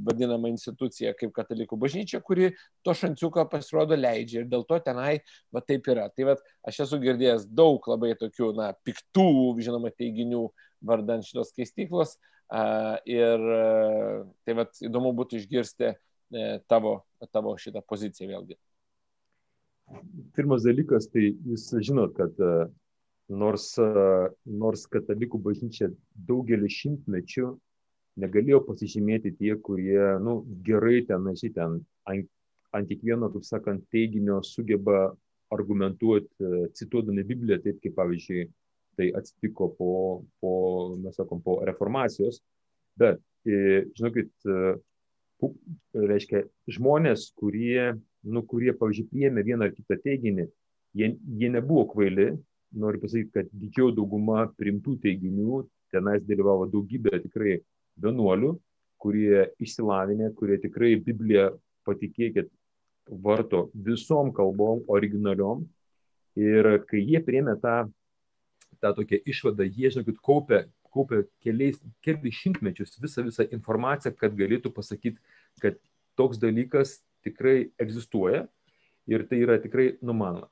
vadinama 0.08 0.52
institucija 0.52 1.14
kaip 1.18 1.32
katalikų 1.36 1.80
bažnyčia, 1.80 2.22
kuri 2.26 2.52
to 2.86 2.96
šanciuką 2.98 3.48
pasirodo 3.52 3.98
leidžia 4.00 4.44
ir 4.44 4.50
dėl 4.52 4.66
to 4.68 4.80
tenai 4.84 5.20
va 5.56 5.64
taip 5.64 5.88
yra. 5.92 6.10
Tai 6.12 6.32
va 6.32 6.38
aš 6.68 6.84
esu 6.88 7.00
girdėjęs 7.04 7.48
daug 7.48 7.88
labai 7.92 8.16
tokių, 8.20 8.52
na, 8.60 8.74
piktų, 8.88 9.30
žinoma, 9.64 9.94
teiginių 9.96 10.50
vardant 10.86 11.26
šitos 11.28 11.54
skaistyklos 11.54 12.16
e, 12.16 12.39
ir 12.50 13.46
e, 13.54 14.26
tai 14.46 14.56
va 14.58 14.66
įdomu 14.82 15.14
būtų 15.18 15.38
išgirsti 15.38 15.92
e, 15.92 15.96
tavo, 16.68 17.04
tavo 17.32 17.56
šitą 17.62 17.84
poziciją 17.86 18.30
vėlgi. 18.32 18.58
Pirmas 20.38 20.66
dalykas, 20.66 21.10
tai 21.10 21.32
jūs 21.34 21.70
žinot, 21.82 22.14
kad 22.18 22.36
nors, 23.30 23.72
nors 24.46 24.84
katalikų 24.86 25.40
bažnyčia 25.42 25.90
daugelį 26.30 26.70
šimtmečių 26.70 27.48
negalėjo 28.22 28.60
pasižymėti 28.68 29.34
tie, 29.40 29.56
kurie 29.58 30.20
nu, 30.22 30.44
gerai 30.66 31.02
ten, 31.10 31.26
na, 31.26 31.34
ten 31.34 31.80
ant, 32.06 32.30
ant 32.78 32.90
kiekvieno, 32.90 33.32
kaip 33.34 33.48
sakant, 33.48 33.86
teiginio 33.90 34.44
sugeba 34.46 35.08
argumentuoti, 35.50 36.70
cituodami 36.78 37.26
Bibliją, 37.26 37.58
taip 37.64 37.82
kaip 37.82 37.98
pavyzdžiui 37.98 38.46
tai 39.00 39.10
atsitiko 39.16 39.72
po, 39.78 39.92
po 40.44 40.54
mes 41.00 41.16
sakom, 41.16 41.42
po 41.44 41.60
reformacijos. 41.68 42.42
Bet, 43.00 43.24
žinokit, 43.48 44.32
reiškia, 45.96 46.44
žmonės, 46.76 47.30
kurie, 47.40 47.94
nu, 48.28 48.44
kurie, 48.44 48.74
pavyzdžiui, 48.76 49.08
priėmė 49.14 49.46
vieną 49.48 49.70
ar 49.70 49.76
kitą 49.76 49.98
teiginį, 50.04 50.50
jie, 51.00 51.14
jie 51.40 51.52
nebuvo 51.54 51.86
kvaili, 51.94 52.34
noriu 52.76 53.02
pasakyti, 53.02 53.32
kad 53.34 53.52
didžioji 53.56 53.96
dauguma 53.98 54.48
primtų 54.60 54.98
teiginių 55.04 55.64
tenais 55.94 56.26
dalyvavo 56.28 56.68
daugybė 56.70 57.22
tikrai 57.24 57.60
vienuolių, 58.04 58.54
kurie 59.00 59.48
išsilavinę, 59.64 60.34
kurie 60.38 60.60
tikrai 60.62 60.98
Bibliją, 61.02 61.54
patikėkit, 61.88 62.52
varto 63.10 63.70
visom 63.74 64.34
kalbom 64.36 64.84
originaliom. 64.92 65.64
Ir 66.40 66.68
kai 66.88 67.02
jie 67.02 67.24
priemė 67.26 67.56
tą, 67.64 67.88
tą 68.84 68.94
tokią 68.98 69.22
išvadą, 69.30 69.68
jie, 69.68 69.92
žinokit, 69.94 70.22
kaupė, 70.26 70.64
kaupė 70.94 71.24
keliais, 71.46 71.82
keliais 72.06 72.44
šimtmečius 72.44 72.98
visą, 73.02 73.26
visą 73.28 73.48
informaciją, 73.56 74.14
kad 74.18 74.38
galėtų 74.38 74.74
pasakyti, 74.76 75.20
kad 75.64 75.78
toks 76.20 76.42
dalykas 76.42 77.00
tikrai 77.26 77.72
egzistuoja 77.80 78.48
ir 79.10 79.28
tai 79.28 79.44
yra 79.44 79.60
tikrai 79.62 79.94
numanoma 80.02 80.50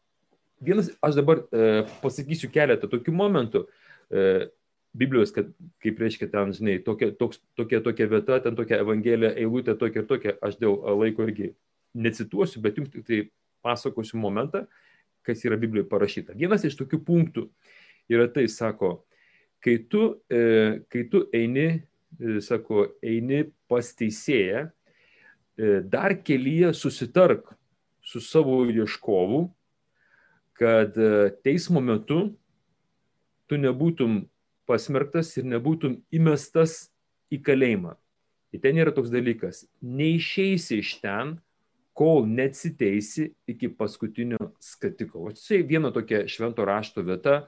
vienas, 0.60 0.92
aš 1.02 1.18
dabar 1.20 1.42
e, 1.52 1.86
pasakysiu 2.02 2.50
keletą 2.54 2.90
tokių 2.92 3.14
momentų. 3.16 3.66
E, 4.10 4.24
Biblijos, 4.98 5.30
kad, 5.36 5.50
kaip 5.84 6.00
reiškia 6.02 6.30
ten, 6.32 6.54
žinai, 6.58 6.78
tokia, 6.82 7.12
toks, 7.14 7.42
tokia, 7.60 7.84
tokia 7.86 8.08
vieta, 8.10 8.40
ten 8.42 8.56
tokia 8.58 8.80
evangelija, 8.82 9.36
eilutė 9.38 9.76
tokia 9.78 10.02
ir 10.02 10.08
tokia, 10.10 10.34
aš 10.42 10.58
dėl 10.58 10.80
laiko 10.98 11.28
irgi 11.28 11.52
necituosiu, 11.98 12.64
bet 12.64 12.80
jums 12.80 12.90
tik 12.94 13.04
tai 13.06 13.20
pasakosiu 13.66 14.18
momentą, 14.22 14.64
kas 15.28 15.44
yra 15.46 15.60
Biblijoje 15.60 15.90
parašyta. 15.92 16.38
Vienas 16.40 16.66
iš 16.66 16.80
tokių 16.80 17.02
punktų 17.06 17.46
yra 18.12 18.28
tai, 18.32 18.48
sako, 18.52 19.04
kai 19.64 19.78
tu, 19.90 20.10
e, 20.32 20.84
kai 20.92 21.06
tu 21.12 21.26
eini, 21.36 21.68
e, 22.20 22.40
sako, 22.44 22.88
eini 23.04 23.44
pas 23.70 23.92
teisėją, 23.98 24.68
e, 25.58 25.80
dar 25.84 26.16
kelyje 26.24 26.74
susitark 26.78 27.54
su 28.02 28.22
savo 28.24 28.62
ieškovu, 28.72 29.48
kad 30.58 30.98
e, 30.98 31.30
teismo 31.44 31.82
metu 31.84 32.22
tu 33.48 33.60
nebūtum 33.60 34.24
pasmerktas 34.68 35.36
ir 35.40 35.48
nebūtum 35.48 36.00
įmestas 36.14 36.88
į 37.32 37.42
kalėjimą. 37.44 37.96
Ir 38.56 38.64
ten 38.64 38.80
yra 38.80 38.94
toks 38.96 39.12
dalykas, 39.12 39.66
neišeisi 39.84 40.80
iš 40.82 40.98
ten, 41.04 41.38
kol 41.98 42.28
neatsiteisi 42.30 43.32
iki 43.50 43.72
paskutinio 43.74 44.52
skatiko. 44.62 45.26
O 45.28 45.34
čia 45.36 45.64
viena 45.66 45.90
tokia 45.94 46.28
švento 46.30 46.66
rašto 46.68 47.02
vieta, 47.06 47.48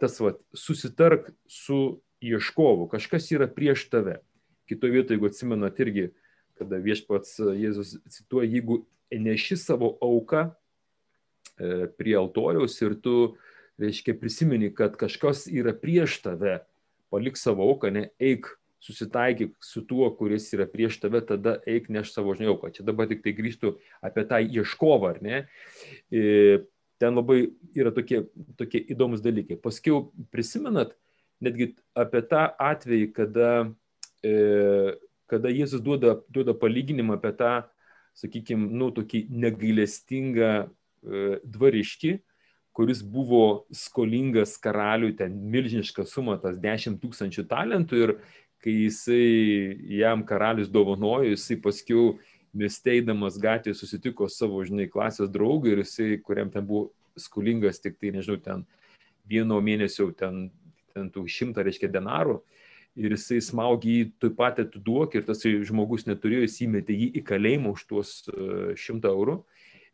tas 0.00 0.18
va, 0.20 0.34
susitark 0.56 1.28
su 1.46 2.00
ieškovu, 2.24 2.88
kažkas 2.92 3.30
yra 3.34 3.46
prieš 3.50 3.86
tave. 3.92 4.18
Kitoje 4.68 4.96
vietoje, 4.96 5.18
jeigu 5.18 5.28
atsimenat 5.28 5.78
irgi, 5.84 6.08
kada 6.58 6.80
viešpats 6.80 7.36
Jėzus 7.58 7.98
cituoja, 8.10 8.48
jeigu 8.48 8.82
neši 9.12 9.58
savo 9.60 9.92
auką 10.02 10.48
E, 11.54 11.86
prie 11.98 12.16
altoriaus 12.18 12.74
ir 12.82 12.96
tu, 13.02 13.36
reiškia, 13.78 14.16
prisimeni, 14.18 14.72
kad 14.74 14.96
kažkas 14.98 15.46
yra 15.50 15.74
prieš 15.76 16.18
tave, 16.24 16.60
palik 17.14 17.38
savo 17.38 17.68
auką, 17.70 17.92
ne, 17.94 18.08
eik, 18.18 18.48
susitaikyk 18.84 19.54
su 19.64 19.84
tuo, 19.88 20.10
kuris 20.18 20.50
yra 20.56 20.66
prieš 20.68 20.98
tave, 21.02 21.22
tada 21.24 21.56
eik 21.70 21.86
neš 21.94 22.10
savo 22.12 22.34
žiniauką. 22.36 22.72
Čia 22.74 22.84
dabar 22.90 23.08
tik 23.08 23.22
tai 23.24 23.32
grįžtų 23.38 23.70
apie 24.04 24.26
tą 24.28 24.42
ieškovą, 24.44 25.14
ar 25.14 25.22
ne? 25.24 25.38
Ten 27.02 27.16
labai 27.18 27.48
yra 27.74 27.90
tokie, 27.94 28.22
tokie 28.58 28.80
įdomus 28.94 29.22
dalykai. 29.24 29.58
Paskiau 29.60 30.12
prisimenat 30.32 30.94
netgi 31.42 31.72
apie 31.98 32.22
tą 32.30 32.46
atvejį, 32.62 33.10
kada, 33.16 33.50
e, 34.22 34.94
kada 35.30 35.50
Jėzus 35.50 35.82
duoda, 35.84 36.20
duoda 36.30 36.54
palyginimą 36.54 37.18
apie 37.18 37.34
tą, 37.36 37.52
sakykime, 38.14 38.70
nu, 38.70 38.92
tokį 38.94 39.26
negailestingą 39.32 40.54
E, 41.04 41.38
dvariškį, 41.44 42.14
kuris 42.74 43.02
buvo 43.04 43.66
skolingas 43.76 44.56
karaliui 44.60 45.12
ten 45.18 45.34
milžinišką 45.52 46.06
sumą, 46.08 46.38
tas 46.40 46.56
10 46.62 46.96
tūkstančių 47.02 47.44
talentų 47.50 48.00
ir 48.00 48.12
kai 48.64 48.72
jisai 48.86 49.76
jam 49.98 50.24
karalius 50.24 50.70
dovanojo, 50.72 51.34
jisai 51.34 51.58
paskiau 52.54 52.58
miesteidamas 52.58 53.38
gatvėje 53.38 53.74
susitiko 53.74 54.28
savo, 54.28 54.62
žinai, 54.64 54.88
klasės 54.88 55.30
draugą 55.30 55.72
ir 55.72 55.82
jisai, 55.82 56.20
kuriam 56.22 56.50
ten 56.50 56.64
buvo 56.64 56.92
skolingas 57.16 57.80
tik 57.80 57.98
tai, 57.98 58.12
nežinau, 58.12 58.38
ten 58.38 58.64
vieno 59.28 59.60
mėnesio, 59.60 60.12
ten, 60.14 60.50
ten 60.94 61.10
tų 61.10 61.26
šimtą, 61.26 61.64
reiškia, 61.64 61.88
denarų. 61.88 62.42
Ir 62.94 63.10
jisai 63.10 63.40
smaugė 63.42 63.90
jį 63.90 64.10
taip 64.22 64.36
pat 64.38 64.60
atiduok 64.62 65.16
ir 65.16 65.24
tas 65.26 65.42
žmogus 65.42 66.06
neturėjo, 66.06 66.44
jis 66.44 66.60
įmetė 66.62 66.94
jį 66.94 67.08
į 67.18 67.24
kalėjimą 67.26 67.72
už 67.74 67.84
tuos 67.90 68.12
e, 68.28 68.76
šimtą 68.78 69.10
eurų. 69.10 69.40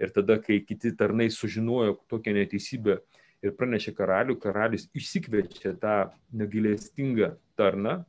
Ir 0.01 0.13
tada, 0.13 0.37
kai 0.41 0.61
kiti 0.65 0.93
tarnai 0.97 1.31
sužinojo 1.33 1.97
tokią 2.09 2.35
neteisybę 2.37 2.99
ir 3.41 3.57
pranešė 3.57 3.95
karalių, 3.97 4.37
karalius 4.41 4.87
išsikviečia 4.97 5.73
tą 5.81 6.13
negailestingą 6.37 7.35
tarną, 7.57 8.03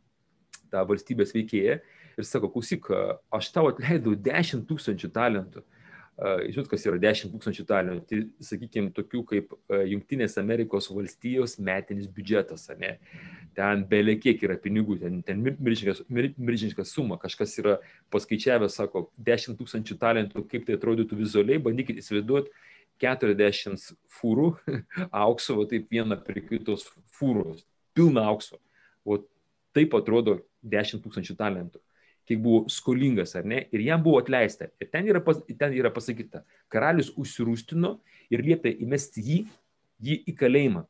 tą 0.72 0.84
valstybės 0.88 1.32
veikėją 1.36 1.80
ir 2.22 2.30
sako, 2.30 2.50
klausyk, 2.54 2.90
aš 3.34 3.52
tau 3.56 3.68
atleidau 3.72 4.16
10 4.16 4.66
tūkstančių 4.70 5.12
talentų. 5.14 5.66
Žinot, 6.22 6.68
kas 6.70 6.84
yra 6.86 7.00
10 7.02 7.32
tūkstančių 7.34 7.64
talentų? 7.66 8.04
Tai, 8.10 8.18
sakykime, 8.46 8.92
tokių 8.94 9.22
kaip 9.30 9.54
Junktinės 9.90 10.38
Amerikos 10.38 10.92
valstijos 10.94 11.56
metinis 11.58 12.10
biudžetas, 12.12 12.68
ne? 12.78 12.98
ten 13.58 13.82
belė 13.90 14.16
kiek 14.22 14.44
yra 14.46 14.56
pinigų, 14.62 15.00
ten, 15.02 15.18
ten 15.28 15.42
milžiniška 15.42 16.86
suma, 16.88 17.18
kažkas 17.20 17.58
yra 17.60 17.80
paskaičiavęs, 18.14 18.78
sako, 18.78 19.08
10 19.18 19.58
tūkstančių 19.60 19.98
talentų, 20.00 20.46
kaip 20.52 20.68
tai 20.68 20.78
atrodytų 20.78 21.18
vizualiai, 21.20 21.60
bandykit 21.64 22.00
įsivaizduoti 22.00 22.54
40 23.02 23.92
fūrų 24.20 24.48
aukso, 25.26 25.58
o 25.58 25.68
taip 25.68 25.90
viena 25.92 26.20
prie 26.22 26.46
kitos 26.46 26.86
fūros, 27.18 27.66
pilna 27.98 28.28
aukso. 28.30 28.62
O 29.04 29.18
taip 29.74 29.96
atrodo 29.98 30.38
10 30.62 31.02
tūkstančių 31.02 31.36
talentų 31.40 31.82
kiek 32.30 32.40
buvo 32.42 32.66
skolingas 32.72 33.36
ar 33.40 33.48
ne, 33.48 33.64
ir 33.74 33.84
jam 33.86 34.04
buvo 34.04 34.22
atleista. 34.22 34.70
Ir 34.82 34.90
ten 34.92 35.08
yra, 35.10 35.22
pas, 35.24 35.40
ten 35.48 35.76
yra 35.78 35.92
pasakyta, 35.94 36.44
karalius 36.72 37.12
užsirūstino 37.20 37.96
ir 38.32 38.44
liepė 38.46 38.74
įmesti 38.86 39.24
jį, 39.26 39.40
jį 40.02 40.18
į 40.32 40.36
kalėjimą. 40.40 40.86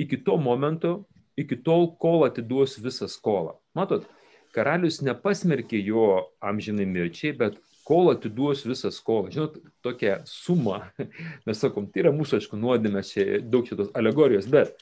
Iki 0.00 0.20
to 0.26 0.36
momento, 0.40 0.94
iki 1.40 1.58
tol, 1.64 1.90
kol 2.00 2.24
atiduos 2.28 2.78
visą 2.82 3.08
skolą. 3.10 3.56
Matot, 3.76 4.06
karalius 4.54 5.00
nepasmerkė 5.04 5.80
jo 5.82 6.06
amžinai 6.44 6.86
mirčiai, 6.88 7.34
bet 7.36 7.58
kol 7.86 8.12
atiduos 8.12 8.62
visą 8.68 8.92
skolą. 8.94 9.32
Žinot, 9.34 9.58
tokia 9.84 10.20
suma, 10.28 10.84
mes 11.46 11.62
sakom, 11.62 11.88
tai 11.90 12.04
yra 12.04 12.14
mūsų, 12.14 12.38
aišku, 12.40 12.60
nuodėmės, 12.60 13.14
čia 13.14 13.40
daug 13.42 13.66
šitos 13.68 13.90
alegorijos, 13.98 14.48
bet 14.50 14.76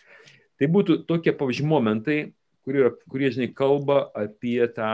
tai 0.59 0.69
būtų 0.75 1.03
tokie, 1.09 1.33
pavyzdžiui, 1.39 1.69
momentai, 1.71 2.19
kurie, 2.67 2.91
kurie 3.09 3.33
žinai, 3.33 3.49
kalba 3.57 4.03
apie 4.19 4.61
tą 4.75 4.91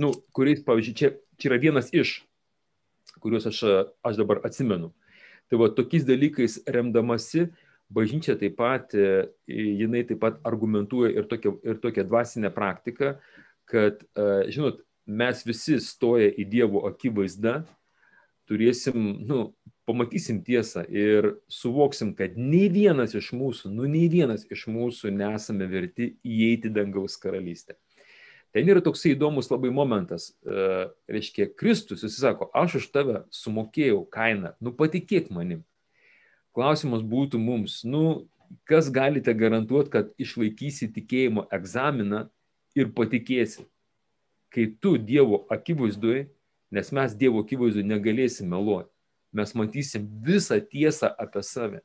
nu, 0.00 0.12
kuriais, 0.36 0.62
pavyzdžiui, 0.66 0.96
čia, 0.96 1.12
čia 1.40 1.50
yra 1.50 1.60
vienas 1.62 1.90
iš, 1.94 2.20
kuriuos 3.20 3.48
aš, 3.50 3.62
aš 4.06 4.20
dabar 4.20 4.42
atsimenu. 4.46 4.92
Tai 5.50 5.58
va 5.60 5.70
tokiais 5.74 6.06
dalykais 6.06 6.60
remdamasi, 6.70 7.48
bažnyčia 7.90 8.36
taip 8.38 8.56
pat, 8.58 8.94
e, 8.94 9.26
jinai 9.50 10.04
taip 10.06 10.22
pat 10.22 10.38
argumentuoja 10.46 11.10
ir 11.16 11.26
tokią, 11.30 11.56
ir 11.66 11.80
tokią 11.82 12.06
dvasinę 12.06 12.52
praktiką, 12.54 13.16
kad, 13.70 14.04
e, 14.14 14.28
žinot, 14.54 14.80
mes 15.10 15.42
visi 15.46 15.80
stoję 15.82 16.30
į 16.38 16.46
Dievo 16.50 16.84
akivaizdą, 16.86 17.60
turėsim, 18.50 18.98
nu, 19.26 19.50
pamatysim 19.90 20.40
tiesą 20.46 20.84
ir 20.86 21.32
suvoksim, 21.50 22.12
kad 22.14 22.36
nei 22.38 22.68
vienas 22.70 23.14
iš 23.18 23.32
mūsų, 23.34 23.72
nu 23.74 23.88
nei 23.90 24.06
vienas 24.12 24.46
iš 24.50 24.68
mūsų 24.70 25.10
nesame 25.14 25.66
verti 25.70 26.12
įeiti 26.22 26.70
dangaus 26.74 27.18
karalystę. 27.18 27.74
Ten 28.50 28.66
yra 28.66 28.82
toksai 28.82 29.14
įdomus 29.14 29.50
labai 29.52 29.70
momentas. 29.74 30.32
E, 30.42 30.88
reiškia, 31.10 31.46
Kristus, 31.54 32.02
jis 32.02 32.18
sako, 32.18 32.48
aš 32.56 32.80
už 32.80 32.88
tave 32.90 33.22
sumokėjau 33.34 34.02
kainą, 34.10 34.56
nu 34.58 34.74
patikėk 34.74 35.30
manim. 35.34 35.62
Klausimas 36.56 37.04
būtų 37.06 37.38
mums, 37.38 37.80
nu, 37.86 38.26
kas 38.66 38.90
galite 38.90 39.34
garantuoti, 39.38 39.92
kad 39.92 40.10
išlaikysi 40.18 40.90
tikėjimo 40.96 41.46
egzaminą 41.54 42.24
ir 42.74 42.90
patikėsi, 42.94 43.68
kai 44.50 44.66
tu 44.82 44.96
Dievo 44.98 45.44
akivaizdoje, 45.52 46.26
nes 46.74 46.90
mes 46.94 47.14
Dievo 47.18 47.44
akivaizdoje 47.44 47.86
negalėsim 47.86 48.50
meluoti, 48.50 48.90
mes 49.30 49.54
matysim 49.54 50.10
visą 50.26 50.58
tiesą 50.58 51.12
apie 51.22 51.44
save. 51.46 51.84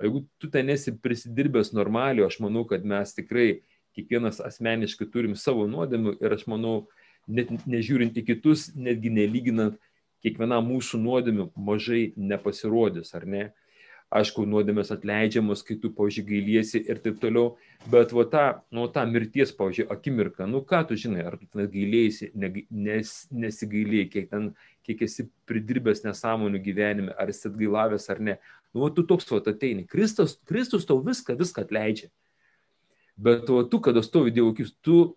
O 0.00 0.06
jeigu 0.06 0.24
tu 0.40 0.48
ten 0.48 0.72
esi 0.72 0.94
prisidirbęs 0.96 1.74
normaliai, 1.76 2.24
aš 2.24 2.38
manau, 2.40 2.64
kad 2.64 2.86
mes 2.88 3.12
tikrai 3.12 3.60
kiekvienas 3.96 4.40
asmeniškai 4.44 5.08
turim 5.12 5.36
savo 5.38 5.66
nuodėmių 5.70 6.16
ir 6.22 6.34
aš 6.36 6.46
manau, 6.50 6.88
net 7.28 7.50
nežiūrint 7.68 8.16
į 8.18 8.26
kitus, 8.32 8.70
netgi 8.74 9.12
nelyginant, 9.14 9.78
kiekviena 10.24 10.60
mūsų 10.64 11.00
nuodėmių 11.00 11.50
mažai 11.56 12.10
nepasirodys, 12.16 13.14
ar 13.16 13.26
ne? 13.26 13.48
Aišku, 14.10 14.42
nuodėmės 14.42 14.88
atleidžiamos, 14.90 15.60
kai 15.62 15.76
tu, 15.78 15.92
pavyzdžiui, 15.94 16.24
gailiesi 16.26 16.80
ir 16.82 16.98
taip 16.98 17.20
toliau, 17.22 17.52
bet 17.92 18.10
va 18.10 18.24
ta, 18.26 18.46
nu, 18.74 18.88
ta 18.90 19.04
mirties, 19.06 19.52
pavyzdžiui, 19.54 19.86
akimirka, 19.94 20.48
nu 20.50 20.64
ką 20.66 20.80
tu 20.88 20.98
žinai, 20.98 21.22
ar 21.28 21.36
tu 21.38 21.46
ten 21.46 21.68
gailėjai, 21.70 22.32
nes, 22.34 23.12
nesigailėjai, 23.30 24.08
kiek 24.10 24.26
ten, 24.32 24.48
kiek 24.86 25.04
esi 25.06 25.28
pridirbęs 25.46 26.02
nesąmonių 26.08 26.58
gyvenime, 26.64 27.14
ar 27.14 27.30
esi 27.30 27.46
atgailavęs 27.52 28.10
ar 28.10 28.24
ne. 28.26 28.36
Nu, 28.74 28.82
va, 28.82 28.90
tu 28.96 29.06
toks 29.06 29.30
va 29.30 29.38
ateini. 29.54 29.86
Kristus, 29.86 30.34
Kristus 30.46 30.90
tau 30.90 30.98
viską, 31.06 31.38
viską 31.38 31.62
atleidžia. 31.68 32.10
Bet 33.16 33.50
o 33.50 33.62
tu, 33.64 33.80
kada 33.80 34.02
stovi 34.02 34.32
Dievo 34.34 34.52
akis, 34.54 34.72
tu 34.84 35.16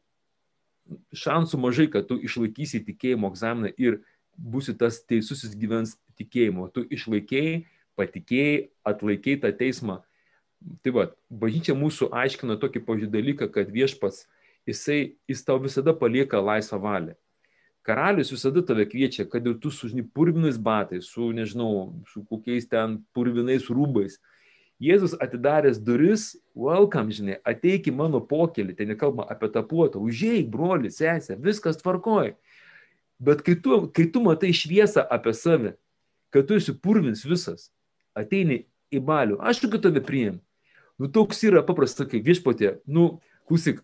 šansų 1.16 1.60
mažai, 1.62 1.88
kad 1.92 2.08
tu 2.10 2.18
išlaikysi 2.20 2.84
tikėjimo 2.88 3.30
egzaminą 3.32 3.72
ir 3.80 4.02
būsi 4.38 4.76
tas 4.78 5.00
teisusis 5.06 5.56
gyvens 5.56 5.96
tikėjimo. 6.20 6.68
Tu 6.74 6.86
išlaikėjai, 6.98 7.64
patikėjai, 8.00 8.70
atlaikėjai 8.88 9.42
tą 9.46 9.54
teismą. 9.58 10.02
Tai 10.84 10.94
va, 10.96 11.10
bažnyčia 11.30 11.76
mūsų 11.76 12.10
aiškina 12.16 12.58
tokį 12.60 12.84
pažiūrį 12.88 13.12
dalyką, 13.14 13.50
kad 13.52 13.72
viešpats, 13.72 14.26
jisai, 14.70 15.16
jis 15.28 15.44
tau 15.44 15.60
visada 15.62 15.94
palieka 15.96 16.40
laisvą 16.40 16.80
valią. 16.84 17.18
Karalius 17.84 18.32
visada 18.32 18.64
tave 18.64 18.86
kviečia, 18.88 19.26
kad 19.28 19.44
ir 19.44 19.58
tu 19.60 19.68
su 19.72 19.90
žinai, 19.92 20.06
purvinais 20.08 20.56
batais, 20.56 21.10
su, 21.12 21.34
nežinau, 21.36 21.92
su 22.08 22.24
kokiais 22.30 22.70
ten 22.72 23.02
purvinais 23.16 23.68
rūbais, 23.68 24.22
Jėzus 24.84 25.14
atidaręs 25.22 25.78
duris, 25.80 26.34
welcome, 26.58 27.14
žinai, 27.16 27.38
ateik 27.48 27.88
į 27.88 27.94
mano 27.96 28.20
pokelį, 28.28 28.74
ten 28.76 28.90
nekalba 28.92 29.24
apie 29.32 29.48
tą 29.54 29.62
puotą, 29.68 30.02
užėjai, 30.04 30.42
broli, 30.52 30.92
sesė, 30.92 31.38
viskas 31.40 31.80
tvarkoja. 31.80 32.34
Bet 33.24 33.46
kai 33.46 33.56
tu, 33.64 33.86
kai 33.96 34.10
tu 34.12 34.24
matai 34.26 34.52
šviesą 34.52 35.06
apie 35.08 35.32
save, 35.38 35.76
kad 36.34 36.50
tu 36.50 36.58
esi 36.60 36.76
purvins 36.76 37.24
visas, 37.24 37.70
ateini 38.18 38.66
į 38.92 39.00
balių, 39.08 39.40
aš 39.40 39.64
kad 39.64 39.86
tave 39.86 40.04
priim. 40.04 40.42
Nu, 41.00 41.08
toks 41.08 41.40
yra 41.48 41.64
paprasta, 41.66 42.06
kaip 42.10 42.26
viešpatė, 42.28 42.76
nu, 42.86 43.22
klausyk, 43.48 43.80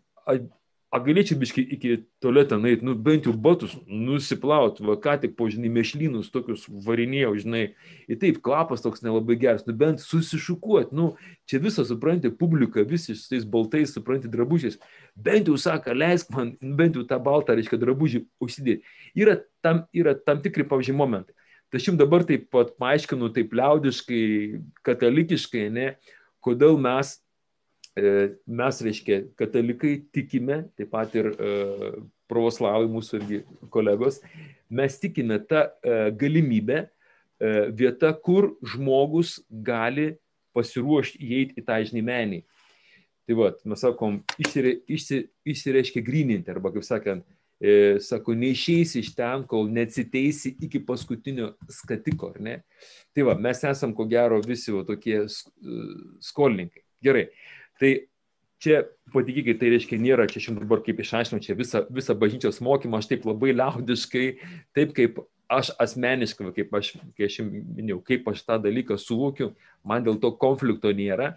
A 0.89 0.97
galėčiau 1.05 1.37
biškai 1.37 1.61
iki 1.75 1.89
tualetą 2.17 2.57
nueiti, 2.57 2.81
nu 2.81 2.95
bent 2.97 3.27
jau 3.27 3.33
batus 3.37 3.75
nusiplaut, 3.85 4.79
va 4.81 4.95
ką 4.97 5.19
tik 5.21 5.35
po, 5.37 5.45
žinai, 5.53 5.69
mešlynus 5.75 6.31
tokius 6.33 6.63
varinėjau, 6.87 7.35
žinai, 7.43 7.61
ir 8.09 8.17
taip 8.17 8.39
klapas 8.41 8.81
toks 8.81 9.03
nelabai 9.05 9.37
geras, 9.37 9.67
nu 9.67 9.75
bent 9.77 10.01
susišukuot, 10.01 10.89
nu 10.97 11.11
čia 11.45 11.61
visą 11.61 11.85
supranti, 11.85 12.31
publika, 12.33 12.81
visi 12.81 13.13
su 13.13 13.29
tais 13.29 13.45
baltais, 13.45 13.93
supranti, 13.93 14.31
drabužiais, 14.33 14.79
bent 15.13 15.51
jau 15.51 15.59
sako, 15.61 15.93
leisk 15.93 16.33
man, 16.33 16.55
bent 16.81 16.97
jau 16.97 17.05
tą 17.05 17.21
baltą, 17.21 17.53
reiškia, 17.59 17.77
drabužį 17.85 18.23
užsidėti. 18.41 18.97
Yra 19.13 19.37
tam, 19.61 19.85
yra 19.93 20.17
tam 20.17 20.41
tikri, 20.41 20.65
pavyzdžiui, 20.65 20.97
momentai. 20.97 21.37
Tai 21.69 21.77
jums 21.85 22.01
dabar 22.01 22.25
taip 22.25 22.49
pat 22.49 22.73
paaiškinu, 22.81 23.29
taip 23.37 23.53
liaudiškai, 23.53 24.23
katalikiškai, 24.89 25.67
ne, 25.69 25.91
kodėl 26.41 26.81
mes 26.81 27.19
mes, 27.95 28.79
reiškia, 28.85 29.23
katalikai 29.39 29.97
tikime, 30.13 30.63
taip 30.77 30.91
pat 30.93 31.15
ir 31.17 31.31
e, 31.33 31.91
pravoslavai 32.29 32.87
mūsų 32.91 33.19
irgi 33.19 33.41
kolegos, 33.73 34.21
mes 34.69 34.99
tikime 35.01 35.39
tą 35.49 35.65
e, 35.65 35.99
galimybę 36.19 36.87
vieta, 37.71 38.09
kur 38.19 38.49
žmogus 38.67 39.37
gali 39.47 40.09
pasiruošti 40.51 41.21
įeiti 41.23 41.61
į 41.61 41.63
tą 41.63 41.77
žnymenį. 41.87 42.41
Tai 43.29 43.35
va, 43.37 43.51
mes 43.69 43.83
sakom, 43.85 44.15
išsire, 44.41 44.79
išsi, 44.89 45.19
išsireiškia 45.53 46.01
grininti, 46.01 46.49
arba 46.49 46.71
kaip 46.73 46.85
sakant, 46.85 47.25
e, 47.61 47.99
sako, 48.01 48.33
neišeisi 48.33 49.03
iš 49.03 49.11
ten, 49.13 49.43
kol 49.49 49.69
neatsiteisi 49.69 50.55
iki 50.65 50.81
paskutinio 50.87 51.51
skatiko, 51.69 52.31
ar 52.33 52.41
ne? 52.41 52.55
Tai 53.13 53.27
va, 53.29 53.35
mes 53.37 53.61
esam 53.69 53.93
ko 53.93 54.07
gero 54.09 54.39
visi 54.41 54.73
va, 54.73 54.81
tokie 54.87 55.21
skolininkai. 56.25 56.81
Gerai, 57.05 57.27
Tai 57.79 57.91
čia, 58.59 58.83
patikėkit, 59.13 59.59
tai 59.61 59.73
reiškia, 59.73 59.99
nėra 60.01 60.27
čia 60.29 60.43
šiandien 60.43 60.67
dabar 60.67 60.83
kaip 60.85 60.99
išaiškinau, 61.01 61.41
čia 61.43 61.55
visą, 61.57 61.83
visą 61.93 62.15
bažnyčios 62.19 62.59
mokymą, 62.65 62.99
aš 62.99 63.09
taip 63.11 63.27
labai 63.27 63.53
liaudiškai, 63.55 64.25
taip 64.77 64.95
kaip 64.97 65.21
aš 65.49 65.71
asmeniškai, 65.81 66.51
kaip 66.59 66.73
aš, 66.77 66.93
kai 67.17 67.27
aš 67.29 67.39
minėjau, 67.47 67.99
kaip 68.05 68.27
aš 68.29 68.43
tą 68.45 68.59
dalyką 68.61 68.99
suvokiu, 69.01 69.53
man 69.87 70.05
dėl 70.05 70.19
to 70.21 70.31
konflikto 70.41 70.91
nėra, 70.93 71.33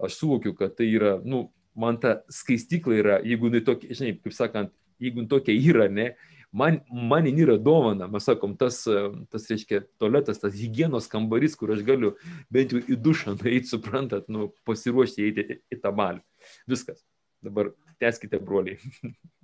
aš 0.00 0.20
suvokiu, 0.22 0.54
kad 0.56 0.78
tai 0.78 0.88
yra, 0.94 1.18
nu, 1.24 1.48
man 1.76 2.00
ta 2.00 2.20
skaistykla 2.32 3.00
yra, 3.02 3.18
jeigu 3.26 3.50
jinai 3.50 3.64
tokia, 3.66 3.96
žinai, 3.98 4.14
kaip 4.22 4.36
sakant, 4.36 4.72
jeigu 5.02 5.26
tokia 5.28 5.56
yra, 5.56 5.90
ne, 5.92 6.12
man, 6.52 6.80
man 6.90 7.28
yra 7.30 7.56
dovana, 7.58 8.08
mes 8.10 8.26
sakom, 8.26 8.56
tas, 8.58 8.82
tas 9.30 9.48
reiškia, 9.50 9.82
tualetas, 10.00 10.40
tas 10.42 10.54
hygienos 10.56 11.08
kambarys, 11.10 11.56
kur 11.58 11.74
aš 11.74 11.84
galiu 11.86 12.14
bent 12.52 12.74
jau 12.74 12.82
į 12.82 12.98
dušą 13.00 13.36
nueiti, 13.40 13.70
suprantat, 13.70 14.28
nu, 14.32 14.50
pasiruošti 14.68 15.28
eiti 15.28 15.46
į, 15.46 15.60
į 15.76 15.80
tą 15.82 15.94
balį. 15.96 16.24
Viskas. 16.70 17.04
Dabar 17.40 17.72
teskite, 18.02 18.40
broliai. 18.42 18.80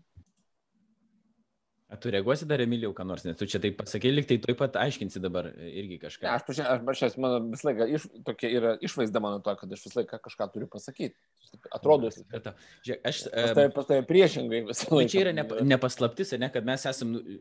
Tu 2.02 2.12
reaguosi 2.14 2.46
dar, 2.48 2.62
Emilijau, 2.64 2.92
ką 2.96 3.06
nors, 3.08 3.24
nes 3.26 3.36
tu 3.38 3.48
čia 3.50 3.60
taip 3.62 3.76
pasakai, 3.80 4.12
lyg 4.14 4.28
tai 4.28 4.38
taip 4.42 4.58
pat 4.60 4.78
aiškinsi 4.82 5.22
dabar 5.22 5.48
irgi 5.66 5.98
kažką. 6.02 6.24
Ne, 6.26 6.32
aš 6.34 6.46
pažiūrėjau, 6.48 6.76
aš 6.76 6.86
pažiūrėjau, 6.88 7.22
mano 7.24 7.40
visą 7.52 7.68
laiką 7.70 7.88
iš, 7.98 8.06
tokia 8.26 8.52
yra 8.58 8.72
išvaizda 8.88 9.22
mano 9.24 9.42
to, 9.44 9.54
kad 9.60 9.76
aš 9.76 9.84
visą 9.88 10.00
laiką 10.00 10.20
kažką 10.24 10.48
turiu 10.54 10.70
pasakyti. 10.72 11.14
Atrodo, 11.74 12.10
Žiūrėk, 12.12 13.04
aš... 13.10 13.22
Pas 13.28 13.54
tavai, 13.58 13.68
pas 13.76 13.90
tavai 13.90 14.08
priešingai 14.08 14.64
visą 14.70 14.90
laiką. 14.92 15.12
Čia 15.12 15.22
yra 15.26 15.36
ne, 15.36 15.46
nepaslaptis, 15.74 16.34
ne, 16.40 16.50
kad 16.54 16.66
mes 16.68 16.88
esame 16.90 17.16
nu, 17.16 17.38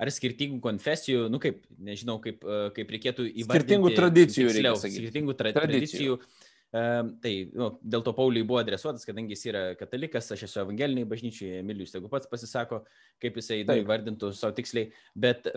ar 0.00 0.10
skirtingų 0.12 0.60
konfesijų, 0.64 1.26
nu 1.32 1.40
kaip, 1.42 1.64
nežinau, 1.90 2.20
kaip, 2.24 2.44
kaip 2.76 2.94
reikėtų 2.96 3.26
įvardinti. 3.28 3.50
Skirtingų 3.50 3.96
tradicijų, 3.96 4.52
tiksliau, 4.54 4.78
skirtingų 4.80 5.36
tra 5.36 5.52
tradicijų. 5.56 6.16
tradicijų 6.16 6.48
Tai 6.70 7.32
nu, 7.50 7.66
dėl 7.82 8.04
to 8.06 8.12
Pauliui 8.14 8.46
buvo 8.46 8.60
adresuotas, 8.60 9.02
kadangi 9.08 9.34
jis 9.34 9.48
yra 9.50 9.62
katalikas, 9.78 10.28
aš 10.30 10.44
esu 10.46 10.60
evangeliniai 10.62 11.08
bažnyčiai, 11.10 11.58
Emilijus, 11.64 11.96
jeigu 11.96 12.10
pats 12.12 12.30
pasisako, 12.30 12.84
kaip 13.22 13.40
jisai 13.40 13.64
nu, 13.64 13.80
įvardintų 13.82 14.30
savo 14.38 14.54
tiksliai. 14.54 14.92
Bet, 15.18 15.50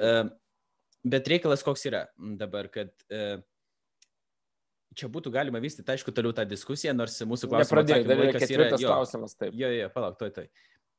bet 1.05 1.29
reikalas 1.29 1.61
koks 1.65 1.85
yra 1.91 2.07
dabar, 2.41 2.71
kad 2.73 2.89
čia 4.97 5.09
būtų 5.11 5.33
galima 5.33 5.61
vystyti, 5.61 5.89
aišku, 5.93 6.13
toliau 6.15 6.33
tą 6.35 6.45
diskusiją, 6.49 6.93
nors 6.97 7.19
mūsų 7.27 7.49
klausimas 7.51 7.89
yra 8.53 8.69
jo, 8.71 8.89
klausimas. 8.89 9.35
Taip. 9.37 9.57
Jo, 9.57 9.69
jo, 9.73 9.89
palauk, 9.93 10.17
toj, 10.21 10.33
toj. 10.35 10.49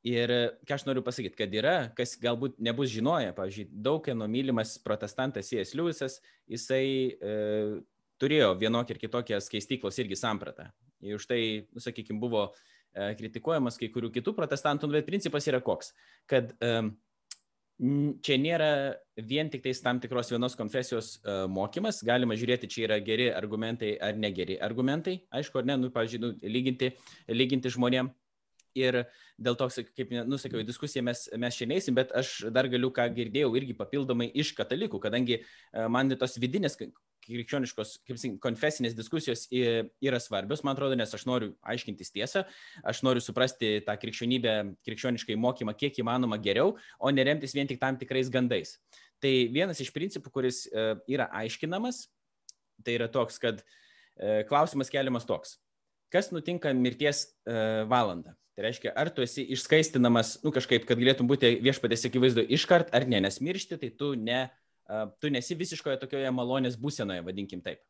Ir 0.05 0.31
ką 0.69 0.77
aš 0.77 0.85
noriu 0.85 1.01
pasakyti, 1.05 1.39
kad 1.39 1.55
yra, 1.57 1.75
kas 1.97 2.13
galbūt 2.21 2.59
nebus 2.63 2.91
žinoję, 2.93 3.31
pavyzdžiui, 3.39 3.71
daug 3.87 4.11
nomylimas 4.19 4.77
protestantas 4.85 5.49
C.S. 5.49 5.73
Lewisas, 5.79 6.19
jisai 6.51 6.85
e, 7.17 7.37
turėjo 8.23 8.53
vienokį 8.59 8.95
ir 8.95 9.01
kitokią 9.03 9.41
skaistyklos 9.43 9.99
irgi 10.03 10.19
sampratą. 10.19 10.69
Ir 11.05 11.19
už 11.19 11.27
tai, 11.29 11.41
nu, 11.75 11.83
sakykime, 11.83 12.21
buvo 12.21 12.47
e, 12.49 13.13
kritikuojamas 13.19 13.79
kai 13.81 13.91
kurių 13.93 14.13
kitų 14.15 14.35
protestantų, 14.37 14.91
bet 14.95 15.09
principas 15.09 15.49
yra 15.51 15.61
koks, 15.65 15.93
kad 16.31 16.55
e, 16.65 16.73
čia 18.25 18.39
nėra 18.41 18.71
vien 19.19 19.51
tik 19.51 19.65
tais 19.67 19.83
tam 19.85 20.01
tikros 20.03 20.31
vienos 20.33 20.57
konfesijos 20.59 21.17
e, 21.19 21.39
mokymas, 21.51 22.03
galima 22.07 22.39
žiūrėti, 22.39 22.71
čia 22.71 22.87
yra 22.89 23.01
geri 23.05 23.31
argumentai 23.35 23.97
ar 23.99 24.19
negeri 24.19 24.59
argumentai, 24.63 25.21
aišku, 25.35 25.61
ar 25.61 25.73
ne, 25.73 25.81
nu, 25.85 25.95
pavyzdžiui, 25.95 26.23
nu, 26.23 26.35
lyginti, 26.43 26.95
lyginti 27.33 27.73
žmonėm. 27.75 28.13
Ir 28.75 29.05
dėl 29.39 29.55
to, 29.55 29.69
kaip 29.95 30.09
nusakiau, 30.27 30.59
į 30.59 30.67
diskusiją 30.67 31.05
mes, 31.07 31.21
mes 31.39 31.55
šiandien 31.55 31.77
eisim, 31.77 31.95
bet 31.95 32.11
aš 32.19 32.49
dar 32.51 32.67
galiu, 32.67 32.89
ką 32.91 33.05
girdėjau, 33.15 33.53
irgi 33.55 33.77
papildomai 33.79 34.27
iš 34.35 34.51
katalikų, 34.59 34.99
kadangi 34.99 35.37
man 35.95 36.11
tos 36.19 36.35
vidinės 36.43 36.75
krikščioniškos, 37.27 37.95
kaip 38.07 38.19
sakyt, 38.21 38.39
konfesinės 38.43 38.97
diskusijos 38.97 39.47
yra 39.51 40.21
svarbios, 40.23 40.63
man 40.67 40.77
atrodo, 40.77 40.97
nes 40.99 41.15
aš 41.17 41.25
noriu 41.29 41.53
aiškintis 41.67 42.13
tiesą, 42.15 42.45
aš 42.85 43.03
noriu 43.07 43.23
suprasti 43.25 43.79
tą 43.87 43.97
krikščionybę, 44.01 44.55
krikščioniškai 44.87 45.39
mokymą 45.41 45.77
kiek 45.79 45.99
įmanoma 46.03 46.39
geriau, 46.43 46.77
o 46.99 47.13
neremtis 47.15 47.57
vien 47.57 47.71
tik 47.71 47.81
tam 47.83 47.99
tikrais 48.01 48.31
gandais. 48.33 48.77
Tai 49.25 49.33
vienas 49.55 49.81
iš 49.81 49.93
principų, 49.95 50.33
kuris 50.35 50.65
e, 50.69 50.87
yra 51.15 51.31
aiškinamas, 51.41 52.07
tai 52.85 52.99
yra 52.99 53.09
toks, 53.09 53.39
kad 53.41 53.63
e, 53.65 54.43
klausimas 54.51 54.93
keliamas 54.93 55.29
toks. 55.29 55.59
Kas 56.13 56.29
nutinka 56.35 56.73
mirties 56.77 57.27
e, 57.27 57.55
valandą? 57.91 58.35
Tai 58.55 58.69
reiškia, 58.69 58.93
ar 58.95 59.09
tu 59.11 59.25
esi 59.25 59.43
išskaistinamas, 59.51 60.37
nu 60.45 60.53
kažkaip, 60.55 60.85
kad 60.87 61.01
galėtum 61.01 61.27
būti 61.27 61.57
viešpatės 61.65 62.07
akivaizdu 62.07 62.45
iškart 62.55 62.93
ar 62.95 63.09
ne, 63.11 63.19
nes 63.25 63.41
miršti, 63.43 63.81
tai 63.81 63.91
tu, 63.99 64.13
ne, 64.15 64.45
tu 65.21 65.31
nesi 65.33 65.57
visiškoje 65.59 65.99
tokioje 66.03 66.31
malonės 66.35 66.79
būsenoje, 66.81 67.25
vadinkim 67.25 67.63
taip. 67.65 67.83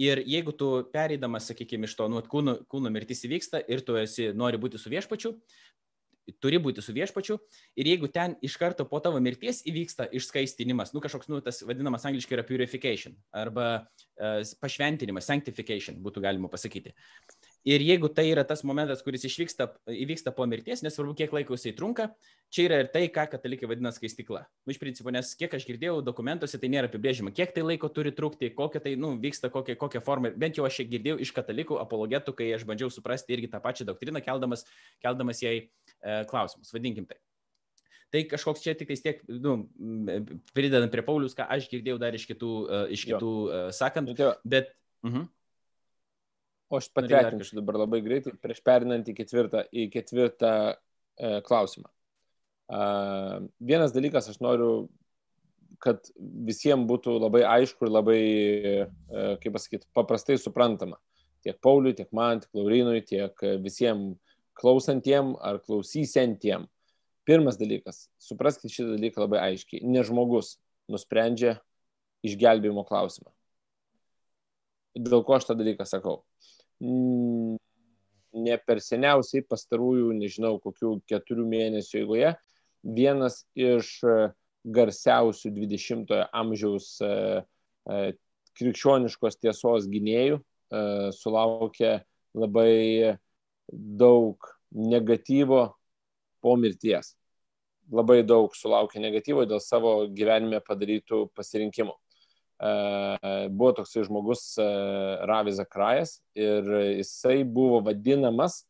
Ir 0.00 0.22
jeigu 0.24 0.52
tu 0.56 0.68
pereidamas, 0.94 1.50
sakykime, 1.50 1.84
iš 1.84 1.94
to, 1.98 2.06
nu, 2.08 2.22
kūno, 2.24 2.60
kūno 2.70 2.92
mirtis 2.92 3.20
įvyksta 3.26 3.60
ir 3.68 3.82
tu 3.84 3.98
esi, 4.00 4.30
nori 4.32 4.60
būti 4.60 4.80
su 4.80 4.88
viešpačiu, 4.92 5.34
turi 6.38 6.60
būti 6.62 6.82
su 6.84 6.94
viešpačiu 6.94 7.36
ir 7.80 7.88
jeigu 7.90 8.08
ten 8.12 8.36
iš 8.44 8.56
karto 8.60 8.84
po 8.88 9.00
tavo 9.02 9.20
mirties 9.22 9.62
įvyksta 9.66 10.06
išskaistinimas, 10.16 10.94
nu 10.94 11.02
kažkoks, 11.02 11.30
nu 11.32 11.40
tas 11.44 11.62
vadinamas 11.66 12.06
angliškai 12.06 12.36
yra 12.38 12.44
purification 12.46 13.16
arba 13.34 13.66
uh, 13.80 14.40
pašventinimas, 14.62 15.26
sanctification 15.26 15.98
būtų 16.04 16.22
galima 16.24 16.50
pasakyti. 16.52 16.94
Ir 17.68 17.82
jeigu 17.84 18.08
tai 18.08 18.24
yra 18.30 18.40
tas 18.48 18.62
momentas, 18.64 19.02
kuris 19.04 19.26
išvyksta, 19.28 19.66
įvyksta 19.92 20.32
po 20.32 20.46
mirties, 20.48 20.80
nesvarbu, 20.80 21.12
kiek 21.18 21.32
laiko 21.36 21.58
jisai 21.58 21.74
trunka, 21.76 22.06
čia 22.48 22.64
yra 22.64 22.78
ir 22.80 22.88
tai, 22.92 23.02
ką 23.12 23.26
katalikai 23.34 23.68
vadina 23.68 23.92
skaistikla. 23.92 24.46
Nu, 24.64 24.72
iš 24.72 24.78
principo, 24.80 25.12
nes 25.12 25.34
kiek 25.36 25.52
aš 25.58 25.66
girdėjau 25.68 25.98
dokumentuose, 26.06 26.56
tai 26.60 26.70
nėra 26.72 26.88
apibrėžima, 26.88 27.34
kiek 27.36 27.52
tai 27.52 27.64
laiko 27.66 27.90
turi 27.92 28.14
trukti, 28.16 28.48
kokia 28.56 28.80
tai, 28.86 28.94
nu, 29.00 29.12
vyksta, 29.20 29.52
kokia, 29.52 29.76
kokia 29.80 30.00
forma. 30.04 30.32
Bent 30.32 30.56
jau 30.56 30.64
aš 30.64 30.80
girdėjau 30.88 31.18
iš 31.20 31.34
katalikų 31.36 31.76
apologetų, 31.82 32.32
kai 32.38 32.48
aš 32.56 32.64
bandžiau 32.68 32.88
suprasti 32.94 33.36
irgi 33.36 33.50
tą 33.52 33.60
pačią 33.60 33.84
doktriną, 33.90 34.22
keldamas, 34.24 34.64
keldamas 35.04 35.44
jai 35.44 35.58
e, 35.60 36.22
klausimus, 36.30 36.72
vadinkim 36.72 37.04
tai. 37.10 37.20
Tai 38.10 38.24
kažkoks 38.26 38.64
čia 38.64 38.72
tik 38.74 38.88
tiek, 38.90 39.20
nu, 39.28 39.68
pridedant 40.56 40.90
prie 40.90 41.04
Paulius, 41.06 41.36
ką 41.36 41.44
aš 41.46 41.68
girdėjau 41.70 42.00
dar 42.02 42.16
iš 42.16 42.24
kitų, 42.26 42.54
uh, 42.64 42.86
iš 42.90 43.04
kitų 43.06 43.34
uh, 43.44 43.68
sakant, 43.74 44.10
nu, 44.10 44.16
tai 44.18 44.32
bet... 44.42 44.72
Uh 45.04 45.10
mhm. 45.10 45.20
-huh. 45.20 45.28
O 46.70 46.78
aš 46.78 46.86
patvirtinsiu 46.94 47.58
dabar 47.58 47.80
labai 47.82 47.98
greitai, 48.04 48.36
prieš 48.38 48.60
perinant 48.62 49.08
į 49.10 49.14
ketvirtą, 49.18 49.64
į 49.74 49.88
ketvirtą 49.90 50.52
e, 50.70 51.40
klausimą. 51.46 51.90
Uh, 52.70 53.48
vienas 53.58 53.90
dalykas, 53.90 54.28
aš 54.30 54.36
noriu, 54.38 54.84
kad 55.82 56.06
visiems 56.46 56.86
būtų 56.86 57.16
labai 57.18 57.40
aišku 57.56 57.88
ir 57.88 57.90
labai, 57.90 58.20
e, 58.20 58.84
kaip 59.42 59.54
pasakyti, 59.56 59.88
paprastai 59.96 60.36
suprantama. 60.38 61.00
Tiek 61.42 61.56
Pauliui, 61.64 61.96
tiek 61.96 62.10
man, 62.14 62.42
tiek 62.44 62.52
Laurinui, 62.54 63.00
tiek 63.08 63.42
visiems 63.64 64.20
klausantiem 64.60 65.32
ar 65.40 65.58
klausysentiem. 65.64 66.68
Pirmas 67.26 67.58
dalykas, 67.60 68.04
supraskite 68.20 68.70
šitą 68.72 68.94
dalyką 68.94 69.24
labai 69.24 69.40
aiškiai. 69.48 69.82
Ne 69.88 70.04
žmogus 70.04 70.58
nusprendžia 70.90 71.56
išgelbėjimo 72.26 72.84
klausimą. 72.86 73.32
Dėl 75.00 75.24
ko 75.24 75.38
aš 75.38 75.48
tą 75.48 75.56
dalyką 75.56 75.86
sakau? 75.88 76.20
Mm, 76.20 76.59
ne 76.80 78.56
per 78.66 78.80
seniausiai 78.82 79.44
pastarųjų, 79.46 80.12
nežinau, 80.16 80.56
kokių 80.62 80.98
keturių 81.10 81.46
mėnesių 81.50 82.02
eigoje, 82.02 82.34
vienas 82.82 83.44
iš 83.58 83.98
e, 84.04 84.16
garsiausių 84.64 85.52
20-ojo 85.56 86.26
amžiaus 86.36 86.92
e, 87.04 87.10
e, 87.90 87.98
krikščioniškos 88.60 89.40
tiesos 89.40 89.88
gynėjų 89.88 90.40
sulaukė 91.16 92.04
labai 92.38 93.16
daug 93.70 94.44
negatyvo 94.70 95.62
po 96.44 96.52
mirties. 96.60 97.14
Labai 97.90 98.20
daug 98.22 98.54
sulaukė 98.54 99.02
negatyvo 99.02 99.46
dėl 99.50 99.62
savo 99.64 99.94
gyvenime 100.14 100.60
padarytų 100.62 101.24
pasirinkimų. 101.34 101.96
Buvo 102.60 103.72
toksai 103.78 104.04
žmogus 104.04 104.42
e, 104.60 104.64
Ravi 105.28 105.54
Zakrajas 105.56 106.18
ir 106.36 106.66
jisai 106.98 107.38
buvo 107.44 107.80
vadinamas 107.86 108.64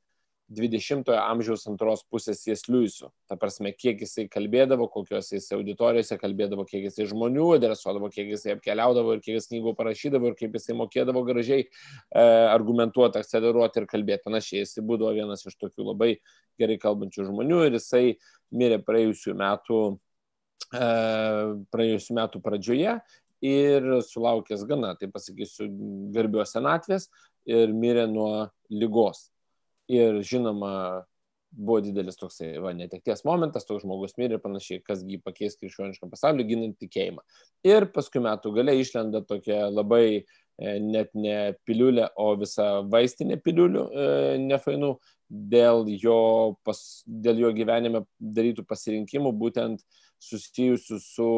20-ojo 0.51 1.15
amžiaus 1.15 1.63
antros 1.71 2.03
pusės 2.11 2.41
Jes 2.49 2.65
Liuisu. 2.67 3.09
Ta 3.31 3.37
prasme, 3.39 3.71
kiek 3.71 4.01
jisai 4.03 4.25
kalbėdavo, 4.31 4.89
kokiuose 4.91 5.37
jisai 5.37 5.61
auditorijose 5.61 6.19
kalbėdavo, 6.19 6.65
kiek 6.67 6.89
jisai 6.89 7.07
žmonių 7.11 7.47
adresuodavo, 7.55 8.11
kiek 8.11 8.33
jisai 8.35 8.57
apkeliaudavo 8.57 9.15
ir 9.15 9.23
kiek 9.23 9.39
jis 9.39 9.47
knygų 9.53 9.77
parašydavo 9.79 10.33
ir 10.33 10.37
kaip 10.41 10.59
jisai 10.59 10.75
mokėdavo 10.81 11.23
gražiai 11.29 11.63
e, 11.63 11.71
argumentuoti, 12.51 13.23
akceleruoti 13.23 13.83
ir 13.83 13.89
kalbėti. 13.91 14.27
Panašiai, 14.27 14.65
jisai 14.65 14.85
būdavo 14.91 15.15
vienas 15.21 15.47
iš 15.47 15.55
tokių 15.63 15.87
labai 15.93 16.13
gerai 16.59 16.81
kalbančių 16.83 17.31
žmonių 17.31 17.65
ir 17.69 17.79
jisai 17.79 18.05
mirė 18.51 18.83
praėjusių 18.83 19.39
metų, 19.39 19.81
e, 20.75 20.93
praėjusių 21.71 22.19
metų 22.19 22.43
pradžioje 22.43 22.99
ir 23.41 24.03
sulaukęs 24.05 24.65
gana, 24.69 24.95
tai 25.01 25.09
pasakysiu, 25.13 25.69
garbios 26.15 26.53
senatvės 26.55 27.09
ir 27.49 27.73
mirė 27.73 28.07
nuo 28.11 28.49
lygos. 28.71 29.29
Ir 29.91 30.21
žinoma, 30.23 31.05
buvo 31.51 31.81
didelis 31.83 32.19
toksai, 32.21 32.53
va, 32.63 32.73
netekties 32.77 33.25
momentas, 33.27 33.67
toks 33.67 33.83
žmogus 33.83 34.15
mirė 34.21 34.39
ir 34.39 34.43
panašiai, 34.45 34.83
kas 34.87 35.03
jį 35.07 35.19
pakeis 35.25 35.57
krikščioniškam 35.59 36.13
pasauliu, 36.13 36.47
ginant 36.47 36.77
tikėjimą. 36.79 37.25
Ir 37.67 37.89
paskui 37.95 38.23
metų 38.23 38.53
galiai 38.61 38.85
išlenda 38.85 39.25
tokia 39.27 39.65
labai 39.71 40.05
e, 40.21 40.23
net 40.85 41.11
ne 41.19 41.57
piliulė, 41.67 42.07
o 42.15 42.37
visa 42.39 42.69
vaistinė 42.87 43.41
piliulių 43.43 43.87
e, 43.89 44.13
nefainų 44.45 44.93
dėl 45.31 45.89
jo, 46.03 46.21
pas, 46.67 46.79
dėl 47.07 47.43
jo 47.47 47.51
gyvenime 47.57 48.05
darytų 48.21 48.67
pasirinkimų, 48.69 49.35
būtent 49.43 49.83
susijusių 50.21 51.01
su 51.03 51.33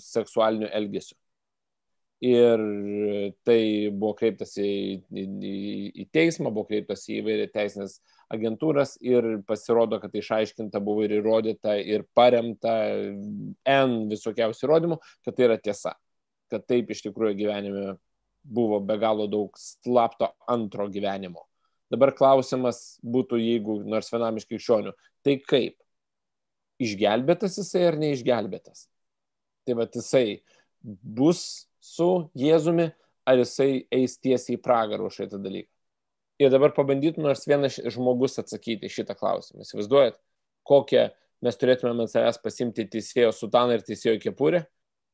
seksualiniu 0.00 0.72
elgesiu 0.74 1.14
ir 2.24 2.62
tai 3.44 3.60
buvo 3.92 4.14
kreiptasi 4.16 4.64
į, 4.64 4.94
į, 5.20 5.56
į 6.02 6.06
teismą, 6.14 6.50
buvo 6.54 6.64
kreiptasi 6.70 7.12
į 7.12 7.18
įvairią 7.20 7.48
teisinės 7.52 7.98
agentūras 8.32 8.96
ir 9.04 9.42
pasirodo, 9.46 9.98
kad 10.00 10.14
išaiškinta 10.16 10.80
buvo 10.80 11.04
ir 11.04 11.18
įrodyta 11.18 11.76
ir 11.82 12.06
paremta 12.16 12.72
N 13.68 13.98
visokiausių 14.10 14.66
įrodymų, 14.66 15.00
kad 15.26 15.36
tai 15.36 15.48
yra 15.50 15.58
tiesa, 15.60 15.92
kad 16.50 16.64
taip 16.66 16.90
iš 16.90 17.04
tikrųjų 17.06 17.36
gyvenime 17.42 17.96
buvo 18.46 18.80
be 18.80 18.96
galo 19.02 19.26
daug 19.28 19.56
slapto 19.58 20.32
antro 20.48 20.88
gyvenimo. 20.88 21.44
Dabar 21.92 22.14
klausimas 22.16 22.96
būtų, 23.06 23.38
jeigu 23.38 23.80
nors 23.86 24.08
vienam 24.10 24.38
iš 24.38 24.48
krikščionių, 24.48 24.94
tai 25.26 25.36
kaip? 25.42 25.76
Išgelbėtas 26.82 27.56
jisai 27.60 27.86
ar 27.88 27.96
neišgelbėtas? 28.00 28.88
Tai 29.66 29.76
va 29.78 29.86
jisai 29.88 30.40
bus 30.82 31.66
su 31.86 32.10
Jėzumi, 32.38 32.90
ar 33.26 33.40
jisai 33.40 33.86
eis 33.94 34.18
tiesiai 34.22 34.56
į 34.58 34.62
pragarą 34.62 35.08
už 35.08 35.22
šitą 35.22 35.40
dalyką. 35.42 35.70
Ir 36.42 36.52
dabar 36.52 36.74
pabandytų 36.76 37.22
nors 37.24 37.46
vienas 37.48 37.78
žmogus 37.80 38.36
atsakyti 38.42 38.90
šitą 38.92 39.16
klausimą. 39.16 39.64
Įsivaizduojat, 39.64 40.18
kokią 40.68 41.06
mes 41.44 41.58
turėtumėme 41.60 42.04
ant 42.04 42.12
savęs 42.12 42.38
pasimti 42.42 42.84
teisėjo 42.92 43.32
sutaną 43.32 43.78
ir 43.78 43.84
teisėjo 43.86 44.18
kepurę 44.20 44.66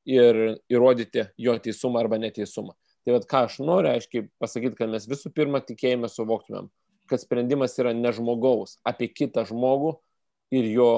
ir 0.08 0.40
įrodyti 0.72 1.28
jo 1.38 1.54
teisumą 1.62 2.02
arba 2.02 2.18
neteisumą. 2.18 2.74
Tai 3.02 3.16
vad 3.16 3.26
ką 3.30 3.44
aš 3.46 3.58
noriu 3.62 3.92
aiškiai 3.92 4.26
pasakyti, 4.42 4.78
kad 4.78 4.90
mes 4.90 5.06
visų 5.10 5.32
pirma 5.34 5.62
tikėjime 5.62 6.10
suvoktumėm, 6.10 6.68
kad 7.10 7.22
sprendimas 7.22 7.74
yra 7.78 7.94
ne 7.94 8.12
žmogaus, 8.14 8.78
apie 8.86 9.08
kitą 9.10 9.46
žmogų 9.46 9.96
ir 10.54 10.68
jo 10.70 10.92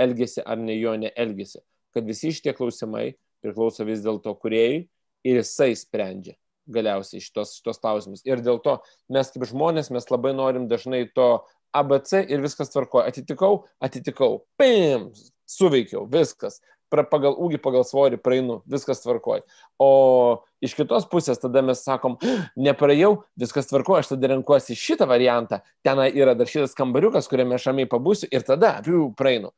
elgesį 0.00 0.44
ar 0.48 0.60
ne 0.60 0.76
jo 0.78 0.94
neelgesį. 1.00 1.60
Kad 1.92 2.08
visi 2.08 2.32
šitie 2.32 2.54
klausimai 2.56 3.12
priklauso 3.44 3.84
vis 3.88 4.00
dėlto 4.04 4.32
kuriejai 4.40 4.86
ir 5.24 5.42
jisai 5.42 5.72
sprendžia 5.78 6.36
galiausiai 6.72 7.22
šitos, 7.22 7.56
šitos 7.58 7.80
klausimus. 7.82 8.22
Ir 8.28 8.42
dėl 8.44 8.60
to 8.62 8.78
mes 9.12 9.32
kaip 9.34 9.46
žmonės, 9.50 9.90
mes 9.94 10.06
labai 10.10 10.34
norim 10.36 10.68
dažnai 10.70 11.04
to 11.14 11.42
ABC 11.74 12.20
ir 12.28 12.42
viskas 12.44 12.70
tvarkoja. 12.72 13.08
Atitikau, 13.10 13.64
atitikau, 13.82 14.44
pim, 14.60 15.10
suveikiau, 15.48 16.06
viskas. 16.10 16.60
Pra, 16.92 17.06
pagal 17.08 17.32
ūgį, 17.40 17.56
pagal 17.64 17.86
svorį 17.88 18.18
praeinu, 18.20 18.58
viskas 18.68 19.00
tvarkoja. 19.00 19.40
O 19.80 20.44
iš 20.60 20.74
kitos 20.76 21.06
pusės 21.08 21.40
tada 21.40 21.62
mes 21.64 21.80
sakom, 21.80 22.18
nepraėjau, 22.66 23.14
viskas 23.40 23.70
tvarkoja, 23.70 24.02
aš 24.04 24.10
tada 24.12 24.28
renkuosi 24.34 24.76
šitą 24.76 25.08
variantą, 25.08 25.62
ten 25.80 26.02
yra 26.10 26.36
dar 26.36 26.50
šitas 26.50 26.76
kambariukas, 26.76 27.30
kuriame 27.32 27.56
aš 27.56 27.70
ramiai 27.70 27.88
pabūsiu 27.88 28.28
ir 28.28 28.44
tada, 28.44 28.74
piu, 28.84 29.06
praeinu. 29.16 29.54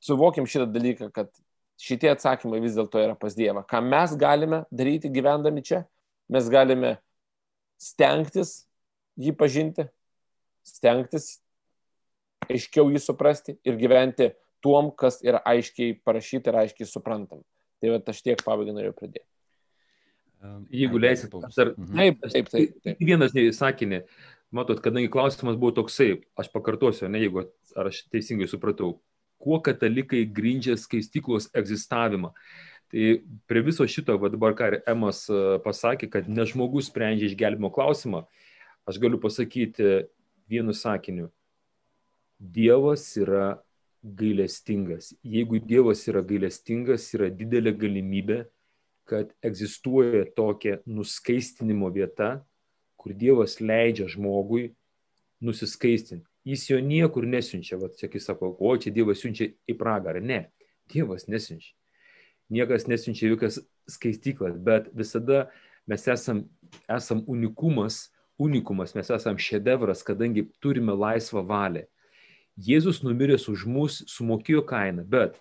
Suvokim 0.00 0.48
šitą 0.48 0.64
dalyką, 0.72 1.10
kad 1.12 1.28
šitie 1.80 2.10
atsakymai 2.12 2.60
vis 2.64 2.76
dėlto 2.76 3.00
yra 3.02 3.16
pas 3.18 3.36
Dievą. 3.36 3.64
Ką 3.68 3.82
mes 3.84 4.14
galime 4.18 4.64
daryti 4.70 5.10
gyvendami 5.12 5.64
čia? 5.64 5.84
Mes 6.32 6.48
galime 6.50 6.96
stengtis 7.80 8.64
jį 9.20 9.34
pažinti, 9.36 9.86
stengtis 10.66 11.36
aiškiau 12.50 12.90
jį 12.92 13.02
suprasti 13.02 13.56
ir 13.66 13.78
gyventi 13.80 14.32
tuom, 14.64 14.90
kas 14.96 15.20
yra 15.24 15.42
aiškiai 15.46 15.98
parašyta 16.06 16.52
ir 16.52 16.60
aiškiai 16.64 16.88
suprantama. 16.88 17.44
Tai 17.80 17.92
va, 17.92 18.00
aš 18.12 18.22
tiek 18.24 18.40
pabaigai 18.44 18.74
norėjau 18.76 18.96
pradėti. 18.96 19.26
Jeigu 20.70 21.00
leisit, 21.00 21.32
dar... 21.56 21.72
Mhm. 21.74 21.96
Taip, 21.96 22.24
taip, 22.32 22.48
taip. 22.52 22.74
taip. 22.84 23.00
Vienas 23.02 23.34
sakinį, 23.56 24.02
matot, 24.54 24.80
kadangi 24.84 25.10
klausimas 25.12 25.58
buvo 25.58 25.74
toksai, 25.80 26.20
aš 26.38 26.50
pakartosiu, 26.54 27.08
ne 27.10 27.22
jeigu 27.24 27.46
ar 27.76 27.90
aš 27.90 28.04
teisingai 28.12 28.48
supratau, 28.50 28.96
kuo 29.42 29.60
katalikai 29.62 30.24
grindžia 30.26 30.76
skaistyklos 30.80 31.50
egzistavimą. 31.56 32.32
Tai 32.92 33.06
prie 33.50 33.62
viso 33.66 33.86
šito, 33.90 34.14
va 34.22 34.30
dabar 34.30 34.54
ką 34.56 34.68
ir 34.70 34.76
Emas 34.86 35.24
e, 35.26 35.58
pasakė, 35.64 36.08
kad 36.10 36.28
ne 36.30 36.46
žmogus 36.46 36.90
sprendžia 36.90 37.32
išgelbimo 37.32 37.72
klausimą, 37.74 38.22
aš 38.86 39.00
galiu 39.02 39.18
pasakyti 39.22 40.06
vienu 40.46 40.74
sakiniu. 40.76 41.30
Dievas 42.38 43.08
yra 43.18 43.56
gailestingas. 44.06 45.14
Jeigu 45.26 45.58
Dievas 45.58 46.04
yra 46.06 46.22
gailestingas, 46.22 47.08
yra 47.16 47.30
didelė 47.32 47.72
galimybė, 47.74 48.44
kad 49.06 49.30
egzistuoja 49.42 50.24
tokia 50.36 50.78
nuskaistinimo 50.86 51.90
vieta, 51.94 52.36
kur 52.98 53.14
Dievas 53.14 53.58
leidžia 53.60 54.06
žmogui 54.10 54.70
nusiskaistinti. 55.42 56.26
Jis 56.46 56.68
jo 56.70 56.78
niekur 56.78 57.26
nesiunčia, 57.26 57.78
va 57.80 57.90
čia 57.90 58.08
kai 58.10 58.22
sako, 58.22 58.52
o 58.62 58.76
čia 58.78 58.92
Dievas 58.94 59.18
siunčia 59.22 59.50
į 59.66 59.74
pragarą. 59.78 60.22
Ne, 60.22 60.46
Dievas 60.92 61.26
nesiunčia 61.26 61.74
niekas 62.48 62.86
nesiunčia 62.86 63.28
jokias 63.28 63.58
skaistyklas, 63.88 64.58
bet 64.58 64.90
visada 64.94 65.46
mes 65.86 66.06
esam, 66.08 66.44
esam 66.88 67.22
unikumas, 67.26 68.10
unikumas, 68.38 68.94
mes 68.94 69.10
esam 69.10 69.38
šedevras, 69.38 70.04
kadangi 70.06 70.46
turime 70.62 70.94
laisvą 70.94 71.42
valią. 71.46 71.86
Jėzus 72.56 73.02
numiręs 73.04 73.48
už 73.52 73.66
mus 73.68 74.00
sumokėjo 74.08 74.62
kainą, 74.66 75.04
bet 75.04 75.36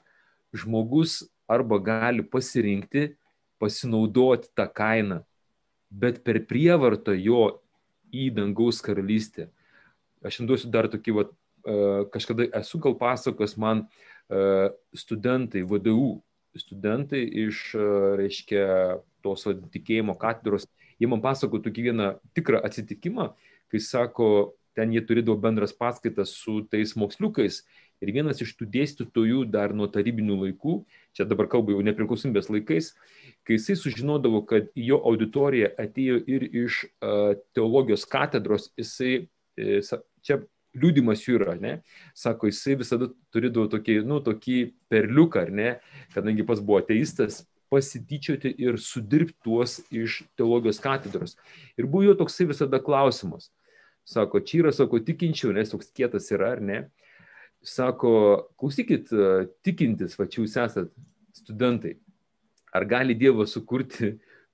žmogus 0.55 1.23
arba 1.47 1.79
gali 1.79 2.25
pasirinkti, 2.27 3.13
pasinaudoti 3.61 4.51
tą 4.55 4.65
kainą, 4.67 5.21
bet 5.89 6.23
per 6.25 6.41
prievartą 6.49 7.15
jo 7.15 7.61
į 8.11 8.31
dangaus 8.35 8.81
karalystę. 8.83 9.47
Aš 10.25 10.41
duosiu 10.49 10.71
dar 10.73 10.89
tokį, 10.89 11.13
va, 11.15 11.27
e, 11.29 11.75
kažkada 12.13 12.47
esu 12.61 12.81
gal 12.81 12.95
pasakos 12.97 13.55
man 13.61 13.85
e, 13.85 14.71
studentai 14.97 15.65
VDU 15.67 16.15
studentai 16.59 17.23
iš, 17.45 17.73
e, 17.75 17.87
reiškia, 18.21 18.65
tos 19.25 19.47
tikėjimo 19.73 20.15
katedros, 20.21 20.67
jie 21.01 21.09
man 21.09 21.23
pasako 21.23 21.59
tokį 21.63 21.89
vieną 21.89 22.11
tikrą 22.37 22.61
atsitikimą, 22.65 23.31
kai 23.73 23.81
sako, 23.81 24.27
ten 24.75 24.91
jie 24.93 25.01
turėdavo 25.07 25.39
bendras 25.41 25.73
paskaitas 25.75 26.35
su 26.35 26.61
tais 26.71 26.93
moksliukais. 26.99 27.63
Ir 28.03 28.11
vienas 28.11 28.41
iš 28.43 28.51
tų 28.59 28.67
dėstytojų 28.73 29.45
dar 29.47 29.71
nuo 29.73 29.87
tarybinių 29.87 30.35
laikų, 30.41 30.81
čia 31.15 31.23
dabar 31.25 31.47
kalbu 31.51 31.77
jau 31.77 31.83
nepriklausomybės 31.87 32.51
laikais, 32.51 32.91
kai 33.47 33.55
jisai 33.55 33.77
sužinodavo, 33.79 34.41
kad 34.49 34.67
jo 34.75 34.99
auditoriją 34.99 35.71
atėjo 35.79 36.19
ir 36.27 36.43
iš 36.65 36.81
teologijos 37.55 38.03
katedros, 38.11 38.67
jisai, 38.75 39.23
čia 40.25 40.41
liūdimas 40.75 41.23
jų 41.23 41.39
yra, 41.39 41.55
ne? 41.59 41.77
Sako, 42.17 42.49
jisai 42.51 42.75
visada 42.79 43.09
turėdavo 43.33 43.69
tokį, 43.71 43.99
nu, 44.07 44.19
tokį 44.23 44.57
perliuką, 44.91 45.45
ar 45.47 45.53
ne, 45.55 45.69
kadangi 46.15 46.45
pas 46.47 46.59
buvo 46.59 46.81
ateistas, 46.81 47.43
pasityčioti 47.71 48.51
ir 48.61 48.77
sudirbti 48.81 49.37
tuos 49.43 49.79
iš 49.93 50.21
teologijos 50.37 50.81
katedros. 50.83 51.35
Ir 51.79 51.87
buvo 51.89 52.05
jo 52.05 52.17
toksai 52.19 52.49
visada 52.51 52.79
klausimas. 52.83 53.49
Sako, 54.05 54.43
čia 54.45 54.61
yra, 54.61 54.73
sako, 54.75 54.99
tikinčiau, 55.01 55.53
nes 55.55 55.71
toks 55.71 55.89
kietas 55.95 56.29
yra, 56.33 56.53
ar 56.57 56.61
ne? 56.61 56.83
Sako, 57.65 58.11
klausykit, 58.61 59.09
tikintis, 59.65 60.13
va 60.19 60.27
čia 60.29 60.43
jūs 60.43 60.59
esat 60.61 60.91
studentai, 61.35 61.95
ar 62.75 62.85
gali 62.85 63.15
Dievas 63.17 63.55
sukurti 63.55 64.13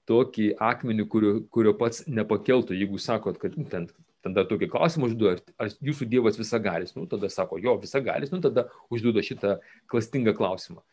tokį 0.10 0.54
akmenį, 0.62 1.08
kurio, 1.12 1.34
kurio 1.52 1.76
pats 1.78 2.06
nepakeltų, 2.08 2.78
jeigu 2.80 3.02
sakot, 3.02 3.38
kad 3.42 3.58
ten 3.70 3.90
tada 4.26 4.46
tokį 4.48 4.70
klausimą 4.72 5.10
užduoda, 5.10 5.42
ar 5.62 5.72
jūsų 5.82 6.08
Dievas 6.10 6.38
visagalis, 6.40 6.94
nu 6.96 7.08
tada 7.10 7.30
sako, 7.32 7.60
jo, 7.62 7.76
visagalis, 7.82 8.32
nu 8.34 8.42
tada 8.44 8.68
užduoda 8.94 9.24
šitą 9.26 9.58
klastingą 9.92 10.36
klausimą. 10.38 10.84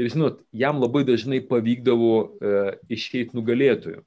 Ir 0.00 0.10
žinot, 0.10 0.40
jam 0.50 0.80
labai 0.82 1.04
dažnai 1.06 1.38
pavykdavo 1.46 2.14
e, 2.18 2.54
išeiti 2.96 3.36
nugalėtojų, 3.36 4.00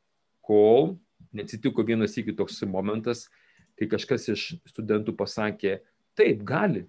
kol 0.44 0.98
neatsitiko 1.36 1.86
vienas 1.88 2.18
iki 2.20 2.36
toks 2.36 2.60
momentas, 2.68 3.28
kai 3.78 3.88
kažkas 3.92 4.28
iš 4.34 4.46
studentų 4.68 5.14
pasakė, 5.16 5.78
taip, 6.18 6.42
gali. 6.48 6.88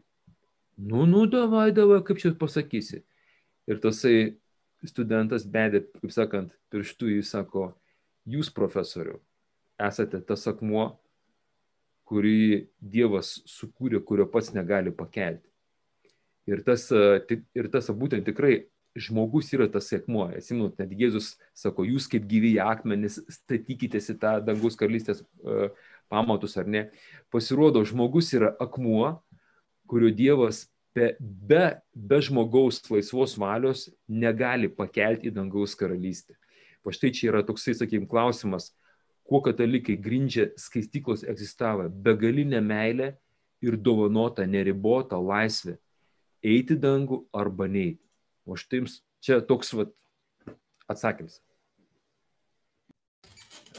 Nu, 0.79 1.05
nu, 1.11 1.27
davai, 1.31 1.69
davai, 1.75 2.01
kaip 2.07 2.21
čia 2.23 2.33
pasakysi. 2.39 3.03
Ir 3.69 3.81
tasai 3.83 4.39
studentas 4.87 5.45
bedė, 5.45 5.85
kaip 6.01 6.15
sakant, 6.15 6.55
pirštų 6.73 7.19
jis 7.19 7.33
sako, 7.35 7.73
jūs 8.29 8.51
profesoriu, 8.55 9.19
esate 9.83 10.21
tas 10.25 10.47
akmuo, 10.51 10.93
kurį 12.09 12.69
Dievas 12.81 13.37
sukūrė, 13.49 14.01
kurio 14.05 14.27
pats 14.33 14.55
negali 14.57 14.93
pakelti. 14.95 15.45
Ir 16.49 16.63
tas, 16.65 16.87
ir 16.89 17.69
tas 17.73 17.91
būtent 17.93 18.25
tikrai 18.25 18.63
žmogus 18.99 19.53
yra 19.53 19.69
tas 19.71 19.91
sėkmuo. 19.91 20.31
Atsimenu, 20.33 20.71
net 20.79 20.95
Jėzus 20.97 21.35
sako, 21.57 21.85
jūs 21.87 22.09
kaip 22.11 22.25
gyvi 22.31 22.55
akmenys 22.63 23.21
statykitės 23.33 24.09
į 24.15 24.19
tą 24.23 24.33
dangus 24.47 24.79
karalystės 24.81 25.23
uh, 25.45 25.69
pamatus 26.09 26.57
ar 26.59 26.69
ne. 26.71 26.87
Pasirodo, 27.33 27.85
žmogus 27.87 28.33
yra 28.37 28.55
akmuo, 28.65 29.19
kurio 29.89 30.11
Dievas 30.15 30.67
be, 30.97 31.13
be, 31.21 31.63
be 31.93 32.21
žmogaus 32.25 32.81
laisvos 32.91 33.37
valios 33.39 33.89
negali 34.09 34.71
pakelti 34.73 35.31
į 35.31 35.37
dangaus 35.37 35.77
karalystę. 35.79 36.37
O 36.85 36.95
štai 36.95 37.13
čia 37.13 37.33
yra 37.33 37.45
toksai, 37.45 37.77
sakykim, 37.77 38.09
klausimas, 38.09 38.73
kuo 39.29 39.43
katalikai 39.45 39.99
grindžia 40.01 40.49
skaistyklos 40.57 41.25
egzistavę 41.29 41.89
begalinę 41.89 42.63
meilę 42.65 43.13
ir 43.61 43.77
dovanotą 43.77 44.47
neribotą 44.49 45.21
laisvę 45.21 45.77
eiti 46.45 46.79
dangų 46.79 47.25
arba 47.35 47.67
neiti. 47.69 48.05
O 48.49 48.57
štai 48.57 48.81
jums 48.83 49.01
čia 49.21 49.41
toks 49.45 49.75
vat, 49.77 49.93
atsakymas. 50.89 51.43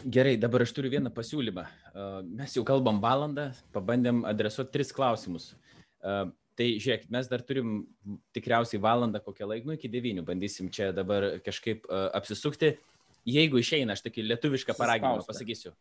Gerai, 0.05 0.37
dabar 0.39 0.63
aš 0.63 0.71
turiu 0.75 0.91
vieną 0.93 1.11
pasiūlymą. 1.11 1.65
Mes 2.29 2.53
jau 2.55 2.63
kalbam 2.67 3.01
valandą, 3.03 3.49
pabandėm 3.75 4.21
adresuoti 4.29 4.71
tris 4.75 4.93
klausimus. 4.95 5.49
Tai 5.99 6.67
žiūrėk, 6.83 7.07
mes 7.11 7.27
dar 7.31 7.41
turim 7.47 7.81
tikriausiai 8.35 8.79
valandą 8.83 9.19
kokią 9.23 9.47
laiką, 9.47 9.67
nu 9.67 9.75
iki 9.75 9.91
devynių, 9.91 10.23
bandysim 10.27 10.69
čia 10.71 10.91
dabar 10.95 11.39
kažkaip 11.43 11.87
apsisukti 11.89 12.75
jeigu 13.35 13.61
išeina, 13.61 13.95
aš 13.95 14.05
tokį 14.07 14.25
lietuvišką 14.31 14.75
paraginimą 14.77 15.25
pasakysiu. 15.27 15.73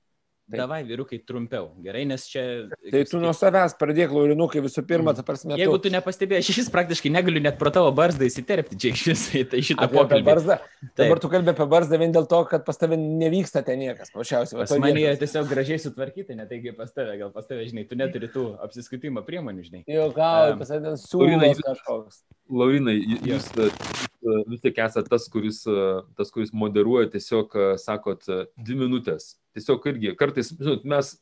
Taip. 0.49 0.63
Davai, 0.63 0.81
vyrukai, 0.89 1.19
trumpiau. 1.29 1.67
Gerai, 1.85 2.07
nes 2.09 2.23
čia... 2.25 2.43
Tai 2.89 3.03
tu 3.05 3.19
nuo 3.21 3.35
savęs 3.37 3.75
pradėk, 3.77 4.15
laurinukai, 4.17 4.63
visų 4.65 4.81
pirma, 4.89 5.13
ta 5.13 5.21
prasme. 5.21 5.59
Jeigu 5.61 5.77
tu 5.85 5.91
nepastebėjai, 5.93 6.41
aš 6.41 6.61
iš 6.63 6.71
praktiškai 6.73 7.11
negaliu 7.13 7.43
net 7.45 7.59
pro 7.61 7.69
tavo 7.75 7.91
barzdą 7.93 8.25
įsiterpti 8.25 8.79
čia 8.81 8.95
iš 8.95 9.03
visai 9.11 9.43
tai 9.45 9.61
šitą 9.61 9.91
pokalbį. 9.93 10.25
Barzdą. 10.25 10.57
Dabar 10.97 11.21
tu 11.21 11.29
kalbė 11.29 11.53
apie 11.53 11.67
barzdą 11.69 11.99
vien 12.01 12.15
dėl 12.17 12.25
to, 12.31 12.39
kad 12.49 12.65
pas 12.65 12.81
tave 12.81 12.97
nevyksta 12.97 13.61
ten 13.67 13.83
niekas. 13.83 14.09
Pašiausiai. 14.15 14.63
Pas 14.63 14.73
mane 14.81 15.03
jie 15.03 15.11
tiesiog 15.21 15.51
gražiai 15.53 15.83
sutvarkyti, 15.85 16.39
ne 16.39 16.49
taigi 16.49 16.73
pas 16.79 16.97
tave, 16.97 17.19
gal 17.21 17.35
pas 17.35 17.45
tave, 17.45 17.67
žinai, 17.69 17.85
tu 17.91 17.99
neturi 18.01 18.31
tų 18.33 18.47
apsiskaitimo 18.65 19.21
priemonių, 19.27 19.67
žinai. 19.67 19.83
Jo, 19.85 20.09
gal, 20.17 20.55
um, 20.55 20.63
pas 20.63 20.73
tave 20.73 20.95
siūlymas 21.03 21.61
kažkoks. 21.61 22.23
Laurinai, 22.49 22.97
jūs 23.29 23.51
vis 24.49 24.65
tik 24.65 24.81
esate 24.81 25.13
tas, 25.13 25.29
kuris, 25.29 25.61
tas, 26.17 26.33
kuris 26.33 26.57
moderuoja, 26.57 27.11
tiesiog 27.13 27.53
sakot, 27.85 28.25
dvi 28.57 28.81
minutės 28.87 29.35
tiesiog 29.59 29.91
irgi 29.93 30.15
kartais, 30.19 30.53
žinot, 30.55 30.87
mes, 30.89 31.13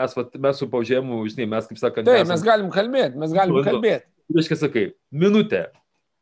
mes, 0.00 0.16
vat, 0.16 0.40
mes 0.46 0.62
su 0.62 0.70
paužėmu, 0.70 1.20
žinai, 1.34 1.50
mes 1.56 1.68
kaip 1.68 1.82
sakant. 1.82 2.08
Taip, 2.08 2.30
mes 2.30 2.46
galim 2.46 2.72
kalbėti, 2.74 3.20
mes 3.20 3.36
galim 3.36 3.60
kalbėti. 3.66 4.06
Reiškia, 4.30 4.60
sakai, 4.62 4.86
minutė, 5.10 5.66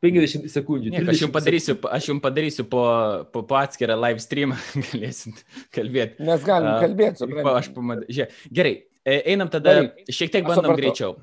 50 0.03 0.47
sekundžių. 0.53 0.91
Niek, 0.93 1.09
aš 1.11 1.23
jums 1.25 1.33
padarysiu, 1.35 1.75
aš 1.91 2.05
jums 2.07 2.23
padarysiu 2.23 2.63
po, 2.71 2.83
po, 3.33 3.43
po 3.47 3.57
atskirą 3.59 3.97
live 3.99 4.23
stream, 4.23 4.53
galėsit 4.91 5.41
kalbėti. 5.75 6.23
Mes 6.25 6.45
galim 6.47 6.71
uh, 6.71 6.83
kalbėti. 6.85 7.27
Aš 7.51 7.73
pamatau. 7.75 8.29
Gerai, 8.55 8.75
e, 9.03 9.19
einam 9.33 9.51
tada, 9.51 9.81
Daryk. 9.81 10.07
šiek 10.15 10.31
tiek 10.37 10.47
bandom 10.47 10.77
greičiau. 10.79 11.17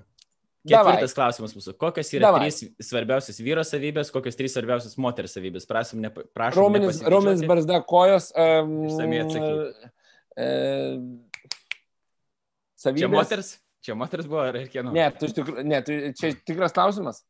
Ketvirtas 0.67 1.13
Davai. 1.15 1.17
klausimas 1.21 1.53
mūsų. 1.55 1.77
Kokios 1.79 2.09
yra 2.17 2.27
Davai. 2.27 2.47
trys 2.49 2.89
svarbiausios 2.89 3.39
vyro 3.39 3.63
savybės, 3.65 4.11
kokios 4.15 4.39
trys 4.39 4.57
svarbiausios 4.57 4.97
moters 4.99 5.37
savybės? 5.37 5.67
Prašom, 5.71 6.01
ne, 6.03 6.11
prašom. 6.11 6.59
Raumenis, 6.59 6.99
raumenis 7.07 7.45
barzda, 7.47 7.79
kojos. 7.87 8.33
Um, 8.35 8.81
Išsamei 8.89 9.23
atsakyti. 9.23 9.93
E, 10.37 10.49
savybės. 12.77 13.07
Čia 13.07 13.13
moters? 13.13 13.55
Čia 13.87 13.97
moters 13.97 14.29
buvo 14.29 14.43
ar 14.45 14.59
kieno? 14.71 14.93
Ne, 14.95 15.09
tu, 15.17 15.31
tikr, 15.33 15.63
ne 15.65 15.81
tu, 15.87 15.97
čia 16.19 16.35
tikras 16.47 16.75
klausimas. 16.77 17.23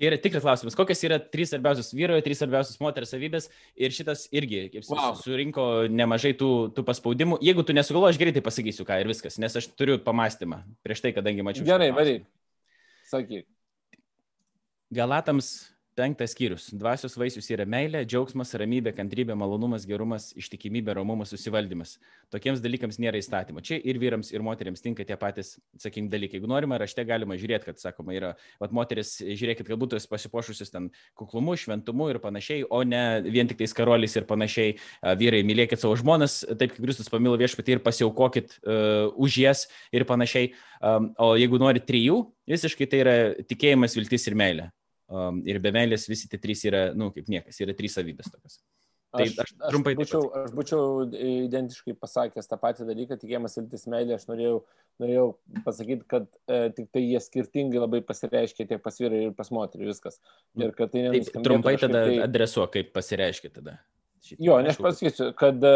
Čia 0.00 0.08
yra 0.08 0.18
tikras 0.22 0.44
klausimas. 0.46 0.76
Kokios 0.78 1.02
yra 1.04 1.18
trys 1.20 1.50
svarbiausios 1.52 1.90
vyrojo, 1.92 2.22
trys 2.24 2.38
svarbiausios 2.40 2.78
moters 2.80 3.10
savybės 3.12 3.50
ir 3.76 3.92
šitas 3.92 4.22
irgi 4.32 4.62
kaip, 4.72 4.86
wow. 4.88 5.12
surinko 5.18 5.66
nemažai 5.92 6.32
tų, 6.40 6.70
tų 6.76 6.84
paspaudimų. 6.88 7.36
Jeigu 7.44 7.66
tu 7.68 7.76
nesugalvoji, 7.76 8.16
aš 8.16 8.20
greitai 8.22 8.44
pasakysiu 8.46 8.86
ką 8.88 9.02
ir 9.02 9.10
viskas, 9.10 9.36
nes 9.42 9.58
aš 9.60 9.68
turiu 9.76 9.98
pamastymą 10.00 10.62
prieš 10.86 11.04
tai, 11.04 11.12
kadangi 11.16 11.44
mačiau. 11.44 11.68
Gerai, 11.68 11.90
varyk. 11.92 12.24
Sakyk. 13.10 13.44
Galatams 14.94 15.52
Penktas 16.00 16.32
skyrius. 16.32 16.70
Dvasios 16.80 17.12
vaisius 17.20 17.50
yra 17.52 17.66
meilė, 17.68 18.00
džiaugsmas, 18.08 18.54
ramybė, 18.56 18.94
kantrybė, 18.96 19.34
malonumas, 19.36 19.82
gerumas, 19.84 20.30
ištikimybė, 20.40 20.94
romumas, 20.96 21.28
susivaldymas. 21.34 21.98
Tokiems 22.32 22.62
dalykams 22.64 22.96
nėra 23.02 23.20
įstatymo. 23.20 23.60
Čia 23.60 23.76
ir 23.84 23.98
vyrams, 24.00 24.30
ir 24.32 24.40
moteriams 24.46 24.80
tinka 24.80 25.04
tie 25.04 25.18
patys, 25.20 25.58
sakykim, 25.76 26.08
dalykai. 26.08 26.38
Jeigu 26.38 26.48
norima, 26.48 26.78
rašte 26.80 27.04
galima 27.04 27.36
žiūrėti, 27.36 27.68
kad, 27.68 27.82
sakoma, 27.82 28.16
yra, 28.16 28.32
vat 28.62 28.72
moteris, 28.72 29.12
žiūrėkit, 29.20 29.68
kad 29.68 29.82
būtų 29.82 30.00
pasipošusius 30.08 30.72
ten 30.72 30.88
kuklumu, 31.20 31.58
šventumu 31.60 32.08
ir 32.14 32.22
panašiai, 32.24 32.64
o 32.64 32.80
ne 32.80 33.04
vien 33.28 33.52
tik 33.52 33.60
tais 33.60 33.76
karoliais 33.76 34.16
ir 34.16 34.24
panašiai. 34.30 34.78
Vyrai, 35.20 35.44
mylėkit 35.44 35.84
savo 35.84 36.00
žmonas, 36.00 36.40
taip 36.48 36.78
kaip 36.78 36.80
Kristus 36.80 37.12
pamilo 37.12 37.36
viešpatį 37.36 37.76
ir 37.76 37.84
pasiaukokit 37.84 38.56
uh, 38.62 39.12
už 39.20 39.42
jas 39.44 39.68
ir 39.92 40.08
panašiai. 40.08 40.54
Um, 40.80 41.12
o 41.20 41.34
jeigu 41.36 41.60
nori 41.60 41.84
trijų, 41.84 42.22
visiškai 42.48 42.88
tai 42.88 43.04
yra 43.04 43.16
tikėjimas, 43.44 44.00
viltis 44.00 44.30
ir 44.30 44.40
meilė 44.40 44.72
um, 45.10 45.42
ir 45.48 45.60
be 45.62 45.72
meilės 45.74 46.08
visi 46.10 46.30
tie 46.30 46.40
trys 46.40 46.64
yra, 46.68 46.90
na, 46.94 47.06
nu, 47.06 47.10
kaip 47.14 47.28
niekas, 47.30 47.60
yra 47.62 47.76
trys 47.76 47.98
savybės 47.98 48.30
tokios. 48.32 48.60
Tai 49.10 49.24
aš, 49.26 49.40
aš, 49.42 49.54
trumpai 49.72 49.96
aš 49.96 49.98
būčiau, 49.98 50.26
aš 50.38 50.52
būčiau 50.54 50.82
identiškai 51.10 51.96
pasakęs 51.98 52.46
tą 52.46 52.58
patį 52.62 52.86
dalyką, 52.92 53.16
tikėjimas 53.18 53.56
viltis 53.58 53.88
meilė, 53.90 54.14
aš 54.14 54.28
norėjau, 54.28 54.60
norėjau 55.02 55.24
pasakyti, 55.64 56.06
kad 56.12 56.28
e, 56.46 56.60
tik 56.76 56.92
tai 56.94 57.02
jie 57.02 57.22
skirtingai 57.24 57.82
labai 57.82 58.04
pasireiškia 58.06 58.68
tiek 58.70 58.84
pas 58.84 59.00
vyrai 59.02 59.24
ir 59.26 59.34
pas 59.34 59.50
moterį 59.50 59.90
viskas. 59.90 60.20
Nu, 60.54 60.68
ir 60.68 60.76
kad 60.78 60.94
tai 60.94 61.08
Taip, 61.16 61.32
trumpai 61.42 61.74
tada 61.82 62.04
tai... 62.06 62.20
adresuok, 62.22 62.70
kaip 62.76 62.94
pasireiškia 62.94 63.50
tada. 63.58 63.80
Šitą, 64.22 64.38
jo, 64.46 64.60
ne 64.62 64.70
aš 64.70 64.78
pasakysiu, 64.78 65.32
kad 65.42 65.58
e, 65.58 65.74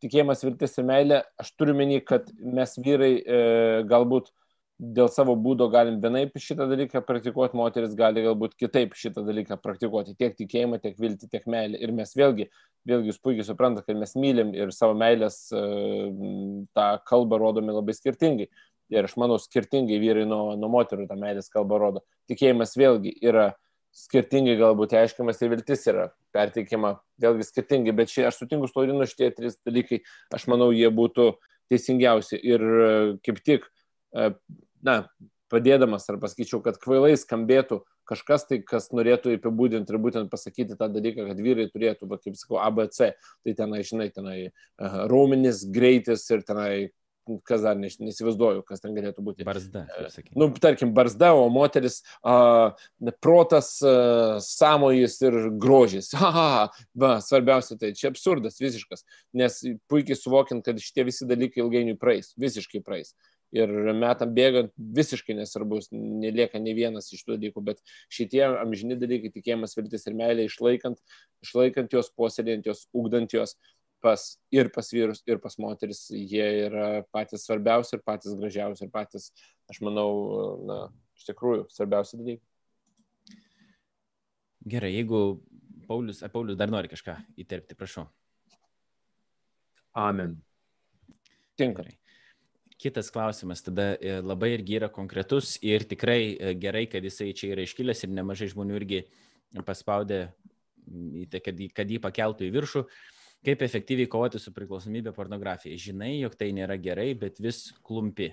tikėjimas 0.00 0.46
viltis 0.46 0.80
ir 0.80 0.88
meilė, 0.88 1.20
aš 1.42 1.52
turiu 1.60 1.76
menį, 1.76 2.00
kad 2.08 2.32
mes 2.40 2.78
vyrai 2.80 3.12
e, 3.20 3.40
galbūt 3.90 4.32
dėl 4.80 5.10
savo 5.12 5.34
būdo 5.36 5.66
galim 5.72 5.98
vienaip 6.00 6.38
šitą 6.40 6.64
dalyką 6.70 7.02
praktikuoti, 7.04 7.58
moteris 7.58 7.92
gali 7.98 8.22
galbūt 8.24 8.56
kitaip 8.58 8.94
šitą 8.96 9.22
dalyką 9.26 9.58
praktikuoti, 9.60 10.16
tiek 10.18 10.36
tikėjimą, 10.38 10.80
tiek 10.80 10.96
viltį, 11.00 11.28
tiek 11.28 11.44
meilę. 11.50 11.76
Ir 11.76 11.92
mes 11.96 12.14
vėlgi, 12.16 12.48
vėlgi 12.88 13.12
jūs 13.12 13.20
puikiai 13.20 13.44
suprantate, 13.44 13.90
kad 13.90 14.00
mes 14.00 14.16
mylim 14.16 14.54
ir 14.56 14.72
savo 14.72 14.96
meilės 14.98 15.42
e, 15.52 15.62
tą 16.76 16.86
kalbą 17.08 17.40
rodome 17.42 17.76
labai 17.76 17.96
skirtingai. 17.96 18.48
Ir 18.90 19.06
aš 19.06 19.18
manau, 19.20 19.36
skirtingai 19.38 20.00
vyrai 20.02 20.24
nuo, 20.26 20.56
nuo 20.58 20.70
moterų 20.72 21.06
tą 21.10 21.18
meilės 21.20 21.52
kalbą 21.52 21.78
rodo. 21.78 22.02
Tikėjimas 22.32 22.72
vėlgi 22.80 23.12
yra 23.20 23.50
skirtingai 23.94 24.56
galbūt 24.58 24.94
aiškiamas 24.96 25.42
ir 25.42 25.52
viltis 25.52 25.84
yra 25.90 26.08
perteikima 26.34 26.94
vėlgi 27.20 27.46
skirtingai, 27.46 27.94
bet 28.00 28.12
šie, 28.12 28.24
aš 28.28 28.40
sutinku 28.40 28.70
su 28.70 28.76
Taurinu 28.76 29.06
šitie 29.08 29.30
trys 29.34 29.58
dalykai, 29.66 30.00
aš 30.34 30.46
manau, 30.50 30.70
jie 30.74 30.88
būtų 30.94 31.34
teisingiausi. 31.70 32.38
Ir 32.38 32.64
e, 32.64 32.90
kaip 33.26 33.44
tik 33.46 33.66
e, 34.14 34.30
na, 34.86 35.02
padėdamas, 35.50 36.06
ar 36.10 36.20
pasakyčiau, 36.22 36.62
kad 36.64 36.78
kvailai 36.80 37.16
skambėtų 37.18 37.82
kažkas 38.10 38.46
tai, 38.48 38.60
kas 38.66 38.90
norėtų 38.94 39.34
apibūdinti 39.36 39.92
ir 39.92 40.00
būtent 40.02 40.30
pasakyti 40.32 40.78
tą 40.78 40.90
dalyką, 40.90 41.28
kad 41.30 41.42
vyrai 41.42 41.68
turėtų, 41.70 42.08
va, 42.10 42.18
kaip 42.22 42.38
sakau, 42.38 42.60
ABC, 42.62 43.12
tai 43.46 43.54
tenai, 43.58 43.84
žinai, 43.86 44.08
tenai 44.14 44.38
uh, 44.48 45.04
raumenis, 45.10 45.62
greitis 45.70 46.26
ir 46.30 46.46
tenai 46.46 46.90
kas 47.46 47.62
dar 47.62 47.76
nes, 47.78 47.94
nesivaizduoju, 48.00 48.64
kas 48.66 48.82
ten 48.82 48.94
galėtų 48.96 49.22
būti. 49.22 49.44
Barzda. 49.46 49.84
Nu, 50.34 50.48
tarkim, 50.58 50.90
barzda, 50.96 51.28
o 51.36 51.44
moteris 51.52 52.00
a, 52.26 52.72
protas, 53.22 53.76
a, 53.86 54.40
samojis 54.42 55.20
ir 55.22 55.36
grožis. 55.60 56.10
Ha, 56.20 56.30
ha, 56.34 56.46
ha. 56.52 56.88
Va, 56.98 57.10
svarbiausia 57.24 57.78
tai 57.80 57.92
čia 57.96 58.10
absurdas 58.10 58.58
visiškas, 58.60 59.04
nes 59.36 59.60
puikiai 59.88 60.18
suvokiant, 60.18 60.64
kad 60.66 60.80
šitie 60.82 61.06
visi 61.08 61.28
dalykai 61.28 61.62
ilgainiui 61.62 61.96
praeis, 62.00 62.34
visiškai 62.40 62.82
praeis 62.84 63.14
ir 63.54 63.70
metam 63.98 64.32
bėgant 64.34 64.72
visiškai 64.76 65.34
nesvarbus, 65.38 65.90
nelieka 65.92 66.60
ne 66.62 66.74
vienas 66.76 67.10
iš 67.14 67.24
tų 67.26 67.36
dalykų, 67.36 67.64
bet 67.66 67.82
šitie 68.12 68.44
amžini 68.48 68.98
dalykai, 69.00 69.32
tikėjimas, 69.34 69.76
viltis 69.78 70.06
ir 70.06 70.16
meilė, 70.18 70.46
išlaikant, 70.48 71.00
išlaikant 71.44 71.96
juos, 71.96 72.10
posėdėjant 72.16 72.70
juos, 72.70 72.86
ugdant 72.96 73.34
juos 73.34 73.56
pas, 74.00 74.24
ir 74.54 74.70
pas 74.74 74.92
vyrus, 74.94 75.22
ir 75.28 75.40
pas 75.42 75.56
moteris, 75.60 76.06
jie 76.10 76.46
yra 76.66 77.02
patys 77.12 77.44
svarbiausi 77.46 77.96
ir 77.98 78.04
patys 78.06 78.38
gražiausi 78.38 78.86
ir 78.86 78.92
patys, 78.94 79.30
aš 79.70 79.82
manau, 79.84 80.10
na, 80.66 80.78
iš 81.18 81.28
tikrųjų, 81.28 81.66
svarbiausi 81.74 82.20
dalykai. 82.20 82.46
Gerai, 84.70 84.92
jeigu 84.92 85.40
Paulius, 85.88 86.20
Paulius 86.32 86.58
dar 86.60 86.70
nori 86.72 86.90
kažką 86.92 87.16
įterpti, 87.40 87.76
prašau. 87.78 88.06
Amen. 89.96 90.36
Tinkamai. 91.58 91.99
Kitas 92.80 93.10
klausimas 93.12 93.60
tada 93.60 93.92
e, 94.00 94.16
labai 94.24 94.54
irgi 94.54 94.78
yra 94.78 94.88
konkretus 94.88 95.58
ir 95.60 95.84
tikrai 95.88 96.20
e, 96.32 96.52
gerai, 96.56 96.86
kad 96.88 97.04
jisai 97.04 97.34
čia 97.36 97.50
yra 97.52 97.66
iškilęs 97.66 98.06
ir 98.06 98.14
nemažai 98.16 98.48
žmonių 98.54 98.78
irgi 98.78 99.00
paspaudė, 99.66 100.20
tai, 101.32 101.42
kad, 101.44 101.60
kad 101.76 101.90
jį 101.92 101.98
pakeltų 102.00 102.46
į 102.46 102.54
viršų. 102.54 102.84
Kaip 103.44 103.64
efektyviai 103.64 104.08
kovoti 104.08 104.40
su 104.40 104.52
priklausomybė 104.56 105.12
pornografijai? 105.16 105.76
Žinai, 105.80 106.14
jog 106.22 106.36
tai 106.40 106.50
nėra 106.56 106.76
gerai, 106.80 107.10
bet 107.20 107.40
vis 107.40 107.66
klumpi. 107.84 108.30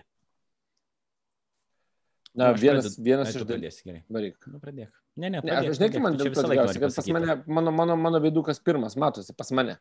Na, 2.37 2.51
nu, 2.51 2.59
vienas, 2.61 2.85
pradedu, 2.85 3.03
vienas 3.03 3.35
iš 3.35 3.45
dalies. 3.49 3.79
Gerai. 3.83 4.01
Varyk. 4.13 4.49
Nu, 4.51 4.59
pradėk. 4.63 4.91
Ne, 5.17 5.31
ne, 5.31 5.39
pradėk. 5.41 5.63
Ne, 5.63 5.71
aš 5.71 5.79
žinai, 5.79 5.91
kaip 5.93 6.03
man 6.03 6.17
dėl 6.19 6.27
to 6.29 6.43
tikriausiai, 6.43 6.81
kad 6.83 6.97
pas 6.99 7.07
mane, 7.15 7.37
mano, 7.59 7.73
mano, 7.73 7.95
mano 7.99 8.21
vidukas 8.21 8.59
pirmas 8.61 8.95
matosi, 8.99 9.33
pas 9.35 9.51
mane. 9.55 9.79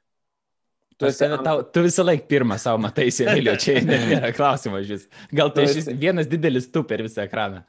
Tu, 0.97 1.09
esi, 1.11 1.27
ant... 1.29 1.43
tau, 1.45 1.61
tu 1.69 1.83
visą 1.85 2.05
laiką 2.07 2.25
pirmą 2.31 2.57
savo 2.61 2.81
matai, 2.81 3.11
Emilio, 3.27 3.57
čia 3.61 3.81
nėra 3.85 4.31
klausimas 4.37 4.87
šis. 4.89 5.09
Gal 5.37 5.53
tu 5.53 5.65
esi 5.65 5.85
vienas 5.93 6.29
didelis 6.31 6.71
tu 6.73 6.87
per 6.89 7.05
visą 7.05 7.27
ekraną. 7.27 7.65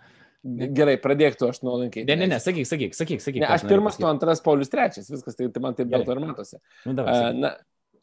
Gerai, 0.48 0.96
pradėk 1.02 1.36
tu, 1.36 1.48
aš 1.52 1.60
nuolankiai. 1.66 2.06
Ne, 2.08 2.16
ne, 2.16 2.28
ne, 2.32 2.38
sakyk, 2.40 2.68
sakyk, 2.70 2.94
sakyk. 2.96 3.20
sakyk 3.24 3.42
ne, 3.44 3.50
aš 3.52 3.66
pirmas, 3.68 3.98
tu 4.00 4.08
antras, 4.08 4.40
Paulius 4.44 4.72
trečias, 4.72 5.10
viskas, 5.12 5.36
tai, 5.36 5.50
tai 5.52 5.64
man 5.64 5.76
taip 5.76 5.90
dėl 5.92 6.06
to 6.08 6.14
ir 6.14 6.22
matosi. 6.24 6.60
Nu, 6.86 6.94
davai, 6.96 7.16
uh, 7.18 7.36
na, 7.36 7.52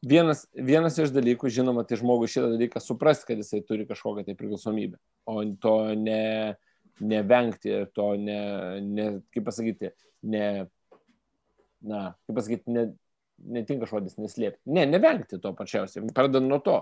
vienas, 0.05 0.45
vienas 0.53 0.99
iš 1.01 1.14
dalykų, 1.14 1.49
žinoma, 1.55 1.87
tai 1.89 1.99
žmogus 2.01 2.35
šitą 2.35 2.51
dalyką 2.53 2.83
suprasti, 2.83 3.31
kad 3.31 3.41
jisai 3.41 3.62
turi 3.64 3.87
kažkokią 3.89 4.27
tai 4.27 4.37
priklausomybę, 4.37 5.01
o 5.31 5.39
to 5.62 5.77
ne, 5.97 6.59
nevengti 7.01 7.72
ir 7.72 7.89
to 7.97 8.11
ne, 8.20 8.41
ne, 8.85 9.09
kaip 9.33 9.49
pasakyti, 9.49 9.95
ne, 10.35 10.49
na, 11.81 12.03
kaip 12.27 12.43
pasakyti, 12.43 12.77
ne, 12.77 12.87
netinka 13.39 13.89
žodis 13.91 14.18
neslėpti. 14.20 14.62
Ne, 14.70 14.87
nevengti 14.89 15.41
to 15.43 15.53
pačiausiai. 15.57 16.07
Pradedant 16.14 16.49
nuo 16.49 16.61
to. 16.64 16.80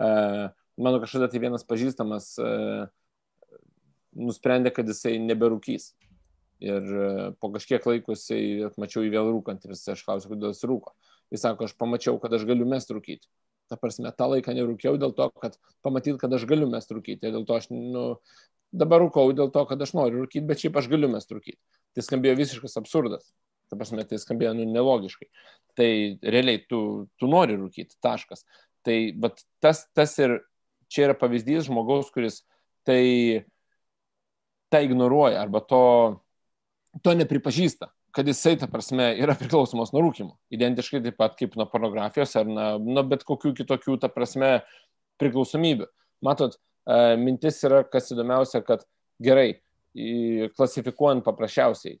Uh, 0.00 0.48
mano 0.80 1.00
kažkada 1.02 1.28
tai 1.30 1.42
vienas 1.42 1.66
pažįstamas 1.68 2.32
uh, 2.40 2.86
nusprendė, 4.16 4.72
kad 4.74 4.88
jisai 4.88 5.18
neberūkys. 5.22 5.92
Ir 6.64 6.88
uh, 6.94 7.22
po 7.40 7.52
kažkiek 7.54 7.84
laiko 7.88 8.16
jisai 8.16 8.70
mačiau 8.80 9.04
jį 9.04 9.14
vėl 9.14 9.32
rūkant 9.34 9.64
ir 9.66 9.76
aš 9.76 10.04
klausiau, 10.06 10.34
kodėl 10.34 10.54
jis 10.54 10.66
rūko. 10.68 10.94
Jis 11.30 11.44
sako, 11.46 11.68
aš 11.68 11.76
pamačiau, 11.78 12.18
kad 12.22 12.32
aš 12.34 12.46
galiu 12.48 12.66
mest 12.68 12.90
rūkyti. 12.90 13.28
Ta 13.70 13.78
prasme, 13.78 14.10
tą 14.10 14.26
laiką 14.32 14.54
nerūkiau 14.56 14.96
dėl 14.98 15.12
to, 15.14 15.28
kad 15.38 15.54
pamatyt, 15.86 16.16
kad 16.18 16.32
aš 16.34 16.46
galiu 16.50 16.66
mest 16.70 16.90
rūkyti. 16.90 17.22
Ir 17.22 17.36
dėl 17.36 17.44
to 17.46 17.54
aš, 17.54 17.68
nu, 17.70 18.06
dabar 18.74 19.04
rūkau 19.04 19.30
dėl 19.36 19.52
to, 19.54 19.62
kad 19.70 19.82
aš 19.84 19.94
noriu 19.94 20.24
rūkyti, 20.24 20.42
bet 20.48 20.62
šiaip 20.62 20.80
aš 20.80 20.88
galiu 20.90 21.10
mest 21.12 21.30
rūkyti. 21.30 21.60
Tai 21.94 22.04
skambėjo 22.06 22.40
visiškas 22.40 22.74
absurdas. 22.80 23.30
Ta 23.70 23.78
prasme, 23.78 24.04
tai 24.08 24.18
skambėjo 24.18 24.54
nu, 24.58 24.66
nelogiškai. 24.74 25.28
Tai 25.78 25.90
realiai 26.34 26.64
tu, 26.66 26.80
tu 27.20 27.30
nori 27.30 27.56
rūkyti, 27.58 27.98
taškas. 28.02 28.44
Tai 28.86 28.96
bet 29.22 29.44
tas, 29.62 29.84
tas 29.96 30.16
ir 30.18 30.40
čia 30.90 31.08
yra 31.08 31.16
pavyzdys 31.18 31.68
žmogaus, 31.68 32.10
kuris 32.10 32.42
tai, 32.88 33.46
tai 34.72 34.84
ignoruoja 34.88 35.38
arba 35.44 35.62
to, 35.62 35.84
to 37.04 37.14
nepripažįsta 37.14 37.92
kad 38.10 38.28
jisai, 38.28 38.56
ta 38.58 38.66
prasme, 38.70 39.06
yra 39.22 39.36
priklausomas 39.38 39.92
nuo 39.94 40.02
rūkimo. 40.04 40.34
Identiškai 40.54 41.02
taip 41.04 41.16
pat 41.20 41.36
kaip 41.38 41.54
nuo 41.58 41.66
pornografijos 41.70 42.34
ar 42.40 42.48
nuo, 42.48 42.68
nuo 42.82 43.04
bet 43.06 43.24
kokių 43.28 43.54
kitokių, 43.60 43.96
ta 44.02 44.10
prasme, 44.12 44.60
priklausomybių. 45.20 45.86
Matot, 46.26 46.56
e, 46.56 46.98
mintis 47.20 47.60
yra, 47.66 47.84
kas 47.86 48.10
įdomiausia, 48.14 48.62
kad 48.66 48.82
gerai, 49.22 49.60
klasifikuojant 50.56 51.24
paprasčiausiai, 51.26 51.98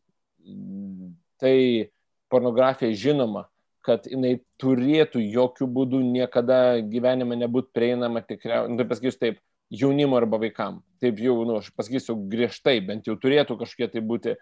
tai 1.40 1.90
pornografija 2.30 2.94
žinoma, 2.96 3.46
kad 3.84 4.04
jinai 4.08 4.38
turėtų 4.60 5.22
jokių 5.24 5.66
būdų 5.72 6.02
niekada 6.04 6.80
gyvenime 6.84 7.38
nebūti 7.40 7.72
prieinama 7.74 8.22
tikriausiai, 8.22 8.72
nu, 8.72 8.78
tai 8.80 8.86
pasakysiu 8.90 9.20
taip, 9.22 9.40
jaunimo 9.70 10.18
arba 10.18 10.40
vaikam. 10.42 10.80
Taip 11.00 11.20
jau, 11.22 11.38
nu, 11.48 11.60
aš 11.62 11.70
pasakysiu 11.76 12.18
griežtai, 12.30 12.78
bent 12.84 13.08
jau 13.08 13.16
turėtų 13.18 13.56
kažkiek 13.62 13.92
tai 13.92 14.02
būti, 14.04 14.34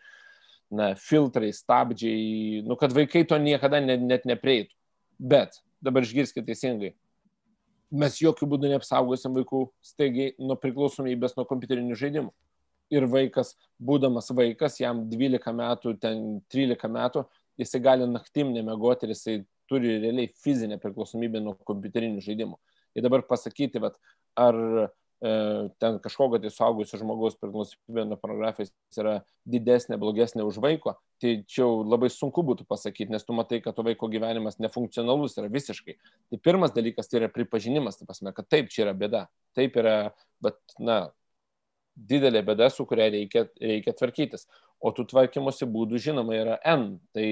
na, 0.75 0.93
filtrai, 1.01 1.53
stabdžiai, 1.55 2.65
nu, 2.67 2.77
kad 2.81 2.93
vaikai 2.97 3.23
to 3.29 3.39
niekada 3.41 3.81
net, 3.85 4.03
net 4.05 4.27
neprieitų. 4.29 4.75
Bet, 5.19 5.61
dabar 5.85 6.05
išgirskite 6.05 6.49
teisingai, 6.51 6.93
mes 7.95 8.19
jokių 8.21 8.51
būdų 8.51 8.75
neapsaugosim 8.75 9.39
vaikų 9.39 9.69
staigiai 9.87 10.35
nuo 10.43 10.59
priklausomybės 10.61 11.39
nuo 11.39 11.47
kompiuterinių 11.49 11.97
žaidimų 11.97 12.35
ir 12.95 13.07
vaikas, 13.11 13.55
būdamas 13.79 14.31
vaikas, 14.35 14.79
jam 14.81 15.05
12 15.11 15.55
metų, 15.57 15.95
ten 16.03 16.41
13 16.53 16.91
metų, 16.93 17.25
jisai 17.59 17.81
gali 17.83 18.09
naktim 18.09 18.53
nemegoti 18.55 19.07
ir 19.07 19.15
jisai 19.15 19.37
turi 19.69 19.99
realiai 20.01 20.31
fizinę 20.43 20.79
priklausomybę 20.81 21.43
nuo 21.45 21.57
kompiuterinių 21.69 22.25
žaidimų. 22.25 22.57
Ir 22.97 23.05
dabar 23.05 23.25
pasakyti, 23.29 23.81
vat, 23.83 23.99
ar 24.39 24.57
e, 24.81 25.33
ten 25.83 25.99
kažkokio 26.03 26.41
tai 26.41 26.53
suaugusio 26.55 27.01
žmogaus 27.03 27.37
priklausomybė 27.39 28.07
nuo 28.09 28.19
pornografijos 28.21 28.73
yra 28.97 29.19
didesnė, 29.45 29.99
blogesnė 30.01 30.47
už 30.49 30.61
vaiko, 30.65 30.97
tai 31.21 31.43
čia 31.45 31.67
jau 31.67 31.83
labai 31.85 32.09
sunku 32.15 32.43
būtų 32.49 32.65
pasakyti, 32.71 33.13
nes 33.13 33.27
tu 33.27 33.37
matai, 33.37 33.61
kad 33.65 33.77
to 33.77 33.85
vaiko 33.87 34.09
gyvenimas 34.11 34.57
nefunkcionalus 34.63 35.37
yra 35.39 35.53
visiškai. 35.53 35.99
Tai 36.33 36.41
pirmas 36.41 36.73
dalykas 36.75 37.11
tai 37.11 37.23
yra 37.23 37.31
pripažinimas, 37.35 38.01
tai 38.01 38.09
pasme, 38.09 38.33
kad 38.35 38.49
taip, 38.49 38.73
čia 38.73 38.87
yra 38.87 38.97
bėda, 38.97 39.27
taip 39.59 39.77
yra, 39.83 39.99
bet, 40.45 40.59
na, 40.81 41.03
didelė 42.09 42.43
bėda, 42.47 42.71
su 42.73 42.87
kuria 42.89 43.09
reikia, 43.13 43.47
reikia 43.61 43.95
tvarkytis. 43.97 44.47
O 44.79 44.93
tų 44.95 45.09
tvarkymosi 45.11 45.69
būdų, 45.69 46.01
žinoma, 46.03 46.37
yra 46.39 46.59
N. 46.67 46.91
Tai, 47.17 47.29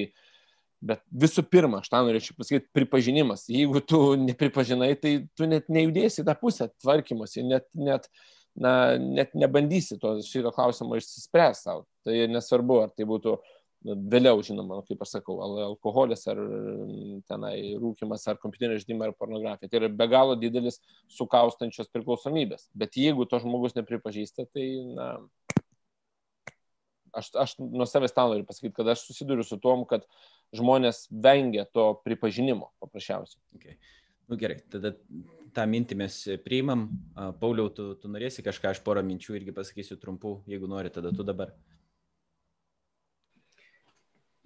bet 0.87 1.03
visų 1.11 1.47
pirma, 1.51 1.81
aš 1.83 1.91
tą 1.93 2.03
norėčiau 2.07 2.39
pasakyti, 2.39 2.71
pripažinimas. 2.77 3.47
Jeigu 3.53 3.83
tu 3.85 4.01
nepripažinai, 4.21 4.95
tai 5.01 5.19
tu 5.39 5.49
net 5.51 5.71
nejudėsi 5.73 6.27
tą 6.27 6.35
pusę 6.41 6.71
tvarkymosi, 6.83 7.47
net, 7.47 7.69
net, 7.79 8.11
na, 8.59 8.97
net 8.99 9.37
nebandysi 9.39 10.01
to 10.03 10.17
šito 10.27 10.53
klausimo 10.57 10.99
išsispręsti 10.99 11.71
savo. 11.71 11.87
Tai 12.07 12.19
nesvarbu, 12.33 12.83
ar 12.87 12.93
tai 12.95 13.07
būtų 13.09 13.37
uh, 13.39 13.56
vėliau, 13.85 14.41
žinoma, 14.45 14.81
kaip 14.87 15.03
aš 15.05 15.17
sakau, 15.19 15.37
alkoholis 15.67 16.27
ar 16.31 16.41
tenai 17.31 17.57
rūkimas, 17.81 18.25
ar 18.31 18.39
kompiuterinė 18.43 18.81
žaidimai, 18.81 19.11
ar 19.11 19.19
pornografija. 19.19 19.71
Tai 19.71 19.81
yra 19.83 19.91
be 19.93 20.09
galo 20.11 20.37
didelis 20.39 20.81
sukaustančios 21.13 21.91
priklausomybės. 21.95 22.69
Bet 22.75 22.99
jeigu 22.99 23.29
to 23.29 23.41
žmogus 23.43 23.77
nepripažįsta, 23.79 24.49
tai, 24.51 24.67
na, 24.97 25.11
aš, 27.17 27.31
aš 27.35 27.57
nuo 27.63 27.87
savęs 27.89 28.17
tą 28.17 28.27
noriu 28.31 28.49
pasakyti, 28.49 28.75
kad 28.77 28.95
aš 28.95 29.07
susiduriu 29.09 29.47
su 29.47 29.61
tom, 29.63 29.87
kad 29.89 30.07
žmonės 30.57 31.07
vengia 31.11 31.67
to 31.73 31.93
pripažinimo 32.07 32.73
paprasčiausiai. 32.83 33.41
Okay. 33.59 33.79
Nu, 34.27 34.39
gerai, 34.41 34.59
tada 34.73 34.97
tą 35.55 35.65
mintį 35.71 35.99
mes 36.03 36.19
priimam. 36.45 36.89
Pauliau, 37.41 37.71
tu, 37.73 37.93
tu 38.01 38.11
norėsi 38.11 38.45
kažką, 38.45 38.75
aš 38.75 38.83
porą 38.87 39.05
minčių 39.07 39.39
irgi 39.39 39.55
pasakysiu 39.57 39.99
trumpų, 40.03 40.41
jeigu 40.51 40.69
nori, 40.71 40.91
tada 40.93 41.13
tu 41.15 41.27
dabar 41.27 41.55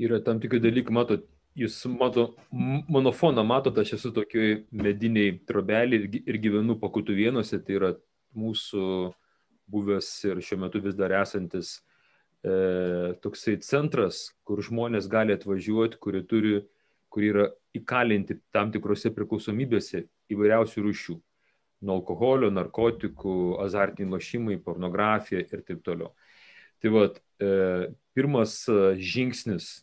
yra 0.01 0.20
tam 0.24 0.40
tikri 0.40 0.60
dalykai, 0.62 0.94
matot, 0.94 1.27
jūs 1.59 1.77
mato, 1.93 2.31
mano 2.51 3.12
foną 3.12 3.44
matot, 3.47 3.78
aš 3.78 3.97
esu 3.98 4.12
tokioj 4.14 4.64
mediniai 4.70 5.35
trobelį 5.47 6.02
ir 6.22 6.39
gyvenu 6.43 6.78
pakutų 6.81 7.16
vienose, 7.18 7.59
tai 7.64 7.78
yra 7.78 7.94
mūsų 8.39 8.85
buvęs 9.70 10.10
ir 10.31 10.43
šiuo 10.44 10.60
metu 10.64 10.82
vis 10.82 10.97
dar 10.98 11.14
esantis 11.20 11.78
e, 12.43 13.14
toksai 13.22 13.59
centras, 13.66 14.28
kur 14.47 14.62
žmonės 14.62 15.09
gali 15.10 15.35
atvažiuoti, 15.36 15.98
kurie 16.02 16.22
turi, 16.27 16.60
kurie 17.10 17.32
yra 17.35 17.48
įkalinti 17.77 18.40
tam 18.55 18.72
tikrose 18.74 19.12
priklausomybėse 19.14 20.06
įvairiausių 20.31 20.86
rūšių. 20.86 21.18
Nuo 21.81 21.97
alkoholio, 21.97 22.51
narkotikų, 22.52 23.35
azartiniai 23.64 24.12
lošimai, 24.12 24.59
pornografija 24.60 25.40
ir 25.40 25.62
taip 25.64 25.81
toliau. 25.86 26.10
Tai 26.81 26.90
vad, 26.93 27.16
e, 27.40 27.89
pirmas 28.16 28.62
e, 28.68 28.81
žingsnis 29.01 29.78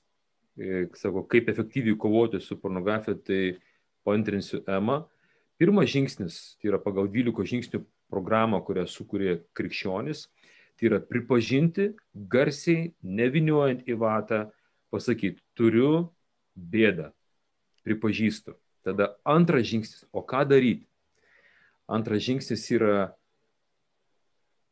sako, 0.95 1.23
kaip 1.27 1.49
efektyviai 1.49 1.97
kovoti 1.97 2.39
su 2.39 2.57
pornografija, 2.61 3.15
tai 3.15 3.57
paantrinsiu 4.05 4.63
EMA. 4.67 5.05
Pirmas 5.57 5.89
žingsnis, 5.89 6.57
tai 6.61 6.71
yra 6.71 6.79
pagal 6.81 7.09
12 7.09 7.49
žingsnių 7.49 7.81
programą, 8.11 8.61
kurią 8.65 8.85
sukūrė 8.89 9.39
krikščionis, 9.57 10.27
tai 10.77 10.89
yra 10.91 10.99
pripažinti 11.01 11.91
garsiai, 12.13 12.91
neviniuojant 13.01 13.87
į 13.89 13.97
vatą, 13.97 14.45
pasakyti, 14.93 15.41
turiu 15.57 16.13
bėdą, 16.55 17.09
pripažįstu. 17.85 18.55
Tada 18.85 19.15
antras 19.27 19.65
žingsnis, 19.67 20.05
o 20.13 20.21
ką 20.21 20.45
daryti? 20.47 20.85
Antras 21.89 22.21
žingsnis 22.23 22.63
yra 22.77 23.11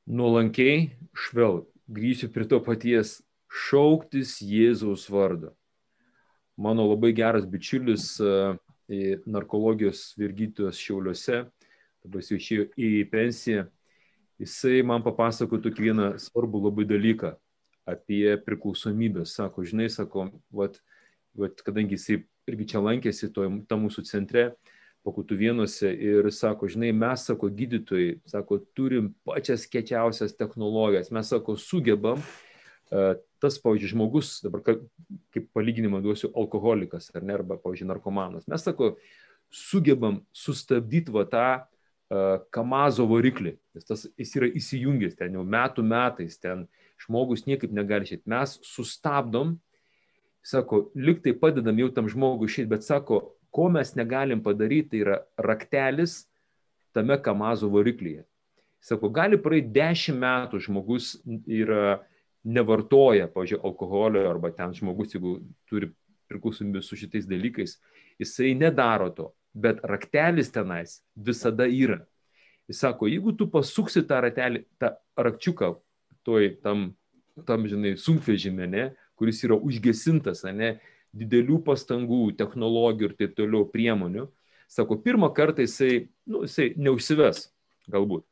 nuolankiai, 0.06 0.94
švel, 1.18 1.66
grįšiu 1.90 2.30
prie 2.32 2.46
to 2.50 2.62
paties, 2.64 3.20
šauktis 3.50 4.38
Jėzaus 4.46 5.10
vardą 5.10 5.56
mano 6.58 6.88
labai 6.90 7.14
geras 7.14 7.46
bičiulis 7.46 8.16
e, 8.20 9.16
narkologijos 9.26 10.14
virgytojos 10.20 10.80
Šiauliuose, 10.80 11.46
dabar 12.06 12.22
jis 12.22 12.32
jau 12.32 12.40
išėjo 12.40 12.68
į 12.78 12.92
pensiją, 13.12 13.66
jisai 14.42 14.84
man 14.86 15.04
papasakojo 15.06 15.64
tokį 15.66 15.90
vieną 15.90 16.12
svarbų 16.22 16.66
labai 16.68 16.86
dalyką 16.90 17.34
apie 17.90 18.38
priklausomybę. 18.46 19.26
Sako, 19.30 19.66
žinai, 19.66 19.90
sako, 19.94 20.30
vat, 20.54 20.80
vat, 21.38 21.62
kadangi 21.66 21.98
jisai 21.98 22.24
irgi 22.50 22.72
čia 22.74 22.82
lankėsi 22.84 23.32
to, 23.34 23.46
tam 23.70 23.86
mūsų 23.86 24.06
centre, 24.08 24.50
pakutų 25.06 25.38
vienose 25.38 25.92
ir 25.92 26.30
sako, 26.34 26.70
žinai, 26.72 26.90
mes, 26.96 27.28
sako, 27.30 27.50
gydytojai, 27.54 28.20
sako, 28.30 28.60
turim 28.78 29.12
pačias 29.28 29.68
kečiausias 29.70 30.34
technologijas, 30.38 31.12
mes, 31.14 31.30
sako, 31.30 31.58
sugebam 31.62 32.22
tas, 32.90 33.58
pavyzdžiui, 33.62 33.92
žmogus, 33.94 34.40
dabar 34.46 34.64
kaip 34.66 35.48
palyginimą 35.56 36.02
duosiu, 36.04 36.32
alkoholikas 36.38 37.12
ar 37.16 37.26
ne, 37.26 37.36
arba, 37.38 37.58
pavyzdžiui, 37.62 37.90
narkomanas, 37.90 38.48
mes, 38.52 38.66
sako, 38.66 38.96
sugebam 39.54 40.20
sustabdyti 40.36 41.14
va 41.14 41.26
tą 41.30 41.48
uh, 41.60 42.42
kamazo 42.54 43.08
variklį, 43.10 43.56
nes 43.76 43.88
tas 43.88 44.06
jis 44.20 44.34
yra 44.40 44.50
įsijungęs 44.60 45.18
ten 45.20 45.38
jau 45.38 45.46
metų 45.46 45.86
metais, 45.86 46.38
ten 46.42 46.66
žmogus 47.02 47.46
niekaip 47.50 47.74
negali 47.76 48.08
išėti. 48.08 48.26
Mes 48.32 48.58
sustabdom, 48.66 49.56
sako, 50.46 50.90
liktai 50.96 51.36
padedam 51.38 51.78
jau 51.82 51.90
tam 51.94 52.10
žmogui 52.12 52.50
išėti, 52.50 52.72
bet 52.72 52.86
sako, 52.86 53.36
ko 53.56 53.70
mes 53.72 53.96
negalim 53.96 54.42
padaryti, 54.44 54.92
tai 54.94 55.04
yra 55.04 55.20
raktelis 55.40 56.26
tame 56.96 57.18
kamazo 57.22 57.70
variklyje. 57.72 58.26
Sako, 58.86 59.10
gali 59.10 59.40
praeiti 59.42 59.72
dešimt 59.74 60.20
metų 60.22 60.60
žmogus 60.62 61.16
yra 61.26 62.04
nevartoja, 62.46 63.28
pavyzdžiui, 63.34 63.62
alkoholio 63.66 64.26
arba 64.30 64.52
ten 64.54 64.74
žmogus, 64.74 65.16
jeigu 65.16 65.40
turi 65.70 65.90
priklausomybę 66.30 66.82
su 66.86 66.98
šitais 66.98 67.26
dalykais, 67.30 67.78
jisai 68.22 68.54
nedaro 68.58 69.10
to, 69.14 69.32
bet 69.54 69.82
raktelis 69.84 70.52
tenais 70.54 71.00
visada 71.16 71.68
yra. 71.70 72.04
Jis 72.70 72.82
sako, 72.82 73.10
jeigu 73.10 73.34
tu 73.38 73.48
pasuksi 73.52 74.04
tą 74.10 74.22
ratelį, 74.26 74.64
tą 74.82 74.96
rakčiuką, 75.22 75.76
toj 76.26 76.56
tam, 76.66 76.88
tam 77.46 77.66
žinai, 77.70 77.94
sunkvežimė, 78.02 78.70
ne, 78.70 78.86
kuris 79.20 79.44
yra 79.46 79.58
užgesintas, 79.58 80.44
ne, 80.50 80.76
didelių 81.16 81.62
pastangų, 81.66 82.34
technologijų 82.38 83.12
ir 83.12 83.18
taip 83.20 83.36
toliau 83.38 83.68
priemonių, 83.72 84.28
sako, 84.72 84.98
pirmą 85.02 85.30
kartą 85.38 85.64
jisai, 85.66 86.08
nu, 86.28 86.44
jisai 86.48 86.74
neužsives, 86.78 87.50
galbūt. 87.92 88.26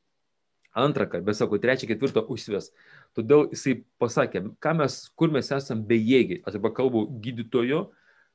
Antrą 0.73 1.05
bet 1.21 1.37
sako, 1.37 1.59
trečią, 1.61 1.87
ketvirtą 1.87 2.23
užsives. 2.33 2.71
Todėl 3.13 3.45
jisai 3.53 3.83
pasakė, 4.01 4.41
mes, 4.79 4.95
kur 5.15 5.29
mes 5.29 5.51
esame 5.53 5.85
bejėgiai. 5.85 6.41
Dabar 6.49 6.73
kalbu 6.73 7.05
gydytojo, 7.21 7.91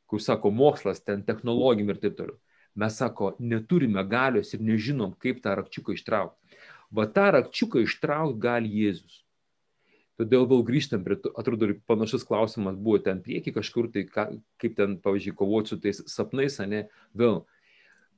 kur 0.07 0.23
sako 0.23 0.53
mokslas, 0.55 1.03
ten 1.03 1.25
technologijom 1.27 1.91
ir 1.91 1.99
taip 1.99 2.15
toliau. 2.19 2.39
Mes 2.79 2.95
sako, 2.95 3.33
neturime 3.43 4.05
galios 4.07 4.55
ir 4.55 4.63
nežinom, 4.63 5.17
kaip 5.19 5.43
tą 5.43 5.57
rakčiuką 5.59 5.97
ištraukti. 5.99 6.61
Va 6.95 7.09
tą 7.11 7.27
rakčiuką 7.35 7.83
ištraukti 7.83 8.41
gali 8.41 8.71
Jėzus. 8.71 9.25
Todėl 10.19 10.47
vėl 10.51 10.65
grįžtam 10.67 11.05
prie 11.07 11.19
to, 11.19 11.31
atrodo, 11.39 11.69
panašus 11.91 12.25
klausimas 12.27 12.79
buvo 12.79 12.99
ten 13.03 13.21
prieki 13.23 13.53
kažkur, 13.55 13.91
tai 13.95 14.03
ka, 14.07 14.29
kaip 14.63 14.75
ten, 14.79 14.97
pavyzdžiui, 15.03 15.35
kovoti 15.39 15.75
su 15.75 15.79
tais 15.83 16.01
sapnais, 16.11 16.59
ne, 16.67 16.87
vėl. 17.15 17.45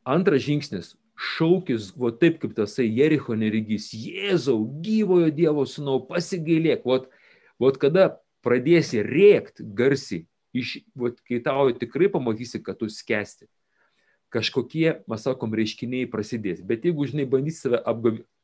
Antras 0.09 0.45
žingsnis 0.47 0.95
šaukis, 1.21 1.93
va 2.01 2.13
taip 2.17 2.41
kaip 2.41 2.57
tasai 2.57 2.89
Jericho 2.89 3.37
neregys, 3.37 3.91
Jėzau, 3.93 4.63
gyvojo 4.85 5.29
Dievo 5.35 5.67
sūnau, 5.69 6.01
pasigailėk, 6.09 6.87
va, 6.89 7.03
va 7.61 7.73
kada 7.77 8.09
pradėsi 8.45 9.05
rėkti 9.05 9.67
garsiai, 9.77 10.25
iš, 10.57 10.79
va, 10.97 11.13
kai 11.29 11.43
tau 11.45 11.69
tikrai 11.77 12.09
pamatysi, 12.13 12.63
kad 12.65 12.81
tu 12.81 12.89
skęsti, 12.89 13.51
kažkokie, 14.31 15.03
mes 15.11 15.25
sakom, 15.27 15.53
reiškiniai 15.59 16.09
prasidės. 16.11 16.63
Bet 16.65 16.87
jeigu, 16.87 17.05
žinai, 17.11 17.27
bandysi 17.29 17.67
save 17.67 17.81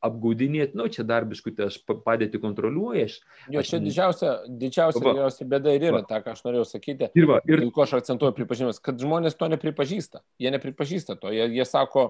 apgaudinėti, 0.04 0.74
nu, 0.76 0.88
čia 0.92 1.06
dar 1.06 1.24
biškutė, 1.30 1.70
aš 1.70 1.78
padėti 2.04 2.40
kontroliuoju, 2.42 3.06
aš... 3.06 3.16
Jo, 3.54 3.62
čia 3.64 3.80
didžiausia, 3.80 4.32
didžiausia, 4.50 5.02
va, 5.04 5.14
didžiausia 5.14 5.46
bėda 5.54 5.76
ir 5.78 5.86
yra, 5.86 6.00
va. 6.02 6.08
ta, 6.10 6.20
ką 6.24 6.34
aš 6.34 6.42
norėjau 6.44 6.66
sakyti. 6.74 7.08
Ir, 7.14 7.28
va, 7.30 7.38
ir... 7.46 7.62
Dėl 7.62 7.70
ko 7.74 7.86
aš 7.86 7.96
akcentuoju 8.00 8.34
pripažinimas, 8.36 8.82
kad 8.82 8.98
žmonės 9.00 9.38
to 9.38 9.48
nepripažįsta. 9.54 10.24
Jie 10.42 10.52
nepripažįsta 10.58 11.16
to. 11.22 11.30
Jie, 11.34 11.46
jie 11.54 11.68
sako, 11.70 12.08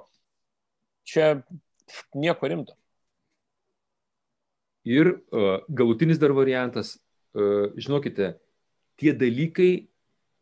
čia 1.06 1.42
nieko 2.14 2.48
rimto. 2.50 2.74
Ir 4.86 5.10
uh, 5.10 5.62
galutinis 5.68 6.18
dar 6.18 6.34
variantas, 6.34 6.96
uh, 7.34 7.72
žinokite, 7.78 8.36
tie 8.98 9.14
dalykai 9.14 9.86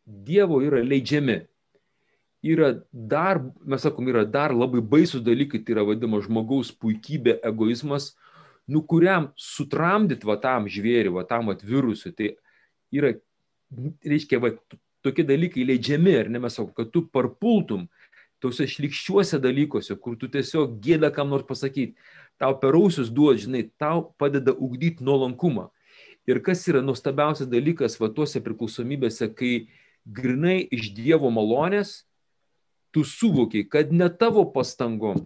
Dievo 0.05 0.59
yra 0.61 0.83
leidžiami. 0.85 1.39
Yra 2.45 2.75
dar, 2.93 3.39
mes 3.65 3.81
sakom, 3.81 4.05
yra 4.13 4.27
dar 4.29 4.53
labai 4.53 4.83
baisus 4.85 5.23
dalykai, 5.25 5.63
tai 5.65 5.79
yra 5.79 5.85
vadinama 5.89 6.21
žmogaus 6.21 6.75
puikybė, 6.77 7.39
egoizmas, 7.49 8.11
nu 8.69 8.83
kuriam 8.85 9.31
sutramdyti 9.41 10.29
va 10.29 10.37
tam 10.43 10.69
žvėriui, 10.69 11.15
va 11.17 11.25
tam 11.25 11.49
atvirusui, 11.55 12.13
tai 12.13 12.35
yra, 12.93 13.15
reiškia, 14.05 14.43
va, 14.45 14.53
tokie 15.01 15.25
dalykai 15.25 15.65
leidžiami, 15.71 16.19
ar 16.21 16.29
ne 16.29 16.45
mes 16.45 16.61
sakom, 16.61 16.75
kad 16.77 16.93
tu 16.93 17.07
parpultum, 17.09 17.89
uh, 17.89 18.04
tuose 18.45 18.67
šlikščiuose 18.69 19.41
dalykuose, 19.41 19.97
kur 19.97 20.19
tu 20.21 20.29
tiesiog 20.29 20.77
gėda 20.85 21.09
kam 21.15 21.33
nors 21.33 21.47
pasakyti, 21.49 21.97
tau 22.41 22.59
per 22.61 22.77
ausius 22.77 23.09
duod, 23.15 23.41
žinai, 23.41 23.65
tau 23.81 24.11
padeda 24.21 24.53
ugdyti 24.53 25.05
nuolankumą. 25.07 25.71
Ir 26.29 26.41
kas 26.45 26.65
yra 26.69 26.81
nuostabiausias 26.85 27.49
dalykas 27.49 27.97
va 28.01 28.11
tuose 28.13 28.41
priklausomybėse, 28.45 29.31
kai 29.37 29.69
grinai 30.05 30.63
iš 30.73 30.91
Dievo 30.97 31.31
malonės, 31.33 32.03
tu 32.95 33.05
suvokiai, 33.05 33.67
kad 33.69 33.93
ne 33.93 34.09
tavo 34.09 34.45
pastangom, 34.55 35.25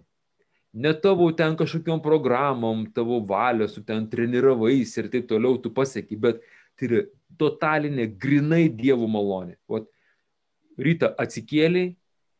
ne 0.73 0.91
tavo 1.03 1.29
ten 1.35 1.55
kažkokiam 1.59 2.01
programom, 2.03 2.87
tavo 2.95 3.19
valios, 3.25 3.75
tu 3.75 3.83
ten 3.85 4.07
treniravais 4.09 4.95
ir 4.97 5.09
taip 5.11 5.29
toliau 5.29 5.59
tu 5.61 5.71
pasieki, 5.73 6.17
bet 6.19 6.43
tai 6.79 6.89
yra 6.89 7.05
totalinė 7.39 8.09
grinai 8.19 8.67
Dievo 8.73 9.07
malonė. 9.11 9.57
Vat, 9.69 9.87
rytą 10.79 11.11
atsikėliai 11.19 11.93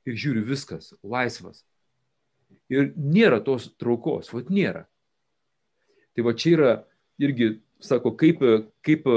ir 0.08 0.18
žiūri 0.20 0.44
viskas, 0.48 0.94
laisvas. 1.04 1.64
Ir 2.70 2.94
nėra 2.96 3.40
tos 3.44 3.70
traukos, 3.82 4.32
vat 4.34 4.52
nėra. 4.54 4.86
Tai 6.16 6.26
va 6.28 6.36
čia 6.38 6.54
yra 6.56 6.72
irgi, 7.22 7.58
sako, 7.84 8.14
kaip, 8.20 8.44
kaip 8.86 9.08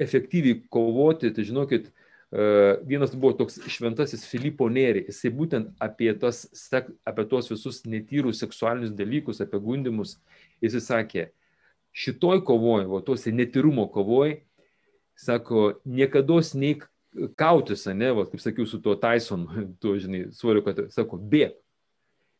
efektyviai 0.00 0.60
kovoti, 0.72 1.32
tai 1.34 1.44
žinokit, 1.46 1.88
e, 1.88 2.46
vienas 2.86 3.14
buvo 3.16 3.34
toks 3.40 3.60
šventasis 3.70 4.26
Filipo 4.30 4.68
Neri, 4.72 5.04
jisai 5.08 5.32
būtent 5.34 5.72
apie, 5.82 6.10
tos, 6.20 6.44
apie 7.06 7.26
tos 7.30 7.50
visus 7.52 7.82
netyrus 7.88 8.42
seksualinius 8.44 8.94
dalykus, 8.96 9.42
apie 9.44 9.60
gundimus, 9.62 10.18
jisai 10.64 10.82
sakė, 10.88 11.28
šitoj 11.94 12.42
kovoj, 12.46 12.88
o 12.90 13.00
tuose 13.04 13.32
netyrumo 13.34 13.86
kovoj, 13.92 14.40
sako, 15.18 15.80
niekada 15.84 16.40
neik 16.58 16.88
kautis, 17.38 17.86
ne, 17.94 18.10
va, 18.16 18.24
kaip 18.28 18.42
sakiau, 18.42 18.66
su 18.68 18.80
tuo 18.82 18.96
Tyson, 19.00 19.46
tu, 19.80 19.96
žinai, 20.00 20.26
svoriu, 20.36 20.64
kad, 20.66 20.84
sako, 20.94 21.18
bėg. 21.18 21.56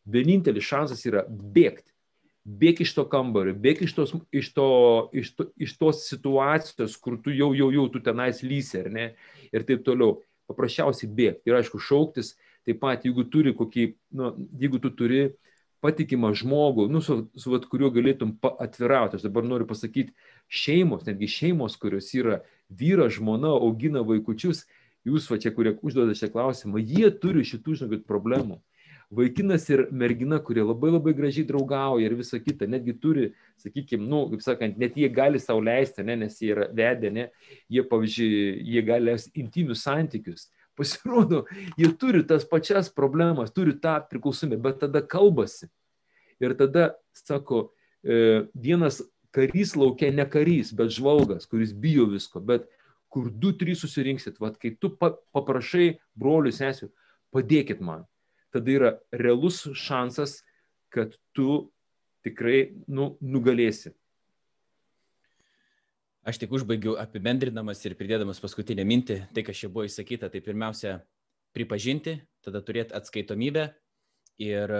Vienintelis 0.05 0.67
šansas 0.67 1.01
yra 1.09 1.23
bėgti. 1.27 1.89
Bėg 2.45 2.83
iš 2.83 2.91
to 2.93 3.07
kambario, 3.09 3.55
bėg 3.57 3.79
iš 3.87 3.95
tos, 3.97 4.11
iš, 4.29 4.51
to, 4.53 4.65
iš, 5.17 5.31
to, 5.33 5.47
iš 5.57 5.71
tos 5.81 6.03
situacijos, 6.05 6.93
kur 7.01 7.17
tu 7.17 7.33
jau, 7.33 7.49
jau, 7.57 7.71
jau, 7.73 7.87
tu 7.89 8.01
tenais 8.05 8.43
lysi, 8.45 8.83
ar 8.83 8.91
ne, 8.93 9.07
ir 9.49 9.65
taip 9.65 9.81
toliau. 9.87 10.19
Paprasčiausiai 10.45 11.09
bėg. 11.09 11.39
Ir 11.49 11.55
aišku, 11.57 11.79
šauktis, 11.81 12.35
taip 12.67 12.77
pat, 12.83 13.07
jeigu 13.07 13.25
turi 13.33 13.55
kokį, 13.57 13.87
nu, 14.13 14.29
jeigu 14.61 14.77
tu 14.83 14.91
turi 14.93 15.23
patikimą 15.81 16.35
žmogų, 16.37 16.85
nu, 16.91 17.01
su, 17.01 17.23
su 17.33 17.49
vat, 17.53 17.65
kuriuo 17.69 17.89
galėtum 17.93 18.35
atvirauti. 18.61 19.17
Aš 19.17 19.25
dabar 19.25 19.45
noriu 19.47 19.65
pasakyti, 19.69 20.13
šeimos, 20.45 21.05
netgi 21.09 21.29
šeimos, 21.31 21.79
kurios 21.81 22.11
yra 22.13 22.43
vyras, 22.69 23.15
žmona 23.17 23.53
augina 23.57 24.03
vaikučius, 24.05 24.65
jūs 25.05 25.27
va 25.29 25.37
čia, 25.41 25.51
kurie 25.53 25.75
užduoda 25.85 26.15
šią 26.17 26.31
klausimą, 26.33 26.81
jie 26.81 27.11
turi 27.21 27.45
šitų, 27.45 27.81
žinokit, 27.81 28.07
problemų. 28.09 28.61
Vaikinas 29.13 29.67
ir 29.69 29.85
mergina, 29.93 30.39
kurie 30.41 30.63
labai 30.65 30.89
labai 30.89 31.13
gražiai 31.13 31.45
draugauja 31.45 32.07
ir 32.07 32.15
visa 32.17 32.39
kita, 32.41 32.65
netgi 32.69 32.95
turi, 32.97 33.27
sakykime, 33.61 34.01
nu, 34.09 34.23
kaip 34.31 34.41
sakant, 34.41 34.79
net 34.81 34.97
jie 34.97 35.09
gali 35.13 35.39
sau 35.39 35.59
leisti, 35.61 36.03
ne, 36.03 36.17
nes 36.23 36.39
jie 36.41 36.49
yra 36.55 36.65
vedę, 36.73 37.11
ne, 37.13 37.27
jie, 37.69 37.85
pavyzdžiui, 37.85 38.41
jie 38.73 38.85
gali 38.87 39.11
leisti 39.11 39.33
intimius 39.43 39.85
santykius. 39.85 40.49
Pasirodo, 40.75 41.45
jie 41.79 41.87
turi 41.95 42.25
tas 42.27 42.43
pačias 42.49 42.89
problemas, 42.91 43.53
turi 43.55 43.77
tą 43.79 43.99
priklausomybę, 44.09 44.59
bet 44.65 44.81
tada 44.81 44.99
kalbasi. 45.05 45.69
Ir 46.43 46.57
tada, 46.59 46.89
sako, 47.15 47.69
e, 48.03 48.49
vienas 48.51 48.99
karys 49.35 49.75
laukia 49.75 50.13
ne 50.15 50.25
karys, 50.29 50.71
bet 50.75 50.93
žvalgas, 50.95 51.47
kuris 51.49 51.73
bijo 51.75 52.07
visko, 52.11 52.39
bet 52.39 52.69
kur 53.11 53.29
du, 53.31 53.51
trys 53.55 53.83
susirinksit, 53.83 54.39
vad 54.43 54.57
kai 54.59 54.73
tu 54.79 54.91
paprašai 54.95 55.95
brolių 56.19 56.51
sesių, 56.55 56.89
padėkit 57.35 57.83
man, 57.83 58.05
tada 58.55 58.71
yra 58.71 58.91
realus 59.11 59.61
šansas, 59.75 60.41
kad 60.91 61.15
tu 61.35 61.69
tikrai 62.25 62.75
nu, 62.87 63.13
nugalėsi. 63.21 63.93
Aš 66.25 66.39
tik 66.41 66.55
užbaigiu 66.57 66.95
apibendrinamas 66.97 67.83
ir 67.85 67.93
pridėdamas 67.99 68.39
paskutinę 68.41 68.81
mintį, 68.87 69.19
tai 69.35 69.43
kas 69.45 69.59
čia 69.59 69.69
buvo 69.69 69.85
įsakyta, 69.85 70.31
tai 70.33 70.41
pirmiausia 70.41 70.97
pripažinti, 71.53 72.17
tada 72.43 72.63
turėti 72.65 72.95
atskaitomybę 72.97 73.67
ir 74.41 74.73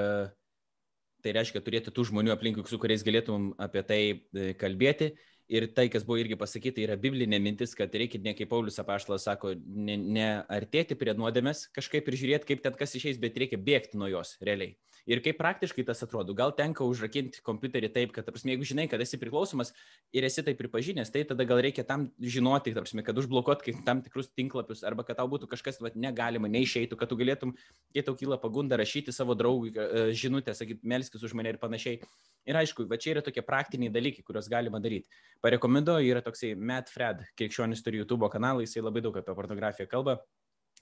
tai 1.25 1.33
reiškia 1.39 1.63
turėti 1.65 1.93
tų 1.93 2.05
žmonių 2.11 2.35
aplinkui, 2.35 2.65
su 2.69 2.77
kuriais 2.81 3.03
galėtum 3.05 3.53
apie 3.61 3.81
tai 3.87 4.01
e, 4.13 4.51
kalbėti. 4.61 5.15
Ir 5.45 5.67
tai, 5.77 5.85
kas 5.93 6.01
buvo 6.05 6.17
irgi 6.17 6.37
pasakyta, 6.41 6.81
yra 6.81 6.95
biblinė 6.97 7.37
mintis, 7.37 7.75
kad 7.77 7.93
reikia, 7.93 8.17
ne 8.25 8.33
kaip 8.33 8.49
Paulius 8.49 8.79
apaštalas 8.81 9.27
sako, 9.27 9.51
neartėti 9.53 10.95
ne 10.95 10.99
prie 11.01 11.13
nuodėmės 11.13 11.67
kažkaip 11.75 12.09
ir 12.09 12.17
žiūrėti, 12.17 12.49
kaip 12.49 12.63
ten 12.63 12.77
kas 12.79 12.97
išeis, 12.97 13.19
bet 13.21 13.37
reikia 13.37 13.59
bėgti 13.61 13.99
nuo 14.01 14.09
jos 14.09 14.33
realiai. 14.41 14.73
Ir 15.05 15.21
kaip 15.21 15.37
praktiškai 15.37 15.83
tas 15.85 16.01
atrodo, 16.01 16.33
gal 16.37 16.49
tenka 16.57 16.85
užrakinti 16.85 17.43
kompiuterį 17.45 17.91
taip, 17.93 18.13
kad, 18.15 18.25
tarsi, 18.25 18.47
jeigu 18.49 18.65
žinai, 18.65 18.87
kad 18.89 19.01
esi 19.03 19.19
priklausomas 19.21 19.69
ir 20.15 20.25
esi 20.25 20.41
tai 20.45 20.55
pripažinęs, 20.57 21.11
tai 21.13 21.21
tada 21.29 21.45
gal 21.45 21.61
reikia 21.61 21.83
tam 21.85 22.07
žinoti, 22.17 22.73
tarsi, 22.73 22.97
kad 23.05 23.19
užblokuot 23.21 23.61
tam 23.85 24.01
tikrus 24.05 24.31
tinklapius 24.33 24.81
arba 24.87 25.05
kad 25.05 25.19
tau 25.19 25.29
būtų 25.29 25.49
kažkas 25.51 25.77
vat, 25.83 25.93
negalima, 25.93 26.49
neišeitų, 26.49 26.97
kad 26.97 27.11
tu 27.11 27.19
galėtum, 27.19 27.53
kai 27.93 28.01
tau 28.07 28.17
kyla 28.17 28.39
pagunda 28.41 28.79
rašyti 28.81 29.13
savo 29.13 29.37
draugui 29.37 29.75
e, 29.75 30.07
žinutę, 30.17 30.55
sakyti, 30.57 30.81
melskis 30.89 31.21
už 31.21 31.37
mane 31.37 31.53
ir 31.53 31.61
panašiai. 31.61 32.01
Ir 32.49 32.57
aišku, 32.57 32.87
va 32.89 32.97
čia 33.01 33.13
yra 33.13 33.23
tokie 33.25 33.45
praktiniai 33.45 33.93
dalykai, 33.93 34.25
kuriuos 34.25 34.49
galima 34.49 34.81
daryti. 34.81 35.09
Parekomenduoju, 35.45 36.09
yra 36.13 36.25
toksai 36.25 36.55
Matt 36.57 36.89
Fred, 36.93 37.21
krikščionis 37.37 37.85
turi 37.85 38.01
YouTube 38.01 38.29
kanalą, 38.33 38.65
jisai 38.65 38.85
labai 38.85 39.05
daug 39.05 39.21
apie 39.21 39.37
pornografiją 39.37 39.89
kalba 39.89 40.19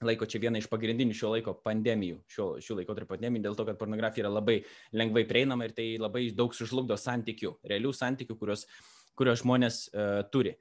laiko 0.02 0.26
čia 0.26 0.40
viena 0.42 0.58
iš 0.58 0.66
pagrindinių 0.70 1.14
šio 1.14 1.30
laiko 1.36 1.54
pandemijų, 1.62 2.18
šio, 2.30 2.48
šio 2.64 2.78
laiko 2.80 2.96
tarp 2.96 3.12
pandemijų, 3.14 3.44
dėl 3.44 3.58
to, 3.58 3.66
kad 3.68 3.78
pornografija 3.78 4.24
yra 4.24 4.32
labai 4.34 4.58
lengvai 4.96 5.22
prieinama 5.28 5.68
ir 5.68 5.74
tai 5.76 5.86
labai 6.00 6.26
daug 6.34 6.54
sužlugdo 6.56 6.96
santykių, 6.98 7.54
realių 7.70 7.92
santykių, 7.94 8.36
kurios, 8.40 8.66
kurios 9.14 9.44
žmonės 9.44 9.84
uh, 9.92 10.24
turi. 10.34 10.56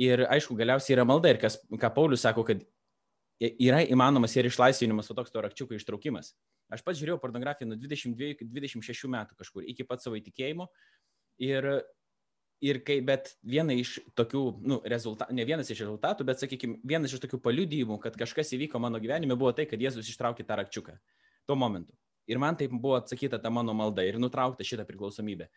Ir 0.00 0.26
aišku, 0.28 0.56
galiausiai 0.58 0.98
yra 0.98 1.06
malda 1.08 1.32
ir 1.32 1.40
kas, 1.40 1.56
ką 1.70 1.92
Paulius 1.96 2.26
sako, 2.26 2.44
kad 2.44 2.60
yra 3.40 3.80
įmanomas 3.88 4.36
ir 4.36 4.50
išlaisvinimas, 4.50 5.08
o 5.10 5.16
toks 5.16 5.32
to 5.32 5.42
rakčiuko 5.44 5.78
ištraukimas. 5.78 6.34
Aš 6.72 6.84
pats 6.84 7.00
žiūrėjau 7.00 7.20
pornografiją 7.22 7.68
nuo 7.70 7.78
22 7.80 8.34
iki 8.34 8.46
26 8.48 9.10
metų 9.12 9.36
kažkur, 9.40 9.64
iki 9.68 9.86
pat 9.88 10.04
savo 10.04 10.18
įtikėjimo. 10.20 10.68
Ir 11.44 11.68
ir 12.62 12.80
kai, 12.86 12.98
bet 13.04 13.34
viena 13.42 13.74
iš 13.76 13.96
tokių, 14.18 14.42
nu, 14.64 14.78
rezultatų, 14.88 15.34
ne 15.36 15.46
vienas 15.48 15.70
iš 15.70 15.82
rezultatų, 15.84 16.26
bet, 16.28 16.40
sakykime, 16.42 16.78
vienas 16.86 17.14
iš 17.14 17.22
tokių 17.24 17.40
paliudijimų, 17.44 17.98
kad 18.02 18.16
kažkas 18.20 18.54
įvyko 18.56 18.80
mano 18.82 19.00
gyvenime, 19.02 19.36
buvo 19.38 19.52
tai, 19.56 19.66
kad 19.70 19.82
Jėzus 19.82 20.10
ištraukė 20.12 20.46
tą 20.46 20.58
rakčiuką 20.62 20.96
tuo 21.48 21.56
momentu. 21.58 21.94
Ir 22.30 22.40
man 22.40 22.56
taip 22.56 22.72
buvo 22.72 22.96
atsakyta 22.96 23.38
ta 23.40 23.50
mano 23.52 23.74
malda 23.76 24.04
ir 24.06 24.16
nutraukta 24.20 24.64
šitą 24.64 24.86
priklausomybę. 24.88 25.50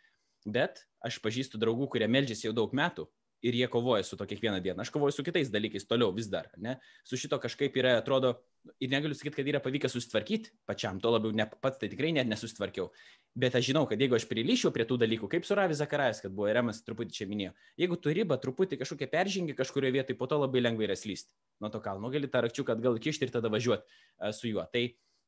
Bet 0.47 0.83
aš 1.03 1.19
pažįstu 1.23 1.59
draugų, 1.59 1.87
kurie 1.93 2.07
melžiasi 2.11 2.49
jau 2.49 2.55
daug 2.55 2.73
metų 2.75 3.07
ir 3.45 3.55
jie 3.55 3.67
kovoja 3.69 4.03
su 4.03 4.17
to 4.17 4.25
kiekvieną 4.25 4.59
dieną. 4.63 4.81
Aš 4.81 4.91
kovoju 4.93 5.13
su 5.13 5.23
kitais 5.23 5.51
dalykais 5.53 5.85
toliau 5.87 6.13
vis 6.15 6.29
dar, 6.31 6.49
ne? 6.57 6.77
Su 7.05 7.17
šito 7.17 7.37
kažkaip 7.39 7.75
yra, 7.77 7.97
atrodo, 8.01 8.33
ir 8.81 8.89
negaliu 8.91 9.15
sakyti, 9.15 9.37
kad 9.37 9.49
yra 9.51 9.61
pavykę 9.63 9.89
susitvarkyti 9.91 10.53
pačiam, 10.67 10.99
to 11.01 11.11
labiau 11.13 11.35
ne, 11.35 11.45
pats 11.61 11.79
tai 11.81 11.89
tikrai 11.91 12.11
net 12.15 12.29
nesusitvarkiau. 12.29 12.89
Bet 13.37 13.55
aš 13.55 13.69
žinau, 13.69 13.85
kad 13.89 14.01
jeigu 14.01 14.17
aš 14.17 14.25
prilišiau 14.29 14.73
prie 14.75 14.87
tų 14.89 14.99
dalykų, 15.03 15.29
kaip 15.31 15.45
su 15.45 15.57
Ravi 15.57 15.77
Zakarais, 15.77 16.21
kad 16.23 16.33
buvo 16.33 16.49
Remas 16.51 16.81
truputį 16.85 17.13
čia 17.13 17.29
minėjo, 17.29 17.53
jeigu 17.77 17.99
tu 18.01 18.13
ribą 18.15 18.39
truputį 18.41 18.81
kažkokią 18.81 19.09
peržengi 19.13 19.57
kažkurioje 19.57 19.99
vietoje, 19.99 20.17
po 20.17 20.29
to 20.29 20.41
labai 20.41 20.63
lengvai 20.65 20.89
yra 20.89 20.97
slysti 20.97 21.35
nuo 21.61 21.69
to 21.73 21.81
kalno, 21.81 22.09
gali 22.13 22.29
tą 22.29 22.41
rakčiuką 22.45 22.73
atgal 22.77 22.97
kišti 23.01 23.29
ir 23.29 23.33
tada 23.33 23.51
važiuoti 23.53 23.85
uh, 23.85 24.33
su 24.33 24.49
juo. 24.49 24.65
Tai 24.73 24.83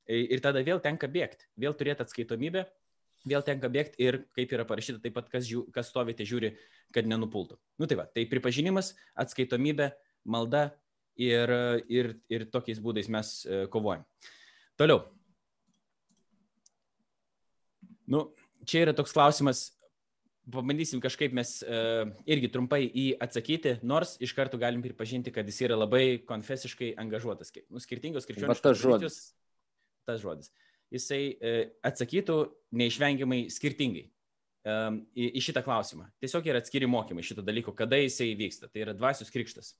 ir 0.09 0.41
tada 0.41 0.61
vėl 0.65 0.81
tenka 0.81 1.09
bėgti, 1.11 1.45
vėl 1.61 1.75
turėti 1.77 2.05
atskaitomybę 2.05 2.65
vėl 3.29 3.45
tenka 3.45 3.69
bėgti 3.71 4.01
ir 4.03 4.19
kaip 4.35 4.51
yra 4.55 4.65
parašyta, 4.67 5.01
taip 5.03 5.15
pat 5.15 5.29
kas, 5.31 5.47
žiū, 5.47 5.65
kas 5.75 5.91
stovite 5.91 6.25
žiūri, 6.27 6.53
kad 6.95 7.07
nenupultų. 7.09 7.59
Nu 7.79 7.87
tai 7.89 7.99
va, 7.99 8.07
tai 8.09 8.25
pripažinimas, 8.29 8.93
atskaitomybė, 9.19 9.91
malda 10.29 10.69
ir, 11.19 11.53
ir, 11.91 12.13
ir 12.31 12.45
tokiais 12.51 12.81
būdais 12.83 13.09
mes 13.11 13.33
e, 13.45 13.65
kovojam. 13.71 14.05
Toliau. 14.79 15.03
Nu, 18.09 18.29
čia 18.65 18.87
yra 18.87 18.95
toks 18.97 19.13
klausimas, 19.13 19.67
pabandysim 20.49 20.97
kažkaip 21.03 21.35
mes 21.37 21.59
uh, 21.61 22.07
irgi 22.25 22.47
trumpai 22.49 22.79
į 22.87 23.03
atsakyti, 23.21 23.75
nors 23.85 24.15
iš 24.17 24.31
karto 24.33 24.57
galim 24.57 24.81
pripažinti, 24.81 25.29
kad 25.35 25.45
jis 25.45 25.59
yra 25.67 25.77
labai 25.77 26.23
konfesiškai 26.25 26.95
angažuotas. 27.03 27.53
Nu, 27.69 27.77
skirtingos 27.83 28.25
krikščioniškos. 28.25 28.63
Tas 28.65 28.81
žodis. 28.81 29.19
Tas 30.09 30.23
žodis 30.23 30.49
jisai 30.93 31.23
e, 31.35 31.53
atsakytų 31.85 32.39
neišvengiamai 32.79 33.43
skirtingai 33.53 34.07
į, 35.15 35.41
šitą 35.43 35.63
klausimą. 35.65 36.09
Tiesiog 36.21 36.47
yra 36.49 36.61
atskiri 36.61 36.89
mokymai 36.89 37.23
šito 37.25 37.43
dalyko, 37.45 37.73
kada 37.77 37.99
jisai 37.99 38.33
vyksta. 38.37 38.69
Tai 38.69 38.83
yra 38.83 38.95
dvasios 38.97 39.31
krikštas. 39.33 39.73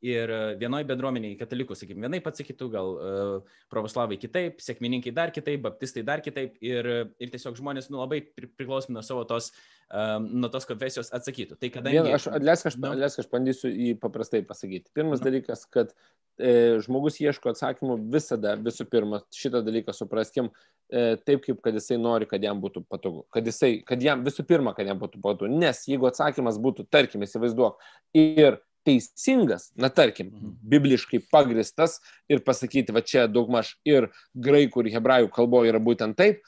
Ir 0.00 0.30
vienoje 0.56 0.86
bendruomenėje 0.88 1.36
katalikų, 1.42 1.76
sakykime, 1.76 2.06
vienai 2.06 2.22
pats 2.24 2.40
sakytų, 2.40 2.68
gal 2.72 2.94
uh, 2.94 3.58
pravoslavai 3.68 4.16
kitaip, 4.20 4.62
sėkmininkai 4.64 5.12
dar 5.12 5.28
kitaip, 5.34 5.60
baptistai 5.66 6.00
dar 6.08 6.22
kitaip. 6.24 6.54
Ir, 6.64 6.88
ir 7.20 7.32
tiesiog 7.32 7.58
žmonės 7.58 7.90
nu, 7.92 8.00
labai 8.00 8.22
priklausomi 8.24 8.96
nuo 8.96 9.02
savo 9.04 9.26
tos, 9.28 9.50
um, 9.92 10.24
nuo 10.40 10.48
tos 10.52 10.64
konfesijos 10.68 11.12
atsakytų. 11.16 11.58
Tai 11.60 11.72
kadangi... 11.74 12.00
Vien, 12.00 12.16
aš, 12.16 12.30
leisk, 12.40 12.70
aš, 12.70 12.78
nu, 12.80 12.94
leisk, 12.96 13.20
aš 13.20 13.28
bandysiu 13.32 13.68
jį 13.68 13.92
paprastai 14.00 14.40
pasakyti. 14.48 14.88
Pirmas 14.96 15.20
nu. 15.20 15.26
dalykas, 15.28 15.66
kad 15.68 15.92
e, 16.40 16.80
žmogus 16.86 17.20
ieško 17.20 17.52
atsakymų 17.52 17.98
visada, 18.16 18.56
visų 18.56 18.88
pirma, 18.88 19.20
šitą 19.36 19.60
dalyką 19.66 19.92
supraskim 19.96 20.48
e, 20.48 21.18
taip, 21.20 21.44
kaip 21.44 21.60
kad 21.60 21.76
jisai 21.76 22.00
nori, 22.00 22.30
kad 22.30 22.40
jam 22.40 22.64
būtų 22.64 22.86
patogu. 22.88 23.26
Kad, 23.36 23.52
jisai, 23.52 23.74
kad 23.84 24.00
jam 24.00 24.24
visų 24.24 24.48
pirma, 24.48 24.72
kad 24.76 24.88
jam 24.88 24.96
būtų 25.02 25.20
patogu. 25.20 25.52
Nes 25.60 25.84
jeigu 25.92 26.08
atsakymas 26.08 26.56
būtų, 26.56 26.88
tarkim, 26.88 27.28
įsivaizduok, 27.28 27.84
ir 28.16 28.62
teisingas, 28.86 29.70
na 29.76 29.90
tarkim, 29.92 30.30
mhm. 30.32 30.54
bibliškai 30.72 31.22
pagristas 31.32 31.98
ir 32.30 32.42
pasakyti, 32.46 32.94
va 32.96 33.04
čia 33.04 33.26
daugmaž 33.30 33.74
ir 33.88 34.10
graikų, 34.34 34.86
ir 34.86 34.96
hebrajų 34.96 35.30
kalboje 35.34 35.72
yra 35.72 35.82
būtent 35.82 36.18
taip, 36.18 36.40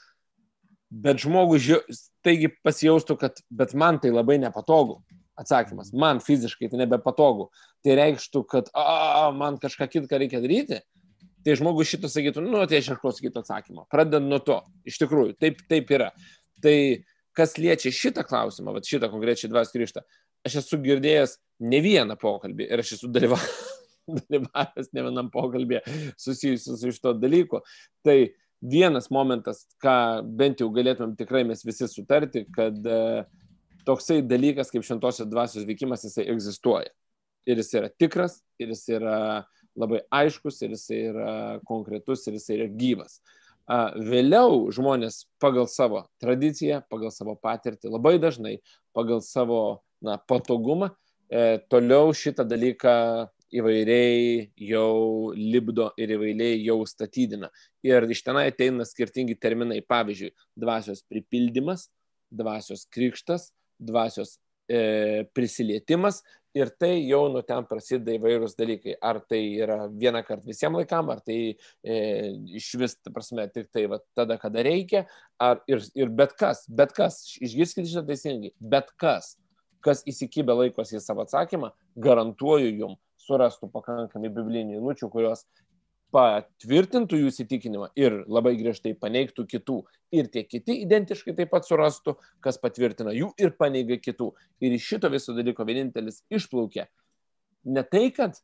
bet 0.93 1.21
žmogus 1.23 1.65
taigi 2.23 2.51
pasijaustų, 2.63 3.17
kad 3.19 3.43
bet 3.49 3.73
man 3.77 3.99
tai 4.01 4.13
labai 4.13 4.39
nepatogu. 4.41 5.01
Atsakymas, 5.33 5.89
man 5.97 6.19
fiziškai 6.21 6.67
tai 6.69 6.83
nebepatogu. 6.83 7.47
Tai 7.81 7.95
reikštų, 7.97 8.43
kad 8.51 8.67
a, 8.77 9.31
man 9.33 9.57
kažką 9.57 9.87
kitką 9.89 10.19
reikia 10.21 10.43
daryti. 10.43 10.83
Tai 11.43 11.55
žmogus 11.57 11.89
šitą 11.89 12.11
sakytų, 12.11 12.43
nu, 12.45 12.61
tai 12.69 12.79
aš 12.79 12.91
ieškosiu 12.93 13.25
kito 13.25 13.41
atsakymo. 13.41 13.87
Pradedant 13.91 14.29
nuo 14.29 14.37
to. 14.45 14.59
Iš 14.87 15.01
tikrųjų, 15.01 15.33
taip, 15.41 15.65
taip 15.67 15.89
yra. 15.91 16.11
Tai 16.63 16.75
kas 17.35 17.57
liečia 17.57 17.91
šitą 17.91 18.23
klausimą, 18.27 18.75
va 18.75 18.83
šitą 18.85 19.09
konkrečiai 19.11 19.49
dvas 19.51 19.73
kryštą, 19.73 20.05
aš 20.45 20.59
esu 20.61 20.79
girdėjęs 20.85 21.35
ne 21.63 21.79
vieną 21.83 22.17
pokalbį 22.19 22.67
ir 22.69 22.83
aš 22.83 22.95
esu 22.97 23.09
dalyvavęs, 23.13 24.89
ne 24.93 25.05
vienam 25.07 25.29
pokalbį 25.33 25.81
susijusiu 26.19 26.77
su 26.77 26.91
šito 26.91 27.13
dalyku. 27.17 27.61
Tai 28.05 28.17
vienas 28.63 29.09
momentas, 29.11 29.65
ką 29.83 30.23
bent 30.39 30.63
jau 30.63 30.69
galėtumėm 30.73 31.15
tikrai 31.19 31.43
mes 31.47 31.63
visi 31.67 31.87
sutarti, 31.91 32.45
kad 32.55 32.77
e, 32.87 33.23
toksai 33.87 34.21
dalykas 34.25 34.71
kaip 34.71 34.85
šventosios 34.87 35.29
dvasios 35.31 35.67
veikimas, 35.67 36.05
jisai 36.07 36.29
egzistuoja. 36.31 36.91
Ir 37.43 37.59
jis 37.59 37.73
yra 37.75 37.89
tikras, 37.99 38.39
ir 38.61 38.71
jis 38.71 38.85
yra 38.95 39.17
labai 39.79 40.03
aiškus, 40.13 40.61
ir 40.63 40.75
jis 40.77 40.85
yra 40.95 41.31
konkretus, 41.67 42.23
ir 42.27 42.37
jis 42.37 42.51
yra 42.55 42.69
gyvas. 42.71 43.19
Vėliau 44.03 44.67
žmonės 44.75 45.23
pagal 45.39 45.69
savo 45.71 46.03
tradiciją, 46.19 46.81
pagal 46.91 47.11
savo 47.15 47.35
patirtį, 47.39 47.91
labai 47.91 48.17
dažnai 48.19 48.57
pagal 48.95 49.21
savo 49.23 49.83
na, 50.03 50.17
patogumą, 50.19 50.91
toliau 51.71 52.11
šitą 52.13 52.45
dalyką 52.45 52.93
įvairiai 53.53 54.51
jau 54.69 55.33
libdo 55.37 55.89
ir 55.99 56.13
įvairiai 56.15 56.61
jau 56.65 56.79
statydina. 56.89 57.49
Ir 57.85 58.07
iš 58.09 58.23
tenai 58.25 58.47
ateina 58.51 58.85
skirtingi 58.87 59.37
terminai, 59.39 59.81
pavyzdžiui, 59.85 60.33
dvasios 60.59 61.03
pripildymas, 61.09 61.87
dvasios 62.33 62.87
krikštas, 62.93 63.51
dvasios 63.77 64.37
e, 64.69 65.25
prisilietimas 65.35 66.23
ir 66.53 66.69
tai 66.79 66.95
jau 67.01 67.25
nuo 67.33 67.41
ten 67.45 67.65
prasideda 67.69 68.15
įvairūs 68.17 68.57
dalykai. 68.57 68.97
Ar 69.01 69.19
tai 69.29 69.41
yra 69.61 69.83
vieną 69.89 70.23
kartą 70.25 70.49
visiems 70.49 70.81
laikam, 70.81 71.09
ar 71.13 71.21
tai 71.25 71.37
e, 71.53 71.95
iš 72.57 72.73
vis, 72.81 72.97
ta 73.01 73.13
prasme, 73.13 73.45
tik 73.53 73.69
tai 73.73 73.85
va, 73.91 74.01
tada, 74.17 74.37
kada 74.41 74.65
reikia, 74.65 75.05
ar 75.41 75.61
ir, 75.69 75.83
ir 75.97 76.13
bet 76.13 76.37
kas, 76.39 76.65
bet 76.69 76.93
kas, 76.97 77.23
išgirskite 77.41 77.89
šitą 77.89 78.05
teisingai, 78.09 78.53
bet 78.61 78.93
kas 79.01 79.33
kas 79.83 80.03
įsikibę 80.09 80.55
laikosi 80.57 80.97
į 80.97 81.03
savo 81.03 81.25
atsakymą, 81.25 81.73
garantuoju 81.99 82.71
jum 82.71 82.95
surastų 83.23 83.69
pakankamai 83.71 84.31
biblinių 84.33 84.79
eilučių, 84.79 85.09
kurios 85.11 85.45
patvirtintų 86.13 87.17
jų 87.23 87.29
įsitikinimą 87.31 87.89
ir 87.97 88.19
labai 88.29 88.53
griežtai 88.59 88.93
paneigtų 88.99 89.47
kitų. 89.49 89.79
Ir 90.13 90.29
tie 90.29 90.43
kiti 90.45 90.75
identiškai 90.83 91.33
taip 91.37 91.49
pat 91.53 91.65
surastų, 91.65 92.15
kas 92.43 92.59
patvirtina 92.61 93.15
jų 93.17 93.31
ir 93.41 93.55
paneigia 93.57 93.97
kitų. 93.97 94.29
Ir 94.61 94.75
iš 94.77 94.91
šito 94.91 95.09
viso 95.13 95.33
dalyko 95.33 95.65
vienintelis 95.65 96.21
išplaukė 96.29 96.85
ne 97.63 97.83
tai, 97.87 98.11
kad 98.13 98.37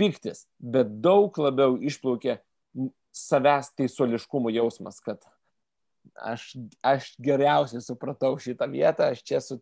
piktis, 0.00 0.46
bet 0.60 1.00
daug 1.02 1.34
labiau 1.40 1.76
išplaukė 1.80 2.38
savęs 3.16 3.72
teisuoliškumo 3.76 4.52
jausmas, 4.54 5.00
kad 5.02 5.24
aš, 6.14 6.52
aš 6.84 7.10
geriausiai 7.22 7.82
supratau 7.84 8.36
šitą 8.40 8.68
vietą, 8.70 9.10
aš 9.10 9.24
čia 9.26 9.40
esu 9.40 9.58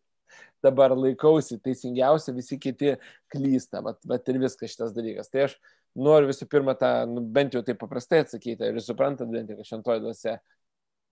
dabar 0.64 0.94
laikausi 0.96 1.58
teisingiausia, 1.62 2.34
visi 2.36 2.58
kiti 2.60 2.94
klysta, 3.32 3.82
bet, 3.84 4.00
bet 4.08 4.30
ir 4.32 4.40
viskas 4.42 4.74
šitas 4.74 4.94
dalykas. 4.96 5.30
Tai 5.32 5.46
aš 5.48 5.56
noriu 5.98 6.30
visų 6.30 6.48
pirma 6.50 6.74
tą, 6.78 6.92
nu, 7.10 7.22
bent 7.22 7.54
jau 7.54 7.62
taip 7.66 7.80
paprastai 7.80 8.22
atsakyti 8.24 8.70
ir 8.70 8.80
suprantat, 8.84 9.30
bent 9.32 9.50
jau, 9.50 9.58
kad 9.58 9.70
šentoji 9.70 10.04
dvasia 10.04 10.38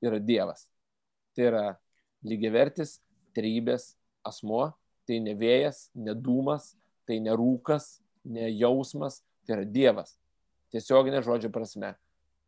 yra 0.04 0.20
Dievas. 0.22 0.66
Tai 1.36 1.48
yra 1.50 1.64
lygiavertis, 2.26 2.98
trybės 3.36 3.94
asmuo, 4.26 4.70
tai 5.06 5.20
ne 5.22 5.36
vėjas, 5.38 5.88
ne 5.94 6.16
dūmas, 6.18 6.74
tai 7.06 7.20
ne 7.22 7.34
rūkas, 7.38 8.00
ne 8.26 8.50
jausmas, 8.50 9.20
tai 9.46 9.60
yra 9.60 9.68
Dievas. 9.70 10.16
Tiesioginė 10.74 11.22
žodžio 11.22 11.52
prasme. 11.54 11.94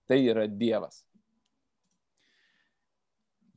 Tai 0.09 0.19
yra 0.19 0.49
Dievas. 0.51 1.05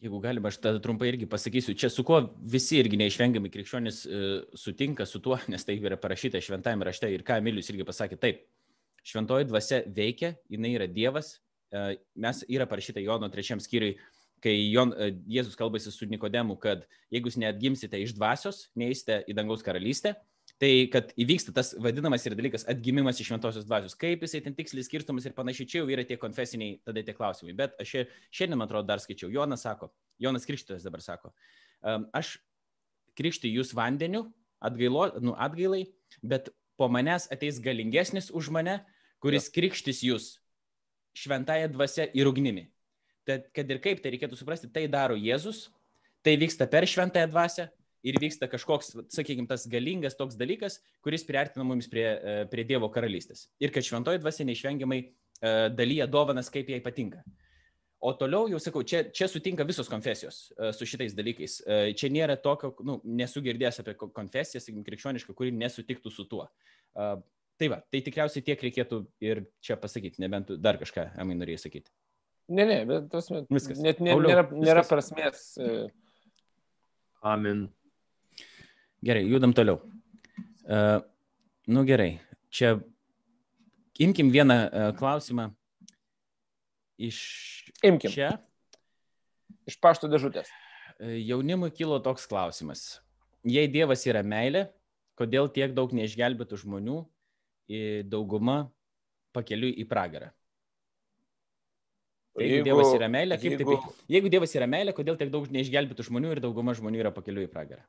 Jeigu 0.01 0.17
galima, 0.17 0.49
aš 0.49 0.57
tada 0.57 0.79
trumpai 0.81 1.11
irgi 1.11 1.27
pasakysiu, 1.29 1.75
čia 1.77 1.89
su 1.93 2.01
kuo 2.01 2.23
visi 2.49 2.79
irgi 2.81 2.97
neišvengiamai 2.97 3.51
krikščionis 3.53 3.99
e, 4.01 4.21
sutinka 4.57 5.05
su 5.05 5.21
tuo, 5.21 5.37
nes 5.53 5.65
tai 5.67 5.75
yra 5.77 5.97
parašyta 6.01 6.41
šventajame 6.41 6.87
rašte 6.87 7.09
ir 7.13 7.21
ką 7.27 7.37
Emilius 7.37 7.69
irgi 7.69 7.85
pasakė, 7.85 8.17
taip, 8.21 8.39
šventoji 9.05 9.45
dvasia 9.51 9.83
veikia, 9.93 10.33
jinai 10.49 10.73
yra 10.79 10.87
Dievas, 10.89 11.35
e, 11.69 11.99
mes 12.17 12.41
yra 12.49 12.65
parašyta 12.71 13.03
Jono 13.03 13.29
trečiam 13.29 13.61
skyriui, 13.61 13.99
kai 14.41 14.55
Jon, 14.71 14.95
e, 14.97 15.11
Jėzus 15.37 15.59
kalbasi 15.59 15.93
su 15.93 16.09
Nikodemu, 16.09 16.57
kad 16.63 16.87
jeigu 17.13 17.29
jūs 17.29 17.37
neatgimsite 17.43 18.01
iš 18.01 18.15
dvasios, 18.17 18.71
neįsite 18.73 19.21
į 19.29 19.37
dangaus 19.37 19.61
karalystę, 19.61 20.15
Tai 20.61 20.69
kad 20.93 21.09
įvyksta 21.17 21.53
tas 21.55 21.71
vadinamas 21.81 22.21
ir 22.27 22.35
dalykas 22.37 22.67
atgimimas 22.69 23.17
iš 23.17 23.31
šventosios 23.31 23.65
dvasios, 23.65 23.95
kaip 23.97 24.21
jisai 24.21 24.43
ten 24.45 24.53
tiksliai 24.53 24.85
skirstomas 24.85 25.25
ir 25.25 25.33
panašiai, 25.33 25.65
čia 25.65 25.79
jau 25.79 25.89
yra 25.89 26.05
tie 26.05 26.19
konfesiniai 26.21 26.75
tada 26.85 27.01
tie 27.01 27.15
klausimai. 27.17 27.55
Bet 27.57 27.73
aš 27.81 27.95
šiandien, 28.29 28.59
man 28.59 28.67
atrodo, 28.67 28.85
dar 28.91 29.01
skaičiau, 29.01 29.31
Jonas 29.33 29.65
sako, 29.65 29.89
Jonas 30.21 30.45
Krikštytojas 30.45 30.85
dabar 30.85 31.01
sako, 31.01 31.33
aš 32.13 32.35
krikštai 33.17 33.49
jūs 33.55 33.73
vandeniu, 33.73 34.27
atgailo, 34.61 35.07
nu, 35.23 35.33
atgailai, 35.33 35.87
bet 36.21 36.51
po 36.77 36.87
manęs 36.93 37.25
ateis 37.33 37.57
galingesnis 37.63 38.29
už 38.29 38.53
mane, 38.53 38.79
kuris 39.21 39.49
ja. 39.49 39.55
krikštis 39.57 40.05
jūs 40.05 40.29
šventąją 41.17 41.73
dvasę 41.73 42.07
ir 42.13 42.29
ugnimi. 42.29 42.69
Tad, 43.27 43.49
kad 43.53 43.69
ir 43.69 43.81
kaip 43.83 44.01
tai 44.01 44.13
reikėtų 44.13 44.37
suprasti, 44.37 44.69
tai 44.71 44.87
daro 44.89 45.17
Jėzus, 45.17 45.69
tai 46.25 46.37
vyksta 46.41 46.69
per 46.69 46.87
šventąją 46.89 47.29
dvasę, 47.33 47.67
ir 48.07 48.17
vyksta 48.21 48.49
kažkoks, 48.51 48.95
sakykime, 49.13 49.47
tas 49.49 49.67
galingas 49.69 50.17
toks 50.17 50.37
dalykas, 50.39 50.79
kuris 51.05 51.25
priartina 51.27 51.65
mums 51.67 51.89
prie, 51.91 52.07
e, 52.07 52.35
prie 52.51 52.65
Dievo 52.67 52.89
karalystės. 52.93 53.47
Ir 53.61 53.73
kad 53.73 53.85
šventoji 53.85 54.21
dvasia 54.21 54.47
neišvengiamai 54.49 54.99
e, 55.01 55.09
dalyja 55.75 56.09
dovanas, 56.09 56.51
kaip 56.53 56.69
jai 56.71 56.81
patinka. 56.83 57.23
O 58.01 58.15
toliau 58.17 58.47
jau 58.49 58.57
sakau, 58.61 58.81
čia, 58.81 59.03
čia 59.13 59.27
sutinka 59.29 59.65
visos 59.69 59.85
konfesijos 59.85 60.47
uh, 60.55 60.71
su 60.73 60.87
šitais 60.89 61.13
dalykais. 61.13 61.59
Čia 61.93 62.07
nėra 62.09 62.33
tokio, 62.41 62.71
nu, 62.81 62.95
nesu 63.05 63.43
girdėjęs 63.45 63.77
apie 63.83 63.93
konfesiją, 64.01 64.57
sakykime, 64.57 64.81
krikščionišką, 64.87 65.35
kuri 65.37 65.51
nesutiktų 65.53 66.09
su 66.09 66.25
tuo. 66.31 66.47
Tai 66.97 67.67
va, 67.69 67.77
tai 67.93 68.01
tikriausiai 68.01 68.41
tiek 68.47 68.63
reikėtų 68.65 69.03
ir 69.21 69.43
čia 69.61 69.77
pasakyti, 69.77 70.17
nebent 70.23 70.49
dar 70.57 70.81
kažką, 70.81 71.11
Emai, 71.21 71.37
norėjai 71.37 71.61
sakyti. 71.67 71.93
Ne, 72.49 72.65
ne, 72.65 72.79
bet 72.89 73.05
tos, 73.13 73.29
viskas. 73.53 73.77
Net 73.85 74.01
nė, 74.01 74.17
nėra, 74.17 74.47
nėra 74.49 74.81
prasmės. 74.89 75.45
Amen. 77.21 77.67
Gerai, 79.01 79.23
judam 79.25 79.53
toliau. 79.53 79.79
Uh, 80.61 81.01
nu 81.73 81.81
gerai, 81.89 82.19
čia 82.53 82.75
imkim 83.97 84.29
vieną 84.29 84.57
uh, 84.67 84.89
klausimą 84.97 85.47
iš 87.01 87.21
imkim. 87.81 88.13
čia. 88.13 88.35
Iš 89.65 89.79
pašto 89.81 90.09
dėžutės. 90.11 90.51
Uh, 90.99 91.15
jaunimui 91.17 91.71
kilo 91.73 91.97
toks 92.05 92.27
klausimas. 92.29 92.99
Jei 93.41 93.65
Dievas 93.73 94.05
yra 94.05 94.21
meilė, 94.21 94.67
kodėl 95.17 95.49
tiek 95.49 95.73
daug 95.73 95.89
neišgelbėtų 95.97 96.61
žmonių, 96.61 96.99
dauguma 98.05 98.67
pakeliui 99.33 99.73
į 99.81 99.87
pragarą? 99.89 100.29
Jeigu, 102.37 102.51
jeigu 102.53 102.67
Dievas 102.69 102.93
yra 102.95 103.09
meilė, 103.11 103.39
kaip 103.41 103.57
jeigu... 103.57 103.79
taip? 103.81 104.05
Jeigu 104.13 104.29
Dievas 104.31 104.53
yra 104.55 104.69
meilė, 104.69 104.93
kodėl 104.95 105.17
tiek 105.17 105.33
daug 105.33 105.49
neišgelbėtų 105.51 106.05
žmonių 106.05 106.35
ir 106.35 106.43
dauguma 106.45 106.77
žmonių 106.77 107.01
yra 107.01 107.11
pakeliui 107.15 107.49
į 107.49 107.51
pragarą? 107.51 107.81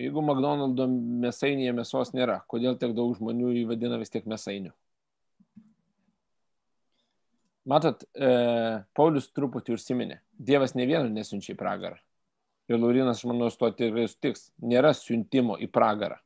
Jeigu 0.00 0.22
McDonald'o 0.24 0.88
mėsainėje 1.22 1.74
mėsos 1.76 2.10
nėra, 2.16 2.40
kodėl 2.50 2.74
tiek 2.78 2.96
daug 2.96 3.12
žmonių 3.14 3.52
jį 3.54 3.68
vadina 3.68 3.98
vis 4.00 4.10
tiek 4.10 4.26
mėsainiu? 4.26 4.72
Matot, 7.70 8.02
e, 8.12 8.30
Paulius 8.92 9.30
truputį 9.32 9.76
užsiminė. 9.78 10.18
Dievas 10.36 10.74
ne 10.76 10.84
vieno 10.88 11.06
nesiunčia 11.08 11.54
į 11.54 11.60
pragarą. 11.60 11.96
Ir 12.68 12.80
Laurinas, 12.80 13.20
aš 13.20 13.28
manau, 13.30 13.48
su 13.52 13.60
to 13.60 13.70
tikrai 13.76 14.08
sutiks. 14.10 14.50
Nėra 14.60 14.90
siuntimo 14.96 15.56
į 15.60 15.70
pragarą. 15.72 16.18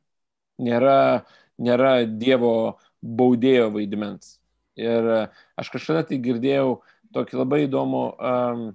Nėra, 0.59 1.23
nėra 1.61 1.93
Dievo 2.09 2.79
baudėjo 2.99 3.69
vaidmens. 3.75 4.37
Ir 4.79 5.07
aš 5.59 5.71
kažkada 5.71 6.03
tai 6.09 6.19
girdėjau 6.23 6.79
tokį 7.15 7.39
labai 7.39 7.61
įdomų, 7.67 8.03
um, 8.17 8.65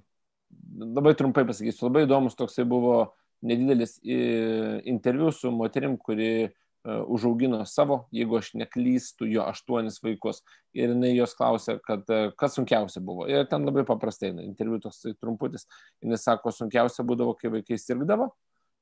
labai 0.97 1.13
trumpai 1.17 1.45
pasakysiu, 1.49 1.87
labai 1.87 2.05
įdomus 2.05 2.37
toksai 2.37 2.65
buvo 2.69 2.97
nedidelis 3.43 3.97
interviu 4.03 5.31
su 5.31 5.51
moterim, 5.51 5.97
kuri 5.97 6.29
uh, 6.45 7.03
užaugino 7.07 7.65
savo, 7.65 8.05
jeigu 8.15 8.37
aš 8.39 8.53
neklystu, 8.59 9.27
jo 9.29 9.43
aštuonis 9.45 9.99
vaikus. 10.03 10.41
Ir 10.77 10.93
jinai 10.93 11.13
jos 11.15 11.35
klausė, 11.37 11.77
kad 11.85 12.07
uh, 12.13 12.31
kas 12.39 12.57
sunkiausia 12.57 13.03
buvo. 13.05 13.27
Ir 13.31 13.47
ten 13.51 13.65
labai 13.67 13.85
paprastai, 13.87 14.33
interviu 14.45 14.79
toks 14.83 15.03
trumputis, 15.19 15.67
jinai 16.03 16.19
sako, 16.21 16.53
sunkiausia 16.55 17.05
būdavo, 17.07 17.35
kai 17.39 17.51
vaikai 17.57 17.79
sirgdavo 17.81 18.29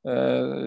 e, 0.03 0.15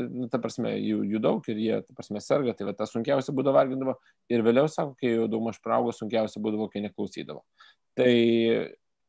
nu, 0.09 0.29
ta 0.33 0.41
prasme, 0.41 0.73
jų, 0.81 1.03
jų 1.13 1.21
daug 1.23 1.49
ir 1.53 1.61
jie, 1.61 1.77
ta 1.85 1.97
prasme, 1.97 2.23
serga, 2.25 2.55
tai 2.57 2.69
va, 2.69 2.73
tas 2.77 2.95
sunkiausia 2.95 3.35
būdavo 3.37 3.59
vargindavo 3.59 3.97
ir 4.33 4.45
vėliau, 4.47 4.71
sako, 4.73 4.97
kai 5.01 5.13
jau 5.13 5.29
daug 5.31 5.45
maž 5.45 5.61
praugo, 5.65 5.93
sunkiausia 5.93 6.41
būdavo, 6.43 6.71
kai 6.73 6.83
neklausydavo. 6.87 7.45
Tai 7.97 8.11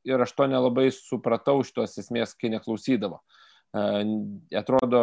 ir 0.07 0.23
aš 0.23 0.33
to 0.35 0.47
nelabai 0.47 0.87
supratau 0.95 1.59
šitos 1.67 1.97
esmės, 2.03 2.35
kai 2.39 2.51
neklausydavo. 2.53 3.21
Atrodo, 3.75 5.01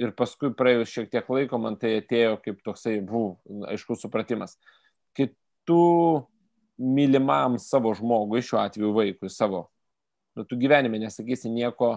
ir 0.00 0.14
paskui 0.18 0.50
praėjus 0.56 0.90
šiek 0.90 1.10
tiek 1.12 1.28
laiko 1.30 1.60
man 1.62 1.78
tai 1.80 1.98
atėjo 2.00 2.38
kaip 2.44 2.62
toksai, 2.66 2.98
buvo, 3.04 3.36
aiškus 3.70 4.02
supratimas. 4.02 4.56
Kai 5.14 5.30
tu 5.68 5.80
mylimam 6.78 7.60
savo 7.62 7.94
žmogui, 7.94 8.42
šiuo 8.42 8.58
atveju 8.64 8.94
vaikui 8.96 9.30
savo, 9.30 9.68
nu, 10.34 10.42
tu 10.42 10.58
gyvenime 10.58 10.98
nesakysi 10.98 11.52
nieko, 11.52 11.96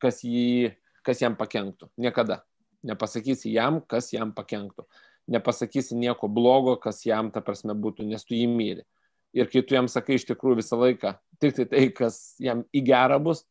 kas 0.00 0.22
jį 0.24 0.72
kas 1.06 1.22
jam 1.22 1.36
pakenktų. 1.38 1.90
Niekada. 2.00 2.42
Nepasakysi 2.86 3.52
jam, 3.54 3.80
kas 3.86 4.10
jam 4.14 4.32
pakenktų. 4.34 4.86
Nepasakysi 5.30 5.94
nieko 5.98 6.26
blogo, 6.26 6.74
kas 6.82 7.04
jam 7.06 7.30
ta 7.34 7.42
prasme 7.44 7.76
būtų, 7.78 8.06
nes 8.08 8.24
tu 8.26 8.34
jį 8.34 8.48
myli. 8.50 8.82
Ir 9.32 9.48
kai 9.48 9.62
tu 9.62 9.76
jam 9.76 9.86
sakai 9.88 10.18
iš 10.18 10.26
tikrųjų 10.28 10.58
visą 10.58 10.78
laiką, 10.80 11.14
tik 11.40 11.54
tai 11.56 11.66
tai, 11.70 11.84
kas 11.94 12.34
jam 12.42 12.66
į 12.74 12.82
gerą 12.90 13.20
bus, 13.22 13.46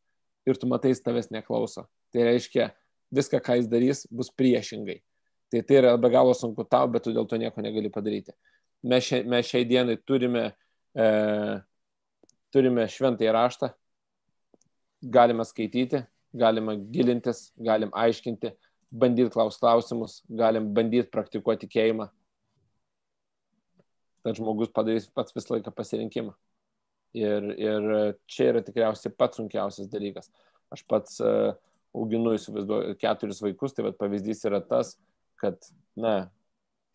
ir 0.47 0.59
tu 0.59 0.69
matai, 0.69 0.93
jis 0.93 1.03
tavęs 1.05 1.31
neklauso. 1.33 1.85
Tai 2.13 2.27
reiškia, 2.27 2.69
viską, 3.13 3.41
ką 3.43 3.57
jis 3.59 3.69
darys, 3.71 4.05
bus 4.11 4.31
priešingai. 4.33 4.99
Tai 5.51 5.61
tai 5.67 5.81
yra 5.81 5.97
be 5.99 6.09
galo 6.11 6.33
sunku 6.37 6.63
tau, 6.69 6.87
bet 6.91 7.03
tu 7.05 7.13
dėl 7.15 7.27
to 7.27 7.39
nieko 7.39 7.63
negali 7.63 7.91
padaryti. 7.91 8.33
Mes, 8.87 9.03
šia, 9.05 9.21
mes 9.27 9.45
šiai 9.45 9.67
dienai 9.67 9.97
turime, 10.07 10.47
e, 10.95 11.07
turime 12.55 12.87
šventąjį 12.89 13.33
raštą, 13.35 13.69
galime 15.01 15.45
skaityti, 15.45 16.01
galima 16.33 16.77
gilintis, 16.95 17.49
galim 17.59 17.91
aiškinti, 17.93 18.53
bandyti 18.91 19.33
klaus 19.33 19.59
klausimus, 19.59 20.21
galim 20.27 20.71
bandyti 20.73 21.11
praktikuoti 21.11 21.67
tikėjimą. 21.67 22.07
Tad 24.21 24.37
žmogus 24.37 24.71
padarys 24.73 25.07
pats 25.09 25.35
visą 25.35 25.55
laiką 25.55 25.73
pasirinkimą. 25.73 26.33
Ir, 27.17 27.49
ir 27.59 27.87
čia 28.31 28.51
yra 28.53 28.61
tikriausiai 28.63 29.11
pats 29.11 29.39
sunkiausias 29.39 29.89
dalykas. 29.91 30.29
Aš 30.71 30.85
pats 30.87 31.17
uh, 31.19 31.51
auginu, 31.97 32.35
įsivaizduoju, 32.37 32.95
keturis 33.01 33.41
vaikus, 33.43 33.75
tai 33.75 33.89
vad 33.89 33.97
pavyzdys 33.99 34.45
yra 34.47 34.61
tas, 34.63 34.93
kad, 35.41 35.57
na, 35.99 36.29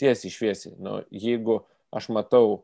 tiesiai 0.00 0.32
šviesiai, 0.32 0.72
nu, 0.80 1.02
jeigu 1.12 1.60
aš 1.96 2.08
matau, 2.16 2.62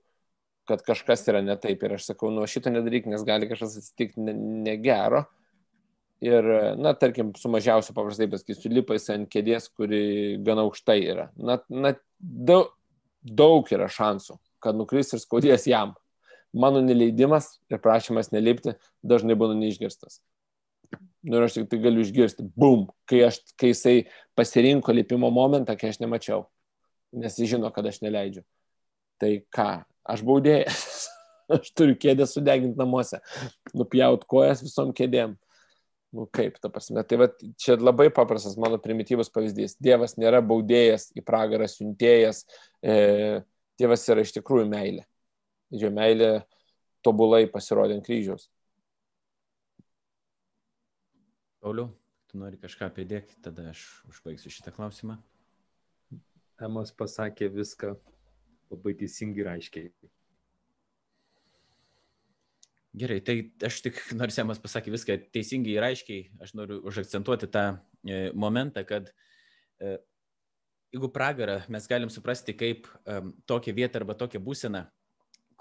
kad 0.69 0.81
kažkas 0.87 1.27
yra 1.29 1.43
ne 1.45 1.59
taip 1.61 1.83
ir 1.85 1.99
aš 1.99 2.09
sakau, 2.12 2.31
nu, 2.33 2.47
šito 2.49 2.73
nedaryk, 2.73 3.09
nes 3.11 3.24
gali 3.29 3.51
kažkas 3.51 3.77
atsitikti 3.83 4.23
negero, 4.23 5.27
ne 5.27 5.43
ir, 6.23 6.47
na, 6.79 6.95
tarkim, 6.95 7.33
su 7.39 7.51
mažiausiu 7.51 7.95
paprastai 7.97 8.29
pasakysiu, 8.31 8.70
lipais 8.73 9.09
ant 9.12 9.29
kėdės, 9.31 9.66
kuri 9.74 10.39
gana 10.47 10.65
aukštai 10.66 11.01
yra. 11.03 11.29
Na, 11.37 11.59
na 11.69 11.95
daug, 12.20 12.70
daug 13.23 13.69
yra 13.74 13.89
šansų, 13.91 14.39
kad 14.62 14.79
nukris 14.79 15.12
ir 15.12 15.23
skaudės 15.23 15.66
jam. 15.70 15.97
Mano 16.53 16.83
neleidimas 16.85 17.57
ir 17.73 17.81
prašymas 17.81 18.31
nelipti 18.33 18.74
dažnai 19.03 19.37
būna 19.39 19.57
neišgirstas. 19.57 20.20
Nu, 21.23 21.39
ir 21.39 21.47
aš 21.47 21.57
tik 21.57 21.69
tai 21.70 21.79
galiu 21.81 22.03
išgirsti, 22.05 22.45
bum, 22.59 22.89
kai, 23.09 23.23
aš, 23.29 23.39
kai 23.57 23.70
jisai 23.70 23.95
pasirinko 24.37 24.93
lipimo 24.93 25.31
momentą, 25.33 25.77
kai 25.79 25.93
aš 25.93 26.01
nemačiau, 26.03 26.45
nes 27.16 27.39
jis 27.39 27.55
žino, 27.55 27.70
kad 27.73 27.87
aš 27.89 28.03
neleidžiu. 28.05 28.43
Tai 29.23 29.31
ką, 29.55 29.69
aš 30.12 30.24
baudėjęs, 30.29 30.83
aš 31.57 31.70
turiu 31.79 31.97
kėdę 32.03 32.27
sudeginti 32.29 32.77
namuose, 32.81 33.23
nupjaut 33.73 34.27
kojas 34.29 34.65
visom 34.66 34.93
kėdėm 34.97 35.39
nu 36.12 36.27
kaip, 36.29 36.59
ta 36.61 36.69
prasme. 36.69 37.01
Tai 37.09 37.19
va, 37.23 37.29
čia 37.61 37.79
labai 37.81 38.11
paprastas 38.12 38.59
mano 38.61 38.77
primityvus 38.83 39.33
pavyzdys. 39.33 39.79
Dievas 39.81 40.19
nėra 40.20 40.43
baudėjas, 40.45 41.09
į 41.16 41.24
pragarą 41.24 41.69
siuntėjas, 41.70 42.45
e, 42.85 43.41
Dievas 43.81 44.05
yra 44.12 44.23
iš 44.23 44.35
tikrųjų 44.37 44.66
meilė. 44.69 45.07
Jo 45.73 45.89
meilė 45.94 46.43
tobulai 47.05 47.47
pasirodė 47.51 47.97
ant 47.97 48.07
kryžiaus. 48.07 48.49
Pauliu, 51.62 51.86
tu 52.28 52.40
nori 52.40 52.59
kažką 52.61 52.90
pridėti, 52.94 53.39
tada 53.44 53.69
aš 53.70 53.85
užbaigsiu 54.11 54.51
šitą 54.53 54.73
klausimą. 54.74 55.16
Emos 56.62 56.93
pasakė 56.94 57.49
viską 57.55 57.94
labai 58.73 58.97
teisingai 58.99 59.44
ir 59.44 59.51
aiškiai. 59.53 60.11
Gerai, 62.93 63.23
tai 63.24 63.36
aš 63.65 63.78
tik, 63.86 64.01
nors 64.20 64.36
Semas 64.36 64.61
pasakė 64.61 64.93
viską 64.93 65.16
teisingai 65.32 65.78
ir 65.78 65.85
aiškiai, 65.86 66.27
aš 66.44 66.53
noriu 66.59 66.82
užakcentuoti 66.89 67.49
tą 67.53 67.62
e, 67.73 68.19
momentą, 68.36 68.82
kad 68.85 69.09
e, 69.81 69.94
jeigu 70.93 71.09
pragarą 71.15 71.62
mes 71.73 71.89
galim 71.89 72.12
suprasti 72.12 72.53
kaip 72.53 72.90
e, 73.09 73.16
tokią 73.49 73.73
vietą 73.78 74.03
arba 74.03 74.19
tokią 74.20 74.43
būseną, 74.44 74.85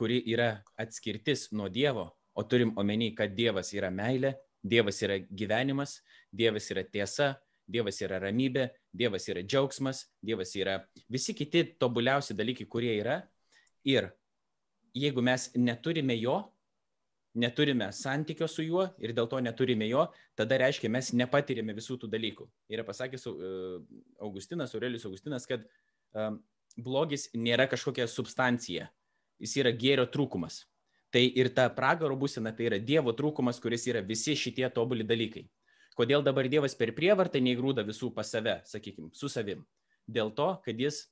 kuri 0.01 0.23
yra 0.33 0.55
atskirtis 0.81 1.51
nuo 1.53 1.67
Dievo, 1.69 2.07
o 2.33 2.43
turim 2.49 2.71
omeny, 2.81 3.11
kad 3.13 3.35
Dievas 3.37 3.69
yra 3.77 3.91
meilė, 3.93 4.31
Dievas 4.65 4.97
yra 5.05 5.19
gyvenimas, 5.21 5.99
Dievas 6.33 6.69
yra 6.73 6.81
tiesa, 6.89 7.35
Dievas 7.69 7.99
yra 8.01 8.17
ramybė, 8.23 8.65
Dievas 8.97 9.27
yra 9.29 9.43
džiaugsmas, 9.45 10.07
Dievas 10.25 10.55
yra 10.57 10.79
visi 11.11 11.35
kiti 11.37 11.61
tobuliausi 11.77 12.33
dalykai, 12.33 12.65
kurie 12.65 12.95
yra. 12.97 13.19
Ir 13.85 14.09
jeigu 14.97 15.21
mes 15.21 15.51
neturime 15.53 16.17
jo, 16.17 16.39
neturime 17.37 17.91
santykio 17.93 18.47
su 18.49 18.65
juo 18.65 18.87
ir 18.99 19.13
dėl 19.15 19.29
to 19.29 19.39
neturime 19.39 19.85
jo, 19.87 20.07
tada 20.35 20.57
reiškia, 20.63 20.89
mes 20.91 21.11
nepatirėme 21.13 21.75
visų 21.77 21.99
tų 22.01 22.09
dalykų. 22.15 22.47
Yra 22.73 22.87
pasakęs 22.87 23.27
uh, 23.29 23.77
Augustinas, 24.25 24.73
Aurelius 24.73 25.05
Augustinas, 25.05 25.45
kad 25.47 25.61
uh, 25.61 26.33
blogis 26.81 27.29
nėra 27.37 27.69
kažkokia 27.71 28.09
substancija, 28.09 28.89
jis 29.41 29.57
yra 29.63 29.73
gėrio 29.75 30.05
trūkumas. 30.11 30.65
Tai 31.11 31.21
ir 31.25 31.49
ta 31.55 31.67
pragaro 31.75 32.15
būsena 32.15 32.53
tai 32.55 32.69
yra 32.69 32.79
Dievo 32.79 33.11
trūkumas, 33.15 33.59
kuris 33.59 33.83
yra 33.91 33.99
visi 34.05 34.37
šitie 34.37 34.69
tobuli 34.71 35.03
dalykai. 35.03 35.43
Kodėl 35.97 36.23
dabar 36.23 36.47
Dievas 36.47 36.75
per 36.79 36.93
prievartą 36.95 37.41
neįgrūda 37.43 37.83
visų 37.83 38.13
pas 38.15 38.29
save, 38.31 38.61
sakykime, 38.69 39.09
su 39.11 39.27
savim? 39.27 39.65
Dėl 40.07 40.31
to, 40.37 40.53
kad 40.63 40.79
jis, 40.79 41.03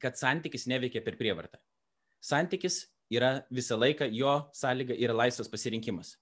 kad 0.00 0.16
santykis 0.16 0.64
neveikia 0.70 1.02
per 1.04 1.18
prievartą. 1.20 1.60
Santykis 2.24 2.86
yra 3.12 3.42
visą 3.52 3.76
laiką 3.76 4.08
jo 4.16 4.32
sąlyga 4.56 4.96
yra 4.96 5.16
laisvas 5.24 5.50
pasirinkimas. 5.52 6.16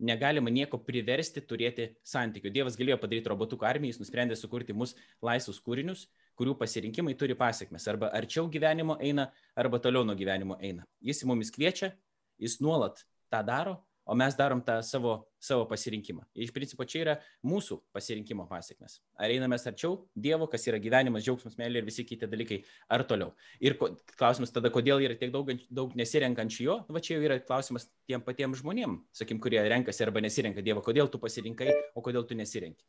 Negalima 0.00 0.50
nieko 0.50 0.80
priversti 0.80 1.42
turėti 1.44 1.90
santykių. 2.02 2.50
Dievas 2.50 2.78
galėjo 2.80 2.96
padaryti 3.02 3.30
robotukų 3.30 3.66
armiją, 3.68 3.94
jis 3.94 4.02
nusprendė 4.02 4.36
sukurti 4.38 4.74
mus 4.74 4.96
laisvus 5.22 5.60
kūrinius, 5.62 6.06
kurių 6.40 6.56
pasirinkimai 6.60 7.14
turi 7.20 7.36
pasiekmes. 7.36 7.84
Arba 7.92 8.10
arčiau 8.16 8.48
gyvenimo 8.52 8.96
eina, 9.04 9.28
arba 9.56 9.80
toliau 9.82 10.06
nuo 10.08 10.16
gyvenimo 10.16 10.56
eina. 10.64 10.88
Jis 11.04 11.22
į 11.24 11.30
mumis 11.30 11.52
kviečia, 11.52 11.92
jis 12.40 12.58
nuolat 12.64 13.04
tą 13.30 13.44
daro, 13.46 13.76
o 14.10 14.14
mes 14.14 14.34
darom 14.34 14.58
tą 14.64 14.80
savo, 14.82 15.12
savo 15.38 15.66
pasirinkimą. 15.70 16.24
Iš 16.34 16.50
principo 16.54 16.82
čia 16.88 17.02
yra 17.04 17.14
mūsų 17.46 17.76
pasirinkimo 17.94 18.46
pasiekmes. 18.50 18.96
Ar 19.14 19.30
einame 19.30 19.54
arčiau 19.54 20.00
Dievo, 20.16 20.48
kas 20.50 20.66
yra 20.66 20.80
gyvenimas, 20.82 21.22
džiaugsmas, 21.22 21.54
meilė 21.60 21.82
ir 21.82 21.86
visi 21.86 22.02
kiti 22.08 22.26
dalykai, 22.26 22.58
ar 22.90 23.04
toliau. 23.06 23.30
Ir 23.62 23.76
ko, 23.78 23.92
klausimas 24.18 24.50
tada, 24.50 24.72
kodėl 24.74 25.04
yra 25.04 25.14
tiek 25.20 25.30
daug, 25.30 25.52
daug 25.70 25.94
nesirenkančių 25.94 26.64
jo, 26.64 26.78
va 26.90 27.04
čia 27.04 27.18
jau 27.18 27.28
yra 27.28 27.38
klausimas 27.44 27.86
tiem 28.10 28.24
patiems 28.26 28.64
žmonėm, 28.64 28.98
sakim, 29.14 29.38
kurie 29.38 29.62
renkasi 29.62 30.02
arba 30.08 30.24
nesirenka 30.24 30.64
Dievo, 30.64 30.82
kodėl 30.82 31.12
tu 31.12 31.22
pasirinkai, 31.22 31.70
o 31.94 32.02
kodėl 32.02 32.26
tu 32.26 32.38
nesirenki. 32.38 32.82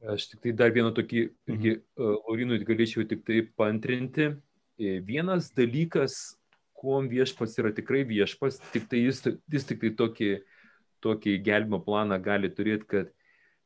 Aš 0.00 0.30
tik 0.30 0.40
tai 0.40 0.52
dar 0.56 0.70
vieną 0.72 0.94
tokį, 0.96 1.26
irgi, 1.50 1.74
mhm. 1.76 2.20
Laurinui 2.24 2.60
galėčiau 2.64 3.04
tik 3.08 3.20
tai 3.26 3.42
pantrinti. 3.44 4.30
Vienas 4.80 5.50
dalykas, 5.52 6.38
kuom 6.72 7.10
viešpas 7.10 7.58
yra 7.60 7.68
tikrai 7.76 8.00
viešpas, 8.08 8.56
tik 8.72 8.86
tai 8.88 9.02
jis, 9.02 9.20
jis 9.52 9.66
tik 9.68 9.82
tai 9.82 9.90
tokį, 9.98 10.30
tokį 11.04 11.34
gelbimo 11.44 11.82
planą 11.84 12.16
gali 12.22 12.48
turėti, 12.48 12.88
kad, 12.88 13.10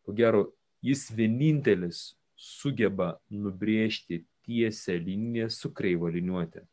ko 0.03 0.15
gero, 0.19 0.49
jis 0.83 1.07
vienintelis 1.15 2.17
sugeba 2.35 3.15
nubrėžti 3.31 4.25
tiesią 4.45 4.99
liniją 5.05 5.47
su 5.55 5.71
kreivo 5.71 6.11
liniuotė. 6.11 6.65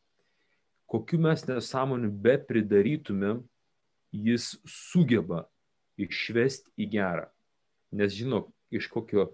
Kokiu 0.90 1.20
mes 1.22 1.46
nesąmonių 1.46 2.10
be 2.10 2.34
pridarytumėm, 2.48 3.44
jis 4.10 4.56
sugeba 4.66 5.46
išvesti 6.02 6.74
į 6.82 6.90
gerą. 6.98 7.30
Nes 7.94 8.12
žino, 8.18 8.48
iš 8.74 8.90
kokio 8.90 9.30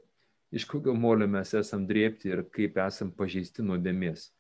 iš 0.51 0.65
kokio 0.69 0.95
molio 0.95 1.29
mes 1.29 1.53
esam 1.55 1.87
drėpti 1.89 2.33
ir 2.33 2.45
kaip 2.55 2.79
esam 2.85 3.11
pažeisti 3.15 3.65
nuodėmės. 3.65 4.31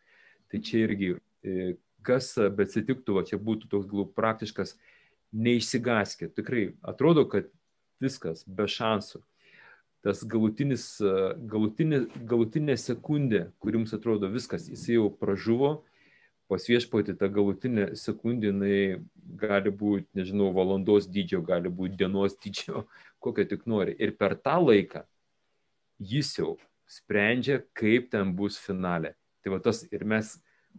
Tai 0.49 0.61
čia 0.65 0.85
irgi, 0.87 1.11
e, 1.45 1.75
kas 2.07 2.33
betsitiktų, 2.57 3.19
va 3.19 3.25
čia 3.29 3.41
būtų 3.41 3.69
toks 3.69 3.89
galų 3.91 4.09
praktiškas, 4.17 4.77
neišsigaskit. 5.33 6.33
Tikrai 6.37 6.71
atrodo, 6.83 7.27
kad 7.29 7.51
viskas 8.01 8.45
be 8.47 8.69
šansų. 8.71 9.21
Tas 10.07 10.23
galutinis, 10.23 10.87
galutinė, 11.51 12.05
galutinė 12.31 12.79
sekundė, 12.79 13.49
kur 13.59 13.75
jums 13.75 13.93
atrodo 13.97 14.31
viskas, 14.31 14.69
jis 14.71 14.85
jau 14.95 15.09
pražuvo, 15.11 15.83
pas 16.49 16.65
viešpatį 16.71 17.17
ta 17.19 17.29
galutinė 17.29 17.91
sekundė, 17.99 18.53
jinai 18.53 19.03
gali 19.43 19.73
būti, 19.75 20.07
nežinau, 20.17 20.53
valandos 20.55 21.11
dydžio, 21.11 21.43
gali 21.45 21.69
būti 21.69 21.99
dienos 21.99 22.39
dydžio, 22.41 22.87
kokią 23.25 23.49
tik 23.51 23.67
nori. 23.69 23.97
Ir 23.99 24.15
per 24.17 24.39
tą 24.39 24.57
laiką 24.63 25.03
jis 25.99 26.33
jau 26.39 26.57
sprendžia, 26.89 27.63
kaip 27.77 28.11
ten 28.13 28.33
bus 28.37 28.59
finale. 28.63 29.15
Tai 29.43 29.55
va 29.55 29.61
tas 29.63 29.83
ir 29.93 30.05
mes, 30.09 30.33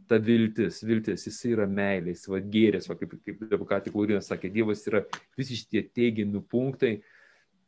ta 0.09 0.19
viltis, 0.21 0.81
viltis, 0.85 1.27
jis 1.27 1.39
yra 1.51 1.67
meilė, 1.69 2.15
jis 2.15 2.27
va 2.31 2.41
gėrės, 2.41 2.89
va 2.89 2.97
kaip, 2.99 3.15
kaip 3.25 3.65
ką 3.71 3.81
tik 3.85 3.97
Laurinas 3.97 4.29
sakė, 4.31 4.51
Dievas 4.53 4.85
yra 4.89 5.03
visi 5.37 5.59
šitie 5.59 5.83
teigiami 5.95 6.41
punktai, 6.49 6.99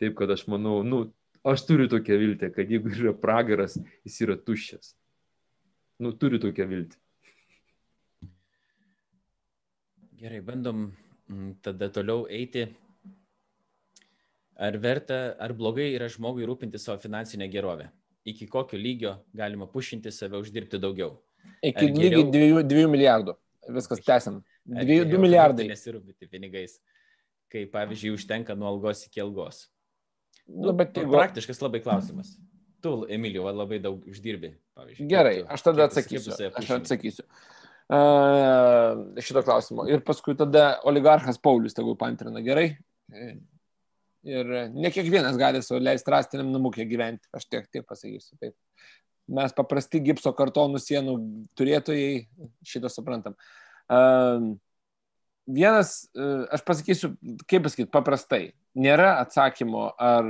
taip 0.02 0.18
kad 0.18 0.32
aš 0.34 0.48
manau, 0.52 0.80
nu, 0.88 1.03
aš 1.45 1.65
turiu 1.68 1.90
tokią 1.91 2.18
viltį, 2.22 2.52
kad 2.56 2.72
jeigu 2.72 2.94
yra 2.95 3.14
pragaras, 3.18 3.78
jis 4.07 4.19
yra 4.26 4.38
tuščias. 4.40 4.95
Nu, 6.02 6.15
turiu 6.18 6.41
tokią 6.41 6.65
viltį. 6.69 6.98
Gerai, 10.22 10.41
bandom 10.45 10.91
mm, 11.30 11.53
tada 11.65 11.90
toliau 11.94 12.28
eiti. 12.30 12.68
Ar 14.61 14.77
verta, 14.77 15.19
ar 15.41 15.55
blogai 15.57 15.88
yra 15.95 16.05
žmogui 16.11 16.45
rūpinti 16.45 16.77
savo 16.77 16.99
finansinę 17.01 17.47
gerovę? 17.49 17.88
Iki 18.29 18.45
kokio 18.51 18.77
lygio 18.77 19.15
galima 19.33 19.65
pušinti 19.65 20.11
save 20.13 20.38
uždirbti 20.38 20.77
daugiau? 20.81 21.15
Iki 21.65 21.88
lygiai 21.89 22.27
2, 22.29 22.63
2 22.69 22.83
milijardų. 22.91 23.33
Viskas 23.73 24.03
tęsiam. 24.05 24.41
2, 24.69 24.99
2 25.09 25.21
milijardai. 25.21 25.65
Nesirūpinti 25.71 26.29
pinigais, 26.29 26.77
kai 27.49 27.65
pavyzdžiui 27.73 28.13
užtenka 28.19 28.53
nuo 28.57 28.69
algos 28.69 29.01
iki 29.07 29.23
algos. 29.23 29.63
Nu, 30.45 30.67
nu, 30.67 30.75
bet 30.77 30.93
jeigu... 30.97 31.15
Praktiškas 31.15 31.61
labai 31.63 31.81
klausimas. 31.81 32.35
Tu, 32.85 32.91
Emilio, 33.13 33.47
labai 33.49 33.79
daug 33.81 34.05
uždirbi, 34.09 34.53
pavyzdžiui. 34.77 35.07
Gerai, 35.09 35.35
aš 35.49 35.65
tada 35.65 35.89
atsakysiu. 35.89 36.38
Aš 36.61 36.69
atsakysiu. 36.77 37.25
Uh, 37.91 39.17
šito 39.19 39.41
klausimo. 39.43 39.88
Ir 39.89 40.05
paskui 40.05 40.38
tada 40.38 40.75
oligarchas 40.88 41.41
Paulius 41.41 41.75
tegul 41.77 41.97
pantrina 41.99 42.45
gerai. 42.45 42.69
Ir 44.27 44.49
ne 44.76 44.91
kiekvienas 44.93 45.38
gali 45.39 45.64
sau 45.65 45.80
leisti 45.81 46.14
rastiniam 46.14 46.52
namukė 46.53 46.85
gyventi, 46.89 47.26
aš 47.34 47.48
tiek, 47.49 47.68
tiek 47.73 47.85
pasakysiu. 47.88 48.38
Taip. 48.41 48.56
Mes 49.31 49.53
paprasti 49.57 50.02
gipso 50.03 50.34
kartonų 50.38 50.81
sienų 50.81 51.15
turėtojai 51.57 52.26
šitą 52.68 52.91
suprantam. 52.91 53.38
Vienas, 55.52 55.93
aš 56.53 56.65
pasakysiu, 56.68 57.14
kaip 57.49 57.65
pasakyti, 57.65 57.89
paprastai. 57.93 58.43
Nėra 58.77 59.15
atsakymo, 59.23 59.89
ar, 59.99 60.27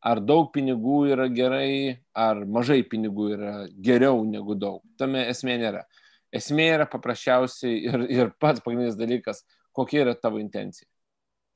ar 0.00 0.20
daug 0.24 0.48
pinigų 0.54 1.02
yra 1.12 1.28
gerai, 1.30 2.00
ar 2.16 2.40
mažai 2.48 2.80
pinigų 2.88 3.32
yra 3.36 3.54
geriau 3.84 4.24
negu 4.26 4.56
daug. 4.58 4.80
Tame 4.98 5.26
esmė 5.30 5.58
nėra. 5.60 5.84
Uh, 5.84 6.04
Esmė 6.34 6.66
yra 6.74 6.84
paprasčiausiai 6.90 7.78
ir, 7.88 8.02
ir 8.12 8.30
pats 8.40 8.60
pagrindinis 8.64 8.98
dalykas, 9.00 9.44
kokia 9.76 10.02
yra 10.04 10.14
tavo 10.16 10.40
intencija. 10.42 10.88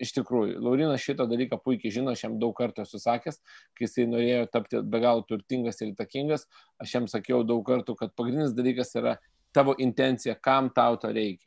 Iš 0.02 0.10
tikrųjų, 0.16 0.56
Laurinas 0.58 1.02
šito 1.04 1.28
dalyką 1.30 1.60
puikiai 1.62 1.92
žino, 1.94 2.10
aš 2.10 2.24
jam 2.24 2.38
daug 2.42 2.56
kartų 2.58 2.82
esu 2.82 2.98
sakęs, 2.98 3.38
kai 3.78 3.86
jisai 3.86 4.08
norėjo 4.10 4.48
tapti 4.50 4.80
be 4.82 5.00
galo 5.02 5.22
turtingas 5.28 5.78
ir 5.78 5.92
įtakingas, 5.92 6.48
aš 6.82 6.94
jam 6.96 7.06
sakiau 7.10 7.44
daug 7.46 7.62
kartų, 7.66 7.94
kad 8.00 8.14
pagrindinis 8.18 8.56
dalykas 8.56 8.90
yra 8.98 9.14
tavo 9.54 9.76
intencija, 9.78 10.34
kam 10.34 10.72
tau 10.74 10.96
to 10.98 11.12
reikia. 11.14 11.46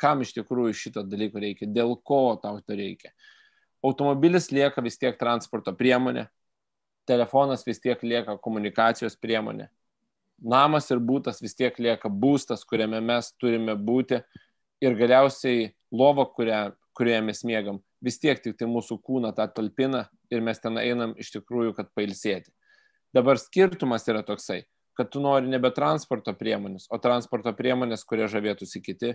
Kam 0.00 0.24
iš 0.24 0.32
tikrųjų 0.38 0.72
šito 0.80 1.04
dalyko 1.04 1.42
reikia, 1.42 1.68
dėl 1.68 1.92
ko 2.00 2.38
tau 2.40 2.62
to 2.64 2.78
reikia. 2.78 3.12
Automobilis 3.84 4.48
lieka 4.52 4.80
vis 4.84 4.96
tiek 5.00 5.18
transporto 5.20 5.74
priemonė, 5.76 6.30
telefonas 7.08 7.66
vis 7.66 7.80
tiek 7.84 8.00
lieka 8.04 8.38
komunikacijos 8.40 9.16
priemonė, 9.20 9.68
namas 10.40 10.88
ir 10.90 11.00
būtas 11.04 11.40
vis 11.42 11.56
tiek 11.56 11.76
lieka 11.76 12.08
būstas, 12.08 12.64
kuriame 12.64 13.00
mes 13.04 13.32
turime 13.36 13.76
būti 13.76 14.22
ir 14.80 14.96
galiausiai 14.96 15.70
lova, 15.92 16.24
kurią, 16.24 16.70
kurioje 16.96 17.22
mes 17.24 17.44
mėgam, 17.44 17.80
vis 18.04 18.18
tiek 18.22 18.40
tik 18.42 18.56
tai 18.58 18.68
mūsų 18.70 18.98
kūną 19.06 19.32
tą 19.36 19.46
talpina 19.54 20.06
ir 20.32 20.42
mes 20.44 20.60
ten 20.62 20.78
einam 20.80 21.14
iš 21.20 21.32
tikrųjų, 21.36 21.74
kad 21.76 21.90
pailsėti. 21.96 22.52
Dabar 23.14 23.40
skirtumas 23.42 24.06
yra 24.08 24.22
toksai, 24.26 24.62
kad 24.98 25.10
tu 25.10 25.22
nori 25.22 25.50
nebe 25.50 25.72
transporto 25.74 26.34
priemonės, 26.38 26.86
o 26.90 27.00
transporto 27.02 27.52
priemonės, 27.56 28.06
kurie 28.06 28.28
žavėtųsi 28.30 28.82
kiti. 28.84 29.14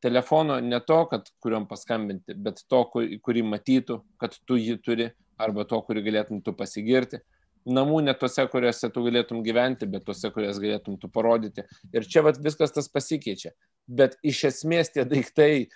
Telefono 0.00 0.56
ne 0.64 0.78
to, 0.80 1.02
kad 1.10 1.26
kuriuom 1.44 1.66
paskambinti, 1.68 2.36
bet 2.36 2.62
to, 2.68 2.84
kurį 2.92 3.42
matytų, 3.44 4.00
kad 4.20 4.36
tu 4.48 4.56
jį 4.56 4.78
turi, 4.84 5.10
arba 5.40 5.66
to, 5.68 5.80
kurį 5.84 6.04
galėtum 6.08 6.40
tu 6.44 6.56
pasigirti 6.56 7.20
namų 7.68 8.00
ne 8.06 8.14
tose, 8.16 8.44
kuriuose 8.50 8.90
tu 8.92 9.04
galėtum 9.04 9.42
gyventi, 9.44 9.88
bet 9.90 10.04
tose, 10.06 10.30
kurias 10.32 10.58
galėtum 10.62 10.96
tu 11.00 11.10
parodyti. 11.12 11.64
Ir 11.92 12.06
čia 12.08 12.22
vat, 12.24 12.40
viskas 12.40 12.72
tas 12.72 12.88
pasikeičia. 12.92 13.52
Bet 13.86 14.16
iš 14.22 14.44
esmės 14.50 14.92
tie 14.94 15.04
daiktai 15.08 15.68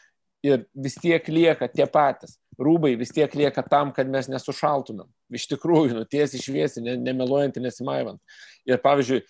ir 0.44 0.66
vis 0.74 0.96
tiek 1.00 1.28
lieka 1.28 1.68
tie 1.72 1.86
patys. 1.90 2.38
Rūbai 2.60 2.94
vis 2.98 3.12
tiek 3.14 3.32
lieka 3.34 3.64
tam, 3.66 3.90
kad 3.94 4.10
mes 4.10 4.28
nesušaltumėm. 4.30 5.08
Iš 5.34 5.48
tikrųjų, 5.54 5.94
nu, 5.96 6.04
tiesiai 6.08 6.42
šviesiai, 6.42 6.84
ne, 6.86 6.94
nemeluojant 7.02 7.58
nesimaivant. 7.62 8.20
Ir 8.68 8.78
pavyzdžiui, 8.84 9.22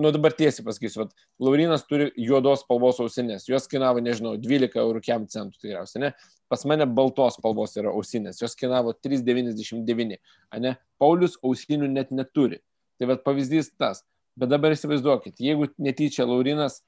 nu 0.00 0.12
dabar 0.14 0.32
tiesiai 0.36 0.64
pasakysiu, 0.64 1.02
vat, 1.02 1.12
Laurinas 1.42 1.84
turi 1.88 2.08
juodos 2.16 2.62
spalvos 2.64 3.00
ausinės, 3.04 3.44
jos 3.50 3.68
kainavo, 3.68 4.00
nežinau, 4.04 4.38
12 4.40 4.80
eurų 4.80 5.02
kiam 5.04 5.26
centų 5.28 5.60
tikriausiai, 5.60 6.06
ne? 6.06 6.12
Pas 6.52 6.64
mane 6.68 6.86
baltos 6.88 7.36
spalvos 7.36 7.76
yra 7.80 7.92
ausinės, 7.92 8.40
jos 8.40 8.56
kainavo 8.56 8.94
3,99, 9.04 10.16
ne? 10.64 10.74
Paulius 11.00 11.36
ausinių 11.44 11.92
net 11.92 12.12
neturi. 12.14 12.62
Tai 13.00 13.10
vad 13.12 13.22
pavyzdys 13.26 13.72
tas. 13.80 14.04
Bet 14.38 14.48
dabar 14.48 14.72
įsivaizduokit, 14.72 15.40
jeigu 15.44 15.68
netyčia 15.82 16.24
Laurinas 16.24 16.80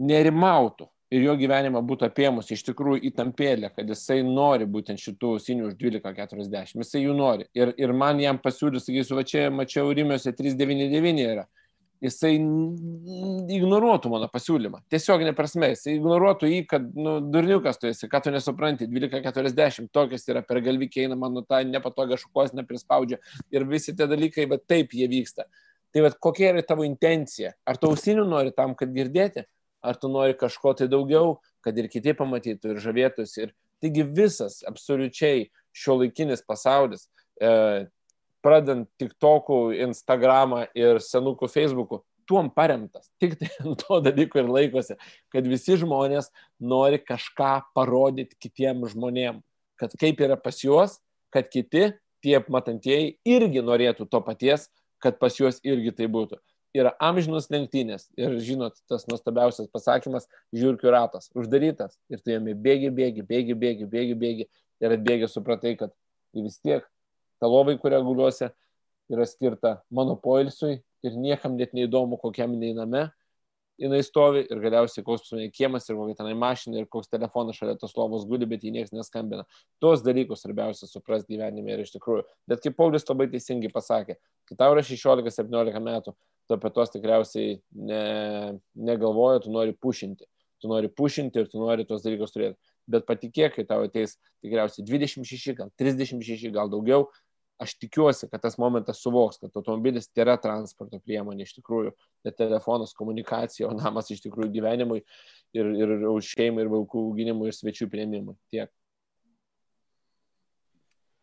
nerimautų 0.00 0.88
ir 1.10 1.24
jo 1.26 1.36
gyvenimą 1.38 1.82
būtų 1.86 2.08
apėmus 2.10 2.50
iš 2.54 2.62
tikrųjų 2.68 3.02
įtampėlę, 3.10 3.72
kad 3.74 3.88
jisai 3.90 4.20
nori 4.26 4.68
būtent 4.70 5.02
šitų 5.02 5.34
ausinių 5.36 5.70
už 5.70 5.78
12,40, 5.80 6.76
jisai 6.78 7.04
jų 7.04 7.16
nori. 7.18 7.48
Ir, 7.56 7.74
ir 7.78 7.94
man 7.96 8.22
jam 8.22 8.38
pasiūlys, 8.42 8.86
sakysiu, 8.86 9.18
va 9.18 9.26
čia 9.26 9.48
mačiau 9.54 9.90
Rimiuose 9.96 10.34
3,99 10.36 11.26
yra 11.26 11.48
jisai 12.00 12.32
ignoruotų 13.52 14.10
mano 14.12 14.28
pasiūlymą. 14.32 14.80
Tiesiog 14.92 15.24
neprasme, 15.26 15.70
jisai 15.74 15.98
ignoruotų 15.98 16.48
jį, 16.48 16.60
kad, 16.70 16.86
nu, 16.96 17.18
durniukas 17.32 17.80
tu 17.80 17.90
esi, 17.90 18.08
ką 18.10 18.22
tu 18.24 18.32
nesupranti, 18.34 18.88
12.40, 18.90 19.90
tokias 19.92 20.24
yra 20.30 20.42
per 20.46 20.62
galvikį 20.64 21.04
eina 21.04 21.18
mano 21.20 21.44
tą 21.44 21.60
nepatogią 21.68 22.18
šukosnę 22.22 22.64
prispaudžia 22.68 23.20
ir 23.52 23.68
visi 23.68 23.94
tie 23.96 24.08
dalykai, 24.10 24.48
bet 24.50 24.64
taip 24.70 24.96
jie 24.96 25.10
vyksta. 25.12 25.46
Tai 25.90 26.06
vad 26.06 26.16
kokia 26.22 26.54
yra 26.54 26.64
tavo 26.64 26.86
intencija? 26.86 27.52
Ar 27.68 27.78
tu 27.80 27.90
ausinių 27.90 28.24
nori 28.30 28.54
tam, 28.56 28.76
kad 28.78 28.92
girdėti, 28.94 29.44
ar 29.82 29.96
tu 30.00 30.10
nori 30.12 30.36
kažko 30.38 30.74
tai 30.78 30.88
daugiau, 30.90 31.38
kad 31.64 31.76
ir 31.78 31.88
kiti 31.92 32.14
pamatytų 32.16 32.74
ir 32.74 32.82
žavėtųsi. 32.84 33.46
Ir 33.46 33.54
taigi 33.82 34.04
visas 34.04 34.60
absoliučiai 34.68 35.48
šio 35.76 36.00
laikinis 36.02 36.44
pasaulis, 36.46 37.06
e, 37.40 37.86
pradant 38.44 38.88
TikTokų, 39.00 39.60
Instagramą 39.86 40.66
ir 40.76 41.00
senukų 41.04 41.48
Facebookų, 41.52 42.00
tuom 42.28 42.50
paremtas. 42.54 43.10
Tik 43.20 43.36
tai 43.40 43.50
ant 43.64 43.80
to 43.82 44.00
dalyko 44.04 44.40
ir 44.40 44.50
laikosi, 44.50 44.96
kad 45.32 45.48
visi 45.48 45.78
žmonės 45.80 46.30
nori 46.60 47.00
kažką 47.02 47.52
parodyti 47.76 48.38
kitiem 48.40 48.86
žmonėm, 48.92 49.40
kad 49.80 49.96
kaip 50.00 50.20
yra 50.22 50.38
pas 50.40 50.60
juos, 50.62 50.98
kad 51.34 51.48
kiti, 51.50 51.90
tie 52.20 52.36
matantieji, 52.52 53.16
irgi 53.24 53.62
norėtų 53.64 54.06
to 54.10 54.20
paties, 54.24 54.68
kad 55.00 55.16
pas 55.20 55.36
juos 55.38 55.60
irgi 55.64 55.94
tai 55.96 56.08
būtų. 56.12 56.36
Yra 56.76 56.92
amžinos 57.02 57.48
lenktynės. 57.50 58.06
Ir 58.18 58.36
žinot, 58.46 58.76
tas 58.88 59.06
nuostabiausias 59.10 59.70
pasakymas- 59.72 60.28
žiūrkių 60.54 60.92
ratas, 60.94 61.30
uždarytas. 61.34 61.96
Ir 62.08 62.18
tu 62.18 62.30
jame 62.30 62.54
bėgi, 62.54 62.90
bėgi, 62.94 63.26
bėgi, 63.26 63.54
bėgi, 63.54 63.86
bėgi, 63.90 64.14
bėgi. 64.14 64.48
Ir 64.80 64.96
atbėgi 64.96 65.28
supratai, 65.28 65.76
kad 65.78 65.92
vis 66.34 66.58
tiek 66.58 66.84
ta 67.40 67.46
lovai, 67.46 67.76
kurią 67.76 68.02
guliuosi, 68.04 68.52
yra 69.10 69.26
skirta 69.26 69.82
mano 69.90 70.16
poilsiui. 70.16 70.80
Ir 71.02 71.12
niekam 71.12 71.56
net 71.56 71.72
neįdomu, 71.72 72.20
kokiam 72.20 72.52
jinai 72.52 72.74
name 72.74 73.10
jinai 73.80 74.00
stovi. 74.04 74.44
Ir 74.50 74.60
galiausiai 74.62 75.04
koks 75.04 75.30
pas 75.30 75.52
kiemas 75.56 75.88
ir 75.88 75.98
kokia 75.98 76.18
tenai 76.20 76.34
mašina 76.38 76.80
ir 76.80 76.88
koks 76.92 77.10
telefonas 77.12 77.58
šalia 77.58 77.76
tos 77.80 77.96
lovos 77.96 78.26
guli, 78.28 78.48
bet 78.48 78.64
jį 78.64 78.74
niekas 78.76 78.92
neskambina. 78.94 79.46
Tuos 79.82 80.04
dalykus 80.04 80.44
svarbiausia 80.44 80.88
suprasti 80.90 81.34
gyvenime 81.34 81.74
ir 81.74 81.84
iš 81.84 81.94
tikrųjų. 81.96 82.26
Bet 82.50 82.62
kaip 82.64 82.76
Paulius 82.78 83.08
labai 83.08 83.30
teisingai 83.32 83.72
pasakė, 83.72 84.18
kai 84.48 84.58
tau 84.60 84.74
yra 84.74 84.84
16-17 84.84 85.80
metų, 85.86 86.14
tu 86.50 86.58
apie 86.58 86.72
tos 86.74 86.90
tikriausiai 86.90 87.60
ne, 87.70 88.02
negalvoji, 88.74 89.44
tu 89.46 89.54
nori 89.54 89.76
pušinti. 89.78 90.26
Tu 90.60 90.68
nori 90.68 90.90
pušinti 90.90 91.40
ir 91.40 91.48
tu 91.48 91.62
nori 91.62 91.86
tuos 91.86 92.02
dalykus 92.02 92.34
turėti. 92.34 92.58
Bet 92.90 93.06
patikėk, 93.06 93.54
kai 93.54 93.64
tau 93.68 93.86
ateis 93.86 94.16
tikriausiai 94.42 94.82
26, 94.88 95.54
gal 95.60 95.70
36, 95.78 96.50
gal 96.52 96.72
daugiau, 96.72 97.06
aš 97.60 97.76
tikiuosi, 97.78 98.26
kad 98.32 98.42
tas 98.42 98.56
momentas 98.58 99.02
suvoks, 99.04 99.38
kad 99.38 99.54
automobilis 99.54 100.08
tai 100.08 100.24
yra 100.24 100.36
transporto 100.40 100.98
priemonė 101.04 101.44
iš 101.44 101.54
tikrųjų, 101.58 101.92
ne 102.26 102.32
telefonas, 102.34 102.96
komunikacija, 102.96 103.68
o 103.68 103.76
namas 103.76 104.10
iš 104.10 104.24
tikrųjų 104.24 104.50
gyvenimui 104.56 105.02
ir, 105.54 105.70
ir 105.76 105.94
už 106.10 106.34
šeimą, 106.34 106.64
ir 106.64 106.72
vaikų 106.72 107.06
auginimui, 107.10 107.50
ir 107.52 107.58
svečių 107.58 107.90
prieimimui. 107.92 108.34
Tiek. 108.50 108.72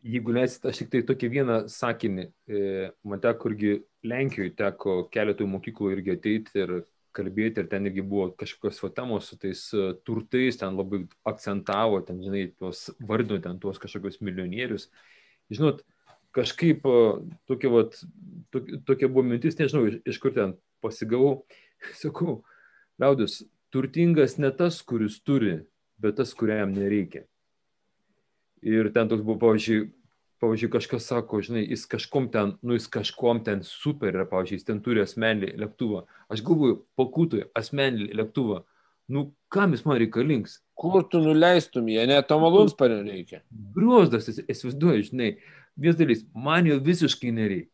Jeigu 0.06 0.34
leisit, 0.36 0.66
aš 0.70 0.84
tik 0.84 0.92
tai 0.94 1.02
tokį 1.08 1.30
vieną 1.34 1.56
sakinį. 1.74 2.28
E, 2.48 2.60
man 3.08 3.22
teko 3.24 3.50
irgi 3.52 3.72
Lenkijoje, 4.08 4.54
teko 4.60 5.00
keletui 5.12 5.48
mokyklų 5.50 5.92
irgi 5.96 6.14
ateiti 6.14 6.62
ir 6.62 6.74
kalbėti 7.18 7.64
ir 7.64 7.70
ten 7.72 7.90
irgi 7.90 8.04
buvo 8.06 8.30
kažkokios 8.38 8.82
fatemos 8.84 9.32
su 9.32 9.40
tais 9.42 9.64
e, 9.74 9.90
turtais, 10.06 10.60
ten 10.62 10.78
labai 10.78 11.02
akcentavo, 11.28 12.04
ten, 12.06 12.22
žinai, 12.24 12.44
tuos 12.60 12.88
vardino, 13.10 13.40
ten 13.44 13.58
tuos 13.64 13.82
kažkokius 13.82 14.22
milijonierius. 14.22 14.88
Žinot, 15.54 15.82
kažkaip 16.38 16.86
e, 16.86 17.00
tokia, 17.50 17.72
vat, 17.74 17.98
tokia, 18.54 18.82
tokia 18.86 19.10
buvo 19.10 19.26
mintis, 19.32 19.58
nežinau, 19.60 19.88
iš, 19.90 19.98
iš 20.14 20.22
kur 20.22 20.36
ten 20.36 20.54
pasigavau. 20.86 21.42
Sakau, 22.04 22.44
liaudis, 23.02 23.42
turtingas 23.74 24.38
ne 24.38 24.54
tas, 24.54 24.80
kuris 24.86 25.18
turi, 25.26 25.58
bet 26.02 26.22
tas, 26.22 26.38
kuriam 26.38 26.78
nereikia. 26.78 27.26
Ir 28.66 28.90
ten 28.94 29.10
toks 29.10 29.24
buvo, 29.26 29.38
pavyzdžiui, 29.42 29.90
pavyzdžiui, 30.42 30.72
kažkas 30.74 31.10
sako, 31.10 31.42
žinai, 31.46 31.64
jis 31.66 31.86
kažkom 31.90 32.30
ten, 32.34 32.56
nu 32.66 32.78
jis 32.78 32.88
kažkom 32.94 33.44
ten 33.46 33.64
super 33.66 34.14
yra, 34.14 34.26
pavyzdžiui, 34.30 34.60
jis 34.60 34.68
ten 34.68 34.82
turi 34.86 35.04
asmenį 35.04 35.54
lėktuvą. 35.62 36.04
Aš 36.34 36.44
galvoju, 36.46 36.82
pakūtui 37.00 37.46
asmenį 37.58 38.12
lėktuvą. 38.18 38.64
Nu, 39.08 39.30
kam 39.54 39.74
jis 39.74 39.86
man 39.88 40.02
reikalings? 40.02 40.60
Kur 40.78 41.06
tu 41.10 41.22
nuleistum 41.24 41.88
jį, 41.88 42.04
ne, 42.10 42.20
to 42.28 42.38
malūnspario 42.42 43.00
reikia. 43.06 43.42
Griozdas, 43.76 44.28
įsivaizduoju, 44.44 45.08
žinai, 45.12 45.32
vienas 45.80 45.98
dalis, 46.00 46.26
man 46.36 46.68
jo 46.68 46.78
visiškai 46.84 47.32
nereikia. 47.34 47.72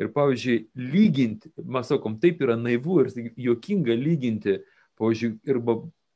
Ir 0.00 0.08
pavyzdžiui, 0.14 0.70
lyginti, 0.80 1.50
mes 1.60 1.90
sakom, 1.92 2.14
taip 2.22 2.40
yra 2.40 2.56
naivu 2.56 3.02
ir 3.02 3.10
juokinga 3.36 3.92
lyginti, 4.00 4.62
pavyzdžiui, 4.96 5.34
ir 5.44 5.60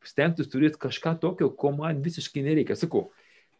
stengtis 0.08 0.48
turėti 0.52 0.80
kažką 0.80 1.18
tokio, 1.20 1.50
ko 1.52 1.74
man 1.76 2.00
visiškai 2.04 2.44
nereikia. 2.46 2.76
Sakau, 2.80 3.10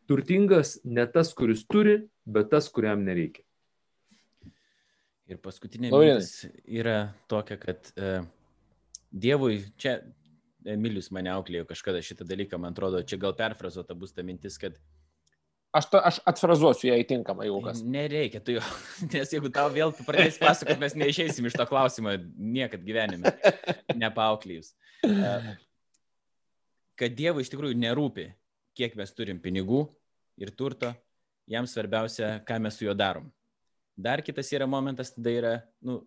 turtingas 0.08 0.78
ne 0.84 1.06
tas, 1.10 1.32
kuris 1.36 1.64
turi, 1.68 1.98
bet 2.24 2.50
tas, 2.52 2.68
kuriam 2.72 3.04
nereikia. 3.06 3.44
Ir 5.30 5.38
paskutinė 5.40 5.88
mintis 5.88 6.44
yra 6.68 7.14
tokia, 7.32 7.56
kad 7.60 7.88
uh, 7.96 8.26
Dievui, 9.08 9.62
čia 9.80 9.98
Emilius 10.68 11.08
mane 11.14 11.30
auklėjo 11.32 11.64
kažkada 11.68 12.02
šitą 12.04 12.26
dalyką, 12.28 12.58
man 12.60 12.74
atrodo, 12.76 13.00
čia 13.06 13.16
gal 13.20 13.32
perfrazuota 13.38 13.96
bus 13.96 14.12
ta 14.12 14.24
mintis, 14.26 14.58
kad 14.60 14.76
Aš, 15.74 15.88
ta, 15.90 15.98
aš 16.06 16.20
atfrazuosiu 16.30 16.86
ją 16.86 16.96
įtinkamai, 17.02 17.48
jau 17.48 17.56
kas. 17.64 17.80
Nereikia, 17.82 18.38
tu 18.46 18.54
jo, 18.54 18.60
nes 19.10 19.32
jeigu 19.34 19.50
tau 19.50 19.72
vėl 19.74 19.90
tu 19.90 20.04
pradėsi 20.06 20.38
pasakoti, 20.38 20.78
mes 20.78 20.94
neišeisim 21.00 21.48
iš 21.48 21.56
to 21.58 21.66
klausimo 21.66 22.12
niekad 22.38 22.84
gyvenime, 22.86 23.32
nepauklijus. 23.98 24.70
Kad 26.94 27.16
Dievui 27.18 27.42
iš 27.42 27.50
tikrųjų 27.50 27.74
nerūpi, 27.82 28.28
kiek 28.76 28.96
mes 28.98 29.12
turim 29.14 29.40
pinigų 29.42 29.86
ir 30.40 30.50
turto, 30.54 30.92
jam 31.50 31.66
svarbiausia, 31.68 32.38
ką 32.46 32.58
mes 32.62 32.78
su 32.78 32.88
juo 32.88 32.94
darom. 32.96 33.30
Dar 33.94 34.22
kitas 34.26 34.50
yra 34.52 34.66
momentas, 34.66 35.12
tada 35.14 35.30
yra, 35.30 35.54
nu, 35.84 36.00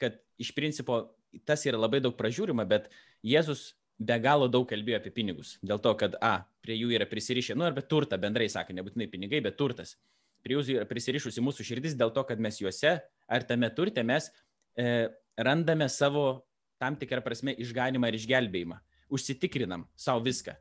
kad 0.00 0.18
iš 0.40 0.50
principo 0.56 1.04
tas 1.46 1.62
yra 1.68 1.78
labai 1.78 2.00
daug 2.02 2.16
pražiūrima, 2.18 2.64
bet 2.66 2.88
Jėzus 3.26 3.74
be 3.98 4.16
galo 4.22 4.48
daug 4.50 4.66
kalbėjo 4.70 4.98
apie 4.98 5.12
pinigus. 5.14 5.56
Dėl 5.62 5.80
to, 5.82 5.92
kad 5.98 6.16
A, 6.22 6.48
prie 6.62 6.78
jų 6.78 6.92
yra 6.96 7.06
prisirišę, 7.10 7.56
nu, 7.58 7.66
arba 7.68 7.82
turtą 7.82 8.18
bendrai 8.20 8.48
sako, 8.50 8.74
nebūtinai 8.78 9.08
pinigai, 9.10 9.42
bet 9.44 9.58
turtas. 9.58 9.96
Prie 10.42 10.56
jų 10.56 10.78
yra 10.78 10.86
prisirišusi 10.88 11.42
mūsų 11.42 11.66
širdis 11.66 11.96
dėl 11.98 12.12
to, 12.14 12.22
kad 12.26 12.40
mes 12.42 12.60
juose 12.62 12.98
ar 13.28 13.46
tame 13.46 13.68
turte 13.74 14.04
mes 14.06 14.30
e, 14.78 15.08
randame 15.36 15.88
savo 15.90 16.46
tam 16.78 16.96
tikrą 16.96 17.20
prasme 17.24 17.54
išganimą 17.58 18.10
ir 18.10 18.18
išgelbėjimą. 18.20 18.78
Užsitikrinam 19.12 19.86
savo 19.98 20.22
viską. 20.24 20.54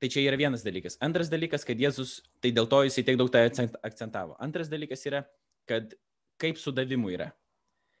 Tai 0.00 0.08
čia 0.08 0.22
yra 0.24 0.38
vienas 0.40 0.62
dalykas. 0.64 0.96
Antras 1.04 1.28
dalykas, 1.28 1.64
kad 1.68 1.80
Jėzus, 1.80 2.22
tai 2.40 2.54
dėl 2.56 2.64
to 2.72 2.78
jisai 2.86 3.02
tiek 3.04 3.18
daug 3.20 3.28
tai 3.32 3.42
akcentavo. 3.84 4.32
Antras 4.40 4.70
dalykas 4.72 5.04
yra, 5.04 5.26
kad 5.68 5.92
kaip 6.40 6.56
su 6.56 6.72
davimu 6.72 7.10
yra. 7.12 7.26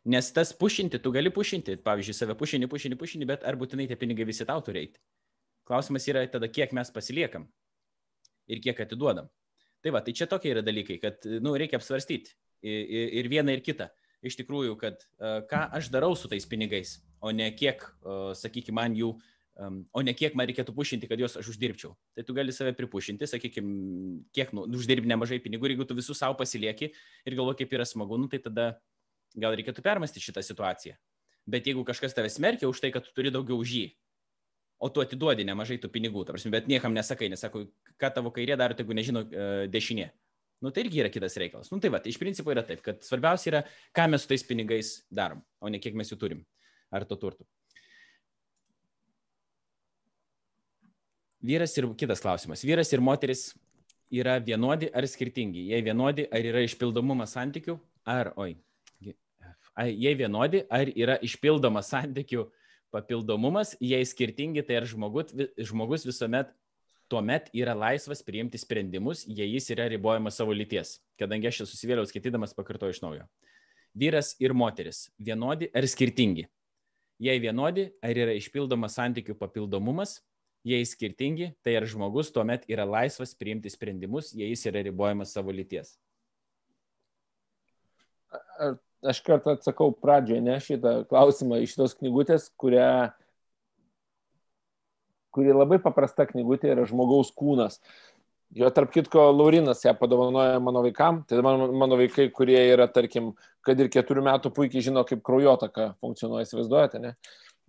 Nes 0.08 0.30
tas 0.32 0.54
pušinti, 0.56 0.96
tu 1.04 1.12
gali 1.12 1.28
pušinti, 1.28 1.76
pavyzdžiui, 1.84 2.16
save 2.16 2.36
pušinti, 2.40 2.70
pušinti, 2.72 2.96
pušinti, 2.96 3.26
bet 3.28 3.44
ar 3.44 3.58
būtinai 3.60 3.84
tie 3.90 3.98
pinigai 4.00 4.24
visi 4.24 4.46
tau 4.48 4.62
turi 4.64 4.86
eiti. 4.86 5.02
Klausimas 5.68 6.08
yra 6.08 6.22
tada, 6.32 6.48
kiek 6.48 6.72
mes 6.72 6.88
pasiliekam 6.94 7.44
ir 8.48 8.62
kiek 8.64 8.80
atiduodam. 8.80 9.28
Tai 9.84 9.92
va, 9.92 10.00
tai 10.04 10.14
čia 10.16 10.24
tokie 10.28 10.54
yra 10.54 10.62
dalykai, 10.64 10.96
kad, 11.02 11.28
nu, 11.44 11.52
reikia 11.60 11.76
apsvarstyti 11.76 12.32
ir, 12.64 13.12
ir 13.20 13.28
vieną, 13.28 13.52
ir 13.52 13.60
kitą. 13.66 13.90
Iš 14.24 14.40
tikrųjų, 14.40 14.72
kad 14.80 15.04
ką 15.52 15.60
aš 15.76 15.92
darau 15.92 16.16
su 16.16 16.32
tais 16.32 16.48
pinigais, 16.48 16.96
o 17.20 17.32
ne 17.32 17.50
kiek, 17.56 17.84
sakykime, 18.40 18.76
man 18.80 18.96
jų 18.96 19.12
uh, 19.12 19.28
um, 19.58 19.82
o 19.92 20.02
ne 20.04 20.14
kiek 20.16 20.36
man 20.38 20.48
reikėtų 20.50 20.74
pušinti, 20.76 21.08
kad 21.10 21.20
juos 21.20 21.36
aš 21.40 21.52
uždirbčiau. 21.52 21.94
Tai 22.16 22.24
tu 22.26 22.36
gali 22.36 22.54
save 22.54 22.74
pripušinti, 22.78 23.28
sakykime, 23.30 23.72
kiek 24.36 24.52
nu, 24.56 24.66
uždirbi 24.78 25.10
nemažai 25.10 25.40
pinigų 25.42 25.68
ir 25.68 25.76
jeigu 25.76 25.88
tu 25.88 25.96
visus 25.98 26.20
savo 26.20 26.36
pasilieki 26.38 26.90
ir 26.92 27.38
galvo, 27.38 27.54
kaip 27.58 27.72
yra 27.76 27.86
smagu, 27.88 28.18
nu, 28.20 28.30
tai 28.30 28.42
tada 28.44 28.72
gal 29.38 29.56
reikėtų 29.58 29.84
permasti 29.84 30.22
šitą 30.22 30.44
situaciją. 30.44 30.96
Bet 31.50 31.66
jeigu 31.66 31.84
kažkas 31.86 32.14
tave 32.14 32.30
smerkia 32.30 32.68
už 32.70 32.82
tai, 32.82 32.92
kad 32.94 33.06
tu 33.06 33.14
turi 33.16 33.32
daugiau 33.32 33.58
už 33.58 33.74
jį, 33.74 33.84
o 34.80 34.88
tu 34.88 35.02
atiduodi 35.02 35.44
nemažai 35.46 35.78
tų 35.80 35.90
pinigų, 35.92 36.24
prasme, 36.28 36.52
bet 36.54 36.68
niekam 36.70 36.94
nesakai, 36.96 37.28
nesako, 37.32 37.66
ką 38.00 38.10
tavo 38.16 38.32
kairė 38.34 38.56
daro, 38.60 38.76
jeigu 38.78 38.96
nežino 38.96 39.24
uh, 39.26 39.64
dešinė. 39.70 40.10
Nu, 40.60 40.72
tai 40.72 40.84
irgi 40.84 41.00
yra 41.00 41.08
kitas 41.12 41.38
reikalas. 41.40 41.70
Nu, 41.72 41.80
tai 41.80 41.88
va, 41.92 42.02
tai 42.04 42.12
iš 42.12 42.18
principo 42.20 42.52
yra 42.52 42.62
taip, 42.66 42.82
kad 42.84 43.00
svarbiausia 43.04 43.48
yra, 43.52 43.60
ką 43.96 44.10
mes 44.12 44.24
su 44.24 44.28
tais 44.28 44.44
pinigais 44.44 44.92
darom, 45.08 45.40
o 45.60 45.72
ne 45.72 45.80
kiek 45.80 45.96
mes 45.96 46.12
jų 46.12 46.18
turim 46.20 46.42
ar 46.92 47.06
to 47.08 47.16
turtų. 47.16 47.46
Vyras 51.40 51.76
ir 51.78 51.88
kitas 51.96 52.20
klausimas. 52.20 52.64
Vyras 52.64 52.92
ir 52.92 53.00
moteris 53.00 53.50
yra 54.12 54.38
vienodi 54.44 54.90
ar 54.92 55.06
skirtingi? 55.08 55.70
Jei 55.72 55.82
vienodi, 55.84 56.26
ar 56.28 56.44
yra 56.52 56.64
išpildomumas 56.66 57.32
santykių? 57.36 57.78
Ar, 58.08 58.32
oi, 58.40 58.56
jei 59.88 60.14
vienodi, 60.18 60.64
ar 60.68 60.90
yra 60.92 61.16
išpildomas 61.24 61.92
santykių 61.94 62.44
papildomumas? 62.92 63.76
Jei 63.80 64.04
skirtingi, 64.04 64.64
tai 64.66 64.80
ar 64.82 64.88
žmogus, 64.90 65.32
žmogus 65.56 66.04
visuomet 66.08 66.52
tuomet 67.10 67.50
yra 67.56 67.74
laisvas 67.74 68.22
priimti 68.22 68.58
sprendimus, 68.60 69.24
jei 69.26 69.48
jis 69.50 69.72
yra 69.74 69.88
ribojamas 69.90 70.38
savo 70.38 70.54
lyties. 70.54 71.00
Kadangi 71.18 71.50
aš 71.50 71.62
čia 71.62 71.66
susivėliau 71.66 72.06
skaitydamas, 72.06 72.54
pakartoju 72.54 72.94
iš 72.94 73.02
naujo. 73.02 73.26
Vyras 73.98 74.36
ir 74.38 74.54
moteris 74.54 75.08
vienodi 75.18 75.70
ar 75.74 75.86
skirtingi? 75.90 76.46
Jei 77.20 77.40
vienodi, 77.42 77.90
ar 78.00 78.16
yra 78.16 78.36
išpildomas 78.38 78.94
santykių 78.96 79.34
papildomumas? 79.40 80.20
Jei 80.66 80.84
skirtingi, 80.86 81.52
tai 81.64 81.76
ar 81.78 81.86
žmogus 81.88 82.32
tuomet 82.34 82.66
yra 82.70 82.84
laisvas 82.88 83.32
priimti 83.38 83.72
sprendimus, 83.72 84.34
jei 84.36 84.50
jis 84.52 84.66
yra 84.70 84.82
ribojamas 84.84 85.32
savo 85.36 85.54
lyties? 85.54 85.94
Aš 89.00 89.22
kartą 89.24 89.56
atsakau 89.56 89.94
pradžioje, 89.96 90.42
ne 90.44 90.58
šitą 90.60 91.00
klausimą 91.08 91.62
iš 91.64 91.78
tos 91.78 91.96
knygutės, 91.96 92.50
kurią, 92.60 93.08
kuri 95.32 95.56
labai 95.56 95.80
paprasta 95.80 96.28
knygutė 96.28 96.74
yra 96.74 96.84
žmogaus 96.88 97.32
kūnas. 97.32 97.80
Jo, 98.50 98.66
tarp 98.74 98.90
kitko, 98.90 99.28
Laurinas 99.30 99.84
ją 99.84 99.92
padovanoja 99.94 100.58
mano 100.60 100.82
vaikam. 100.82 101.22
Tai 101.30 101.38
mano, 101.46 101.68
mano 101.70 101.96
vaikai, 102.00 102.26
kurie 102.34 102.58
yra, 102.72 102.88
tarkim, 102.90 103.30
kad 103.62 103.78
ir 103.78 103.88
keturių 103.94 104.24
metų 104.26 104.50
puikiai 104.56 104.82
žino, 104.82 105.04
kaip 105.06 105.22
kraujotaka 105.24 105.92
funkcionuoja, 106.02 106.48
įsivaizduojate, 106.48 107.00
ne? 107.04 107.14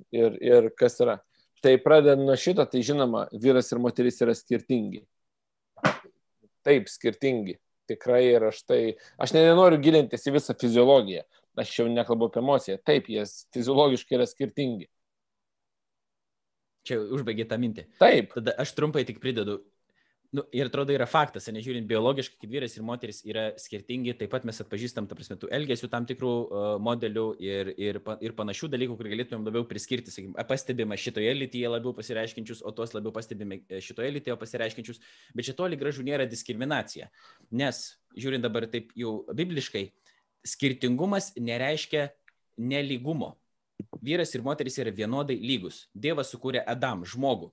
Ir, 0.09 0.39
ir 0.41 0.71
kas 0.73 0.97
yra. 1.05 1.19
Tai 1.61 1.75
pradedant 1.83 2.23
nuo 2.25 2.35
šito, 2.39 2.65
tai 2.65 2.81
žinoma, 2.85 3.27
vyras 3.41 3.69
ir 3.71 3.81
moteris 3.81 4.17
yra 4.25 4.33
skirtingi. 4.37 5.03
Taip, 6.65 6.89
skirtingi. 6.89 7.59
Tikrai 7.89 8.23
ir 8.31 8.47
aš 8.49 8.63
tai, 8.65 8.79
aš 9.21 9.33
nenoriu 9.35 9.81
gilintis 9.81 10.25
į 10.29 10.35
visą 10.37 10.55
fiziologiją. 10.57 11.25
Aš 11.59 11.73
jau 11.81 11.85
nekalbu 11.91 12.29
apie 12.29 12.41
emociją. 12.41 12.79
Taip, 12.87 13.09
jie 13.11 13.25
fiziologiškai 13.53 14.17
yra 14.17 14.27
skirtingi. 14.29 14.87
Čia 16.87 16.97
užbaigė 17.13 17.45
tą 17.49 17.59
mintį. 17.61 17.85
Taip. 18.01 18.33
Tada 18.37 18.55
aš 18.61 18.73
trumpai 18.77 19.03
tik 19.05 19.19
pridedu. 19.21 19.59
Nu, 20.31 20.45
ir 20.55 20.69
atrodo 20.69 20.93
yra 20.95 21.03
faktas, 21.11 21.49
nežiūrint 21.51 21.83
biologiškai, 21.89 22.37
kad 22.39 22.51
vyras 22.53 22.77
ir 22.77 22.85
moteris 22.87 23.17
yra 23.27 23.49
skirtingi, 23.59 24.13
taip 24.15 24.29
pat 24.31 24.45
mes 24.47 24.61
atpažįstam, 24.63 25.03
ta 25.09 25.17
prasme, 25.17 25.35
tų 25.41 25.49
elgesių 25.57 25.89
tam 25.91 26.07
tikrų 26.07 26.31
uh, 26.31 26.67
modelių 26.79 27.25
ir, 27.43 27.71
ir, 27.75 27.99
ir 28.23 28.35
panašių 28.37 28.69
dalykų, 28.71 28.95
kur 28.95 29.09
galėtumėm 29.11 29.49
labiau 29.49 29.67
priskirti, 29.67 30.13
sakykime, 30.15 30.47
pastebime 30.47 30.95
šitoje 30.95 31.35
lytyje 31.35 31.73
labiau 31.73 31.91
pasireiškinčius, 31.99 32.63
o 32.63 32.71
tuos 32.77 32.95
labiau 32.95 33.11
pastebime 33.19 33.59
šitoje 33.83 34.15
lytyje 34.15 34.39
pasireiškinčius, 34.39 35.03
bet 35.35 35.49
čia 35.49 35.57
toli 35.59 35.75
gražu 35.81 36.07
nėra 36.07 36.29
diskriminacija. 36.31 37.11
Nes, 37.51 37.83
žiūrint 38.15 38.47
dabar 38.47 38.69
taip 38.71 38.95
jau 38.95 39.25
bibliškai, 39.35 39.89
skirtingumas 40.47 41.33
nereiškia 41.35 42.07
neligumo. 42.55 43.33
Vyras 43.99 44.31
ir 44.31 44.47
moteris 44.47 44.79
yra 44.79 44.95
vienodai 44.95 45.35
lygus. 45.43 45.89
Dievas 45.91 46.31
sukūrė 46.31 46.63
Adam, 46.63 47.03
žmogų 47.03 47.51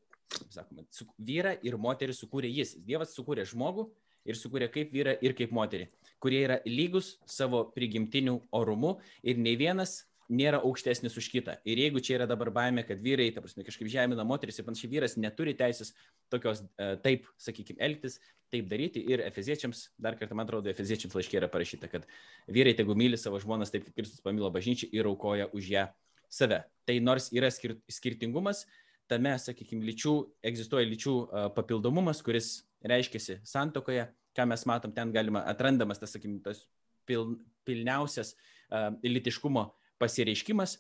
sakoma, 0.52 0.84
vyrą 1.18 1.54
ir 1.64 1.78
moterį 1.80 2.16
sukūrė 2.16 2.50
jis. 2.52 2.76
Dievas 2.84 3.14
sukūrė 3.16 3.46
žmogų 3.48 3.88
ir 4.28 4.38
sukūrė 4.38 4.68
kaip 4.72 4.92
vyrą 4.92 5.16
ir 5.24 5.34
kaip 5.38 5.54
moterį. 5.54 5.88
kurie 6.18 6.42
yra 6.42 6.60
lygus 6.66 7.18
savo 7.26 7.64
prigimtiniu 7.70 8.40
orumu 8.50 8.98
ir 9.22 9.38
nei 9.38 9.56
vienas 9.56 10.08
nėra 10.28 10.60
aukštesnis 10.60 11.16
už 11.16 11.28
kitą. 11.32 11.56
Ir 11.64 11.80
jeigu 11.80 12.02
čia 12.04 12.18
yra 12.18 12.26
dabar 12.28 12.50
baime, 12.52 12.82
kad 12.84 13.00
vyrai, 13.00 13.30
ta 13.32 13.40
prasme, 13.40 13.64
kažkaip 13.64 13.88
žemina 13.88 14.26
moteris 14.28 14.58
ir 14.58 14.66
panašiai, 14.66 14.90
vyras 14.92 15.16
neturi 15.16 15.54
teisės 15.56 15.94
tokios, 16.32 16.60
e, 16.76 16.88
taip, 17.04 17.24
sakykime, 17.40 17.80
elgtis, 17.80 18.18
taip 18.52 18.68
daryti. 18.68 19.00
Ir 19.08 19.22
Efeziečiams, 19.24 19.86
dar 19.96 20.18
kartą 20.20 20.36
man 20.36 20.44
atrodo, 20.44 20.68
Efeziečiams 20.68 21.16
laiškė 21.16 21.40
yra 21.40 21.48
parašyta, 21.52 21.88
kad 21.88 22.04
vyrai 22.44 22.76
tegu 22.76 22.96
myli 22.98 23.16
savo 23.16 23.40
žmonas 23.40 23.72
taip, 23.72 23.86
kaip 23.88 23.96
Kristus 23.96 24.20
pamilo 24.24 24.52
bažnyčią 24.52 24.90
ir 24.92 25.08
aukoja 25.08 25.48
už 25.56 25.72
ją 25.72 25.86
save. 26.28 26.60
Tai 26.84 26.98
nors 27.00 27.32
yra 27.32 27.48
skir 27.52 27.78
skirtingumas, 27.88 28.66
tame, 29.10 29.34
sakykime, 29.40 29.84
lyčių, 29.88 30.14
egzistuoja 30.50 30.88
lyčių 30.88 31.14
papildomumas, 31.56 32.22
kuris 32.24 32.52
reiškiasi 32.86 33.40
santokoje, 33.48 34.06
ką 34.36 34.46
mes 34.48 34.64
matom, 34.68 34.92
ten 34.94 35.12
galima 35.14 35.42
atrandamas 35.50 36.00
tas, 36.00 36.12
sakykime, 36.14 36.40
tas 36.44 36.62
pil, 37.08 37.36
pilniausias 37.66 38.34
uh, 38.34 38.92
litiškumo 39.04 39.66
pasireiškimas. 39.98 40.78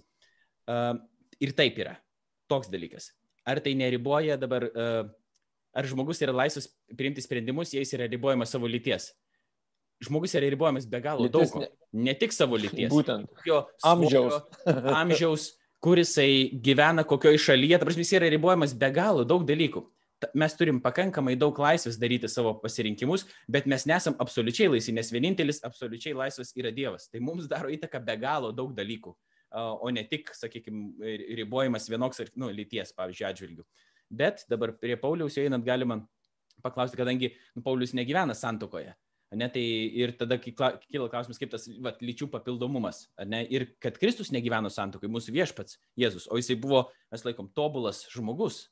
Uh, 0.68 0.94
ir 1.42 1.54
taip 1.58 1.78
yra. 1.80 1.96
Toks 2.48 2.70
dalykas. 2.72 3.10
Ar 3.48 3.60
tai 3.64 3.74
neriboja 3.78 4.36
dabar, 4.40 4.68
uh, 4.68 5.08
ar 5.76 5.88
žmogus 5.88 6.20
yra 6.24 6.34
laisvas 6.36 6.68
priimti 6.96 7.24
sprendimus, 7.24 7.72
jei 7.74 7.84
jis 7.84 7.96
yra 7.98 8.08
ribojamas 8.10 8.52
savo 8.54 8.70
lyties? 8.70 9.10
Žmogus 10.04 10.36
yra 10.38 10.50
ribojamas 10.52 10.86
be 10.86 11.00
galo 11.02 11.26
lyties 11.26 11.54
daug. 11.54 11.64
Ne... 11.64 11.70
ne 12.10 12.14
tik 12.18 12.36
savo 12.36 12.60
lyties. 12.60 12.92
Būtent. 12.92 13.32
Jo 13.48 13.64
amžiaus. 13.88 14.38
amžiaus 15.00 15.50
kur 15.84 16.00
jisai 16.00 16.50
gyvena, 16.64 17.04
kokioje 17.06 17.38
šalyje, 17.42 17.78
ta 17.78 17.86
prasme, 17.86 18.02
jis 18.02 18.16
yra 18.18 18.28
ribojamas 18.32 18.74
be 18.74 18.90
galo 18.94 19.24
daug 19.28 19.46
dalykų. 19.48 19.84
Mes 20.34 20.56
turim 20.58 20.80
pakankamai 20.82 21.36
daug 21.38 21.58
laisvės 21.62 21.94
daryti 22.02 22.26
savo 22.26 22.56
pasirinkimus, 22.58 23.28
bet 23.46 23.68
mes 23.70 23.84
nesam 23.86 24.16
absoliučiai 24.18 24.66
laisvi, 24.72 24.96
nes 24.96 25.12
vienintelis 25.14 25.62
absoliučiai 25.66 26.16
laisvas 26.18 26.50
yra 26.58 26.72
Dievas. 26.74 27.06
Tai 27.06 27.22
mums 27.22 27.46
daro 27.50 27.70
įtaką 27.70 28.02
be 28.02 28.16
galo 28.18 28.50
daug 28.50 28.72
dalykų, 28.74 29.14
o 29.54 29.92
ne 29.94 30.02
tik, 30.10 30.32
sakykime, 30.34 31.14
ribojimas 31.38 31.86
vienoks 31.86 32.24
ar, 32.24 32.32
nu, 32.34 32.50
lyties, 32.50 32.90
pavyzdžiui, 32.98 33.28
atžvilgių. 33.30 33.66
Bet 34.10 34.42
dabar 34.50 34.74
prie 34.80 34.96
Pauliaus 34.98 35.38
einant 35.38 35.62
galima 35.64 36.00
paklausti, 36.64 36.98
kadangi 36.98 37.30
nu, 37.54 37.62
Paulius 37.62 37.94
negyvena 37.94 38.34
santokoje. 38.34 38.96
Ne, 39.36 39.44
tai 39.52 39.62
ir 40.00 40.14
tada 40.16 40.38
kyla 40.40 41.08
klausimas, 41.12 41.36
kaip 41.36 41.50
tas 41.52 41.66
va, 41.84 41.92
lyčių 42.00 42.30
papildomumas. 42.32 43.02
Ne, 43.28 43.42
ir 43.52 43.66
kad 43.82 43.98
Kristus 44.00 44.30
negyveno 44.32 44.70
santokai, 44.72 45.10
mūsų 45.12 45.34
viešpats 45.34 45.76
Jėzus, 46.00 46.30
o 46.32 46.38
jisai 46.40 46.56
buvo, 46.60 46.86
mes 47.12 47.26
laikom, 47.26 47.50
tobulas 47.56 48.06
žmogus, 48.08 48.62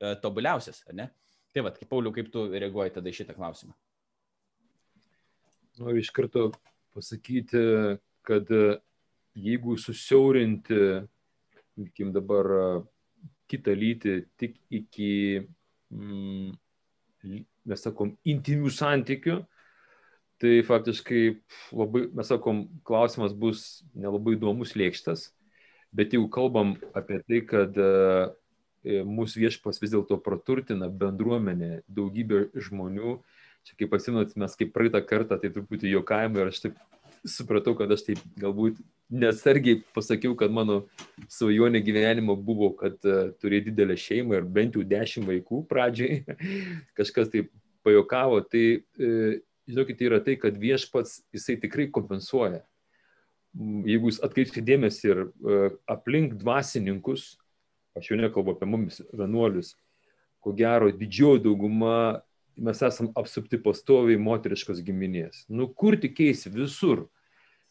e, 0.00 0.14
tobuliausias. 0.22 0.80
Ne? 0.96 1.10
Tai 1.52 1.66
va, 1.66 1.72
kaip 1.76 1.90
Pauliu, 1.90 2.14
kaip 2.16 2.30
tu 2.32 2.46
reaguoji 2.48 2.94
tada 2.94 3.12
į 3.12 3.18
šitą 3.18 3.36
klausimą? 3.36 3.76
Noriu 5.82 6.00
iš 6.00 6.08
karto 6.16 6.46
pasakyti, 6.96 7.60
kad 8.24 8.48
e, 8.56 8.78
jeigu 9.36 9.76
susiaurinti, 9.80 10.78
sakykim, 11.74 12.14
dabar 12.16 12.48
e, 12.56 12.70
kitą 13.52 13.76
lytį 13.76 14.16
tik 14.40 14.56
iki, 14.80 15.10
mm, 15.92 16.56
mes 17.68 17.84
sakom, 17.84 18.14
intimių 18.24 18.72
santykių, 18.72 19.36
tai 20.42 20.60
faktiškai 20.66 21.22
labai, 21.76 22.06
mes 22.16 22.30
sakom, 22.30 22.66
klausimas 22.86 23.34
bus 23.36 23.84
nelabai 23.96 24.36
įdomus 24.36 24.74
lėkštas, 24.76 25.30
bet 25.96 26.12
jeigu 26.14 26.28
kalbam 26.32 26.74
apie 26.96 27.22
tai, 27.24 27.40
kad 27.48 27.78
e, 27.80 27.88
mūsų 29.06 29.46
viešpas 29.46 29.80
vis 29.82 29.94
dėlto 29.94 30.18
praturtina 30.22 30.90
bendruomenę, 30.92 31.80
daugybę 31.88 32.46
žmonių, 32.68 33.16
čia 33.66 33.78
kaip 33.80 33.90
pasimnot, 33.94 34.36
mes 34.38 34.58
kaip 34.58 34.74
praeitą 34.74 35.00
kartą 35.06 35.40
tai 35.40 35.50
truputį 35.54 35.96
juokavimą 35.96 36.44
ir 36.44 36.52
aš 36.52 36.66
taip 36.66 36.84
supratau, 37.26 37.74
kad 37.78 37.90
aš 37.92 38.04
taip 38.06 38.22
galbūt 38.38 38.78
nesargiai 39.10 39.80
pasakiau, 39.94 40.34
kad 40.38 40.52
mano 40.54 40.84
svajonė 41.30 41.82
gyvenimo 41.86 42.36
buvo, 42.38 42.72
kad 42.78 42.96
uh, 43.06 43.32
turėti 43.40 43.72
didelę 43.72 43.96
šeimą 43.98 44.40
ir 44.40 44.48
bent 44.56 44.76
jau 44.78 44.84
dešimt 44.86 45.28
vaikų 45.30 45.62
pradžiai. 45.70 46.22
Kažkas 46.98 47.30
taip 47.32 47.50
pajokavo. 47.86 48.42
Tai 48.50 48.64
uh, 48.76 49.36
žinokit, 49.68 50.02
yra 50.06 50.20
tai, 50.24 50.36
kad 50.40 50.56
viešpats 50.60 51.20
jisai 51.34 51.58
tikrai 51.62 51.88
kompensuoja. 51.92 52.62
Jeigu 53.56 54.10
jūs 54.10 54.20
atkreipsite 54.24 54.62
dėmesį 54.66 55.10
ir 55.10 55.22
uh, 55.26 55.66
aplink 55.90 56.36
dvasininkus, 56.40 57.34
aš 57.96 58.10
jau 58.12 58.18
nekalbu 58.20 58.56
apie 58.56 58.68
mumis 58.68 59.00
vienuolius, 59.16 59.72
ko 60.44 60.52
gero 60.56 60.90
didžioji 60.92 61.46
dauguma 61.46 62.22
mes 62.56 62.80
esam 62.82 63.10
apsupti 63.16 63.58
pastoviai 63.60 64.20
moteriškos 64.20 64.80
giminės. 64.84 65.44
Nu 65.48 65.68
kur 65.68 65.96
tik 66.00 66.16
keisi 66.16 66.52
visur. 66.52 67.06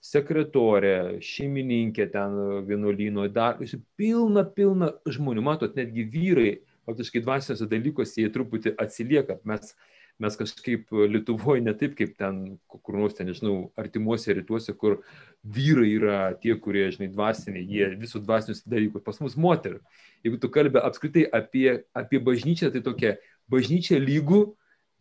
Sekretorė, 0.05 1.17
šeimininkė 1.25 2.05
ten 2.13 2.35
vienuolyno, 2.67 3.23
dar 3.33 3.57
pilna, 3.97 4.43
pilna 4.45 4.91
žmonių. 5.09 5.41
Matot, 5.47 5.73
netgi 5.73 6.03
vyrai, 6.13 6.51
faktiškai 6.85 7.23
dvasiniuose 7.25 7.65
dalykuose 7.71 8.21
jie 8.21 8.29
truputį 8.29 8.75
atsilieka. 8.81 9.39
Mes 9.49 9.73
mes 10.21 10.37
kažkaip 10.39 10.91
Lietuvoje 11.11 11.63
ne 11.63 11.73
taip 11.75 11.95
kaip 11.97 12.13
ten, 12.19 12.57
kur 12.71 12.97
nors 12.97 13.17
ten, 13.17 13.27
nežinau, 13.29 13.71
artimuose 13.79 14.35
rytuose, 14.37 14.75
kur 14.79 15.01
vyrai 15.43 15.89
yra 15.91 16.19
tie, 16.41 16.55
kurie, 16.61 16.87
žinai, 16.93 17.09
dvasiniai, 17.11 17.65
jie 17.67 17.89
visų 17.99 18.21
dvasinius 18.23 18.63
dalykus, 18.69 19.03
pas 19.05 19.19
mus 19.23 19.35
moterų. 19.39 19.81
Jeigu 20.25 20.39
tu 20.41 20.51
kalbė 20.53 20.83
apskritai 20.87 21.25
apie, 21.35 21.67
apie 21.97 22.21
bažnyčią, 22.23 22.71
tai 22.73 22.83
tokia 22.85 23.15
bažnyčia 23.51 23.99
lygų 24.01 24.45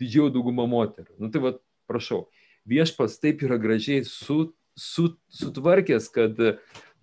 didžioji 0.02 0.34
dauguma 0.34 0.66
moterų. 0.70 1.14
Nu 1.22 1.30
tai 1.32 1.44
va, 1.44 1.54
prašau, 1.90 2.24
viešpas 2.68 3.20
taip 3.22 3.44
yra 3.46 3.60
gražiai 3.60 4.02
su, 4.08 4.50
su, 4.74 5.12
sutvarkęs, 5.32 6.10
kad 6.12 6.40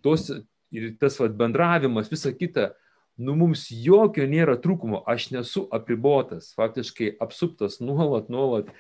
tos 0.04 0.30
ir 0.72 0.94
tas 1.00 1.18
va, 1.22 1.32
bendravimas, 1.32 2.12
visa 2.12 2.34
kita, 2.36 2.74
nu 3.22 3.36
mums 3.38 3.68
jokio 3.70 4.26
nėra 4.30 4.58
trūkumo, 4.62 5.04
aš 5.10 5.30
nesu 5.36 5.68
apribotas, 5.74 6.52
faktiškai 6.58 7.14
apsuptas 7.22 7.80
nuolat, 7.84 8.32
nuolat 8.34 8.72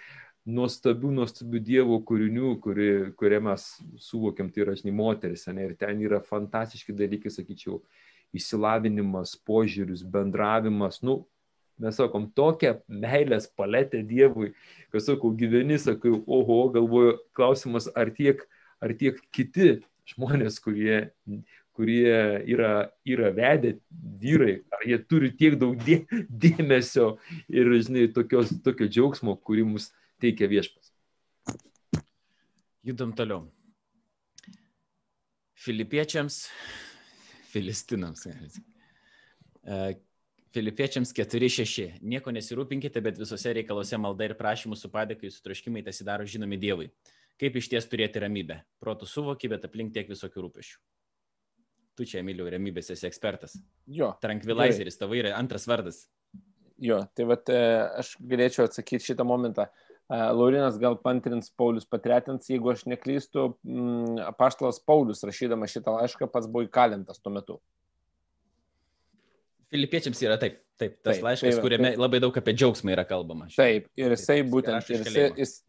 nuostabių, 0.49 1.11
nuostabių 1.19 1.61
Dievo 1.61 1.99
kūrinių, 2.07 2.55
kuri, 2.63 2.89
kurie 3.17 3.39
mes 3.43 3.67
suvokiam, 4.01 4.49
tai 4.49 4.63
yra, 4.65 4.75
žinai, 4.77 4.93
moteris, 4.97 5.45
ne, 5.53 5.67
ir 5.69 5.75
ten 5.77 6.01
yra 6.01 6.21
fantastiški 6.25 6.95
dalykai, 6.97 7.33
sakyčiau, 7.33 7.81
išsilavinimas, 8.33 9.35
požiūris, 9.45 10.01
bendravimas, 10.07 11.01
nu, 11.05 11.19
mes 11.81 11.97
sakom, 11.97 12.27
tokią 12.37 12.79
meilės 12.89 13.47
paletę 13.57 14.01
Dievui, 14.07 14.53
kad 14.93 15.05
sakau, 15.05 15.33
gyveni, 15.37 15.77
sakau, 15.81 16.17
oho, 16.25 16.63
galvoju, 16.73 17.19
klausimas, 17.37 17.89
ar 17.97 18.13
tiek, 18.15 18.41
ar 18.81 18.95
tiek 18.97 19.21
kiti 19.35 19.75
žmonės, 20.09 20.57
kurie, 20.63 21.11
kurie 21.81 22.43
yra, 22.45 22.91
yra 23.09 23.31
vedę 23.33 23.71
vyrai, 24.21 24.59
ar 24.69 24.83
jie 24.85 24.99
turi 25.09 25.31
tiek 25.33 25.55
daug 25.57 25.79
dė, 25.81 26.03
dėmesio 26.43 27.15
ir, 27.49 27.71
žinai, 27.81 28.03
tokios, 28.13 28.51
tokio 28.61 28.85
džiaugsmo, 28.85 29.33
kurį 29.41 29.65
mums 29.71 29.87
teikia 30.21 30.49
viešpas. 30.51 30.91
Judam 32.85 33.15
toliau. 33.17 33.47
Filipiečiams, 35.57 36.43
filistinams. 37.49 38.27
E, 38.29 39.81
Filipiečiams 40.53 41.15
4-6. 41.17 41.97
Nieko 42.05 42.33
nesirūpinkite, 42.33 43.01
bet 43.01 43.17
visose 43.17 43.57
reikaluose 43.57 43.97
malda 43.97 44.29
ir 44.29 44.37
prašymų 44.37 44.77
su 44.77 44.93
padėkai 44.93 45.31
jūsų 45.31 45.45
troškimai 45.49 45.85
tas 45.85 46.05
įdaro 46.05 46.29
žinomi 46.29 46.61
Dievui. 46.61 46.89
Kaip 47.41 47.57
iš 47.57 47.73
ties 47.73 47.89
turėti 47.89 48.21
ramybę? 48.21 48.61
Protų 48.81 49.09
suvoki, 49.09 49.49
bet 49.49 49.65
aplink 49.65 49.97
tiek 49.97 50.09
visokių 50.09 50.45
rūpešių 50.45 50.81
tu 52.01 52.09
čia, 52.09 52.23
Emiliu, 52.23 52.49
remybės 52.49 52.89
esi 52.95 53.05
ekspertas. 53.09 53.59
Jo. 53.93 54.15
Tranquilizeris, 54.23 54.97
tavo 54.97 55.17
yra 55.17 55.35
antras 55.37 55.67
vardas. 55.69 56.07
Jo, 56.81 57.03
tai 57.13 57.27
vat, 57.29 57.49
e, 57.53 57.61
aš 58.01 58.15
galėčiau 58.25 58.65
atsakyti 58.65 59.11
šitą 59.11 59.25
momentą. 59.27 59.67
E, 60.09 60.17
Laurinas 60.33 60.79
gal 60.81 60.97
pantrins 61.03 61.51
Paulius 61.53 61.85
patretins, 61.85 62.49
jeigu 62.49 62.73
aš 62.73 62.87
neklystu, 62.89 63.51
mm, 63.61 64.23
apaštalas 64.31 64.81
Paulius 64.81 65.21
rašydamas 65.27 65.75
šitą 65.75 65.93
laišką 65.99 66.29
pats 66.33 66.49
buvo 66.49 66.65
įkalintas 66.65 67.21
tuo 67.21 67.35
metu. 67.35 67.59
Filipiečiams 69.71 70.19
yra 70.25 70.35
taip, 70.41 70.57
taip, 70.81 70.97
tas 71.05 71.19
taip, 71.19 71.27
laiškas, 71.29 71.53
taip, 71.53 71.63
kuriame 71.63 71.93
taip. 71.93 72.01
labai 72.01 72.19
daug 72.19 72.41
apie 72.41 72.57
džiaugsmą 72.57 72.97
yra 72.97 73.05
kalbama. 73.07 73.47
Taip, 73.53 73.85
ir 73.95 74.17
jisai 74.17 74.41
būtent, 74.43 74.89
ir 74.89 75.05
jisai, 75.05 75.29
jis. 75.37 75.59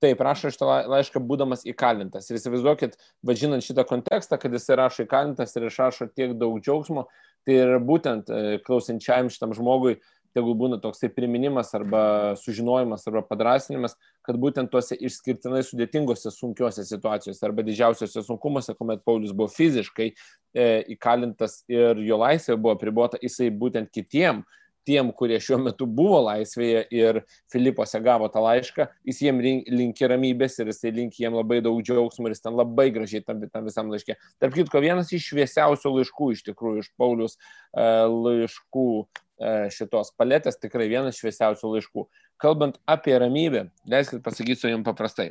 Taip, 0.00 0.20
rašo 0.24 0.48
šitą 0.48 0.66
laišką 0.88 1.20
būdamas 1.28 1.66
įkalintas. 1.68 2.30
Ir 2.30 2.38
įsivaizduokit, 2.38 2.94
važinant 3.26 3.64
šitą 3.64 3.84
kontekstą, 3.88 4.38
kad 4.40 4.54
jis 4.56 4.70
rašo 4.80 5.04
įkalintas 5.04 5.52
ir 5.56 5.66
išrašo 5.68 6.08
tiek 6.16 6.32
daug 6.40 6.56
džiaugsmo, 6.62 7.04
tai 7.44 7.58
ir 7.58 7.74
būtent 7.84 8.32
e, 8.32 8.56
klausinčiam 8.64 9.28
šitam 9.32 9.52
žmogui, 9.56 9.98
tegul 10.36 10.54
būna 10.56 10.78
toks 10.80 11.02
tai 11.02 11.10
priminimas 11.12 11.72
arba 11.76 12.32
sužinojimas 12.40 13.04
arba 13.10 13.22
padrasinimas, 13.26 13.96
kad 14.26 14.38
būtent 14.40 14.70
tuose 14.72 14.96
išskirtinai 14.96 15.60
sudėtingose, 15.66 16.32
sunkiose 16.32 16.84
situacijose 16.86 17.44
arba 17.46 17.64
didžiausiose 17.66 18.24
sunkumuose, 18.24 18.76
kuomet 18.78 19.04
Paulius 19.04 19.34
buvo 19.36 19.50
fiziškai 19.52 20.08
e, 20.08 20.66
įkalintas 20.96 21.60
ir 21.68 22.00
jo 22.06 22.20
laisvė 22.22 22.56
buvo 22.56 22.76
pribota, 22.80 23.20
jisai 23.20 23.50
būtent 23.52 23.92
kitiem 23.92 24.44
tiem, 24.90 25.12
kurie 25.14 25.38
šiuo 25.42 25.60
metu 25.62 25.86
buvo 25.86 26.18
laisvėje 26.26 26.82
ir 26.94 27.20
Filipose 27.52 28.00
gavo 28.02 28.26
tą 28.32 28.42
laišką, 28.42 28.88
jis 29.06 29.22
jiem 29.22 29.40
linki 29.70 30.10
ramybės 30.10 30.58
ir 30.58 30.72
jis 30.72 30.82
linki 30.96 31.24
jiem 31.24 31.38
labai 31.38 31.60
daug 31.64 31.78
džiaugsmo 31.84 32.26
ir 32.26 32.34
jis 32.34 32.44
ten 32.44 32.58
labai 32.58 32.88
gražiai 32.94 33.22
tam, 33.22 33.42
tam 33.52 33.68
visam 33.68 33.92
laiškė. 33.92 34.18
Tarp 34.42 34.56
kitko, 34.58 34.82
vienas 34.82 35.12
iš 35.14 35.30
šviesiausių 35.30 35.94
laiškų 35.98 36.30
iš 36.34 36.44
tikrųjų 36.50 36.84
iš 36.84 36.92
Paulius 36.98 37.38
e, 37.38 37.86
laiškų 38.10 38.86
e, 39.00 39.56
šitos 39.76 40.14
paletės, 40.18 40.58
tikrai 40.58 40.90
vienas 40.90 41.20
šviesiausių 41.20 41.74
laiškų. 41.76 42.08
Kalbant 42.40 42.80
apie 42.90 43.14
ramybę, 43.20 43.68
leiskit 43.90 44.24
pasakysiu 44.26 44.72
jums 44.72 44.88
paprastai. 44.88 45.30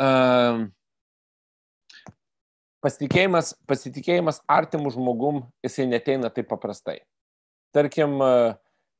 Uh, 0.00 0.70
pasitikėjimas, 2.84 3.54
pasitikėjimas 3.68 4.40
artimų 4.48 4.94
žmogum, 4.96 5.42
jisai 5.64 5.86
neteina 5.90 6.30
taip 6.32 6.48
paprastai. 6.50 7.00
Tarkim, 7.74 8.18
e, 8.22 8.54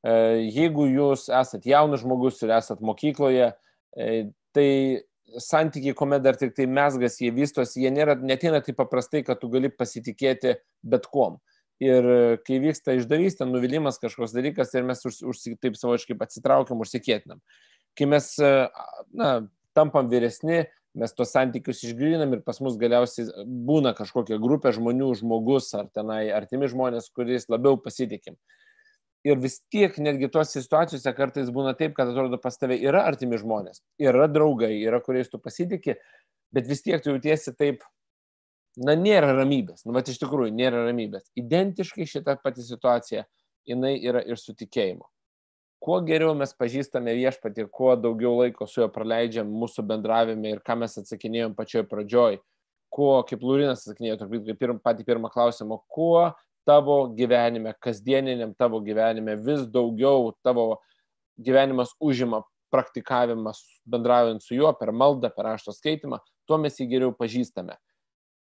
e, 0.07 0.15
jeigu 0.55 0.87
jūs 0.89 1.27
esat 1.41 1.67
jaunas 1.67 2.03
žmogus 2.03 2.41
ir 2.45 2.53
esat 2.55 2.81
mokykloje, 2.85 3.51
e, 3.95 4.09
tai 4.55 4.67
santykiai, 5.41 5.95
kuomet 5.95 6.23
dar 6.23 6.39
tik 6.39 6.55
tai 6.55 6.67
mesgas, 6.67 7.19
jie 7.21 7.31
vystosi, 7.35 7.83
jie 7.83 7.91
nėra, 7.93 8.17
neteina 8.19 8.59
taip 8.63 8.79
paprastai, 8.79 9.23
kad 9.27 9.39
tu 9.39 9.51
gali 9.51 9.71
pasitikėti 9.71 10.57
bet 10.83 11.07
kuom. 11.11 11.39
Ir 11.81 12.05
kai 12.45 12.59
vyksta 12.61 12.93
išdavystė, 12.93 13.47
nuvylimas 13.49 13.97
kažkoks 14.01 14.35
dalykas 14.35 14.75
ir 14.75 14.83
mes 14.85 14.99
už, 15.07 15.21
už, 15.31 15.39
taip 15.63 15.79
savočiai 15.79 16.19
atsitraukiam, 16.21 16.83
užsikėtinam. 16.83 17.39
Kai 17.97 18.05
mes 18.11 18.27
na, 18.37 19.31
tampam 19.73 20.11
vyresni, 20.11 20.67
mes 20.97 21.13
tuos 21.15 21.31
santykius 21.31 21.83
išgrinam 21.87 22.33
ir 22.35 22.41
pas 22.45 22.59
mus 22.63 22.75
galiausiai 22.79 23.45
būna 23.67 23.93
kažkokia 23.97 24.39
grupė 24.41 24.73
žmonių, 24.75 25.11
žmogus 25.21 25.69
ar 25.77 25.87
tenai 25.95 26.25
artimi 26.35 26.67
žmonės, 26.71 27.11
kuriais 27.15 27.47
labiau 27.51 27.79
pasitikim. 27.79 28.35
Ir 29.27 29.37
vis 29.37 29.59
tiek 29.71 29.95
netgi 30.01 30.31
tuose 30.33 30.63
situacijose 30.63 31.13
kartais 31.15 31.51
būna 31.53 31.75
taip, 31.77 31.93
kad 31.97 32.09
atrodo 32.09 32.39
pas 32.41 32.57
tave 32.57 32.79
yra 32.81 33.05
artimi 33.05 33.37
žmonės, 33.39 33.83
yra 34.01 34.25
draugai, 34.31 34.73
yra 34.81 34.99
kuriais 35.03 35.29
tu 35.29 35.39
pasitikė, 35.39 35.99
bet 36.51 36.67
vis 36.67 36.81
tiek 36.81 37.03
tu 37.03 37.13
jautiesi 37.13 37.53
taip, 37.53 37.85
na, 38.81 38.97
nėra 38.97 39.35
ramybės. 39.37 39.85
Nu, 39.85 39.93
bet 39.95 40.09
iš 40.09 40.19
tikrųjų 40.23 40.55
nėra 40.57 40.87
ramybės. 40.87 41.29
Identiškai 41.37 42.09
šita 42.09 42.39
pati 42.41 42.65
situacija, 42.65 43.27
jinai 43.69 43.93
yra 44.01 44.25
ir 44.25 44.41
su 44.41 44.57
tikėjimu 44.57 45.05
kuo 45.81 45.97
geriau 46.05 46.35
mes 46.37 46.53
pažįstame 46.53 47.15
viešpatį 47.17 47.65
ir 47.65 47.69
kuo 47.73 47.95
daugiau 47.97 48.35
laiko 48.37 48.67
su 48.69 48.83
juo 48.83 48.87
praleidžiam 48.93 49.49
mūsų 49.49 49.85
bendravime 49.89 50.53
ir 50.53 50.61
ką 50.65 50.77
mes 50.83 50.99
atsakinėjom 51.01 51.55
pačioj 51.57 51.87
pradžioj, 51.89 52.37
kuo, 52.93 53.15
kaip 53.25 53.41
Lūrinas 53.41 53.81
atsakinėjo, 53.81 54.19
turbūt 54.21 54.45
kaip 54.51 54.61
pirm, 54.61 54.79
patį 54.83 55.07
pirmą 55.07 55.31
klausimą, 55.33 55.79
kuo 55.89 56.29
tavo 56.69 56.97
gyvenime, 57.17 57.73
kasdieniniam 57.81 58.53
tavo 58.53 58.81
gyvenime 58.85 59.35
vis 59.41 59.65
daugiau 59.73 60.29
tavo 60.45 60.75
gyvenimas 61.41 61.95
užima 61.99 62.43
praktikavimas 62.71 63.63
bendraujant 63.89 64.43
su 64.43 64.55
juo 64.55 64.69
per 64.77 64.93
maldą, 64.93 65.31
per 65.33 65.49
rašto 65.49 65.73
skaitimą, 65.75 66.21
tuo 66.47 66.59
mes 66.61 66.77
jį 66.77 66.87
geriau 66.93 67.15
pažįstame. 67.17 67.73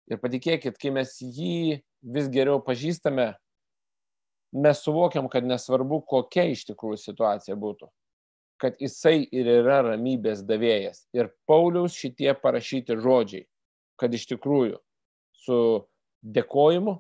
Ir 0.07 0.23
patikėkit, 0.23 0.78
kai 0.78 0.94
mes 0.94 1.16
jį 1.19 1.81
vis 2.15 2.31
geriau 2.31 2.61
pažįstame, 2.62 3.32
mes 4.55 4.82
suvokiam, 4.85 5.28
kad 5.32 5.47
nesvarbu, 5.47 6.02
kokia 6.06 6.47
iš 6.52 6.66
tikrųjų 6.70 7.01
situacija 7.02 7.56
būtų, 7.59 7.89
kad 8.62 8.78
jisai 8.81 9.18
ir 9.24 9.48
yra 9.59 9.82
ramybės 9.90 10.44
davėjas. 10.47 11.05
Ir 11.16 11.32
Pauliaus 11.48 11.97
šitie 11.97 12.31
parašyti 12.40 12.97
žodžiai, 13.02 13.44
kad 14.01 14.14
iš 14.14 14.28
tikrųjų 14.32 14.78
su 15.36 15.59
dėkojimu 16.24 16.97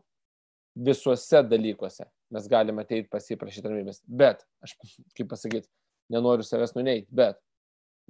visuose 0.86 1.40
dalykuose 1.48 2.06
mes 2.30 2.48
galime 2.50 2.82
ateiti 2.82 3.08
pasiprašyti 3.10 3.70
ramybės. 3.70 4.00
Bet, 4.06 4.42
aš 4.64 4.74
kaip 5.16 5.28
pasakyti, 5.30 5.68
nenoriu 6.12 6.46
savęs 6.46 6.74
nuneiti, 6.76 7.08
bet 7.14 7.38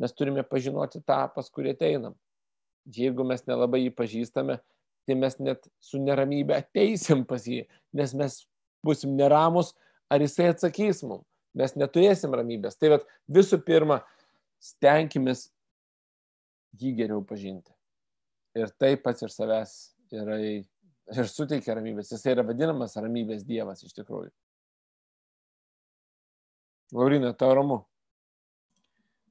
mes 0.01 0.15
turime 0.17 0.45
pažinoti 0.47 1.03
tą, 1.05 1.23
pas 1.35 1.51
kurį 1.53 1.75
ateinam. 1.77 2.17
Jeigu 2.97 3.27
mes 3.27 3.43
nelabai 3.49 3.83
jį 3.85 3.93
pažįstame, 3.99 4.59
tai 5.07 5.17
mes 5.19 5.39
net 5.43 5.67
su 5.83 6.01
neramybė 6.03 6.61
ateisim 6.61 7.25
pas 7.29 7.45
jį, 7.47 7.65
nes 7.97 8.15
mes 8.19 8.41
būsim 8.85 9.17
neramus, 9.17 9.73
ar 10.13 10.23
jisai 10.25 10.51
atsakys 10.53 11.03
mums. 11.07 11.27
Mes 11.57 11.73
neturėsim 11.73 12.35
ramybės. 12.37 12.77
Tai 12.77 12.97
vat, 12.97 13.07
visų 13.33 13.63
pirma, 13.65 14.03
stenkimės 14.61 15.47
jį 16.77 16.93
geriau 16.99 17.23
pažinti. 17.25 17.73
Ir 18.57 18.73
tai 18.81 18.95
pats 19.01 19.25
ir 19.25 19.33
savęs 19.33 19.73
yra 20.13 20.37
ir 20.43 21.31
suteikia 21.31 21.77
ramybės. 21.79 22.13
Jisai 22.13 22.35
yra 22.35 22.45
vadinamas 22.47 22.97
ramybės 23.01 23.45
dievas 23.49 23.85
iš 23.87 23.97
tikrųjų. 23.97 24.33
Laurina, 26.97 27.33
tau 27.35 27.55
ramu. 27.57 27.81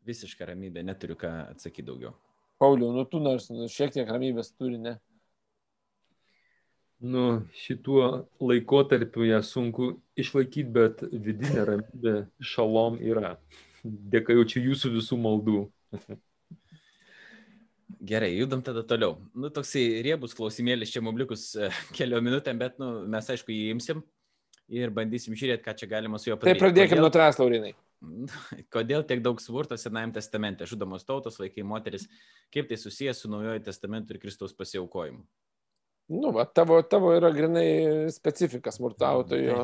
Visiška 0.06 0.50
ramybė, 0.50 0.84
neturiu 0.86 1.16
ką 1.18 1.32
atsakyti 1.54 1.88
daugiau. 1.88 2.14
Pauliau, 2.62 2.92
nu 2.96 3.06
tu 3.10 3.20
nors 3.20 3.48
nu, 3.52 3.70
šiek 3.72 3.94
tiek 3.96 4.10
ramybės 4.10 4.52
turi, 4.56 4.78
ne? 4.82 4.98
Nu, 7.00 7.42
šituo 7.54 8.26
laikotarpiu 8.40 9.26
ją 9.28 9.42
sunku 9.44 9.96
išlaikyti, 10.20 10.70
bet 10.76 11.04
vidinė 11.12 11.66
ramybė 11.70 12.16
šalom 12.40 13.00
yra. 13.04 13.36
Dėka 13.84 14.34
jau 14.34 14.46
čia 14.50 14.64
jūsų 14.66 14.96
visų 14.96 15.20
maldų. 15.22 15.60
Gerai, 18.06 18.32
judam 18.38 18.62
tada 18.66 18.84
toliau. 18.86 19.18
Nu, 19.38 19.50
toksai 19.54 20.02
riebus 20.06 20.36
klausimėlis 20.38 20.92
čia 20.94 21.02
mums 21.06 21.22
likus 21.22 21.48
e, 21.58 21.70
keliom 21.98 22.26
minutėm, 22.26 22.60
bet 22.62 22.78
nu, 22.82 23.06
mes 23.10 23.30
aišku 23.34 23.54
jį 23.54 23.72
imsim 23.76 24.04
ir 24.70 24.92
bandysim 24.94 25.36
žiūrėti, 25.38 25.64
ką 25.66 25.76
čia 25.78 25.90
galima 25.90 26.20
su 26.22 26.32
juo 26.32 26.38
padaryti. 26.40 26.60
Tai 26.60 26.66
pradėkime 26.66 27.02
nuo 27.04 27.12
tras, 27.14 27.38
Laurinai. 27.42 27.74
Kodėl 28.74 29.06
tiek 29.08 29.22
daug 29.26 29.42
smurto 29.42 29.78
Senajame 29.80 30.18
testamente, 30.18 30.68
žudamos 30.70 31.06
tautos, 31.08 31.38
vaikai, 31.42 31.66
moteris, 31.68 32.08
kaip 32.54 32.70
tai 32.70 32.78
susijęs 32.82 33.24
su 33.24 33.32
Naujojo 33.32 33.62
testamentu 33.66 34.16
ir 34.16 34.22
Kristaus 34.22 34.54
pasiaukojimu? 34.58 35.24
Nu, 36.08 36.30
va, 36.36 36.46
tavo, 36.46 36.78
tavo 36.86 37.14
yra 37.18 37.32
grinai 37.34 38.12
specifika 38.14 38.72
smurtautojo. 38.72 39.62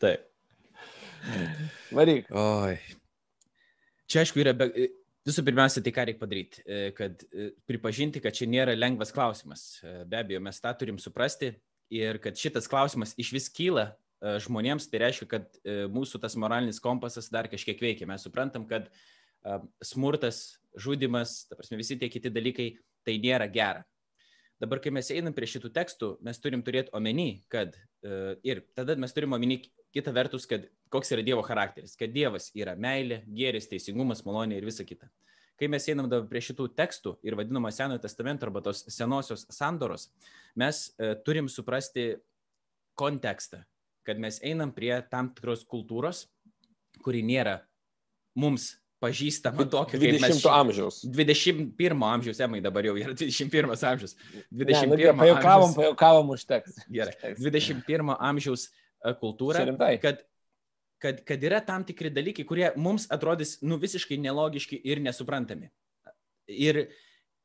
Taip. 0.00 0.24
Varyk. 1.92 2.30
Oi. 2.32 2.78
Čia 4.08 4.22
aišku 4.24 4.40
yra, 4.40 4.54
be, 4.56 4.70
visų 5.28 5.44
pirmiausia, 5.44 5.82
tai 5.84 5.92
ką 5.92 6.06
reikia 6.08 6.22
padaryti, 6.22 6.62
e, 6.64 6.78
kad 6.96 7.24
e, 7.28 7.50
pripažinti, 7.68 8.22
kad 8.24 8.36
čia 8.36 8.48
nėra 8.48 8.76
lengvas 8.78 9.12
klausimas. 9.12 9.66
E, 9.82 9.98
be 10.08 10.22
abejo, 10.22 10.40
mes 10.44 10.62
tą 10.64 10.72
turim 10.80 11.00
suprasti 11.02 11.52
ir 11.92 12.20
kad 12.24 12.40
šitas 12.40 12.70
klausimas 12.70 13.12
iš 13.20 13.34
vis 13.36 13.50
kyla 13.52 13.90
žmonėms, 14.18 14.88
tai 14.90 14.98
reiškia, 15.04 15.26
kad 15.30 15.60
mūsų 15.94 16.18
tas 16.18 16.34
moralinis 16.34 16.80
kompasas 16.82 17.28
dar 17.30 17.46
kažkiek 17.46 17.78
veikia. 17.78 18.08
Mes 18.10 18.24
suprantam, 18.26 18.64
kad 18.66 18.88
smurtas, 19.86 20.58
žudimas, 20.74 21.44
ta 21.46 21.54
prasme, 21.54 21.78
visi 21.78 21.94
tie 22.00 22.08
kiti 22.10 22.32
dalykai, 22.34 22.66
tai 23.06 23.14
nėra 23.22 23.46
gera. 23.54 23.84
Dabar, 24.58 24.80
kai 24.82 24.90
mes 24.90 25.06
einam 25.14 25.34
prie 25.34 25.46
šitų 25.46 25.70
tekstų, 25.70 26.08
mes 26.26 26.40
turim 26.42 26.64
turėti 26.66 26.90
omeny, 26.96 27.44
kad 27.52 27.76
uh, 27.78 28.34
ir 28.42 28.64
tada 28.74 28.96
mes 28.98 29.14
turim 29.14 29.36
omeny 29.36 29.60
kitą 29.94 30.10
vertus, 30.16 30.48
kad 30.50 30.66
koks 30.90 31.12
yra 31.14 31.22
Dievo 31.26 31.44
charakteris, 31.46 31.94
kad 31.98 32.10
Dievas 32.14 32.50
yra 32.58 32.74
meilė, 32.74 33.20
gėris, 33.30 33.70
teisingumas, 33.70 34.24
malonė 34.26 34.58
ir 34.58 34.66
visa 34.66 34.86
kita. 34.88 35.06
Kai 35.58 35.70
mes 35.70 35.86
einam 35.90 36.10
dabar 36.10 36.26
prie 36.30 36.42
šitų 36.42 36.68
tekstų 36.78 37.14
ir 37.26 37.38
vadinamo 37.38 37.70
Senojo 37.74 38.02
testamento 38.02 38.46
arba 38.46 38.62
tos 38.66 38.82
senosios 38.90 39.46
sandoros, 39.54 40.08
mes 40.58 40.88
uh, 40.98 41.14
turim 41.22 41.46
suprasti 41.46 42.10
kontekstą, 42.98 43.62
kad 44.02 44.18
mes 44.18 44.42
einam 44.42 44.74
prie 44.74 44.96
tam 45.10 45.30
tikros 45.36 45.62
kultūros, 45.70 46.26
kuri 47.04 47.22
nėra 47.22 47.60
mums 48.34 48.72
pažįstama 49.02 49.66
tokio 49.70 49.98
20 50.00 50.22
mes, 50.24 50.44
amžiaus. 50.52 51.00
21 51.06 52.04
amžiaus, 52.08 52.40
emai 52.44 52.60
dabar 52.64 52.86
jau 52.86 52.96
yra 52.98 53.14
21 53.18 53.74
amžius. 53.92 54.16
21 54.50 54.94
ne, 54.94 55.10
nu, 55.12 55.18
pajaukavom, 55.22 55.74
pajaukavom 55.78 56.32
užteks. 56.34 56.80
Gerai. 56.92 57.34
21 57.38 58.14
amžiaus 58.16 58.68
e, 58.68 59.14
kultūra, 59.20 59.64
kad, 60.02 60.24
kad, 61.02 61.20
kad 61.26 61.50
yra 61.50 61.60
tam 61.64 61.86
tikri 61.86 62.10
dalykai, 62.14 62.46
kurie 62.48 62.72
mums 62.76 63.06
atrodys 63.14 63.58
nu, 63.62 63.78
visiškai 63.82 64.18
nelogiški 64.24 64.80
ir 64.90 65.02
nesuprantami. 65.04 65.70
Ir 66.48 66.88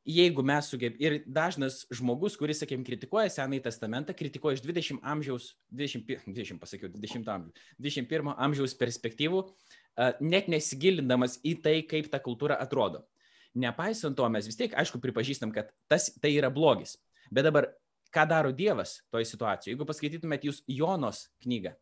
jeigu 0.10 0.44
mes 0.44 0.68
sugebėtume, 0.68 1.06
ir 1.06 1.30
dažnas 1.32 1.84
žmogus, 1.94 2.36
kuris, 2.40 2.60
sakėm, 2.64 2.82
kritikuoja 2.88 3.30
Senąjį 3.32 3.62
testamentą, 3.70 4.16
kritikuoja 4.18 4.58
iš 4.58 4.66
20 4.66 5.06
amžiaus, 5.14 5.54
20, 5.72 6.26
20 6.26 6.60
pasakiau, 6.60 6.92
20 6.92 7.30
amžiaus, 7.32 7.70
21 7.80 8.34
amžiaus 8.36 8.76
perspektyvų, 8.80 9.46
uh, 9.46 9.73
net 10.24 10.50
nesigilindamas 10.52 11.40
į 11.46 11.58
tai, 11.64 11.76
kaip 11.90 12.10
ta 12.12 12.22
kultūra 12.24 12.58
atrodo. 12.62 13.04
Nepaisant 13.54 14.18
to, 14.18 14.26
mes 14.34 14.48
vis 14.50 14.58
tiek, 14.58 14.74
aišku, 14.74 14.98
pripažįstam, 15.02 15.54
kad 15.54 15.70
tas, 15.92 16.10
tai 16.22 16.34
yra 16.34 16.50
blogis. 16.54 16.96
Bet 17.34 17.46
dabar, 17.46 17.70
ką 18.14 18.26
daro 18.30 18.54
Dievas 18.54 19.00
toje 19.14 19.28
situacijoje? 19.30 19.76
Jeigu 19.76 19.86
paskaitytumėt 19.90 20.48
jūs 20.48 20.64
Jonos 20.70 21.28
knygą, 21.46 21.76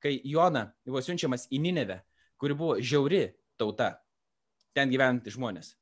kai 0.00 0.18
Jona 0.24 0.70
buvo 0.86 1.02
siunčiamas 1.04 1.48
į 1.52 1.60
Ninevę, 1.66 2.00
kuri 2.40 2.56
buvo 2.56 2.78
žiauri 2.80 3.26
tauta, 3.60 3.98
ten 4.72 4.92
gyventi 4.92 5.32
žmonės. 5.34 5.74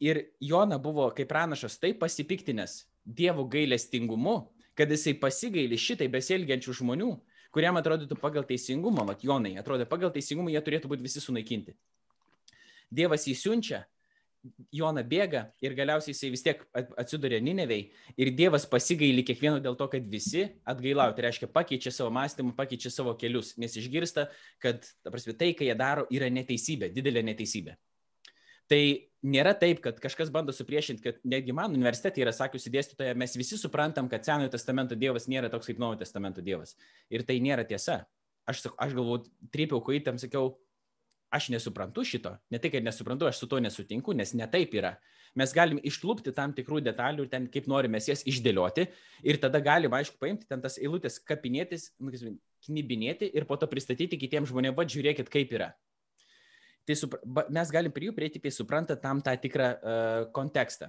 Ir 0.00 0.28
Jona 0.40 0.78
buvo 0.78 1.08
kaip 1.16 1.28
pranašas 1.30 1.78
taip 1.82 1.98
pasipiktinęs 2.00 2.84
Dievo 3.08 3.46
gailestingumu, 3.50 4.52
kad 4.78 4.90
jisai 4.92 5.16
pasigailį 5.18 5.78
šitai 5.80 6.06
besielgiančių 6.12 6.74
žmonių, 6.80 7.08
kuriam 7.54 7.78
atrodytų 7.80 8.18
pagal 8.20 8.46
teisingumą, 8.48 9.04
mat 9.08 9.22
Jonai, 9.24 9.56
atrodo, 9.60 9.86
pagal 9.88 10.12
teisingumą 10.14 10.52
jie 10.52 10.62
turėtų 10.64 10.90
būti 10.90 11.06
visi 11.06 11.22
sunaikinti. 11.24 11.76
Dievas 12.88 13.26
jį 13.28 13.36
siunčia, 13.36 13.84
Jona 14.72 15.02
bėga 15.02 15.48
ir 15.64 15.74
galiausiai 15.76 16.12
jisai 16.14 16.30
vis 16.32 16.44
tiek 16.44 16.60
atsiduria 17.00 17.40
Ninevei 17.42 17.88
ir 18.20 18.30
Dievas 18.38 18.64
pasigaili 18.70 19.24
kiekvieno 19.26 19.58
dėl 19.62 19.76
to, 19.76 19.88
kad 19.90 20.06
visi 20.08 20.44
atgailauja. 20.68 21.16
Tai 21.16 21.24
reiškia, 21.26 21.48
pakeičia 21.52 21.92
savo 21.94 22.12
mąstymą, 22.14 22.54
pakeičia 22.56 22.92
savo 22.94 23.16
kelius, 23.18 23.56
nes 23.58 23.74
išgirsta, 23.80 24.28
kad 24.62 24.86
prasme, 25.04 25.34
tai, 25.38 25.50
ką 25.58 25.66
jie 25.66 25.74
daro, 25.78 26.06
yra 26.14 26.30
neteisybė, 26.32 26.92
didelė 26.94 27.24
neteisybė. 27.32 27.74
Tai 28.70 28.82
nėra 29.26 29.54
taip, 29.58 29.80
kad 29.84 29.98
kažkas 30.02 30.30
bando 30.34 30.54
supriešinti, 30.54 31.02
kad 31.02 31.18
netgi 31.26 31.54
man 31.56 31.74
universitete 31.74 32.22
yra 32.22 32.32
sakiusi 32.34 32.72
dėstytoja, 32.74 33.16
mes 33.18 33.34
visi 33.38 33.58
suprantam, 33.58 34.08
kad 34.10 34.26
Senojo 34.26 34.52
testamento 34.52 34.98
Dievas 34.98 35.28
nėra 35.30 35.50
toks 35.52 35.70
kaip 35.70 35.82
Naujojo 35.82 36.02
testamento 36.04 36.44
Dievas. 36.44 36.76
Ir 37.10 37.26
tai 37.26 37.40
nėra 37.42 37.66
tiesa. 37.68 38.04
Aš, 38.48 38.64
aš 38.80 38.94
galvoju, 38.96 39.26
trypiau 39.52 39.82
kojitėm, 39.84 40.20
sakiau, 40.20 40.54
aš 41.34 41.50
nesuprantu 41.52 42.04
šito. 42.06 42.32
Ne 42.52 42.60
tai, 42.62 42.70
kad 42.72 42.84
nesuprantu, 42.84 43.28
aš 43.28 43.42
su 43.42 43.48
to 43.50 43.60
nesutinku, 43.60 44.14
nes 44.16 44.32
ne 44.38 44.46
taip 44.50 44.72
yra. 44.78 44.94
Mes 45.36 45.52
galim 45.52 45.80
išlūpti 45.84 46.32
tam 46.34 46.54
tikrų 46.56 46.80
detalių 46.86 47.26
ir 47.26 47.32
ten 47.32 47.48
kaip 47.52 47.68
norime 47.68 48.00
jas 48.00 48.24
išdėlioti 48.26 48.86
ir 49.28 49.40
tada 49.42 49.60
galim, 49.60 49.92
aišku, 49.92 50.16
paimti 50.22 50.48
ten 50.48 50.62
tas 50.64 50.78
eilutės, 50.80 51.18
kapinėtis, 51.20 51.90
nu, 52.00 52.14
knibinėti 52.64 53.28
ir 53.36 53.44
po 53.48 53.58
to 53.60 53.68
pristatyti 53.70 54.18
kitiems 54.18 54.48
žmonėms, 54.50 54.78
va, 54.78 54.88
žiūrėkit, 54.88 55.28
kaip 55.32 55.52
yra. 55.54 55.74
Tai 56.88 56.96
supra, 56.96 57.44
mes 57.52 57.68
galim 57.74 57.92
prie 57.92 58.08
jų 58.08 58.14
prieiti, 58.16 58.40
kai 58.40 58.52
supranta 58.54 58.96
tam 58.96 59.20
tą 59.20 59.34
tikrą 59.36 59.68
uh, 59.76 60.22
kontekstą. 60.32 60.88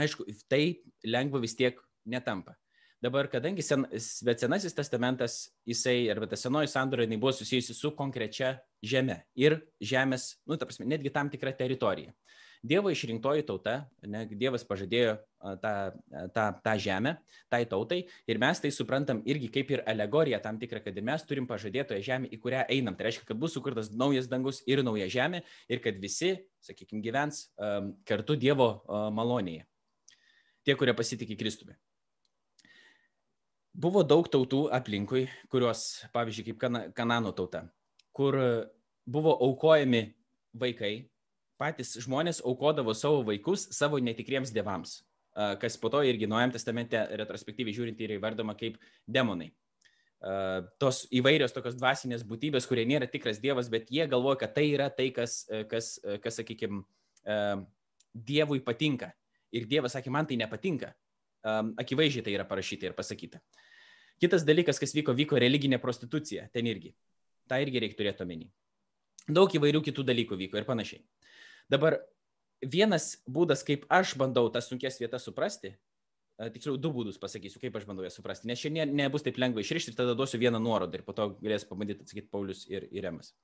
Aišku, 0.00 0.24
tai 0.48 0.80
lengva 1.04 1.42
vis 1.42 1.52
tiek 1.58 1.76
netampa. 2.08 2.54
Dabar, 3.00 3.28
kadangi 3.32 3.64
sen, 3.64 3.86
bet 4.24 4.40
senasis 4.40 4.76
testamentas, 4.76 5.36
jisai, 5.68 6.08
arba 6.12 6.28
ta 6.28 6.36
senoji 6.40 6.68
sandora, 6.68 7.04
jinai 7.04 7.20
buvo 7.20 7.32
susijusi 7.32 7.76
su 7.76 7.92
konkrečia 7.96 8.58
žeme 8.84 9.22
ir 9.36 9.56
žemės, 9.80 10.34
nu, 10.48 10.56
ta 10.60 10.68
prasme, 10.68 10.88
netgi 10.88 11.12
tam 11.12 11.30
tikra 11.32 11.52
teritorija. 11.56 12.12
Dievo 12.60 12.90
išrinktoji 12.92 13.46
tauta, 13.48 13.86
ne, 14.04 14.26
Dievas 14.36 14.66
pažadėjo 14.68 15.14
tą, 15.62 15.72
tą, 16.34 16.44
tą 16.60 16.74
žemę 16.76 17.14
tai 17.48 17.62
tautai 17.64 18.02
ir 18.28 18.40
mes 18.42 18.60
tai 18.60 18.68
suprantam 18.74 19.22
irgi 19.24 19.48
kaip 19.54 19.72
ir 19.72 19.82
alegoriją 19.88 20.42
tam 20.44 20.58
tikrą, 20.60 20.82
kad 20.84 20.96
ir 20.96 21.06
mes 21.08 21.24
turim 21.24 21.48
pažadėtoją 21.48 22.04
žemę, 22.04 22.28
į 22.28 22.40
kurią 22.42 22.66
einam. 22.68 22.98
Tai 22.98 23.08
reiškia, 23.08 23.24
kad 23.30 23.40
bus 23.40 23.56
sukurtas 23.56 23.88
naujas 23.96 24.28
dangus 24.28 24.60
ir 24.68 24.84
nauja 24.84 25.08
žemė 25.08 25.40
ir 25.72 25.80
kad 25.80 25.96
visi, 26.02 26.34
sakykime, 26.60 27.00
gyvens 27.04 27.46
um, 27.56 27.94
kartu 28.04 28.36
Dievo 28.36 28.72
uh, 28.74 29.08
malonėje. 29.08 29.64
Tie, 30.60 30.76
kurie 30.76 30.92
pasitikė 30.92 31.40
Kristumi 31.40 31.78
buvo 33.80 34.02
daug 34.04 34.28
tautų 34.28 34.66
aplinkui, 34.74 35.28
kurios, 35.48 36.02
pavyzdžiui, 36.14 36.50
kaip 36.50 36.58
kana, 36.60 36.82
Kanano 36.96 37.32
tauta, 37.36 37.64
kur 38.12 38.36
buvo 39.06 39.36
aukojami 39.46 40.02
vaikai, 40.60 41.09
patys 41.60 41.94
žmonės 42.00 42.40
aukodavo 42.46 42.94
savo 42.96 43.22
vaikus 43.28 43.68
savo 43.76 44.00
netikriems 44.02 44.52
dievams, 44.54 45.00
kas 45.60 45.76
po 45.80 45.90
to 45.92 46.02
irgi 46.08 46.28
Nuojam 46.30 46.54
testamente 46.54 47.02
retrospektyviai 47.20 47.76
žiūrint 47.76 48.00
yra 48.00 48.16
įvardoma 48.16 48.56
kaip 48.58 48.80
demonai. 49.06 49.50
Tos 50.80 51.04
įvairios 51.16 51.54
tokios 51.56 51.76
dvasinės 51.78 52.24
būtybės, 52.28 52.66
kurie 52.68 52.84
nėra 52.88 53.08
tikras 53.08 53.38
dievas, 53.40 53.70
bet 53.72 53.92
jie 53.92 54.04
galvoja, 54.08 54.42
kad 54.42 54.56
tai 54.56 54.66
yra 54.72 54.90
tai, 54.92 55.08
kas, 55.16 55.44
kas, 55.70 55.94
kas 56.24 56.40
sakykime, 56.40 56.82
dievui 58.12 58.60
patinka. 58.64 59.14
Ir 59.54 59.64
dievas 59.70 59.96
sakė, 59.96 60.12
man 60.14 60.28
tai 60.28 60.36
nepatinka 60.38 60.92
akivaizdžiai 61.80 62.24
tai 62.24 62.34
yra 62.36 62.44
parašyta 62.44 62.90
ir 62.90 62.96
pasakyta. 62.96 63.40
Kitas 64.20 64.44
dalykas, 64.44 64.78
kas 64.80 64.92
vyko, 64.92 65.14
vyko 65.16 65.38
religinė 65.40 65.80
prostitucija 65.80 66.48
ten 66.52 66.68
irgi. 66.68 66.92
Ta 67.48 67.60
irgi 67.62 67.80
reikia 67.80 67.96
turėti 67.96 68.24
omeny. 68.24 68.50
Daug 69.30 69.48
įvairių 69.48 69.80
kitų 69.86 70.04
dalykų 70.04 70.36
vyko 70.36 70.60
ir 70.60 70.66
panašiai. 70.68 71.00
Dabar 71.70 72.00
vienas 72.60 73.14
būdas, 73.30 73.62
kaip 73.66 73.86
aš 73.92 74.16
bandau 74.18 74.48
tas 74.52 74.68
sunkes 74.68 74.98
vietas 75.00 75.24
suprasti, 75.28 75.74
tiksliau 76.48 76.78
du 76.80 76.90
būdus 76.94 77.20
pasakysiu, 77.20 77.60
kaip 77.60 77.76
aš 77.76 77.86
bandau 77.88 78.04
jas 78.06 78.16
suprasti, 78.16 78.48
nes 78.48 78.60
šiandien 78.60 78.92
nebus 78.96 79.24
taip 79.26 79.38
lengva 79.40 79.60
išrišti 79.60 79.94
tada 79.96 80.16
duosiu 80.16 80.40
vieną 80.40 80.60
nuorodą 80.62 80.98
ir 80.98 81.04
po 81.04 81.12
to 81.16 81.30
galės 81.42 81.66
pabandyti 81.68 82.06
atsakyti 82.06 82.30
Paulius 82.32 82.64
ir 82.70 82.88
Iremas. 82.90 83.34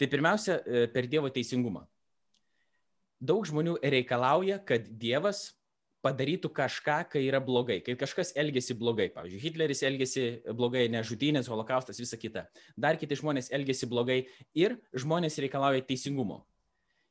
Tai 0.00 0.08
pirmiausia, 0.08 0.60
e, 0.64 0.86
per 0.88 1.06
Dievo 1.12 1.28
teisingumą. 1.28 1.84
Daug 3.20 3.44
žmonių 3.44 3.76
reikalauja, 3.84 4.62
kad 4.64 4.86
Dievas 4.96 5.50
padarytų 6.00 6.48
kažką, 6.56 7.02
kai 7.12 7.26
yra 7.26 7.40
blogai, 7.44 7.82
kai 7.84 7.92
kažkas 8.00 8.32
elgesi 8.40 8.72
blogai. 8.72 9.10
Pavyzdžiui, 9.12 9.42
Hitleris 9.42 9.82
elgesi 9.84 10.24
blogai, 10.56 10.86
nežudynės, 10.88 11.50
holokaustas, 11.52 12.00
visa 12.00 12.16
kita. 12.16 12.46
Dar 12.80 12.96
kiti 12.96 13.18
žmonės 13.20 13.52
elgesi 13.52 13.88
blogai 13.90 14.22
ir 14.56 14.78
žmonės 14.96 15.36
reikalauja 15.44 15.84
teisingumo. 15.84 16.46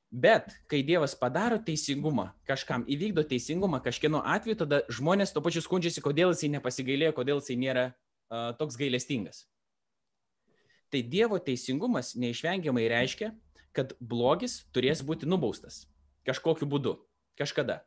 Bet 0.10 0.56
kai 0.66 0.82
Dievas 0.82 1.14
padaro 1.14 1.60
teisingumą, 1.62 2.32
kažkam 2.50 2.82
įvykdo 2.90 3.22
teisingumą, 3.30 3.78
kažkieno 3.86 4.24
atveju, 4.26 4.58
tada 4.64 4.82
žmonės 4.90 5.36
to 5.36 5.44
pačiu 5.46 5.62
skundžiasi, 5.62 6.02
kodėl 6.02 6.34
jisai 6.34 6.50
nepasigailėjo, 6.56 7.14
kodėl 7.20 7.44
jisai 7.44 7.60
nėra 7.62 7.84
uh, 7.92 8.50
toks 8.58 8.80
gailestingas. 8.80 9.44
Tai 10.90 11.04
Dievo 11.06 11.38
teisingumas 11.38 12.16
neišvengiamai 12.18 12.88
reiškia, 12.90 13.36
kad 13.78 13.94
blogis 14.02 14.64
turės 14.74 15.06
būti 15.06 15.30
nubaustas 15.30 15.84
kažkokiu 16.26 16.66
būdu, 16.70 16.96
kažkada. 17.38 17.84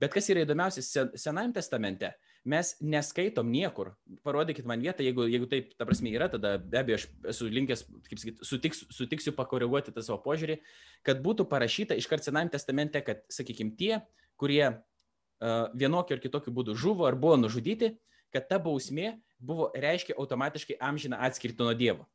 Bet 0.00 0.14
kas 0.16 0.28
yra 0.32 0.46
įdomiausia, 0.46 0.82
Senajame 1.12 1.54
testamente 1.56 2.14
mes 2.44 2.72
neskaitom 2.80 3.48
niekur. 3.52 3.92
Parodykit 4.24 4.66
man 4.68 4.80
vietą, 4.80 5.04
jeigu, 5.04 5.26
jeigu 5.28 5.48
taip, 5.50 5.72
ta 5.78 5.86
prasme, 5.88 6.12
yra, 6.14 6.30
tada 6.32 6.54
be 6.58 6.80
abejo 6.80 7.00
aš 7.00 7.06
esu 7.34 7.48
linkęs, 7.52 7.84
kaip 8.08 8.22
sakyti, 8.22 8.46
sutiks, 8.48 8.84
sutiksiu 8.96 9.34
pakoreguoti 9.36 9.92
tą 9.94 10.04
savo 10.04 10.20
požiūrį, 10.24 10.60
kad 11.06 11.20
būtų 11.24 11.48
parašyta 11.50 11.98
iškart 12.00 12.24
Senajame 12.24 12.54
testamente, 12.54 13.02
kad, 13.04 13.24
sakykime, 13.32 13.74
tie, 13.76 14.00
kurie 14.40 14.64
uh, 14.70 15.66
vienokiu 15.76 16.16
ar 16.16 16.22
kitokiu 16.22 16.54
būdu 16.56 16.76
žuvo 16.78 17.08
ar 17.08 17.18
buvo 17.20 17.36
nužudyti, 17.40 17.94
kad 18.32 18.48
ta 18.48 18.60
bausmė 18.62 19.18
buvo 19.40 19.68
reiškia 19.76 20.16
automatiškai 20.16 20.80
amžiną 20.80 21.20
atskirti 21.20 21.60
nuo 21.60 21.76
Dievo 21.76 22.08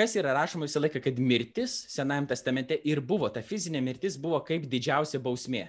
kas 0.00 0.14
yra 0.16 0.32
rašoma 0.32 0.64
visą 0.64 0.80
laiką, 0.80 1.02
kad 1.04 1.18
mirtis 1.20 1.74
Senajame 1.92 2.30
testamente 2.30 2.78
ir 2.88 3.02
buvo, 3.04 3.28
ta 3.28 3.42
fizinė 3.44 3.82
mirtis 3.84 4.16
buvo 4.20 4.38
kaip 4.46 4.64
didžiausia 4.70 5.20
bausmė. 5.20 5.66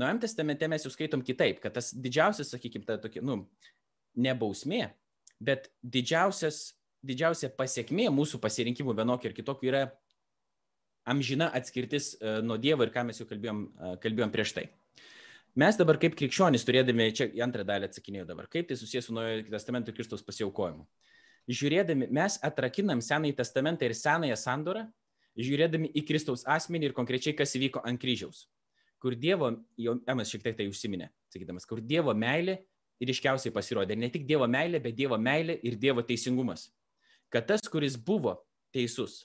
Naujam 0.00 0.20
testamente 0.22 0.68
mes 0.70 0.84
jau 0.86 0.92
skaitom 0.92 1.20
kitaip, 1.24 1.58
kad 1.60 1.74
tas 1.76 1.90
didžiausias, 1.92 2.54
sakykime, 2.54 2.86
ta 2.88 2.96
tokia, 3.00 3.20
nu, 3.26 3.42
ne 4.16 4.32
bausmė, 4.38 4.86
bet 5.44 5.68
didžiausias, 5.84 6.70
didžiausia 7.04 7.50
pasiekmė 7.56 8.08
mūsų 8.14 8.40
pasirinkimų 8.40 8.94
vienokio 8.96 9.28
ir 9.28 9.36
kitokio 9.36 9.68
yra 9.68 9.82
amžina 11.08 11.50
atskirtis 11.56 12.14
uh, 12.16 12.38
nuo 12.44 12.56
Dievo 12.60 12.86
ir 12.86 12.92
ką 12.94 13.04
mes 13.08 13.20
jau 13.20 13.26
kalbėjom, 13.28 13.64
uh, 13.66 13.96
kalbėjom 14.00 14.32
prieš 14.32 14.54
tai. 14.56 14.66
Mes 15.60 15.76
dabar 15.76 15.98
kaip 16.00 16.14
krikščionys 16.16 16.64
turėdami, 16.64 17.08
čia 17.16 17.26
antrą 17.44 17.64
dalį 17.66 17.88
atsakinėjau 17.90 18.28
dabar, 18.28 18.46
kaip 18.52 18.68
tai 18.70 18.78
susijęs 18.78 19.08
su 19.10 19.16
Naujojo 19.16 19.48
testamento 19.50 19.92
Kristaus 19.92 20.22
pasiaukojimu. 20.24 20.86
Žiūrėdami, 21.50 22.06
mes 22.14 22.36
atrakinam 22.46 23.02
Senąjį 23.02 23.34
testamentą 23.40 23.88
ir 23.88 23.96
Senąją 23.98 24.38
sandorą, 24.38 24.84
žiūrėdami 25.40 25.90
į 25.98 26.04
Kristaus 26.06 26.46
asmenį 26.46 26.90
ir 26.90 26.96
konkrečiai, 26.96 27.34
kas 27.36 27.56
įvyko 27.58 27.82
ant 27.84 28.00
kryžiaus 28.00 28.46
kur 29.00 29.16
Dievo, 29.16 29.54
jau 29.80 29.96
Emas 30.08 30.30
šiek 30.30 30.44
tiek 30.44 30.58
tai 30.58 30.68
užsiminė, 30.70 31.08
sakydamas, 31.32 31.66
kur 31.68 31.80
Dievo 31.80 32.14
meilė 32.16 32.60
ryškiausiai 33.00 33.52
pasirodė. 33.54 33.96
Ne 33.96 34.10
tik 34.12 34.26
Dievo 34.28 34.48
meilė, 34.50 34.80
bet 34.82 34.96
Dievo 34.98 35.16
meilė 35.18 35.56
ir 35.64 35.78
Dievo 35.80 36.04
teisingumas. 36.04 36.68
Kad 37.32 37.46
tas, 37.48 37.64
kuris 37.70 37.96
buvo 37.96 38.36
teisus, 38.74 39.24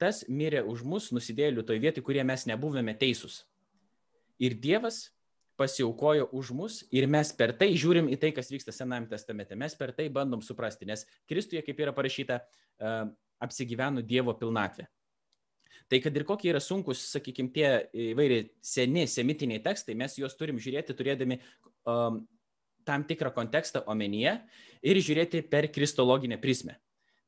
tas 0.00 0.22
mirė 0.30 0.62
už 0.64 0.84
mus 0.86 1.10
nusidėlių 1.12 1.66
toj 1.66 1.80
vietoj, 1.82 2.04
kurie 2.06 2.24
mes 2.24 2.46
nebuvome 2.48 2.94
teisūs. 2.96 3.42
Ir 4.38 4.54
Dievas 4.54 5.08
pasiaukojo 5.58 6.28
už 6.38 6.52
mus 6.54 6.82
ir 6.94 7.08
mes 7.10 7.32
per 7.34 7.52
tai 7.58 7.72
žiūrim 7.74 8.06
į 8.14 8.20
tai, 8.22 8.30
kas 8.32 8.50
vyksta 8.52 8.72
Senajame 8.72 9.10
testamente. 9.10 9.58
Mes 9.58 9.74
per 9.74 9.90
tai 9.92 10.06
bandom 10.08 10.40
suprasti, 10.44 10.86
nes 10.86 11.02
Kristuje, 11.28 11.64
kaip 11.66 11.82
yra 11.82 11.92
parašyta, 11.92 12.38
apsigyveno 13.42 14.04
Dievo 14.06 14.36
pilnatvė. 14.38 14.86
Tai 15.88 16.00
kad 16.04 16.16
ir 16.16 16.24
kokie 16.28 16.50
yra 16.52 16.60
sunkus, 16.60 17.00
sakykime, 17.14 17.52
tie 17.54 17.68
įvairiai 18.12 18.48
seni 18.64 19.06
semitiniai 19.08 19.62
tekstai, 19.64 19.96
mes 19.96 20.18
juos 20.20 20.36
turim 20.36 20.58
žiūrėti 20.60 20.96
turėdami 20.96 21.38
um, 21.88 22.20
tam 22.88 23.06
tikrą 23.08 23.32
kontekstą 23.36 23.82
omenyje 23.88 24.34
ir 24.84 25.00
žiūrėti 25.04 25.42
per 25.48 25.70
kristologinę 25.72 26.36
prismę. 26.42 26.76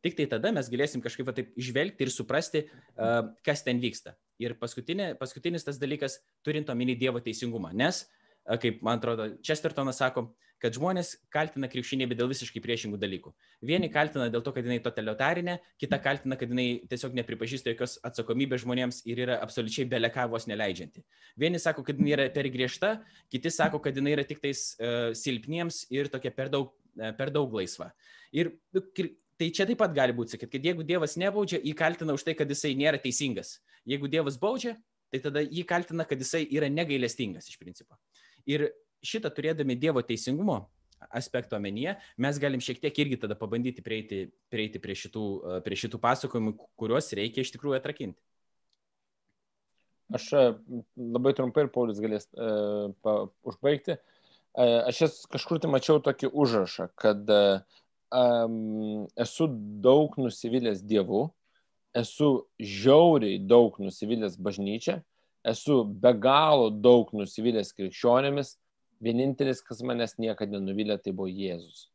Tik 0.05 0.17
tai 0.17 0.27
tada 0.33 0.53
mes 0.57 0.69
galėsim 0.73 1.01
kažkaip 1.05 1.29
va, 1.29 1.35
taip 1.37 1.53
žvelgti 1.61 2.05
ir 2.05 2.13
suprasti, 2.13 2.65
uh, 2.69 3.33
kas 3.45 3.65
ten 3.65 3.81
vyksta. 3.81 4.15
Ir 4.41 4.57
paskutinis 4.61 5.65
tas 5.65 5.81
dalykas, 5.81 6.19
turint 6.45 6.69
omeny 6.73 6.97
Dievo 7.01 7.21
teisingumą. 7.25 7.73
Nes, 7.77 8.07
kaip 8.59 8.81
man 8.83 8.99
atrodo, 8.99 9.29
Chestertonas 9.47 10.01
sako, 10.03 10.27
uh, 10.27 10.51
kad 10.61 10.77
žmonės 10.77 11.15
kaltina 11.33 11.69
krikščionybę 11.73 12.17
dėl 12.19 12.29
visiškai 12.31 12.61
priešingų 12.63 12.99
dalykų. 13.01 13.33
Vieni 13.67 13.89
kaltina 13.93 14.29
dėl 14.33 14.43
to, 14.45 14.53
kad 14.57 14.67
jinai 14.67 14.81
totalitarinė, 14.85 15.57
kita 15.81 15.99
kaltina, 16.05 16.37
kad 16.41 16.53
jinai 16.53 16.83
tiesiog 16.91 17.17
nepripažįsta 17.17 17.73
jokios 17.73 17.97
atsakomybės 18.07 18.65
žmonėms 18.67 19.01
ir 19.09 19.23
yra 19.25 19.39
absoliučiai 19.45 19.89
belekavos 19.91 20.47
neleidžianti. 20.51 21.05
Vieni 21.41 21.61
sako, 21.63 21.85
kad 21.87 22.01
jinai 22.01 22.13
yra 22.19 22.29
per 22.35 22.51
griežta, 22.53 22.99
kiti 23.33 23.53
sako, 23.55 23.81
kad 23.85 23.97
jinai 23.97 24.15
yra 24.19 24.27
tik 24.29 24.45
tais 24.45 24.75
uh, 24.77 25.11
silpniems 25.17 25.87
ir 25.95 26.13
tokia 26.13 26.35
per 26.37 26.53
daug 26.53 26.77
per 27.17 27.31
daug 27.33 27.53
laisva. 27.55 27.87
Ir 28.35 28.51
nu, 28.75 28.83
tai 29.41 29.47
čia 29.55 29.65
taip 29.65 29.79
pat 29.81 29.93
gali 29.97 30.13
būti, 30.13 30.37
kad 30.43 30.53
jeigu 30.53 30.85
Dievas 30.85 31.15
nebaudžia, 31.17 31.63
jį 31.63 31.73
kaltina 31.79 32.17
už 32.19 32.27
tai, 32.27 32.35
kad 32.37 32.51
jisai 32.51 32.75
nėra 32.77 32.99
teisingas. 33.01 33.61
Jeigu 33.89 34.11
Dievas 34.11 34.37
baudžia, 34.43 34.75
tai 35.11 35.23
tada 35.23 35.41
jį 35.47 35.63
kaltina, 35.71 36.05
kad 36.05 36.21
jisai 36.21 36.43
yra 36.51 36.69
negailestingas 36.69 37.49
iš 37.49 37.57
principo. 37.63 37.97
Ir 38.49 38.71
šitą 39.05 39.33
turėdami 39.35 39.77
Dievo 39.81 40.03
teisingumo 40.07 40.63
aspekto 41.09 41.57
omenyje, 41.57 41.95
mes 42.21 42.39
galim 42.41 42.61
šiek 42.61 42.81
tiek 42.83 42.99
irgi 43.01 43.17
tada 43.23 43.37
pabandyti 43.39 43.83
prieiti, 43.85 44.27
prieiti 44.53 44.83
prie, 44.83 44.97
šitų, 44.99 45.25
prie 45.65 45.79
šitų 45.81 46.01
pasakojimų, 46.03 46.53
kuriuos 46.81 47.09
reikia 47.17 47.45
iš 47.45 47.55
tikrųjų 47.55 47.79
atrakinti. 47.79 48.21
Aš 50.15 50.27
e, 50.35 50.45
labai 50.99 51.33
trumpai 51.39 51.65
ir 51.65 51.73
Paulius 51.73 52.01
galės 52.03 52.27
uh, 52.35 52.91
pa, 53.05 53.31
užbaigti. 53.47 53.95
Uh, 53.95 54.81
aš 54.91 55.05
jas 55.05 55.19
kažkur 55.31 55.61
tai 55.63 55.71
mačiau 55.71 56.01
tokį 56.03 56.33
užrašą, 56.35 56.89
kad 56.99 57.31
um, 57.31 59.07
esu 59.15 59.47
daug 59.85 60.17
nusivylęs 60.19 60.83
Dievu, 60.83 61.29
esu 61.95 62.33
žiauriai 62.59 63.39
daug 63.39 63.79
nusivylęs 63.83 64.35
bažnyčia, 64.43 65.01
esu 65.47 65.85
be 65.85 66.13
galo 66.17 66.71
daug 66.71 67.11
nusivylęs 67.17 67.73
krikščionėmis, 67.77 68.57
vienintelis, 69.01 69.63
kas 69.65 69.81
manęs 69.87 70.19
niekada 70.21 70.59
nenuvylė, 70.59 70.99
tai 71.01 71.15
buvo 71.17 71.31
Jėzus. 71.31 71.89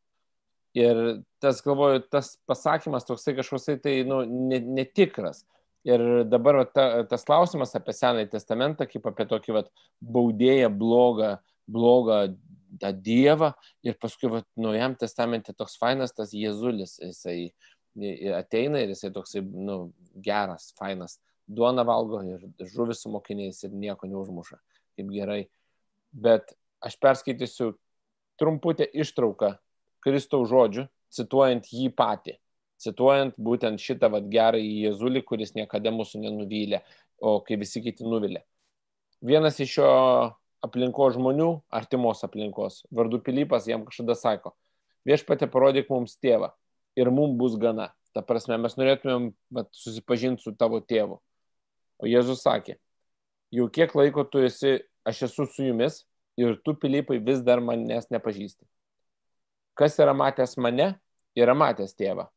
Ir 0.76 1.22
tas, 1.40 1.62
galvoju, 1.64 2.02
tas 2.12 2.34
pasakymas 2.50 3.06
toksai 3.08 3.36
kažkoks 3.38 3.70
tai 3.84 4.00
nu, 4.08 4.24
netikras. 4.26 5.46
Ir 5.88 6.02
dabar 6.28 6.58
va, 6.60 6.66
ta, 6.66 6.86
tas 7.08 7.24
klausimas 7.28 7.76
apie 7.78 7.94
Senąjį 7.94 8.32
testamentą, 8.34 8.88
kaip 8.90 9.06
apie 9.08 9.28
tokį 9.30 9.54
va, 9.56 9.62
baudėją, 10.02 10.72
blogą, 10.74 11.36
blogą 11.72 12.18
tą 12.82 12.92
Dievą. 13.06 13.54
Ir 13.86 13.96
paskui 14.02 14.32
va, 14.34 14.42
Naujam 14.60 14.98
testamente 15.00 15.54
toks 15.54 15.78
fainas 15.80 16.16
tas 16.18 16.34
Jėzulis, 16.36 16.98
jisai 17.06 17.54
ateina 18.36 18.82
ir 18.82 18.92
jisai 18.92 19.14
toksai 19.16 19.46
nu, 19.46 19.94
geras, 20.26 20.74
fainas. 20.80 21.20
Duona 21.48 21.84
valgo 21.86 22.22
ir 22.26 22.46
žuvis 22.72 23.04
su 23.04 23.12
mokiniais 23.14 23.62
ir 23.64 23.74
nieko 23.74 24.08
neužmuša. 24.10 24.58
Kaip 24.96 25.12
gerai. 25.14 25.42
Bet 26.12 26.56
aš 26.82 26.98
perskaitysiu 27.02 27.74
trumputę 28.40 28.88
ištrauką 28.88 29.56
Kristaus 30.06 30.50
žodžių, 30.52 30.88
cituojant 31.14 31.70
jį 31.72 31.92
patį. 31.98 32.38
Cituojant 32.82 33.38
būtent 33.40 33.80
šitą 33.80 34.10
vat, 34.12 34.28
gerą 34.30 34.60
į 34.60 34.72
Jėzulį, 34.86 35.24
kuris 35.24 35.54
niekada 35.56 35.94
mūsų 35.96 36.26
nenuvylė, 36.26 36.82
o 37.24 37.40
kai 37.46 37.58
visi 37.62 37.82
kiti 37.82 38.06
nuvilė. 38.06 38.44
Vienas 39.26 39.62
iš 39.64 39.78
jo 39.80 39.92
aplinko 40.66 41.08
žmonių, 41.16 41.50
artimos 41.74 42.24
aplinkos, 42.28 42.84
vardu 42.94 43.22
Pilypas, 43.24 43.70
jam 43.70 43.86
kažkada 43.88 44.18
sako, 44.20 44.52
viešpatė 45.08 45.48
parodyk 45.52 45.90
mums 45.94 46.18
tėvą 46.20 46.52
ir 47.00 47.12
mums 47.14 47.38
bus 47.40 47.56
gana. 47.62 47.94
Ta 48.16 48.24
prasme, 48.24 48.58
mes 48.62 48.78
norėtumėm 48.80 49.32
vat, 49.56 49.72
susipažinti 49.76 50.44
su 50.44 50.54
tavo 50.56 50.80
tėvu. 50.80 51.20
O 52.06 52.10
Jėzus 52.10 52.44
sakė, 52.46 52.76
jau 53.50 53.66
kiek 53.74 53.96
laiko 53.98 54.28
tu 54.30 54.44
esi, 54.46 54.76
aš 55.10 55.24
esu 55.26 55.48
su 55.50 55.64
jumis 55.66 56.04
ir 56.38 56.60
tu, 56.62 56.76
Pilypai, 56.78 57.18
vis 57.18 57.40
dar 57.42 57.64
manęs 57.66 58.12
nepažįsti. 58.14 58.62
Kas 59.74 59.98
yra 59.98 60.14
matęs 60.14 60.54
mane, 60.62 60.92
yra 61.34 61.56
matęs 61.58 61.96
tėvą. 61.98 62.28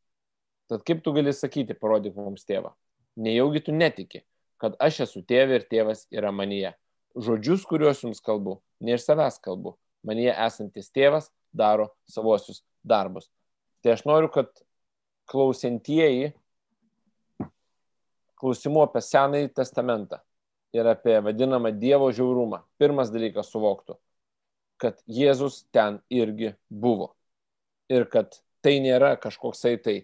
Tad 0.73 0.81
kaip 0.87 1.03
tu 1.05 1.13
gali 1.13 1.35
sakyti, 1.37 1.77
parodyk 1.77 2.17
mums 2.17 2.47
tėvą? 2.49 2.73
Nejaugi 3.21 3.61
tu 3.67 3.75
netiki, 3.75 4.23
kad 4.57 4.73
aš 4.81 5.03
esu 5.05 5.21
tėvė 5.29 5.59
ir 5.59 5.67
tėvas 5.69 6.07
yra 6.09 6.33
manyje. 6.33 6.73
Žodžius, 7.13 7.67
kuriuos 7.69 8.01
jums 8.01 8.23
kalbu, 8.25 8.57
ne 8.81 8.97
iš 8.97 9.05
savęs 9.05 9.37
kalbu. 9.45 9.75
Manyje 10.01 10.33
esantis 10.33 10.89
tėvas 10.95 11.29
daro 11.53 11.91
savosius 12.09 12.63
darbus. 12.81 13.29
Tai 13.83 13.93
aš 13.93 14.05
noriu, 14.09 14.33
kad 14.33 14.49
klausintieji 15.29 16.33
klausimų 18.39 18.85
apie 18.87 19.01
Senąjį 19.03 19.51
testamentą 19.57 20.19
ir 20.75 20.87
apie 20.87 21.17
vadinamą 21.25 21.71
Dievo 21.75 22.09
žiaurumą, 22.15 22.63
pirmas 22.81 23.11
dalykas 23.13 23.49
suvoktų, 23.53 23.97
kad 24.81 24.99
Jėzus 25.09 25.63
ten 25.75 25.99
irgi 26.13 26.53
buvo. 26.69 27.13
Ir 27.89 28.05
kad 28.09 28.37
tai 28.63 28.77
nėra 28.83 29.15
kažkoksai 29.21 29.77
tai 29.81 29.95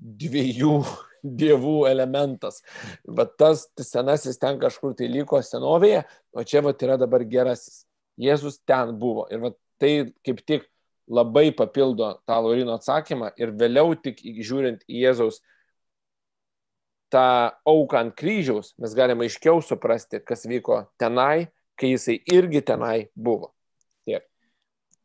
dviejų 0.00 0.74
dievų 1.42 1.76
elementas. 1.90 2.62
Bet 3.04 3.36
tas 3.40 3.66
senasis 3.84 4.40
ten 4.40 4.60
kažkur 4.60 4.94
tai 4.98 5.08
liko 5.12 5.40
senovėje, 5.44 6.04
o 6.36 6.44
čia 6.44 6.64
vat 6.64 6.82
yra 6.84 6.98
dabar 7.00 7.24
gerasis. 7.28 7.84
Jėzus 8.20 8.60
ten 8.68 8.96
buvo. 9.00 9.26
Ir 9.32 9.40
vat 9.46 9.56
tai 9.80 10.12
kaip 10.26 10.44
tik 10.44 10.68
labai 11.10 11.50
papildo 11.56 12.12
tą 12.28 12.36
Laurino 12.44 12.76
atsakymą 12.78 13.32
ir 13.40 13.54
vėliau 13.58 13.96
tik 13.98 14.20
žiūrint 14.20 14.84
į 14.86 15.06
Jėzaus 15.06 15.40
tą 17.12 17.24
auką 17.68 17.98
ant 18.00 18.14
kryžiaus, 18.16 18.74
mes 18.80 18.94
galime 18.96 19.26
aiškiau 19.26 19.62
suprasti, 19.64 20.20
kas 20.24 20.46
vyko 20.48 20.84
tenai, 21.00 21.50
kai 21.78 21.94
jisai 21.94 22.20
irgi 22.32 22.62
tenai 22.66 23.08
buvo. 23.14 23.52
Tiek. 24.08 24.26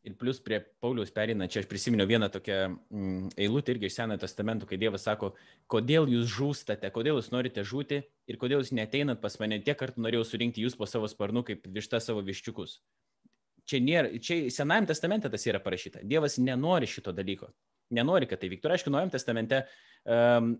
Ir 0.06 0.14
plus 0.20 0.38
prie 0.42 0.60
Pauliaus 0.82 1.10
perina, 1.14 1.48
čia 1.50 1.64
aš 1.64 1.70
prisiminiau 1.70 2.06
vieną 2.06 2.28
tokią 2.32 2.58
mm, 2.70 3.32
eilutę 3.42 3.74
irgi 3.74 3.90
iš 3.90 3.96
Senojo 3.98 4.22
testamento, 4.22 4.68
kai 4.70 4.78
Dievas 4.78 5.06
sako, 5.08 5.32
kodėl 5.72 6.06
jūs 6.12 6.28
žūstate, 6.36 6.92
kodėl 6.94 7.18
jūs 7.18 7.32
norite 7.34 7.64
žūti 7.66 8.04
ir 8.04 8.38
kodėl 8.38 8.62
jūs 8.62 8.70
neteinat 8.76 9.22
pas 9.24 9.34
mane, 9.42 9.58
tiek 9.66 9.78
kartų 9.78 10.04
norėjau 10.06 10.28
surinkti 10.28 10.62
jūs 10.62 10.78
po 10.78 10.86
savo 10.86 11.10
sparnu, 11.10 11.42
kaip 11.48 11.66
višta 11.74 12.00
savo 12.04 12.22
viščiukus. 12.26 12.78
Čia, 13.66 13.80
nėra, 13.82 14.12
čia 14.22 14.44
Senajame 14.54 14.86
testamente 14.86 15.30
tas 15.32 15.42
yra 15.48 15.58
parašyta. 15.62 16.04
Dievas 16.06 16.38
nenori 16.38 16.86
šito 16.86 17.10
dalyko. 17.10 17.50
Nenori, 17.94 18.28
kad 18.30 18.38
tai 18.42 18.50
vyktų. 18.50 18.70
Aišku, 18.70 18.92
Naujame 18.94 19.14
testamente 19.14 19.64
um, 20.06 20.54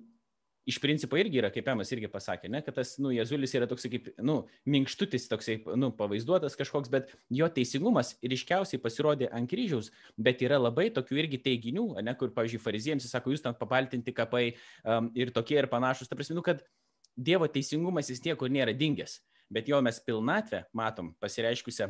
iš 0.66 0.78
principo 0.82 1.18
irgi 1.18 1.38
yra, 1.40 1.50
kaip 1.54 1.68
Emas 1.70 1.92
irgi 1.94 2.08
pasakė, 2.10 2.50
ne, 2.50 2.60
kad 2.66 2.74
tas, 2.76 2.96
nu, 3.02 3.12
Jezulis 3.14 3.54
yra 3.54 3.68
toksai 3.70 3.90
kaip, 3.92 4.08
nu, 4.26 4.36
minkštutis, 4.68 5.28
toksai, 5.30 5.60
nu, 5.78 5.92
pavaizduotas 5.94 6.58
kažkoks, 6.58 6.90
bet 6.92 7.12
jo 7.32 7.46
teisingumas 7.54 8.16
ryškiausiai 8.22 8.82
pasirodė 8.82 9.30
ant 9.34 9.50
kryžiaus, 9.50 9.92
bet 10.18 10.42
yra 10.42 10.58
labai 10.58 10.88
tokių 10.94 11.22
irgi 11.22 11.40
teiginių, 11.46 11.86
ne, 12.02 12.16
kur, 12.18 12.34
pavyzdžiui, 12.34 12.62
fariziems 12.64 13.06
jis 13.06 13.14
sako, 13.14 13.34
jūs 13.34 13.46
ten 13.46 13.54
papaltinti 13.58 14.14
kapai 14.16 14.48
um, 14.82 15.12
ir 15.14 15.30
tokie 15.34 15.60
ir 15.60 15.70
panašus, 15.70 16.10
ta 16.10 16.18
prasme, 16.18 16.38
nu, 16.40 16.44
kad 16.46 16.64
Dievo 17.16 17.46
teisingumas 17.48 18.10
jis 18.12 18.20
niekur 18.26 18.50
nėra 18.52 18.74
dingęs, 18.76 19.22
bet 19.48 19.70
jo 19.70 19.78
mes 19.80 20.02
pilnatvę 20.04 20.66
matom 20.76 21.14
pasireiškusią 21.22 21.86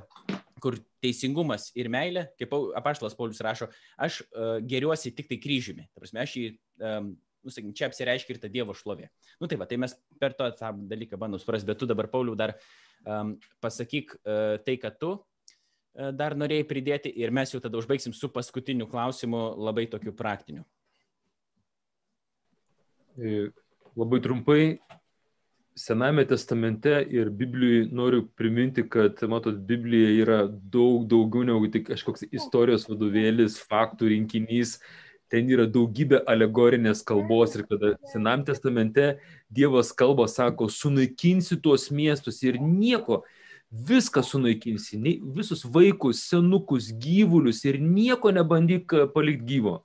kur 0.62 0.78
teisingumas 1.04 1.68
ir 1.76 1.90
meilė, 1.92 2.28
kaip 2.40 2.54
apaštalas 2.78 3.16
Paulius 3.16 3.42
rašo, 3.44 3.68
aš 4.00 4.22
uh, 4.22 4.56
geriuosi 4.64 5.12
tik 5.16 5.28
tai 5.30 5.40
kryžiumi. 5.42 5.88
Ta 5.92 6.02
prasme, 6.02 6.22
aš 6.22 6.36
jį 6.38 6.46
um, 6.80 7.10
nu, 7.46 7.54
sakykim, 7.54 7.74
čia 7.78 7.88
apsireiškia 7.88 8.34
ir 8.34 8.42
ta 8.42 8.50
Dievo 8.52 8.74
šlovė. 8.76 9.08
Nu 9.40 9.48
tai 9.50 9.58
va, 9.60 9.68
tai 9.70 9.78
mes 9.80 9.94
per 10.20 10.34
to 10.36 10.48
tą 10.58 10.72
dalyką 10.90 11.18
bandom 11.20 11.42
suprasti, 11.42 11.68
bet 11.68 11.78
tu 11.80 11.88
dabar, 11.88 12.10
Pauliau, 12.10 12.34
dar 12.38 12.56
um, 13.04 13.36
pasakyk 13.64 14.16
uh, 14.18 14.56
tai, 14.66 14.76
kad 14.82 14.98
tu 14.98 15.14
uh, 15.14 16.10
dar 16.10 16.36
norėjai 16.38 16.66
pridėti 16.68 17.12
ir 17.22 17.34
mes 17.34 17.54
jau 17.54 17.62
tada 17.62 17.78
užbaigsim 17.78 18.14
su 18.16 18.32
paskutiniu 18.34 18.90
klausimu 18.90 19.48
labai 19.68 19.86
tokiu 19.92 20.14
praktiniu. 20.16 20.66
E, 23.16 23.48
labai 23.96 24.20
trumpai, 24.20 24.60
Sename 25.76 26.24
testamente 26.24 26.88
ir 27.12 27.28
Biblijai 27.28 27.90
noriu 27.92 28.22
priminti, 28.32 28.80
kad, 28.88 29.20
matot, 29.28 29.58
Biblija 29.68 30.08
yra 30.22 30.38
daug 30.48 31.02
daugiau 31.04 31.44
negu 31.44 31.68
tik 31.68 31.90
kažkoks 31.90 32.24
istorijos 32.32 32.86
vadovėlis, 32.88 33.58
faktų 33.60 34.08
rinkinys, 34.14 34.78
ten 35.32 35.48
yra 35.50 35.66
daugybė 35.70 36.22
alegorinės 36.30 37.02
kalbos 37.06 37.56
ir 37.56 37.64
kada 37.68 37.94
Senam 38.12 38.44
testamente 38.46 39.16
Dievas 39.50 39.92
kalba, 39.96 40.28
sako, 40.30 40.68
sunaikinsi 40.72 41.58
tuos 41.62 41.88
miestus 41.90 42.42
ir 42.46 42.60
nieko, 42.62 43.22
viską 43.70 44.22
sunaikinsi, 44.22 44.98
visus 45.34 45.64
vaikus, 45.64 46.22
senukus, 46.30 46.92
gyvulius 46.92 47.64
ir 47.66 47.80
nieko 47.82 48.30
nebandyk 48.34 48.92
e, 48.94 49.06
palikti 49.10 49.46
gyvo. 49.56 49.80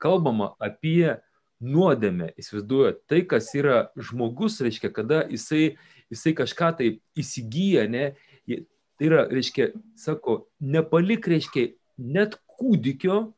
Kalbama 0.00 0.54
apie 0.62 1.20
nuodėmę, 1.60 2.32
įsivaizduoju, 2.40 2.94
tai, 3.10 3.22
kas 3.28 3.50
yra 3.54 3.90
žmogus, 3.96 4.58
reiškia, 4.64 4.90
kada 4.96 5.22
jisai, 5.28 5.76
jisai 6.12 6.32
kažką 6.38 6.70
tai 6.78 6.88
įsigyja, 7.20 7.84
ne, 7.92 8.06
tai 8.48 9.10
yra, 9.10 9.26
reiškia, 9.30 9.70
sako, 10.00 10.46
nepalik, 10.60 11.28
reiškia, 11.28 11.74
net 12.00 12.38
kūdikio, 12.56 13.30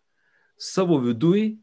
savo 0.62 0.98
viduj, 1.02 1.56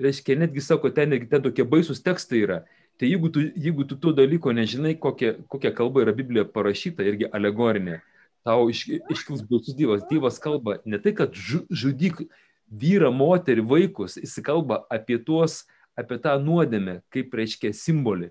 reiškia, 0.00 0.38
netgi 0.40 0.62
sako, 0.64 0.90
ten, 0.94 1.12
ten 1.28 1.42
tokie 1.44 1.66
baisus 1.68 2.00
tekstai 2.04 2.44
yra. 2.46 2.60
Tai 3.00 3.08
jeigu 3.08 3.30
tu, 3.32 3.42
jeigu 3.56 3.84
tu 3.88 3.96
to 4.00 4.12
dalyko 4.16 4.52
nežinai, 4.52 4.94
kokia, 5.00 5.34
kokia 5.48 5.72
kalba 5.76 6.04
yra 6.04 6.14
Biblija 6.16 6.44
parašyta, 6.44 7.04
irgi 7.08 7.28
alegorinė, 7.32 8.00
tau 8.44 8.68
iš, 8.72 8.86
iškils 9.12 9.44
baisus 9.48 9.76
Dievas. 9.76 10.04
Dievas 10.10 10.40
kalba 10.42 10.78
ne 10.84 11.00
tai, 11.00 11.14
kad 11.16 11.36
žudyk 11.36 12.24
vyrą, 12.70 13.10
moterį, 13.12 13.64
vaikus, 13.72 14.18
jis 14.20 14.36
kalba 14.44 14.82
apie 14.92 15.18
tuos, 15.24 15.64
apie 15.98 16.20
tą 16.22 16.36
nuodėmę, 16.40 17.00
kaip 17.12 17.34
reiškia 17.36 17.72
simbolį. 17.76 18.30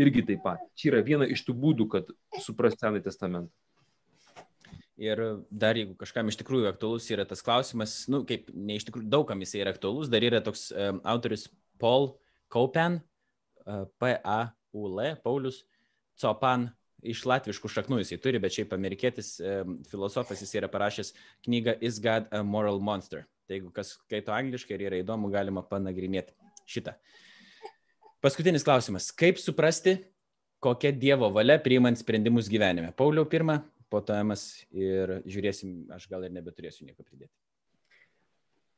Irgi 0.00 0.22
taip 0.28 0.44
pat. 0.44 0.60
Čia 0.78 0.94
yra 0.94 1.00
viena 1.04 1.26
iš 1.28 1.42
tų 1.44 1.56
būdų, 1.60 1.88
kad 1.92 2.12
suprasti 2.40 2.86
Senąjį 2.86 3.02
testamentą. 3.08 3.50
Ir 5.00 5.20
dar 5.48 5.78
jeigu 5.78 5.94
kažkam 5.96 6.28
iš 6.28 6.36
tikrųjų 6.42 6.68
aktualus 6.68 7.06
yra 7.08 7.24
tas 7.28 7.40
klausimas, 7.44 8.02
nu, 8.12 8.20
kaip 8.28 8.50
ne 8.52 8.76
iš 8.76 8.84
tikrųjų 8.84 9.08
daugam 9.08 9.40
jis 9.40 9.54
yra 9.56 9.72
aktualus, 9.72 10.10
dar 10.12 10.24
yra 10.26 10.42
toks 10.44 10.66
um, 10.74 10.98
autoris 11.08 11.46
Paul 11.80 12.10
Kaupen, 12.52 12.98
uh, 13.64 13.86
P-A-U-L, 14.02 15.00
Paulius 15.24 15.62
Copan, 16.20 16.68
iš 17.00 17.24
latviškų 17.24 17.70
šaknų 17.72 18.02
jisai 18.02 18.20
turi, 18.20 18.40
bet 18.42 18.52
šiaip 18.52 18.76
amerikietis 18.76 19.38
um, 19.40 19.78
filosofas 19.88 20.44
jis 20.44 20.52
yra 20.60 20.68
parašęs 20.68 21.14
knygą 21.46 21.78
Is 21.80 21.96
God 22.02 22.28
a 22.28 22.42
Moral 22.44 22.82
Monster. 22.84 23.24
Tai 23.48 23.56
jeigu 23.56 23.72
kas 23.74 23.94
skaito 23.96 24.36
angliškai 24.36 24.76
ir 24.76 24.86
yra 24.90 25.00
įdomu, 25.00 25.32
galima 25.32 25.64
panagrinėti 25.66 26.36
šitą. 26.68 26.92
Paskutinis 28.20 28.68
klausimas. 28.68 29.08
Kaip 29.16 29.40
suprasti, 29.40 29.96
kokia 30.60 30.92
Dievo 30.92 31.32
valia 31.32 31.56
priimant 31.62 31.96
sprendimus 31.98 32.52
gyvenime? 32.52 32.92
Pauliau 32.92 33.24
pirmą, 33.24 33.62
po 33.90 34.00
to 34.00 34.14
emas 34.14 34.64
ir 34.70 35.18
žiūrėsim, 35.26 35.90
aš 35.92 36.06
gal 36.10 36.24
ir 36.24 36.34
nebeturėsiu 36.34 36.86
nieko 36.86 37.02
pridėti. 37.02 37.32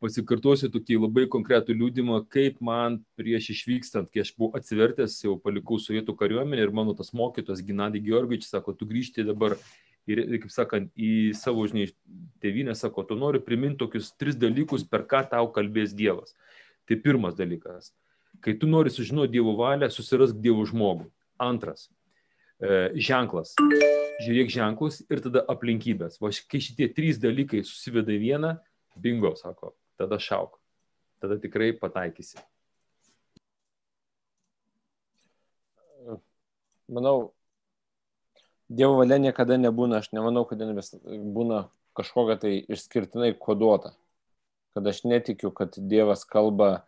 Pasikartosiu 0.03 0.67
tokį 0.73 0.97
labai 0.99 1.29
konkretų 1.31 1.77
liūdimą, 1.79 2.25
kaip 2.33 2.57
man 2.65 2.99
prieš 3.15 3.53
išvykstant, 3.53 4.09
kai 4.11 4.25
aš 4.25 4.33
buvau 4.35 4.59
atsivertęs, 4.59 5.21
jau 5.23 5.37
palikau 5.39 5.79
sovietų 5.79 6.17
kariuomenę 6.19 6.65
ir 6.65 6.75
mano 6.75 6.97
tas 6.99 7.13
mokytojas 7.15 7.63
Ginadį 7.63 8.03
Georgičius 8.09 8.51
sako, 8.51 8.75
tu 8.75 8.89
grįžti 8.91 9.23
dabar 9.29 9.55
ir, 10.11 10.25
kaip 10.43 10.51
sakant, 10.51 10.91
į 10.99 11.31
savo, 11.39 11.69
žinai, 11.71 11.87
tėvynę, 12.43 12.75
sako, 12.75 13.07
tu 13.07 13.21
nori 13.21 13.39
priminti 13.45 13.79
tokius 13.85 14.11
tris 14.19 14.35
dalykus, 14.35 14.83
per 14.83 15.07
ką 15.07 15.23
tau 15.31 15.53
kalbės 15.55 15.95
Dievas. 15.95 16.35
Tai 16.91 16.99
pirmas 16.99 17.39
dalykas. 17.39 17.93
Kai 18.43 18.57
tu 18.59 18.67
nori 18.67 18.91
sužinoti 18.91 19.37
Dievo 19.37 19.55
valią, 19.61 19.87
susirask 19.93 20.35
Dievo 20.35 20.67
žmogų. 20.67 21.13
Antras. 21.39 21.87
E, 22.59 22.89
ženklas 22.99 23.55
žiūrėk 24.23 24.53
ženklus 24.53 25.03
ir 25.11 25.23
tada 25.25 25.43
aplinkybės. 25.53 26.21
Va, 26.23 26.31
kai 26.51 26.63
šitie 26.63 26.89
trys 26.95 27.21
dalykai 27.23 27.63
susiveda 27.67 28.15
į 28.15 28.21
vieną, 28.23 28.55
bingo, 29.03 29.35
sako, 29.39 29.75
tada 30.01 30.19
šauk. 30.23 30.59
Tada 31.23 31.39
tikrai 31.43 31.71
pataikysi. 31.79 32.41
Manau, 36.93 37.33
Dievo 38.73 38.97
valia 38.97 39.19
niekada 39.21 39.59
nebūna, 39.61 40.01
aš 40.01 40.15
nemanau, 40.17 40.47
kad 40.49 40.63
vis 40.65 40.95
būna 41.05 41.67
kažkokia 41.99 42.39
tai 42.41 42.53
išskirtinai 42.73 43.35
koduota. 43.37 43.93
Kad 44.73 44.89
aš 44.89 45.03
netikiu, 45.05 45.51
kad 45.53 45.77
Dievas 45.77 46.25
kalba 46.25 46.87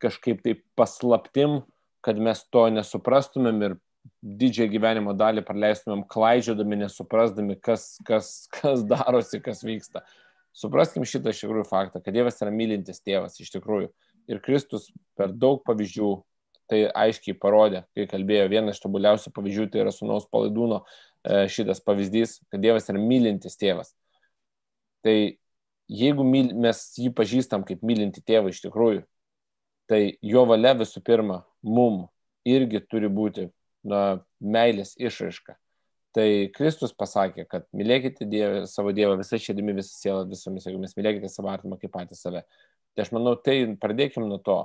kažkaip 0.00 0.40
tai 0.44 0.54
paslaptim, 0.80 1.60
kad 2.00 2.16
mes 2.16 2.40
to 2.48 2.64
nesuprastumėm 2.72 3.60
ir 3.66 3.76
didžiąją 4.20 4.70
gyvenimo 4.72 5.14
dalį 5.16 5.44
praleistumėm 5.46 6.04
klaidžiodami, 6.10 6.82
nesuprasdami, 6.82 7.56
kas, 7.60 7.94
kas, 8.06 8.46
kas 8.52 8.84
darosi, 8.88 9.40
kas 9.44 9.62
vyksta. 9.64 10.04
Supraskim 10.56 11.06
šitą 11.06 11.32
iš 11.32 11.44
tikrųjų 11.44 11.66
faktą, 11.68 12.02
kad 12.02 12.14
Dievas 12.14 12.40
yra 12.42 12.52
mylintis 12.54 13.02
tėvas 13.04 13.38
iš 13.40 13.52
tikrųjų. 13.54 13.90
Ir 14.30 14.42
Kristus 14.44 14.90
per 15.18 15.32
daug 15.32 15.62
pavyzdžių 15.66 16.10
tai 16.70 16.84
aiškiai 16.94 17.34
parodė, 17.38 17.82
kai 17.96 18.06
kalbėjo, 18.10 18.46
vienas 18.50 18.78
iš 18.78 18.84
tobuliausių 18.84 19.32
pavyzdžių 19.34 19.66
tai 19.72 19.82
yra 19.82 19.92
sunaus 19.94 20.28
palaidūno 20.30 20.84
e, 20.84 21.48
šitas 21.50 21.82
pavyzdys, 21.82 22.38
kad 22.50 22.62
Dievas 22.62 22.86
yra 22.92 23.00
mylintis 23.02 23.58
tėvas. 23.58 23.90
Tai 25.02 25.16
jeigu 25.90 26.26
myl, 26.26 26.52
mes 26.54 26.82
jį 27.00 27.10
pažįstam 27.16 27.64
kaip 27.66 27.82
mylinti 27.86 28.22
tėvą 28.22 28.52
iš 28.52 28.62
tikrųjų, 28.66 29.02
tai 29.90 30.02
jo 30.22 30.44
valia 30.46 30.76
visų 30.78 31.02
pirma 31.02 31.42
mum 31.66 32.04
irgi 32.46 32.82
turi 32.86 33.10
būti 33.10 33.48
na, 33.86 34.20
meilės 34.40 34.94
išraiška. 35.00 35.56
Tai 36.16 36.26
Kristus 36.56 36.90
pasakė, 36.96 37.44
kad 37.46 37.68
mylėkite 37.76 38.26
dievę, 38.26 38.64
savo 38.66 38.90
Dievą 38.94 39.14
visą 39.20 39.38
širdimi, 39.38 39.76
visą 39.76 39.92
sielą, 39.94 40.24
visomis 40.30 40.66
jėgomis, 40.66 40.96
mylėkite 40.98 41.30
savo 41.30 41.52
artimą 41.52 41.78
kaip 41.78 41.92
patį 41.94 42.18
save. 42.18 42.42
Tai 42.96 43.04
aš 43.04 43.12
manau, 43.14 43.36
tai 43.38 43.62
pradėkime 43.78 44.26
nuo 44.26 44.40
to, 44.42 44.58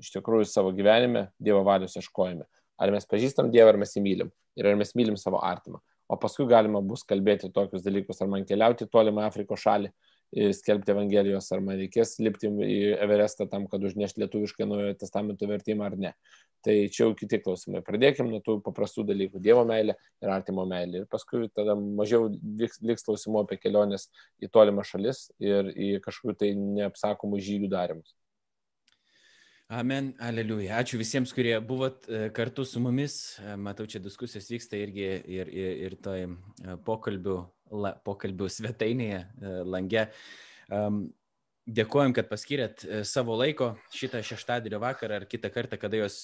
iš 0.00 0.14
tikrųjų 0.14 0.48
savo 0.48 0.72
gyvenime 0.72 1.26
Dievo 1.36 1.60
valios 1.66 1.98
ieškojime. 2.00 2.48
Ar 2.80 2.94
mes 2.94 3.04
pažįstam 3.10 3.52
Dievą, 3.52 3.74
ar 3.74 3.80
mes 3.82 3.92
jį 3.92 4.04
mylim. 4.04 4.32
Ir 4.56 4.70
ar 4.70 4.78
mes 4.80 4.94
mylim 4.96 5.18
savo 5.20 5.42
artimą. 5.44 5.82
O 6.08 6.16
paskui 6.16 6.46
galima 6.48 6.80
bus 6.80 7.04
kalbėti 7.04 7.50
tokius 7.52 7.84
dalykus, 7.84 8.22
ar 8.24 8.30
man 8.32 8.46
keliauti 8.48 8.88
tolimą 8.88 9.26
Afrikos 9.28 9.60
šalį, 9.66 9.92
skelbti 10.32 10.92
Evangelijos, 10.92 11.48
ar 11.54 11.62
man 11.64 11.78
reikės 11.80 12.18
lipti 12.20 12.50
į 12.50 12.76
Everestą 12.98 13.48
tam, 13.50 13.66
kad 13.70 13.84
užnešti 13.84 14.22
lietuviškai 14.24 14.68
naujojo 14.68 14.98
testamento 15.00 15.48
vertimą 15.48 15.88
ar 15.88 15.96
ne. 15.96 16.12
Tai 16.66 16.74
čia 16.90 17.04
jau 17.04 17.14
kiti 17.16 17.38
klausimai. 17.40 17.84
Pradėkime 17.86 18.32
nuo 18.32 18.42
tų 18.44 18.58
paprastų 18.66 19.06
dalykų- 19.08 19.40
Dievo 19.46 19.64
meilė 19.68 19.94
ir 20.22 20.32
artimo 20.34 20.66
meilė. 20.66 21.02
Ir 21.02 21.06
paskui 21.06 21.48
tada 21.54 21.76
mažiau 21.78 22.28
liks 22.28 23.06
klausimų 23.06 23.44
apie 23.44 23.60
keliones 23.62 24.08
į 24.42 24.50
tolimą 24.50 24.84
šalis 24.84 25.30
ir 25.38 25.70
į 25.72 26.00
kažkokių 26.04 26.38
tai 26.38 26.54
neapsakomų 26.54 27.38
žygių 27.38 27.70
darimus. 27.70 28.14
Amen, 29.68 30.14
aleliuja. 30.24 30.78
Ačiū 30.80 30.96
visiems, 30.96 31.28
kurie 31.36 31.52
buvot 31.60 32.06
e, 32.08 32.30
kartu 32.32 32.64
su 32.64 32.80
mumis. 32.80 33.36
E, 33.36 33.52
matau, 33.60 33.84
čia 33.84 34.00
diskusijos 34.00 34.46
vyksta 34.48 34.78
irgi 34.80 35.04
ir, 35.28 35.50
ir, 35.52 35.72
ir 35.84 35.96
toj 36.00 36.22
e, 36.24 36.30
pokalbių, 36.86 37.34
la, 37.70 37.94
pokalbių 38.04 38.48
svetainėje, 38.52 39.22
lange. 39.68 40.08
Dėkojom, 41.68 42.14
kad 42.16 42.30
paskirėt 42.30 42.84
savo 43.04 43.34
laiko 43.36 43.74
šitą 43.92 44.22
šeštadienio 44.24 44.80
vakarą 44.80 45.18
ar 45.20 45.26
kitą 45.28 45.50
kartą, 45.52 45.76
kada 45.80 46.00
jos 46.00 46.22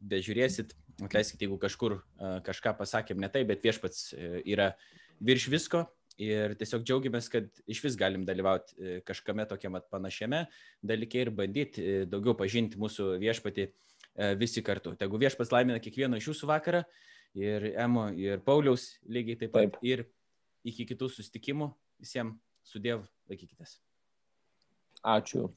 bežiūrėsit. 0.00 0.72
Atleiskit, 1.04 1.44
jeigu 1.44 1.58
kažkur 1.60 1.98
kažką 2.46 2.72
pasakėm 2.78 3.20
ne 3.20 3.28
taip, 3.32 3.50
bet 3.50 3.64
viešpats 3.64 4.14
yra 4.16 4.72
virš 5.20 5.50
visko 5.52 5.84
Ir 6.20 6.52
tiesiog 6.60 6.84
džiaugiamės, 6.84 7.28
kad 7.32 7.48
iš 7.70 7.80
vis 7.84 7.96
galim 7.96 8.26
dalyvauti 8.28 8.76
e, 8.76 8.96
kažkame 9.06 9.46
tokiam 9.48 9.78
panašiame 9.90 10.44
dalyke 10.84 11.22
ir 11.22 11.30
bandyti 11.32 11.82
e, 11.82 11.94
daugiau 12.08 12.34
pažinti 12.36 12.80
mūsų 12.80 13.16
viešpatį 13.22 13.64
e, 13.64 13.72
visi 14.36 14.62
kartu. 14.64 14.92
Tegu 14.98 15.20
viešpas 15.20 15.52
laimina 15.54 15.80
kiekvieno 15.82 16.20
iš 16.20 16.28
jūsų 16.32 16.50
vakarą 16.50 16.82
ir 17.38 17.70
Emo, 17.72 18.10
ir 18.12 18.42
Pauliaus 18.44 18.90
lygiai 19.08 19.40
taip 19.40 19.54
pat. 19.54 19.72
Taip. 19.72 19.80
Ir 19.88 20.04
iki 20.64 20.86
kitų 20.88 21.08
sustikimų 21.10 21.70
visiems 22.02 22.38
sudėv, 22.66 23.04
laikykitės. 23.30 23.78
Ačiū. 25.02 25.48